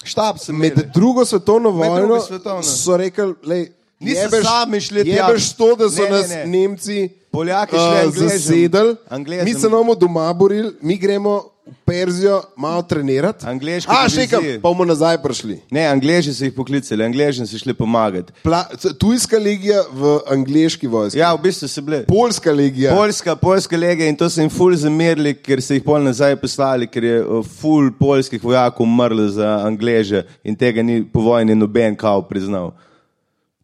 Štab 0.00 0.40
sem 0.40 0.56
Med 0.56 0.72
imel. 0.72 0.88
drugo 0.94 1.24
svetovno 1.24 1.74
Med 1.76 1.90
vojno 1.90 2.06
drugo 2.06 2.20
svetovno. 2.24 2.62
so 2.62 2.96
rekli, 2.96 3.68
da 4.00 4.06
Niso 4.06 4.42
sami 4.42 4.80
šli 4.80 5.04
tja. 5.04 5.26
Jebeš 5.26 5.52
to, 5.52 5.76
da 5.76 5.90
so 5.90 6.02
Ne, 6.02 6.10
ne, 6.10 6.16
nas 6.16 6.28
ne. 6.30 6.46
Nemci 6.46 7.08
Poljaki 7.30 7.76
Anglezom. 7.76 8.28
zasedli, 8.28 8.96
Anglezom. 9.08 9.44
mi 9.44 9.54
se 9.54 9.68
bomo 9.68 9.94
doma 9.94 10.32
borili, 10.32 10.72
mi 10.80 10.96
gremo 10.96 11.42
v 11.66 11.72
Perzijo 11.84 12.42
malo 12.56 12.82
trenirati. 12.82 13.46
Angleške 13.46 13.92
A, 13.94 14.08
še 14.08 14.24
kam, 14.26 14.42
pa 14.62 14.68
bomo 14.68 14.84
nazaj 14.84 15.20
prišli. 15.22 15.60
Ne, 15.70 15.84
Angleži 15.86 16.32
so 16.34 16.44
jih 16.44 16.54
poklicali, 16.56 17.04
Angleži 17.04 17.46
so 17.46 17.58
šli 17.58 17.74
pomagati. 17.74 18.32
Pla, 18.42 18.64
tujska 18.98 19.38
legija 19.38 19.84
v 19.92 20.16
angliški 20.32 20.86
vojski. 20.90 21.20
Ja, 21.20 21.30
v 21.34 21.42
bistvu 21.44 21.68
so 21.68 21.82
bili. 21.82 22.02
Poljska 22.08 22.52
legija. 22.52 22.96
Poljska, 22.96 23.36
poljska 23.36 23.76
lega 23.76 24.04
in 24.08 24.16
to 24.16 24.26
so 24.30 24.40
jim 24.40 24.50
ful 24.50 24.74
zamerili, 24.74 25.34
ker 25.38 25.62
so 25.62 25.76
jih 25.76 25.84
pol 25.86 26.02
nazaj 26.02 26.34
poslali, 26.42 26.88
ker 26.90 27.04
je 27.04 27.22
uh, 27.22 27.46
ful 27.60 27.92
poljskih 28.00 28.42
vojakov 28.42 28.82
umrlo 28.88 29.28
za 29.28 29.60
Angleže 29.66 30.24
in 30.42 30.56
tega 30.56 30.82
ni 30.82 31.04
po 31.04 31.20
vojni 31.20 31.54
noben 31.54 31.94
kao 31.96 32.22
priznal. 32.22 32.72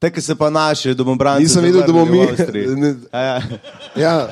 Tako 0.06 0.20
se 0.20 0.34
pa 0.34 0.50
naše 0.50 0.94
domobranci. 0.94 1.42
Nisem 1.42 1.62
vedel, 1.62 1.82
da 1.82 1.92
bomo 1.92 2.04
mi- 2.06 2.26
Ne. 2.76 2.94
Ja. 3.12 3.42
Ja. 3.96 4.28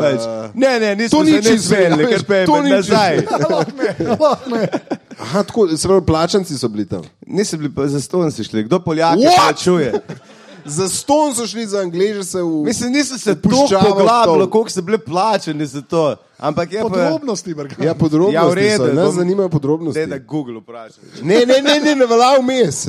Pač. 0.00 0.20
Ne, 0.54 0.80
ne, 0.80 1.08
To 1.08 1.22
ni 1.22 1.32
nič 1.32 1.46
ja, 1.70 1.96
ker 1.96 2.22
pejme 2.24 2.46
to 2.46 2.62
ni 2.62 2.70
nazaj. 2.70 3.22
Aha, 5.18 5.42
tako, 5.42 5.68
se 5.68 5.88
pravi, 5.88 6.02
plačanci 6.02 6.54
so 6.54 6.68
bili 6.68 6.86
tam. 6.86 7.02
Niso 7.22 7.56
bili 7.56 7.70
pa 7.70 7.86
za 7.86 8.00
ston 8.00 8.30
si 8.30 8.44
šli, 8.44 8.62
kdo 8.62 8.78
Poljake 8.80 9.18
What? 9.18 9.36
plačuje. 9.36 9.92
Za 10.64 10.88
ston 10.88 11.34
so 11.34 11.46
šli 11.46 11.66
za 11.66 11.78
Angleže 11.78 12.24
se 12.24 12.42
v. 12.42 12.64
Mislim, 12.64 12.92
niso 12.92 13.18
se 13.18 13.34
poglabljali, 13.36 14.40
to. 14.40 14.50
koliko 14.50 14.70
so 14.70 14.82
bili 14.82 14.98
plačani 14.98 15.66
za 15.66 15.80
to. 15.80 16.16
Ampak 16.38 16.72
je 16.72 16.82
pa... 16.82 16.88
Podrobnosti, 16.88 17.54
Brga. 17.54 17.74
Ja, 17.80 17.94
podrobnosti. 17.94 18.34
Ja, 18.34 18.44
v 18.44 18.54
redu, 18.54 18.76
so, 18.78 18.92
Nas 18.94 19.06
bom- 19.06 19.14
zanimajo 19.14 19.48
podrobnosti. 19.48 20.00
Daj, 20.00 20.06
da 20.08 20.18
Google 20.18 20.58
vprašaj. 20.58 21.22
Ne, 21.22 21.34
ne, 21.38 21.62
ne, 21.62 21.80
ne, 21.80 21.94
ne 21.94 22.06
velja 22.06 22.30
vmes. 22.36 22.88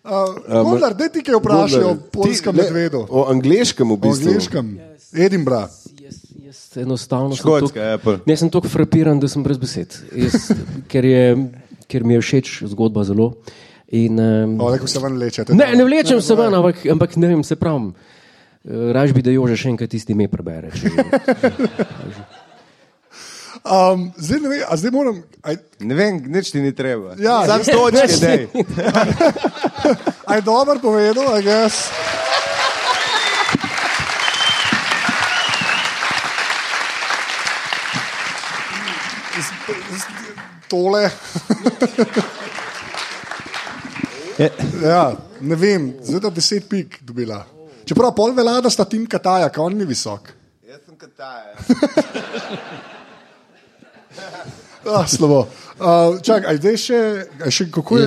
Uh, 0.00 0.64
Gondar, 0.64 0.94
daj 0.94 1.10
ti 1.12 1.20
kaj 1.20 1.36
vprašaj 1.36 1.82
o 1.84 1.94
polskem 2.10 2.56
ne, 2.56 2.62
medvedu. 2.62 3.02
O 3.06 3.26
angliškem 3.28 3.84
v 3.84 3.92
O 3.92 3.96
bistvu. 3.98 4.30
angliškem. 4.30 4.66
Edinburgh. 5.12 5.68
Jaz, 5.98 6.16
jaz 6.40 6.60
enostavno 6.78 7.34
sem 7.34 7.42
Škotska, 7.42 7.74
tok- 7.74 7.84
ja, 7.86 7.98
pol. 7.98 8.16
Ne, 8.24 8.36
sem 8.36 8.48
tako 8.48 8.68
frapiran, 8.68 9.20
da 9.20 9.28
sem 9.28 9.42
brez 9.42 9.58
besed. 9.58 9.92
Jaz, 10.14 10.48
ker, 10.86 11.04
je, 11.04 11.24
ker 11.86 12.00
mi 12.02 12.14
je 12.14 12.22
všeč 12.22 12.64
zgodba 12.64 13.04
zelo. 13.04 13.34
In, 13.90 14.16
um, 14.16 14.56
O, 14.58 14.70
neko 14.70 14.86
se 14.86 14.98
ven 14.98 15.18
lečete. 15.18 15.52
ne, 15.52 15.66
ne 15.74 15.84
vlečem 15.84 16.22
se 16.22 16.34
ven, 16.34 16.54
ampak, 16.54 16.86
ampak 16.86 17.16
ne 17.16 17.26
vem, 17.28 17.44
se 17.44 17.56
pravim. 17.56 17.90
eh, 18.64 18.92
Raž 18.92 19.12
bi, 19.12 19.20
da 19.20 19.30
Jože 19.30 19.56
še 19.56 19.68
enkrat 19.68 19.90
tisti 19.90 20.12
ime 20.12 20.28
prebere. 20.28 20.70
Um, 23.64 24.12
zdaj 24.16 24.40
ne 24.40 24.48
vem, 24.48 24.62
a 24.68 24.76
zdaj 24.76 24.90
moram. 24.90 25.22
Aj, 25.42 25.56
Ne 25.80 25.94
vem, 25.94 26.16
nič 26.32 26.50
ti 26.52 26.60
ni 26.60 26.72
treba. 26.72 27.12
Ja, 27.20 27.44
Sam 27.44 27.60
jaz- 27.60 27.72
točke, 27.72 28.16
dej. 28.20 28.48
aj 30.32 30.40
dobro 30.40 30.80
povedal, 30.80 31.28
a 31.28 31.38
jaz. 31.40 31.92
Tole. 40.68 41.10
ja, 44.82 45.16
ne 45.40 45.56
vem, 45.56 45.94
zdaj 46.02 46.20
da 46.20 46.30
deset 46.30 46.68
pik 46.70 47.00
dobila. 47.02 47.42
Čeprav 47.84 48.14
pol 48.14 48.32
velja, 48.36 48.60
da 48.62 48.70
sta 48.70 48.84
tim 48.84 49.06
Kataja, 49.06 49.48
ka 49.50 49.62
on 49.62 49.74
ni 49.76 49.84
visok. 49.84 50.30
Jaz 50.68 50.80
sem 50.86 50.94
kataja. 50.96 51.58
Ah, 54.86 55.04
slabo. 55.04 55.44
Uh, 55.76 56.16
čak, 56.24 56.46
aj 56.48 56.56
zdaj 56.56 56.76
še, 56.80 56.98
aj 57.44 57.52
še 57.52 57.64
kako 57.68 57.98
je? 58.00 58.06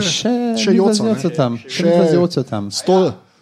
še 0.57 0.71
joco. 0.73 1.05
ne? 1.05 1.13
tam. 1.29 1.57
Še 1.61 1.85
Še 1.85 2.15
joco 2.15 2.41
tam. 2.43 2.71
Sto, 2.73 2.95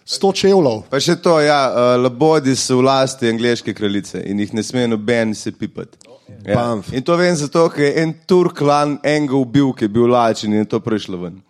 sto 0.04 0.28
čevlov. 0.32 0.84
Pa 0.92 1.00
še 1.00 1.16
to, 1.16 1.38
ja, 1.40 1.62
uh, 1.66 1.96
labodi 1.96 2.52
so 2.52 2.76
v 2.80 2.84
lasti 2.84 3.28
angleške 3.28 3.72
kraljice 3.72 4.20
in 4.28 4.36
jih 4.36 4.52
ne 4.52 4.60
sme 4.60 4.84
noben 4.84 5.32
se 5.32 5.48
pipati. 5.48 5.96
Ja. 6.44 6.60
Bamf. 6.60 6.92
In 6.92 7.00
to 7.00 7.16
vem 7.16 7.32
zato, 7.32 7.64
ker 7.72 7.88
je 7.88 8.04
en 8.04 8.12
Turk 8.28 8.60
lan 8.60 8.98
enega 9.00 9.36
ubil, 9.36 9.72
ki 9.72 9.88
je 9.88 9.92
bil 9.92 10.12
lačen 10.12 10.52
in 10.52 10.64
je 10.64 10.68
to 10.68 10.80
prišlo 10.80 11.16
ven. 11.24 11.40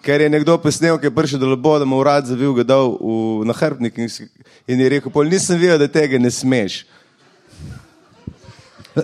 Ker 0.00 0.24
je 0.24 0.32
nekdo 0.32 0.56
posnel, 0.56 0.96
ki 0.96 1.08
je 1.08 1.14
prišel 1.14 1.40
do 1.40 1.48
laboda, 1.50 1.84
mu 1.84 2.00
urad 2.00 2.24
zavil 2.24 2.56
ga 2.56 2.64
dal 2.64 2.96
v 2.96 3.44
nahrbnik 3.44 3.96
in, 4.00 4.08
si- 4.08 4.28
in 4.64 4.80
je 4.80 4.88
rekel, 4.88 5.12
pol 5.12 5.28
nisem 5.28 5.60
vedel, 5.60 5.76
da 5.76 5.88
tega 5.88 6.16
ne 6.16 6.32
smeš. 6.32 6.84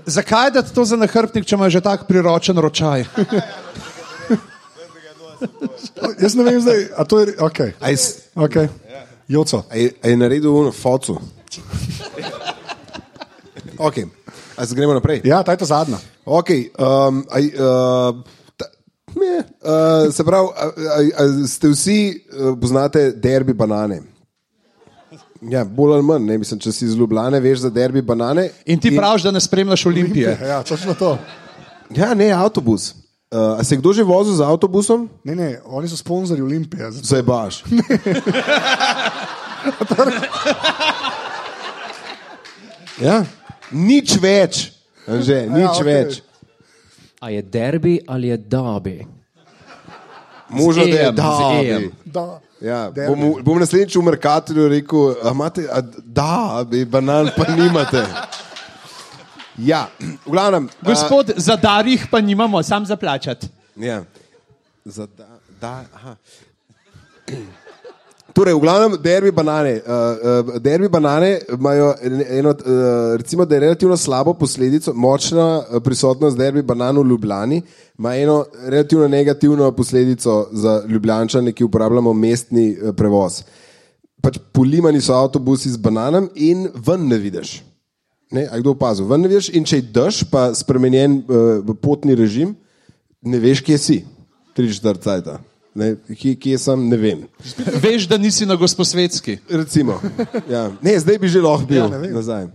Zakaj 0.07 0.51
da 0.51 0.63
to 0.63 0.85
za 0.85 0.97
nahrbtnik, 0.97 1.45
če 1.45 1.55
ima 1.55 1.69
že 1.71 1.81
tak 1.85 2.07
priročen 2.09 2.59
ročaj? 2.59 3.05
Jaz 6.23 6.35
ne 6.35 6.45
vem 6.45 6.61
zdaj, 6.61 6.87
a 6.97 7.05
to 7.05 7.21
je. 7.21 7.37
Okay. 7.37 7.73
A 7.81 7.91
je, 7.91 7.99
Okay. 8.37 8.69
Joco. 9.29 9.65
a 9.71 9.77
je, 9.77 9.93
a 10.03 10.09
je 10.09 10.17
naredil 10.17 10.55
uno 10.55 10.73
focu? 10.73 11.19
Ok, 13.79 13.95
a 14.57 14.67
se 14.67 14.75
gremo 14.75 14.95
naprej? 14.95 15.21
Ja, 15.25 15.43
ta 15.43 15.53
je 15.53 15.59
ta 15.59 15.65
zadnja. 15.65 15.99
Okay, 16.25 16.71
um, 16.79 17.25
aj, 17.31 17.45
uh, 17.47 18.23
ta, 18.57 18.67
ne, 19.17 19.45
uh, 19.61 20.13
se 20.15 20.25
pravi, 20.25 20.49
a, 20.57 20.65
a, 20.69 21.25
a 21.25 21.47
ste 21.49 21.69
vsi 21.69 21.99
uh, 22.15 22.55
poznate 22.61 23.11
derbi 23.13 23.53
banane? 23.53 24.12
Ja, 25.51 25.65
bolj 25.65 25.93
ali 25.95 26.03
manj, 26.03 26.25
ne, 26.27 26.39
mislim, 26.39 26.61
če 26.61 26.73
si 26.73 26.85
iz 26.85 26.95
Ljubljane, 26.95 27.41
veš 27.41 27.59
za 27.59 27.71
derbi 27.71 28.03
banane. 28.03 28.49
In 28.67 28.81
ti 28.81 28.97
praviš, 28.97 29.23
da 29.23 29.31
ne 29.31 29.41
spremljaš 29.41 29.87
Olimpije. 29.87 30.39
Ja, 30.51 30.63
točno 30.63 30.95
to. 30.95 31.19
Ja, 31.91 32.15
ne, 32.15 32.31
avtobus. 32.33 32.93
Uh, 33.33 33.59
a 33.59 33.65
se 33.65 33.75
je 33.75 33.79
kdo 33.79 33.93
že 33.93 34.03
vozil 34.05 34.35
z 34.35 34.41
avtobusom? 34.45 35.09
Ne, 35.25 35.35
ne, 35.35 35.61
oni 35.65 35.89
so 35.89 35.97
sponzorji 35.97 36.43
Olimpije. 36.43 36.91
zato- 36.91 37.07
Zdaj 37.07 37.23
baš. 37.23 37.65
ja, 43.09 43.25
nič 43.73 44.17
več, 44.21 44.73
že, 45.09 45.47
nič 45.49 45.71
okej. 45.71 45.81
okay. 45.81 45.85
več. 45.85 46.23
A 47.23 47.31
je 47.31 47.43
derbi 47.43 48.01
ali 48.07 48.29
je 48.29 48.37
derbi? 48.37 49.07
Možno, 50.53 50.85
da 50.85 50.89
je 50.91 51.13
z 51.13 51.91
da. 52.05 52.41
Ja, 52.63 52.91
bom, 52.95 53.43
bom 53.43 53.59
naslednjič 53.59 53.97
v 53.97 54.03
Merkatorju 54.07 54.69
rekel, 54.71 55.17
a 55.19 55.33
imate, 55.35 55.65
a, 55.67 55.81
da, 56.05 56.63
bi 56.63 56.85
banan 56.87 57.33
pa 57.37 57.49
nimate. 57.51 58.05
Ja, 59.59 59.89
v 60.27 60.31
glavnem. 60.31 60.69
a, 60.71 60.87
Gospod, 60.87 61.35
za 61.37 61.57
darih 61.57 62.07
pa 62.11 62.21
nimamo, 62.21 62.63
sam 62.63 62.87
zaplačati. 62.87 63.49
Ja. 63.77 64.05
Za 64.85 65.07
da, 65.07 65.27
da, 65.61 65.85
aha. 65.95 66.17
Torej, 68.43 68.57
v 68.59 68.61
glavnem, 68.61 68.97
derbi 68.99 69.31
banane. 69.31 69.73
Uh, 69.87 70.49
uh, 70.51 70.57
derbi 70.59 70.89
banane 70.91 71.41
imajo 71.55 71.93
en- 72.03 72.25
eno, 72.29 72.51
uh, 72.51 73.15
recimo, 73.17 73.45
da 73.45 73.55
je 73.55 73.61
relativno 73.61 73.97
slabo 73.97 74.35
posledico, 74.35 74.93
močna 74.95 75.63
prisotnost 75.85 76.37
derbi 76.37 76.63
banan 76.63 76.99
v 76.99 77.05
Ljubljani, 77.07 77.63
ima 77.99 78.17
eno 78.17 78.45
relativno 78.67 79.09
negativno 79.09 79.71
posledico 79.73 80.49
za 80.53 80.83
Ljubljančane, 80.89 81.53
ki 81.53 81.65
uporabljamo 81.65 82.13
mestni 82.13 82.77
prevoz. 82.97 83.45
Pač 84.23 84.41
polimani 84.53 85.01
so 85.01 85.15
avtobusi 85.15 85.71
z 85.71 85.77
bananami 85.77 86.29
in 86.35 86.67
ven 86.87 87.07
ne 87.07 87.19
vidiš. 87.23 87.63
Ne, 88.33 88.49
a 88.51 88.59
kdo 88.59 88.75
opazil? 88.75 89.07
Ven 89.07 89.23
ne 89.23 89.31
vidiš, 89.31 89.53
in 89.55 89.63
če 89.65 89.85
dež, 89.87 90.25
pa 90.35 90.49
spremenjen 90.55 91.23
uh, 91.23 91.77
potni 91.79 92.19
režim, 92.19 92.57
ne 93.23 93.39
veš, 93.39 93.63
kje 93.63 93.79
si. 93.79 94.03
Tri 94.57 94.67
četrt 94.75 95.07
cajta. 95.07 95.39
Ne, 95.75 95.95
kje, 96.13 96.35
kje 96.37 96.59
sem, 96.61 96.83
ne 96.89 96.97
vem. 97.01 97.21
Veš, 97.81 98.05
da 98.05 98.19
nisi 98.21 98.45
na 98.47 98.55
gosposvetski. 98.61 99.39
Recimo. 99.49 99.97
Ja. 100.45 100.69
Ne, 100.85 100.99
zdaj 101.01 101.17
bi 101.19 101.29
že 101.33 101.41
lahko 101.41 101.65
bil 101.65 101.81
Ja, 101.81 101.89
ne 101.89 101.99
vem. 101.99 102.13
nazaj. 102.13 102.51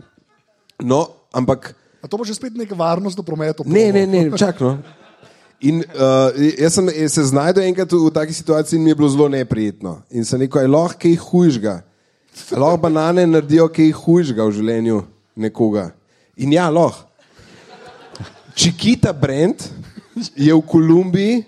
No, 0.78 1.08
ampak 1.34 1.74
A 1.98 2.06
to 2.06 2.14
bo 2.18 2.22
že 2.24 2.38
spet 2.38 2.54
neka 2.54 2.78
varnost 2.78 3.18
do 3.18 3.26
prometa. 3.26 3.66
ne, 3.66 3.90
ne, 3.92 4.06
ne, 4.06 4.22
čak 4.38 4.62
no. 4.62 4.78
In 5.58 5.82
uh, 5.82 6.30
jaz 6.62 6.78
sem 6.78 6.86
se 7.10 7.24
znašel 7.34 7.66
enkrat 7.66 7.90
v 7.90 8.14
taki 8.14 8.34
situaciji 8.34 8.78
in 8.78 8.84
mi 8.86 8.94
je 8.94 8.96
bilo 8.96 9.10
zelo 9.10 9.26
neprijetno. 9.26 10.06
In 10.14 10.22
sem 10.22 10.38
rekel, 10.46 10.62
je 10.62 10.68
lahko 10.70 11.02
kaj 11.02 11.16
hujšega. 11.18 11.76
Lahko 12.54 12.78
banane 12.78 13.26
naredijo 13.26 13.66
kaj 13.66 13.90
hujšega 13.98 14.46
v 14.46 14.54
življenju 14.54 15.02
nekoga. 15.34 15.90
In 16.38 16.54
ja, 16.54 16.70
lahko. 16.70 17.10
Čikita 18.54 19.10
Brand 19.14 19.58
je 20.38 20.54
v 20.54 20.62
Kolumbiji, 20.62 21.44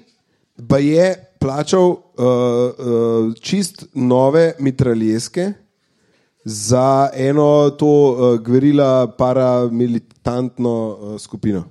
pa 0.66 0.82
je 0.82 1.14
plačal 1.40 1.90
uh, 1.90 1.98
uh, 2.20 3.34
čist 3.41 3.86
nove 3.94 4.53
mitraljeske 4.60 5.53
za 6.44 7.10
eno 7.14 7.70
to 7.70 7.86
uh, 7.88 8.40
gverila 8.40 9.07
paramilitantno 9.18 10.74
uh, 10.90 11.20
skupino, 11.22 11.64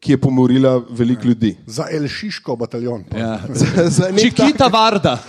ki 0.00 0.12
je 0.12 0.20
pomorila 0.20 0.82
veliko 0.90 1.28
ljudi. 1.28 1.56
Za 1.66 1.86
El 1.90 2.08
Šiško 2.08 2.56
bataljon. 2.56 3.04
Ja. 3.16 3.40
Za- 3.54 3.88
za 3.88 4.10
Čikita 4.18 4.66
Varda. 4.66 5.18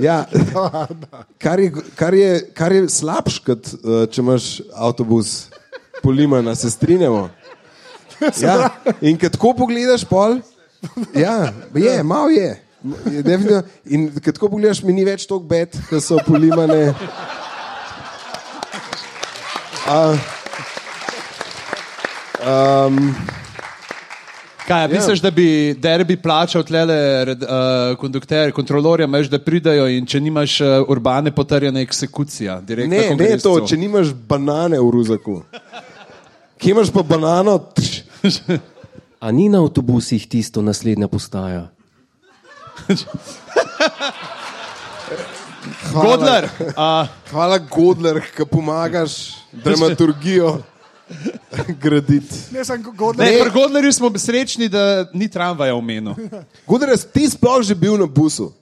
Ja, 0.00 0.24
kar, 1.38 1.60
je, 1.60 1.72
kar, 1.94 2.14
je, 2.14 2.50
kar 2.54 2.72
je 2.72 2.88
slabš, 2.88 3.38
kot 3.38 3.70
uh, 3.74 4.04
če 4.10 4.20
imaš 4.20 4.60
avtobus 4.74 5.48
polimana, 6.02 6.54
se 6.54 6.70
strinjamo. 6.70 7.28
Ja. 8.42 8.68
In 9.00 9.16
ko 9.16 9.28
tako 9.32 9.54
pogledaš, 9.56 10.02
pol, 10.04 10.42
ja, 11.16 11.52
je, 11.74 12.02
malo 12.02 12.28
je. 12.28 12.50
In 13.92 14.08
ko 14.14 14.32
tako 14.32 14.48
pogledaš, 14.54 14.82
mi 14.82 14.94
ni 14.96 15.04
več 15.04 15.26
toliko 15.28 15.46
bed, 15.50 15.76
da 15.90 16.00
so 16.00 16.20
polimane. 16.26 16.94
A, 19.90 19.98
um, 22.46 23.02
Kaj, 24.70 24.84
ja. 24.84 24.88
misliš, 24.92 25.20
da 25.20 25.32
bi 25.34 25.74
derbi 25.74 26.14
plačal 26.16 26.62
tlele 26.62 26.96
uh, 27.32 27.96
kondukterje, 27.98 28.52
kontrolorje, 28.54 29.06
meš, 29.10 29.26
da 29.32 29.40
pridajo 29.42 29.88
in 29.90 30.06
če 30.06 30.20
nimaš 30.22 30.60
uh, 30.62 30.68
urbane 30.88 31.34
potrjene 31.34 31.82
eksekucija? 31.82 32.60
ne, 32.86 33.02
ne 33.18 33.32
to, 33.42 33.56
če 33.66 33.76
nimaš 33.80 34.14
banane 34.14 34.78
v 34.78 34.92
ruzaku. 34.94 35.40
Kje 36.60 36.76
imaš 36.76 36.92
pa 36.94 37.02
banano? 37.02 37.58
Tš, 37.74 38.40
A 39.20 39.32
ni 39.32 39.48
na 39.52 39.60
avtobusih 39.60 40.28
tisto 40.28 40.62
naslednja 40.62 41.08
postaja? 41.08 41.66
Godler, 45.92 46.44
uh, 46.76 47.08
Hvala, 47.30 47.58
Godler, 47.58 48.20
ki 48.36 48.44
pomagaš 48.46 49.36
dramaturgijo 49.52 50.58
graditi. 51.80 52.34
Ne, 52.52 52.64
sem 52.64 52.80
ne, 52.80 52.92
godler. 52.96 53.42
pri 53.42 53.50
Godlerju 53.50 53.92
smo 53.92 54.10
srečni, 54.16 54.68
da 54.68 55.06
ni 55.12 55.28
tramvaja 55.28 55.74
v 55.74 55.82
menu. 55.82 56.14
Godler, 56.66 56.96
ti 57.12 57.26
sploh 57.30 57.62
že 57.62 57.74
bil 57.74 57.98
na 57.98 58.06
busu, 58.06 58.52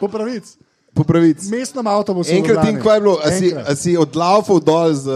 Po 0.00 0.08
pravici. 0.08 0.56
po 0.94 1.04
pravici. 1.04 1.50
Mestnem 1.50 1.86
avtobusu. 1.86 2.32
Enkrat 2.32 2.68
in 2.68 2.80
kva 2.80 2.94
je 2.94 3.00
bilo, 3.00 3.18
a 3.24 3.30
si, 3.30 3.54
a 3.54 3.74
si 3.76 3.96
odlaufal 3.96 4.60
dol 4.60 4.94
z. 4.94 5.06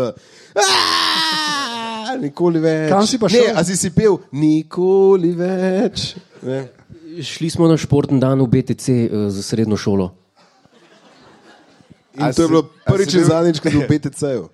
"Aaaa!" 0.55 2.15
Nikoli 2.15 2.61
več. 2.62 2.91
Kam 2.91 3.07
si 3.07 3.19
pa 3.19 3.27
Ne, 3.27 3.33
šel? 3.33 3.57
a 3.59 3.65
si 3.65 3.77
si 3.77 3.91
pel, 3.91 4.19
nikoli 4.33 5.33
več. 5.35 6.15
Ne. 6.43 6.69
Šli 7.16 7.51
smo 7.51 7.69
na 7.69 7.77
športen 7.77 8.19
dan 8.19 8.41
v 8.41 8.47
BTC 8.49 8.89
uh, 8.89 9.28
za 9.28 9.43
srednjo 9.43 9.77
šolo. 9.77 10.15
In 12.15 12.23
A 12.23 12.32
to 12.32 12.43
je 12.43 12.49
bilo 12.49 12.62
prvič 12.85 13.12
in 13.12 13.20
bil- 13.20 13.28
zadnjič, 13.28 13.59
ko 13.59 13.69
je 13.69 13.73
bil 13.73 13.81
v 13.81 13.91
BTC-ju. 13.91 14.45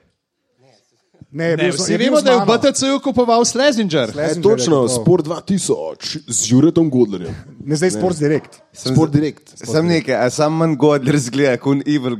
Ne, 1.30 1.48
Ne, 1.50 1.56
bil 1.58 1.72
sem- 1.72 1.84
vsi 1.84 1.96
vemo, 1.96 2.18
da 2.18 2.32
je 2.32 2.38
v. 2.38 2.46
BTC-ju 2.48 2.96
kupoval 3.00 3.44
Slezinger. 3.44 4.08
E, 4.08 4.12
Messenger 4.12 4.34
je 4.34 4.42
točno. 4.42 4.88
Sport 4.88 5.24
2000 5.24 6.26
z 6.26 6.40
Juretom 6.48 6.90
Godlerjem. 6.90 7.34
Ne, 7.60 7.76
zdaj 7.76 7.90
Sports 7.92 8.18
Direct. 8.18 8.58
Sport 8.72 9.12
direkt. 9.12 9.52
Sem 9.54 9.86
nekaj, 9.86 10.16
a 10.16 10.26
sam 10.28 10.52
manj 10.52 10.74
godler 10.74 11.14
zgleda 11.16 11.56
kot 11.56 11.86
evil 11.86 12.16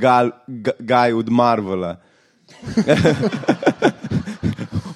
guy 0.79 1.11
od 1.13 1.29
Marvela. 1.29 1.97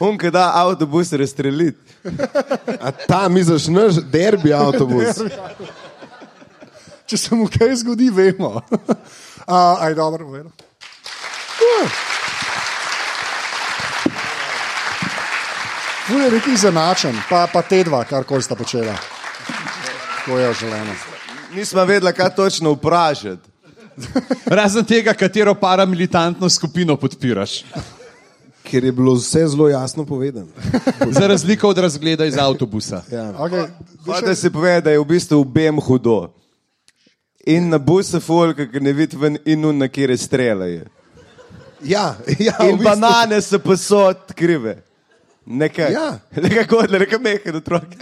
On, 0.04 0.18
ki 0.20 0.30
da 0.30 0.50
avtobus 0.60 1.12
razstreliti. 1.12 1.80
A 2.80 2.92
ta 2.92 3.24
misliš, 3.28 3.70
naš 3.72 4.02
derbi 4.12 4.52
avtobus. 4.52 5.22
Če 7.08 7.20
se 7.20 7.36
mu 7.36 7.48
kaj 7.48 7.76
zgodi, 7.80 8.10
vemo. 8.12 8.58
Uh, 9.44 9.80
aj 9.80 9.96
dobro, 9.96 10.28
povedal. 10.28 10.52
Ful 16.04 16.20
je 16.20 16.30
neki 16.30 16.56
zanačen, 16.60 17.16
pa, 17.30 17.46
pa 17.52 17.62
te 17.64 17.80
dva, 17.84 18.02
kar 18.04 18.26
koli 18.28 18.44
sta 18.44 18.56
počela. 18.56 18.92
To 20.26 20.38
je 20.38 20.52
želeno. 20.60 20.92
Nismo 21.54 21.84
vedeli, 21.84 22.12
kaj 22.12 22.34
točno 22.36 22.72
vprašati. 22.76 23.50
Razen 24.46 24.84
tega, 24.84 25.14
katero 25.14 25.54
paramilitantno 25.54 26.48
skupino 26.48 26.96
podpiraš. 26.96 27.64
Ker 28.74 28.84
je 28.84 28.92
bilo 28.92 29.12
vse 29.14 29.46
zelo 29.46 29.68
jasno 29.68 30.02
povedano. 30.04 30.46
Za 31.18 31.26
razliko 31.26 31.68
od 31.68 31.78
razgleda 31.78 32.24
iz 32.24 32.38
avtobusa. 32.38 33.02
Ja. 33.10 33.32
Okay, 33.38 33.68
Da 34.26 34.34
se 34.34 34.50
pove, 34.50 34.80
da 34.80 34.90
je 34.90 34.98
v 34.98 35.04
bistvu 35.04 35.40
obem 35.40 35.78
hudo. 35.80 36.32
In 37.46 37.68
na 37.68 37.78
busu 37.78 38.20
folka, 38.20 38.66
ki 38.66 38.80
ne 38.80 38.92
vidi 38.92 39.16
ven, 39.16 39.38
in 39.44 39.64
un 39.64 39.78
na 39.78 39.86
kjer 39.88 40.18
streljajo. 40.18 40.88
Ja, 41.84 42.16
ja, 42.38 42.56
In 42.66 42.74
v 42.74 42.78
bistvu. 42.78 42.84
banane 42.84 43.38
so 43.42 43.62
pa 43.62 43.76
so 43.76 44.08
odkrive. 44.08 44.80
Nekaj. 45.46 45.92
Ja. 45.92 46.18
Nekaj 46.42 46.66
godler, 46.66 47.06
nekaj 47.06 47.22
mehen 47.22 47.60
otrok. 47.62 47.94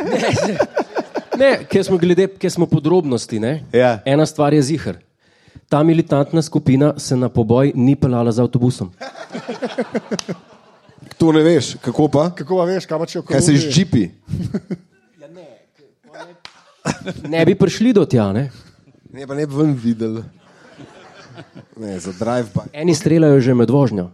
Ne, 1.36 1.52
ker 1.68 1.84
smo, 1.84 1.98
glede, 1.98 2.30
ker 2.38 2.50
smo 2.50 2.66
podrobnosti. 2.66 3.40
Ne? 3.40 3.64
Ja. 3.72 3.98
Ena 4.06 4.24
stvar 4.26 4.54
je 4.54 4.62
zihar. 4.62 4.96
Ta 5.68 5.82
militantna 5.82 6.42
skupina 6.42 6.94
se 6.96 7.16
na 7.16 7.28
poboj 7.28 7.72
ni 7.74 7.96
peljala 7.96 8.32
z 8.32 8.40
avtobusom. 8.40 8.92
To 11.18 11.32
ne 11.32 11.42
veš, 11.42 11.76
kako 11.78 12.08
pa? 12.08 12.30
kako 12.30 12.56
pa 12.56 12.64
veš, 12.64 12.86
kaj 12.86 12.98
pa 12.98 13.06
če 13.06 13.18
v 13.18 13.24
Kaj 13.24 13.40
se 13.40 13.52
z 13.54 13.68
džipi? 13.68 14.04
Ne 17.22 17.44
bi 17.46 17.54
prišli 17.54 17.92
do 17.92 18.04
tja. 18.06 18.32
Ne? 18.32 18.50
Ne, 19.12 19.26
pa 19.26 19.34
ne 19.34 19.46
bi 19.46 19.54
ven 19.54 19.74
videl. 19.74 20.22
Ne, 21.76 21.94
za 21.98 22.12
drive-by. 22.12 22.68
Eni 22.72 22.94
streljajo 22.94 23.40
že 23.40 23.54
med 23.54 23.70
vožnjo. 23.70 24.10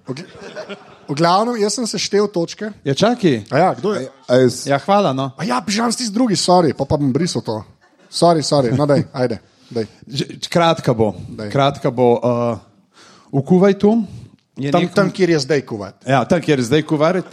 V 1.09 1.17
glavnem, 1.17 1.57
jaz 1.57 1.75
sem 1.75 1.87
seštel 1.89 2.29
točke. 2.29 2.69
Ja, 2.85 2.93
čakaj. 2.95 3.49
A 3.49 3.57
ja, 3.59 3.69
kdo 3.75 3.97
je? 3.97 4.09
A 4.29 4.33
jaz- 4.37 4.69
Ja, 4.69 4.77
hvala. 4.79 5.13
No. 5.17 5.33
A 5.35 5.45
ja, 5.45 5.57
pižam 5.65 5.89
si 5.89 6.05
z 6.05 6.13
drugi, 6.13 6.37
sorry, 6.37 6.77
pa, 6.77 6.85
pa 6.85 7.01
bom 7.01 7.09
brisal 7.09 7.41
to. 7.41 7.65
Sorry, 8.09 8.45
sorry, 8.45 8.77
no 8.77 8.85
daj, 8.85 9.09
ajde. 9.13 9.41
Daj. 9.69 9.85
Kratka 10.49 10.93
bo. 10.93 11.17
Daj. 11.17 11.49
Kratka 11.49 11.89
bo 11.91 12.07
uh, 12.15 12.57
v 13.33 13.41
Kuvajtu. 13.43 13.91
Tam, 14.59 14.83
nek- 14.83 14.95
tam, 14.95 15.11
kjer 15.15 15.31
je 15.31 15.39
zdaj 15.47 15.63
kuvat. 15.67 16.03
Ja, 16.03 16.25
tam, 16.27 16.43
kjer 16.43 16.59
je 16.59 16.67
zdaj 16.67 16.83
Kuvajt. 16.83 17.27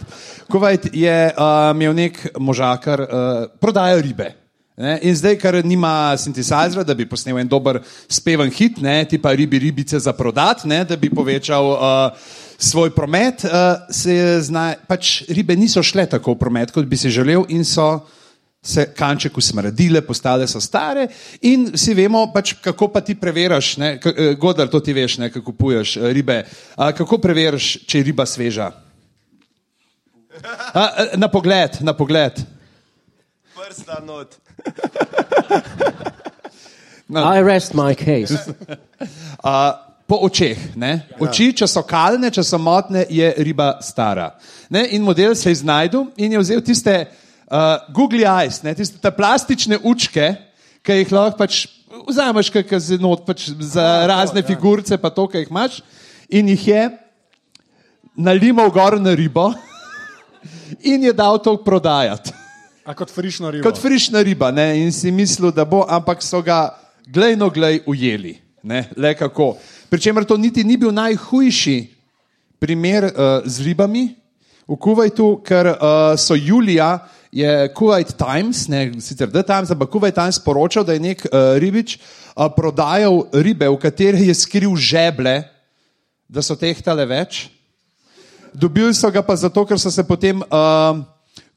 Kuvajt 0.46 0.88
je 0.94 1.16
uh, 1.34 1.70
imel 1.74 1.94
nek 1.94 2.20
možakar, 2.38 3.02
uh, 3.02 3.46
prodaja 3.58 3.98
ribe. 3.98 4.30
Ne? 4.76 4.98
In 5.08 5.16
zdaj, 5.16 5.38
ker 5.40 5.58
nima 5.64 6.14
sintesajzera, 6.20 6.84
da 6.84 6.94
bi 6.94 7.08
posnel 7.08 7.40
en 7.40 7.48
dober 7.48 7.80
speven 8.08 8.52
hit, 8.52 8.78
ne? 8.84 9.00
tipa 9.08 9.32
ribi, 9.34 9.58
ribice 9.58 9.98
za 9.98 10.12
prodat, 10.12 10.66
ne? 10.68 10.84
da 10.84 10.96
bi 11.00 11.10
povečal 11.10 11.70
uh, 11.72 12.28
svoj 12.58 12.92
promet, 12.94 13.42
uh, 13.48 13.88
se 13.90 14.14
je 14.14 14.42
zna, 14.50 14.74
pač 14.86 15.24
ribe 15.32 15.56
niso 15.56 15.82
šle 15.82 16.06
tako 16.06 16.36
v 16.36 16.44
promet, 16.44 16.70
kot 16.70 16.86
bi 16.86 17.00
si 17.00 17.10
želel, 17.10 17.48
in 17.48 17.64
so 17.64 18.06
se 18.62 18.86
kanček 18.94 19.36
usmrdile, 19.38 20.00
postale 20.00 20.46
so 20.46 20.60
stare. 20.60 21.06
In 21.42 21.68
vsi 21.74 21.94
vemo, 21.94 22.24
pač, 22.34 22.54
kako 22.62 22.88
pa 22.88 23.00
ti 23.00 23.14
preveriš, 23.14 23.76
ne? 23.76 23.92
Eh, 24.04 24.34
Godar, 24.34 24.68
to 24.68 24.80
ti 24.80 24.92
veš, 24.92 25.18
ne? 25.18 25.30
kako 25.30 25.52
kupuješ 25.52 25.96
eh, 25.96 26.12
ribe. 26.12 26.42
A, 26.76 26.90
kako 26.92 27.18
preveriš, 27.22 27.86
če 27.86 27.98
je 27.98 28.08
riba 28.10 28.26
sveža? 28.26 28.70
A, 30.74 30.82
eh, 30.82 31.16
na 31.16 31.28
pogled, 31.28 31.78
na 31.80 31.94
pogled. 31.96 32.42
Prsta 33.54 34.02
not. 34.04 34.36
I 37.08 37.42
rest 37.42 37.74
my 37.74 37.94
case. 37.94 38.34
A, 39.44 39.86
po 40.06 40.18
očeh. 40.22 40.58
Ne? 40.78 41.06
Oči, 41.22 41.52
če 41.54 41.66
so 41.70 41.82
kalne, 41.86 42.30
če 42.30 42.42
so 42.46 42.58
motne, 42.62 43.04
je 43.10 43.30
riba 43.42 43.76
stara. 43.82 44.32
Ne? 44.70 44.86
In 44.94 45.02
model 45.06 45.34
se 45.34 45.50
je 45.50 45.62
znašel 45.62 46.06
in 46.16 46.32
je 46.32 46.42
vzel 46.42 46.62
tiste 46.62 46.94
uh, 47.50 47.78
Google 47.94 48.26
Eyes, 48.26 48.62
ne? 48.62 48.74
tiste 48.74 48.98
te 49.02 49.10
plastične 49.10 49.78
učke, 49.82 50.34
ki 50.86 51.00
jih 51.00 51.12
lahko 51.14 51.38
pač 51.38 51.66
vzameš, 52.06 52.50
kaj 52.54 52.80
se 52.80 52.98
not 53.02 53.24
pač 53.26 53.48
za 53.60 54.06
razne 54.06 54.42
figurice, 54.46 54.98
pa 54.98 55.10
to, 55.10 55.26
kaj 55.30 55.46
jih 55.46 55.52
imaš, 55.52 55.80
in 56.28 56.48
jih 56.54 56.68
je 56.68 56.82
nalimal 58.16 58.70
gor 58.72 58.98
na 59.00 59.14
ribo 59.14 59.50
in 60.92 61.04
je 61.04 61.12
dal 61.12 61.38
to 61.42 61.56
prodajati. 61.56 62.32
A 62.86 62.94
kot 62.94 63.10
frišno 63.10 63.50
ribo. 63.50 63.66
Kot 63.66 63.80
frišna 63.82 64.22
riba, 64.22 64.52
ne? 64.54 64.78
in 64.84 64.92
si 64.94 65.10
mislil, 65.10 65.50
da 65.50 65.64
bo, 65.66 65.82
ampak 65.88 66.22
so 66.22 66.42
ga 66.42 66.70
glejno 67.06 67.50
glej 67.50 67.82
ujeli. 67.86 68.36
Ne? 68.62 68.88
Le 68.96 69.14
kako. 69.14 69.56
Pričemer 69.90 70.24
to 70.24 70.36
niti 70.36 70.64
ni 70.64 70.76
bil 70.76 70.92
najhujši 70.94 71.76
primer 72.58 73.04
uh, 73.04 73.42
z 73.44 73.66
ribami 73.66 74.14
v 74.66 74.78
Kuwaitu, 74.78 75.36
ker 75.46 75.70
uh, 75.70 76.14
so 76.18 76.34
julija. 76.34 76.98
Je 77.36 77.68
Kuwait 77.76 78.16
Times, 78.16 78.68
ne 78.68 78.96
sicer 79.00 79.28
The 79.28 79.42
Times, 79.44 79.68
ampak 79.68 79.90
Kuwait 79.92 80.14
Times 80.14 80.38
poročal, 80.40 80.86
da 80.88 80.94
je 80.96 81.02
nek 81.04 81.20
uh, 81.26 81.58
ribič 81.60 81.98
uh, 81.98 82.48
prodajal 82.48 83.26
ribe, 83.36 83.68
v 83.68 83.76
katere 83.76 84.22
je 84.24 84.32
skril 84.32 84.72
žeble, 84.72 85.42
da 86.24 86.40
so 86.40 86.56
tehtale 86.56 87.04
več. 87.04 87.50
Dobili 88.56 88.94
so 88.96 89.10
ga 89.12 89.20
pa 89.20 89.36
zato, 89.36 89.66
ker 89.68 89.76
so 89.76 89.92
se 89.92 90.00
potem 90.08 90.40
uh, 90.48 90.96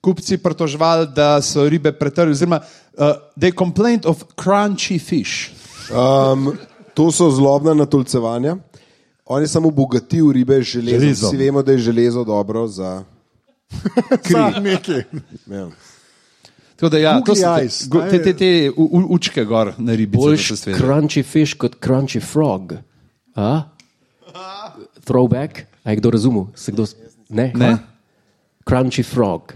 kupci 0.03 0.35
pritoževali, 0.43 1.07
da 1.15 1.39
so 1.39 1.64
ribe 1.64 1.93
pretrli. 1.95 2.35
Oziroma, 2.35 2.60
uh, 2.99 3.15
they 3.39 3.56
complained 3.56 4.03
of 4.03 4.26
crunchy 4.35 4.99
fish. 4.99 5.56
Um, 5.95 6.60
to 6.91 7.07
so 7.07 7.31
zlobna 7.31 7.72
natolcevanja. 7.72 8.57
On 9.23 9.39
je 9.39 9.47
samo 9.47 9.72
obogatil 9.72 10.27
ribe 10.35 10.60
z 10.60 10.76
železom. 10.76 10.99
Železo. 10.99 11.31
Vsi 11.31 11.38
vemo, 11.39 11.64
da 11.64 11.72
je 11.72 11.88
železo 11.88 12.27
dobro 12.27 12.68
za. 12.68 12.99
Nekaj. 14.62 15.04
Ja. 15.48 15.68
Tako 16.76 16.90
da, 16.90 16.98
ja, 16.98 17.22
to 17.22 17.36
so 17.36 17.56
te, 17.56 17.68
go- 17.88 18.06
te, 18.10 18.24
te, 18.24 18.34
te 18.34 18.50
u- 18.72 18.90
u- 18.91 19.08
učke 19.10 19.44
gor 19.44 19.74
na 19.78 19.94
ribici. 19.94 20.18
da 20.18 20.26
Boljš 20.26 20.48
se 20.48 20.56
sveda. 20.58 20.78
crunchy 20.78 21.24
fish 21.24 21.54
kot 21.54 21.76
crunchy 21.80 22.22
frog. 22.22 22.74
A? 23.36 23.62
Throwback? 25.04 25.60
A 25.84 25.91
je 25.91 25.96
kdo 25.96 26.12
razumel? 26.12 26.46
Se 26.56 26.72
kdo... 26.72 26.86
Ne? 27.30 27.52
Ne. 27.56 27.78
Crunchy 28.64 29.04
frog. 29.04 29.54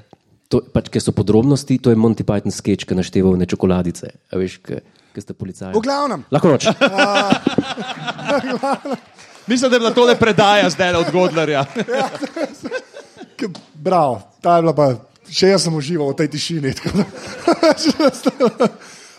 To, 0.47 0.61
pač, 0.63 0.89
ker 0.89 1.01
so 1.01 1.11
podrobnosti, 1.11 1.77
to 1.77 1.89
je 1.89 1.95
Monty 1.95 2.23
Python 2.23 2.51
sketch, 2.51 2.85
ki 2.85 2.93
našteval 2.93 3.33
ne 3.33 3.45
čokoladice. 3.45 4.11
A 4.29 4.37
veš, 4.37 4.59
ki 4.59 4.81
ste 5.17 5.33
policaji. 5.33 5.73
V 5.73 5.81
glavnem. 5.81 6.25
Lahko 6.29 6.47
noč. 6.49 6.67
Mislim, 9.47 9.69
da 9.69 9.75
je 9.75 9.79
bila 9.79 9.91
tole 9.91 10.15
predaja 10.15 10.69
zdaj 10.69 10.95
od 10.95 11.05
Godlerja. 11.11 11.65
Bravo, 13.73 14.21
ta 14.41 14.55
je 14.55 14.61
bila 14.61 14.73
pa, 14.73 14.85
še 15.29 15.53
jaz 15.53 15.63
sem 15.65 15.75
užival 15.75 16.13
v 16.13 16.17
tej 16.19 16.27
tišini. 16.35 16.71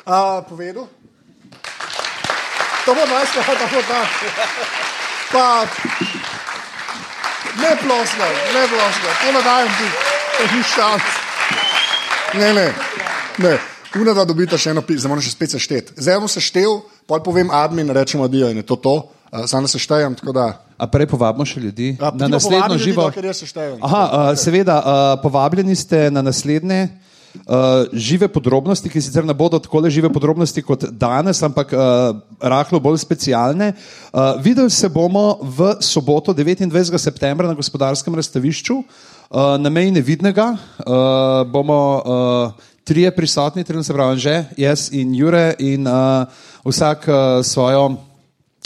A, 0.04 0.44
povedal? 0.44 0.86
To 2.84 2.90
bo 2.92 3.02
najslabše, 3.08 3.54
da 3.56 3.66
bo 3.72 3.80
ta. 3.88 4.00
Pa, 5.32 5.64
ne 7.56 7.72
plosno, 7.80 8.26
ne 8.54 8.64
plosno, 8.68 9.08
to 9.20 9.28
ne 9.32 9.42
dajem 9.42 9.70
ti, 9.78 9.88
ni 10.52 10.62
šans. 10.62 11.06
Ne, 12.34 12.52
ne, 12.52 12.68
ne. 13.38 13.54
Una 13.94 14.10
da 14.10 14.24
dobita 14.26 14.58
še 14.58 14.74
eno 14.74 14.82
zdaj 14.82 15.08
moram 15.10 15.22
še 15.22 15.30
spet 15.30 15.54
sešteti. 15.54 15.94
Zdaj 16.02 16.18
bom 16.18 16.30
seštel, 16.30 16.80
pol 17.06 17.20
povem 17.22 17.50
admin, 17.54 17.92
rečemo 17.94 18.26
adijo 18.26 18.50
in 18.50 18.58
je 18.60 18.66
to 18.66 18.76
to. 18.76 18.94
Uh, 19.30 19.46
Sam 19.46 19.64
da 19.64 19.70
seštejem, 19.70 20.18
tako 20.18 20.34
da. 20.34 20.46
A 20.74 20.88
prej 20.90 21.06
povabimo 21.06 21.46
še 21.46 21.60
ljudi 21.62 21.94
A, 22.02 22.10
na 22.18 22.28
naslednjo 22.28 22.74
ljudi, 22.74 22.84
živo. 22.84 23.06
seštejem. 23.12 23.78
Aha, 23.82 24.02
uh, 24.04 24.34
seveda, 24.38 24.78
uh, 24.82 25.22
povabljeni 25.22 25.76
ste 25.78 26.10
na 26.10 26.22
naslednje 26.22 26.88
uh, 27.46 27.86
žive 27.92 28.28
podrobnosti, 28.28 28.90
ki 28.90 29.02
sicer 29.02 29.26
ne 29.26 29.34
bodo 29.34 29.58
tako 29.62 29.84
žive 29.86 30.10
podrobnosti 30.12 30.62
kot 30.62 30.86
danes, 30.90 31.42
ampak 31.42 31.72
uh, 31.74 32.18
rahlo 32.42 32.80
bolj 32.80 32.98
specialne. 33.02 33.72
Uh, 34.10 34.34
videli 34.42 34.70
se 34.70 34.88
bomo 34.88 35.38
v 35.42 35.76
soboto, 35.80 36.34
29. 36.34 36.98
septembra, 36.98 37.46
na 37.46 37.54
gospodarskem 37.54 38.14
razstavišču 38.14 38.74
uh, 38.74 39.54
na 39.58 39.70
meji 39.70 39.94
nevidnega. 39.94 40.56
Uh, 40.82 41.42
bomo 41.46 41.80
uh, 42.02 42.72
trije 42.84 43.14
prisotni, 43.14 43.64
trenutno 43.64 43.86
se 43.86 43.94
pravi, 43.94 44.18
že 44.18 44.44
jaz 44.56 44.90
in 44.92 45.14
Jure, 45.14 45.54
in 45.58 45.86
uh, 45.86 46.26
vsak 46.66 47.08
uh, 47.08 47.14
svojo. 47.46 47.96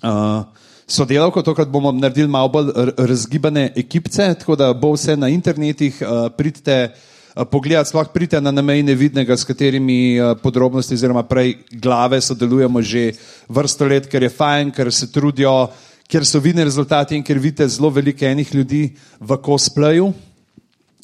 Uh, 0.03 0.57
Sodelavko, 0.89 1.43
tokrat 1.45 1.69
bomo 1.69 1.91
naredili 1.93 2.29
malo 2.29 2.49
bolj 2.49 2.71
razgibane 2.97 3.67
ekipce, 3.77 4.31
tako 4.41 4.57
da 4.57 4.71
bo 4.73 4.95
vse 4.95 5.17
na 5.21 5.29
internetih, 5.29 5.99
uh, 6.01 6.31
pridite 6.33 6.77
uh, 6.89 7.45
pogledati, 7.51 7.91
sploh 7.91 8.09
pridite 8.15 8.41
na 8.41 8.51
nameji 8.51 8.83
nevidnega, 8.83 9.37
s 9.37 9.45
katerimi 9.45 10.17
uh, 10.17 10.33
podrobnosti 10.43 10.97
oziroma 10.97 11.27
prej 11.29 11.59
glave 11.71 12.23
sodelujemo 12.25 12.83
že 12.83 13.13
vrsto 13.49 13.85
let, 13.85 14.09
ker 14.09 14.23
je 14.23 14.33
fajn, 14.33 14.73
ker 14.73 14.89
se 14.93 15.11
trudijo, 15.13 15.69
ker 16.09 16.25
so 16.25 16.41
vidni 16.41 16.65
rezultati 16.65 17.17
in 17.17 17.23
ker 17.23 17.37
vidite 17.39 17.69
zelo 17.69 17.91
veliko 17.93 18.25
enih 18.25 18.55
ljudi 18.55 18.83
v 19.21 19.39
cosplayu. 19.45 20.09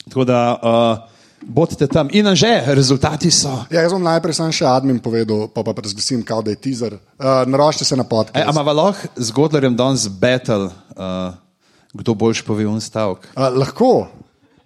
Tako 0.09 0.25
da 0.25 0.41
uh, 0.57 1.14
bodite 1.47 1.87
tam 1.87 2.09
in 2.13 2.27
že, 2.35 2.63
rezultati 2.67 3.31
so. 3.31 3.65
Ja, 3.71 3.85
jaz 3.85 3.93
bom 3.93 4.03
najprej 4.03 4.35
sam 4.35 4.53
še 4.53 4.67
admin 4.67 4.99
povedal, 4.99 5.49
pa 5.53 5.63
pa 5.63 5.75
razglasim, 5.77 6.23
kao 6.25 6.43
da 6.43 6.51
je 6.51 6.57
teaser. 6.57 6.97
Uh, 7.19 7.45
naročite 7.47 7.85
se 7.85 7.97
na 7.97 8.05
E, 8.05 8.09
podcast. 8.09 8.49
Ampak 8.49 8.67
lahko 8.75 9.07
z 9.17 9.31
Godlerjem 9.31 9.77
danes 9.77 10.09
battle, 10.09 10.71
uh, 10.97 11.35
kdo 11.93 12.15
boljš 12.15 12.43
pove 12.43 12.67
un 12.67 12.81
stavek. 12.81 13.29
Uh, 13.37 13.49
lahko. 13.55 14.09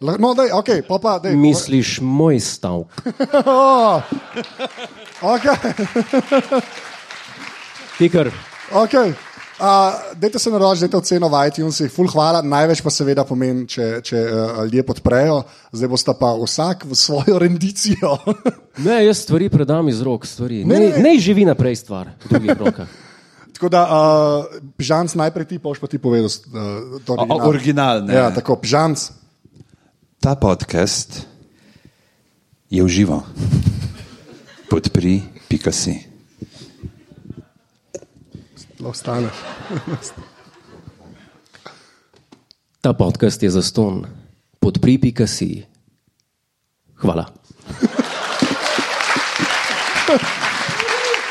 Lah, 0.01 0.15
no, 0.19 0.31
daj, 0.35 0.53
ok, 0.55 0.69
pa 0.87 0.99
pa, 1.03 1.19
daj. 1.19 1.35
Misliš 1.35 1.99
moj 2.01 2.41
stavek? 2.41 2.89
Oh, 5.21 5.35
ok, 5.35 5.47
Tikar. 7.99 8.31
ok. 8.71 9.28
Uh, 9.59 9.65
dajte 10.15 10.39
se 10.39 10.51
naročiti, 10.51 10.87
dajte 10.87 10.97
oceno 10.97 11.29
v 11.29 11.39
iTunesih, 11.51 11.91
full 11.91 12.07
hvala, 12.07 12.45
največ 12.47 12.79
pa 12.79 12.93
seveda 12.95 13.25
pomeni, 13.27 13.65
če, 13.67 13.87
če 14.07 14.21
uh, 14.23 14.61
ljudje 14.63 14.85
podprejo, 14.87 15.41
zdaj 15.75 15.91
boste 15.91 16.15
pa 16.15 16.31
vsak 16.39 16.87
v 16.87 16.95
svojo 16.95 17.39
rendicijo. 17.43 18.17
Ne, 18.79 19.01
jaz 19.03 19.25
stvari 19.25 19.49
predam 19.51 19.89
iz 19.91 19.99
rok. 20.07 20.23
Stvari. 20.23 20.63
Ne, 20.63 20.79
Ne, 20.79 20.91
ne. 20.95 21.03
ne, 21.03 21.13
živi 21.19 21.43
naprej 21.43 21.81
stvar 21.83 22.13
v 22.23 22.31
drugih 22.31 22.55
rokah. 22.63 22.87
Tako 23.59 23.69
da, 23.75 23.81
uh, 23.91 24.61
pižamc 24.79 25.19
najprej 25.19 25.47
ti, 25.51 25.59
pa 25.59 25.73
boš 25.75 25.83
pa 25.83 25.91
ti 25.91 25.99
povedal. 25.99 26.31
Uh, 26.31 27.03
to 27.03 27.19
O, 27.19 27.27
o, 27.27 27.39
original, 27.51 28.07
ne. 28.07 28.15
Ja, 28.15 28.31
tako, 28.31 28.55
pižamc. 28.63 29.11
Ta 30.23 30.39
podcast 30.39 31.27
je 32.71 32.79
v 32.79 32.87
živo. 32.87 33.27
Podpri, 34.71 35.27
pika 35.51 35.75
si. 35.75 36.08
Lahko 38.81 38.95
staneš. 38.95 39.33
Ta 42.81 42.93
podcast 42.93 43.43
je 43.43 43.51
za 43.51 43.63
ston. 43.63 44.07
Podpri 44.61 44.99
pika 44.99 45.27
si. 45.27 45.67
Hvala. 46.95 47.27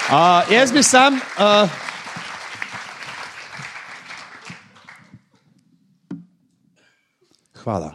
Uh, 0.08 0.52
jaz 0.52 0.72
bi 0.72 0.84
sam. 0.84 1.16
Uh, 1.16 1.70
hvala. 7.64 7.92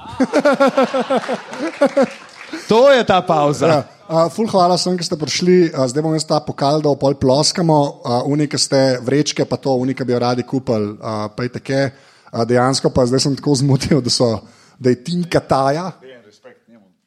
To 2.69 2.91
je 2.91 3.05
ta 3.05 3.23
pauza. 3.23 3.67
Ja, 3.67 3.83
uh, 4.13 4.29
ful 4.29 4.47
hvala 4.47 4.77
vsem, 4.77 5.01
ki 5.01 5.09
ste 5.09 5.17
prišli. 5.17 5.57
Uh, 5.73 5.89
zdaj 5.89 6.05
bom 6.05 6.13
jaz 6.13 6.29
ta 6.29 6.39
pokal, 6.45 6.85
da 6.85 6.93
pol 7.01 7.17
ploskamo. 7.17 7.81
Uh, 8.05 8.21
Unike 8.29 8.61
ste 8.61 9.01
vrečke, 9.01 9.49
pa 9.49 9.57
to, 9.57 9.73
unike 9.81 10.05
bi 10.05 10.13
radi 10.13 10.45
kupili. 10.45 10.93
Uh, 11.01 11.33
pa 11.33 11.49
je 11.49 11.57
take. 11.57 11.83
Uh, 12.29 12.45
dejansko 12.45 12.93
pa 12.93 13.09
zdaj 13.09 13.25
sem 13.25 13.37
tako 13.37 13.57
zmotil, 13.57 14.05
da, 14.05 14.13
so, 14.13 14.37
da 14.77 14.93
je 14.93 15.01
Tinka 15.01 15.41
Taja. 15.41 15.91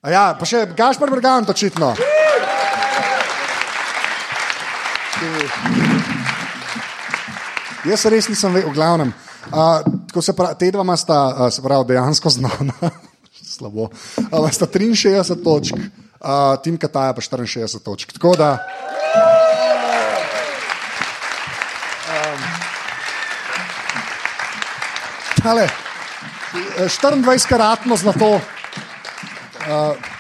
A 0.05 0.11
Ja, 0.13 0.25
pa 0.37 0.45
še 0.45 0.67
Gašpar 0.77 1.09
Brgant, 1.09 1.49
očitno. 1.49 1.95
Jaz 7.85 8.05
res 8.09 8.29
nisem 8.29 8.53
vedel, 8.53 8.69
v 8.69 8.77
glavnem. 8.77 9.13
Uh, 9.49 9.81
tako 10.09 10.21
pravi, 10.37 10.57
te 10.61 10.69
dva 10.73 10.97
sta, 10.97 11.17
uh, 11.29 11.49
se 11.53 11.61
pravi, 11.61 11.89
dejansko 11.89 12.29
znana. 12.33 12.91
Slabo. 13.55 13.89
Uh, 14.29 14.49
sta 14.53 14.69
63 14.69 15.41
točk, 15.41 15.77
uh, 16.19 16.55
Tim 16.63 16.77
Kataja 16.77 17.13
pa 17.13 17.21
64 17.21 17.83
točk. 17.83 18.13
Tako 18.13 18.35
da. 18.35 18.51
Um, 22.15 22.41
tale, 25.43 25.69
eh, 26.77 26.89
24-karatno 26.89 27.97
zlato. 27.97 28.35
Uh, 28.35 30.15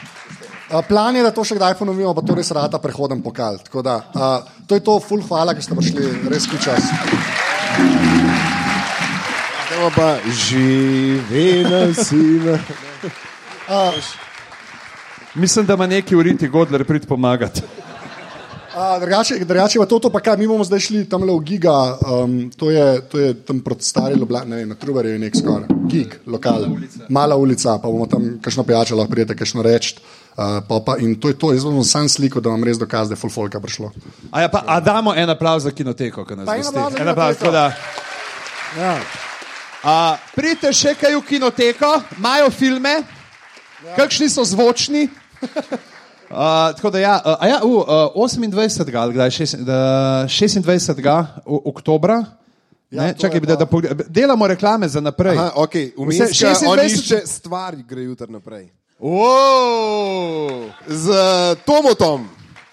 Uh, 0.69 0.81
plan 0.87 1.15
je, 1.15 1.21
da 1.21 1.29
to 1.29 1.43
še 1.45 1.59
kdaj 1.59 1.75
ponovimo, 1.77 2.09
pa 2.17 2.23
to 2.25 2.33
res 2.33 2.49
rata 2.57 2.79
prehoden 2.81 3.21
pokal. 3.21 3.59
Tako 3.61 3.83
Da, 3.85 3.99
uh, 4.01 4.65
to 4.65 4.73
je 4.73 4.81
to, 4.81 4.97
full 4.97 5.21
hvala, 5.21 5.53
ker 5.53 5.61
ste 5.61 5.77
prišli, 5.77 6.25
res 6.25 6.49
ki 6.49 6.57
čas. 6.57 6.89
Gremo 9.69 9.93
pa 9.93 10.09
živi 10.25 11.61
na 11.69 11.85
sina. 11.93 12.57
Mislim, 15.35 15.65
da 15.65 15.73
ima 15.73 15.87
neki 15.87 16.15
uriti 16.15 16.47
Godler 16.47 16.85
prid 16.85 17.07
pomagati. 17.07 17.61
Uh, 18.75 18.99
drugače, 18.99 19.35
drugače 19.39 19.79
pa 19.79 19.85
to, 19.85 19.99
to 19.99 20.09
pa 20.09 20.19
kaj, 20.19 20.37
mi 20.37 20.47
bomo 20.47 20.63
zdaj 20.63 20.79
šli 20.79 21.05
tam 21.09 21.23
le 21.23 21.31
v 21.31 21.39
Giga, 21.47 21.97
um, 22.03 22.51
to, 22.57 22.71
je, 22.71 23.01
to 23.07 23.19
je 23.19 23.33
tam 23.33 23.59
proti 23.63 23.85
stari 23.85 24.15
Ljubljani, 24.19 24.49
ne 24.49 24.55
vem, 24.55 24.69
na 24.69 24.75
Trubarju 24.75 25.13
je 25.13 25.19
nek 25.19 25.37
skoraj, 25.39 25.69
Gig, 25.87 26.17
lokal, 26.27 26.65
mala 27.09 27.37
ulica, 27.39 27.77
pa 27.79 27.87
bomo 27.87 28.07
tam 28.11 28.33
kakšno 28.43 28.63
pijačo 28.63 28.95
lahko 28.99 29.11
prijete, 29.11 29.35
kakšno 29.35 29.63
reči. 29.63 29.95
Uh, 30.35 30.59
pa, 30.67 30.81
pa, 30.85 30.97
in 30.99 31.15
to 31.15 31.31
je 31.31 31.39
to, 31.39 31.53
jaz 31.53 31.63
bom 31.63 31.83
sam 31.87 32.09
sliko, 32.11 32.43
da 32.43 32.51
vam 32.51 32.63
res 32.67 32.75
dokaz, 32.79 33.07
da 33.07 33.15
je 33.15 33.21
full 33.21 33.31
folka 33.31 33.63
prišlo. 33.63 33.93
A, 34.31 34.41
ja, 34.43 34.51
pa, 34.51 34.63
a 34.67 34.79
damo 34.83 35.15
en 35.15 35.29
aplauz 35.31 35.63
za 35.63 35.71
kinoteko, 35.71 36.25
ki 36.25 36.35
nas 36.35 36.45
gosti. 36.45 36.77
En 36.77 36.95
Kinoteko. 36.95 37.33
tako 37.39 37.51
da. 37.51 37.65
Ja. 38.75 38.95
A, 39.83 40.17
pridite 40.35 40.73
še 40.75 40.97
kaj 40.99 41.15
v 41.15 41.23
kinoteko, 41.23 42.01
imajo 42.19 42.51
filme, 42.51 42.97
ja. 43.85 43.95
kakšni 43.95 44.27
so 44.29 44.43
zvočni. 44.43 45.07
Uh, 46.29 46.37
tako 46.75 46.89
da, 46.89 46.99
ja, 46.99 47.21
uh, 47.25 47.35
a 47.39 47.47
ja, 47.47 47.59
uh, 47.63 47.85
28. 48.15 48.97
ali 48.97 49.13
kdaj, 49.13 49.29
šest- 49.29 49.55
da, 49.55 50.25
26. 50.27 51.25
o- 51.45 51.61
oktobra. 51.65 52.25
Ja, 52.91 53.03
Ne, 53.03 53.13
čakaj, 53.13 53.37
je 53.37 53.41
da, 53.41 53.55
da 53.55 53.65
pogled, 53.65 54.01
delamo 54.07 54.47
reklame 54.47 54.87
za 54.87 55.01
naprej. 55.01 55.37
Aha, 55.37 55.51
okay. 55.55 55.91
Vse- 55.97 56.67
on 56.67 56.77
26 56.79 56.85
išče 56.85 57.21
stvari, 57.25 57.83
gre 57.83 58.01
jutri 58.01 58.31
naprej. 58.31 58.69
Wow. 58.99 60.69
Z 60.87 61.09
Tomotom. 61.65 62.27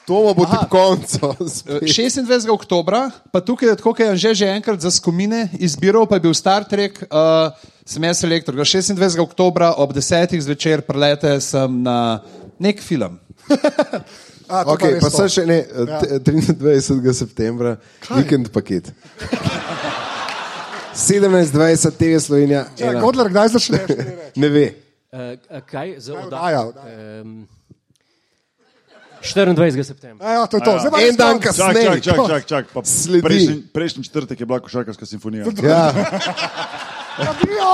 To 0.07 0.35
bo 0.35 0.47
konco. 0.69 1.37
Eh, 1.39 1.87
26. 1.87 2.51
oktober, 2.51 2.95
pa 3.33 3.41
tukaj 3.41 3.69
je 3.69 3.77
tako, 3.77 3.91
kot 3.91 4.01
je 4.01 4.09
Anže 4.11 4.35
že 4.35 4.47
enkrat 4.51 4.81
za 4.81 4.91
skomine 4.91 5.49
izbiral, 5.59 6.07
pa 6.07 6.17
je 6.19 6.21
bil 6.21 6.35
Star 6.35 6.65
Trek, 6.65 7.07
uh, 7.07 7.55
sem 7.87 8.03
jaz 8.03 8.25
elektor. 8.25 8.55
26. 8.55 8.99
oktober 9.23 9.71
ob 9.77 9.93
10. 9.95 10.41
zvečer 10.41 10.83
prelete 10.83 11.41
sem 11.41 11.83
na 11.83 12.19
nek 12.63 12.81
film. 12.83 13.19
A, 14.53 14.65
Okay, 14.75 14.99
pa 15.01 15.09
sem 15.09 15.29
še 15.33 15.43
ne, 15.49 15.63
t- 15.65 16.19
23. 16.29 17.15
septembra, 17.17 17.77
vikend 18.11 18.51
paket. 18.53 18.91
17.20 20.93 21.97
TV 21.97 22.19
Slovenija. 22.21 22.67
Ja. 22.77 22.93
Godler, 23.01 23.31
kdaj 23.33 23.49
začneš? 23.57 23.81
Ne 24.43 24.49
ve. 24.53 24.67
Uh, 25.13 25.37
kaj 25.69 25.95
za 26.05 26.15
oddajo? 26.21 26.73
Um, 27.25 27.49
24. 29.23 29.85
septembra. 29.85 30.33
Ja, 30.35 30.47
to 30.51 30.57
je 30.57 30.65
to. 30.67 30.73
Zdaj 30.83 30.91
pa 30.91 31.01
En 31.01 31.17
dan. 31.17 31.37
Čak, 31.39 31.55
kasneje. 31.55 32.01
čak, 32.03 32.17
čak, 32.17 32.29
čak, 32.29 32.67
čak. 32.75 32.85
Sledi. 32.85 33.23
Prejšnji, 33.25 33.57
prejšnji 33.73 34.05
četrtek 34.05 34.41
je 34.41 34.47
bila 34.47 34.61
košarkarska 34.61 35.07
simfonija. 35.07 35.45
Ja. 35.63 35.93
Adijo, 37.29 37.73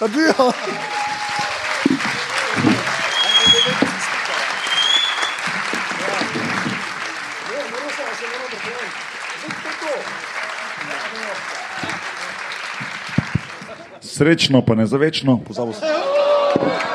adijo. 0.00 0.50
Srečno, 14.20 14.60
pa 14.60 14.74
ne 14.74 14.86
za 14.86 14.96
večno. 15.00 15.38
Pozabil 15.48 15.72
sem. 15.72 16.89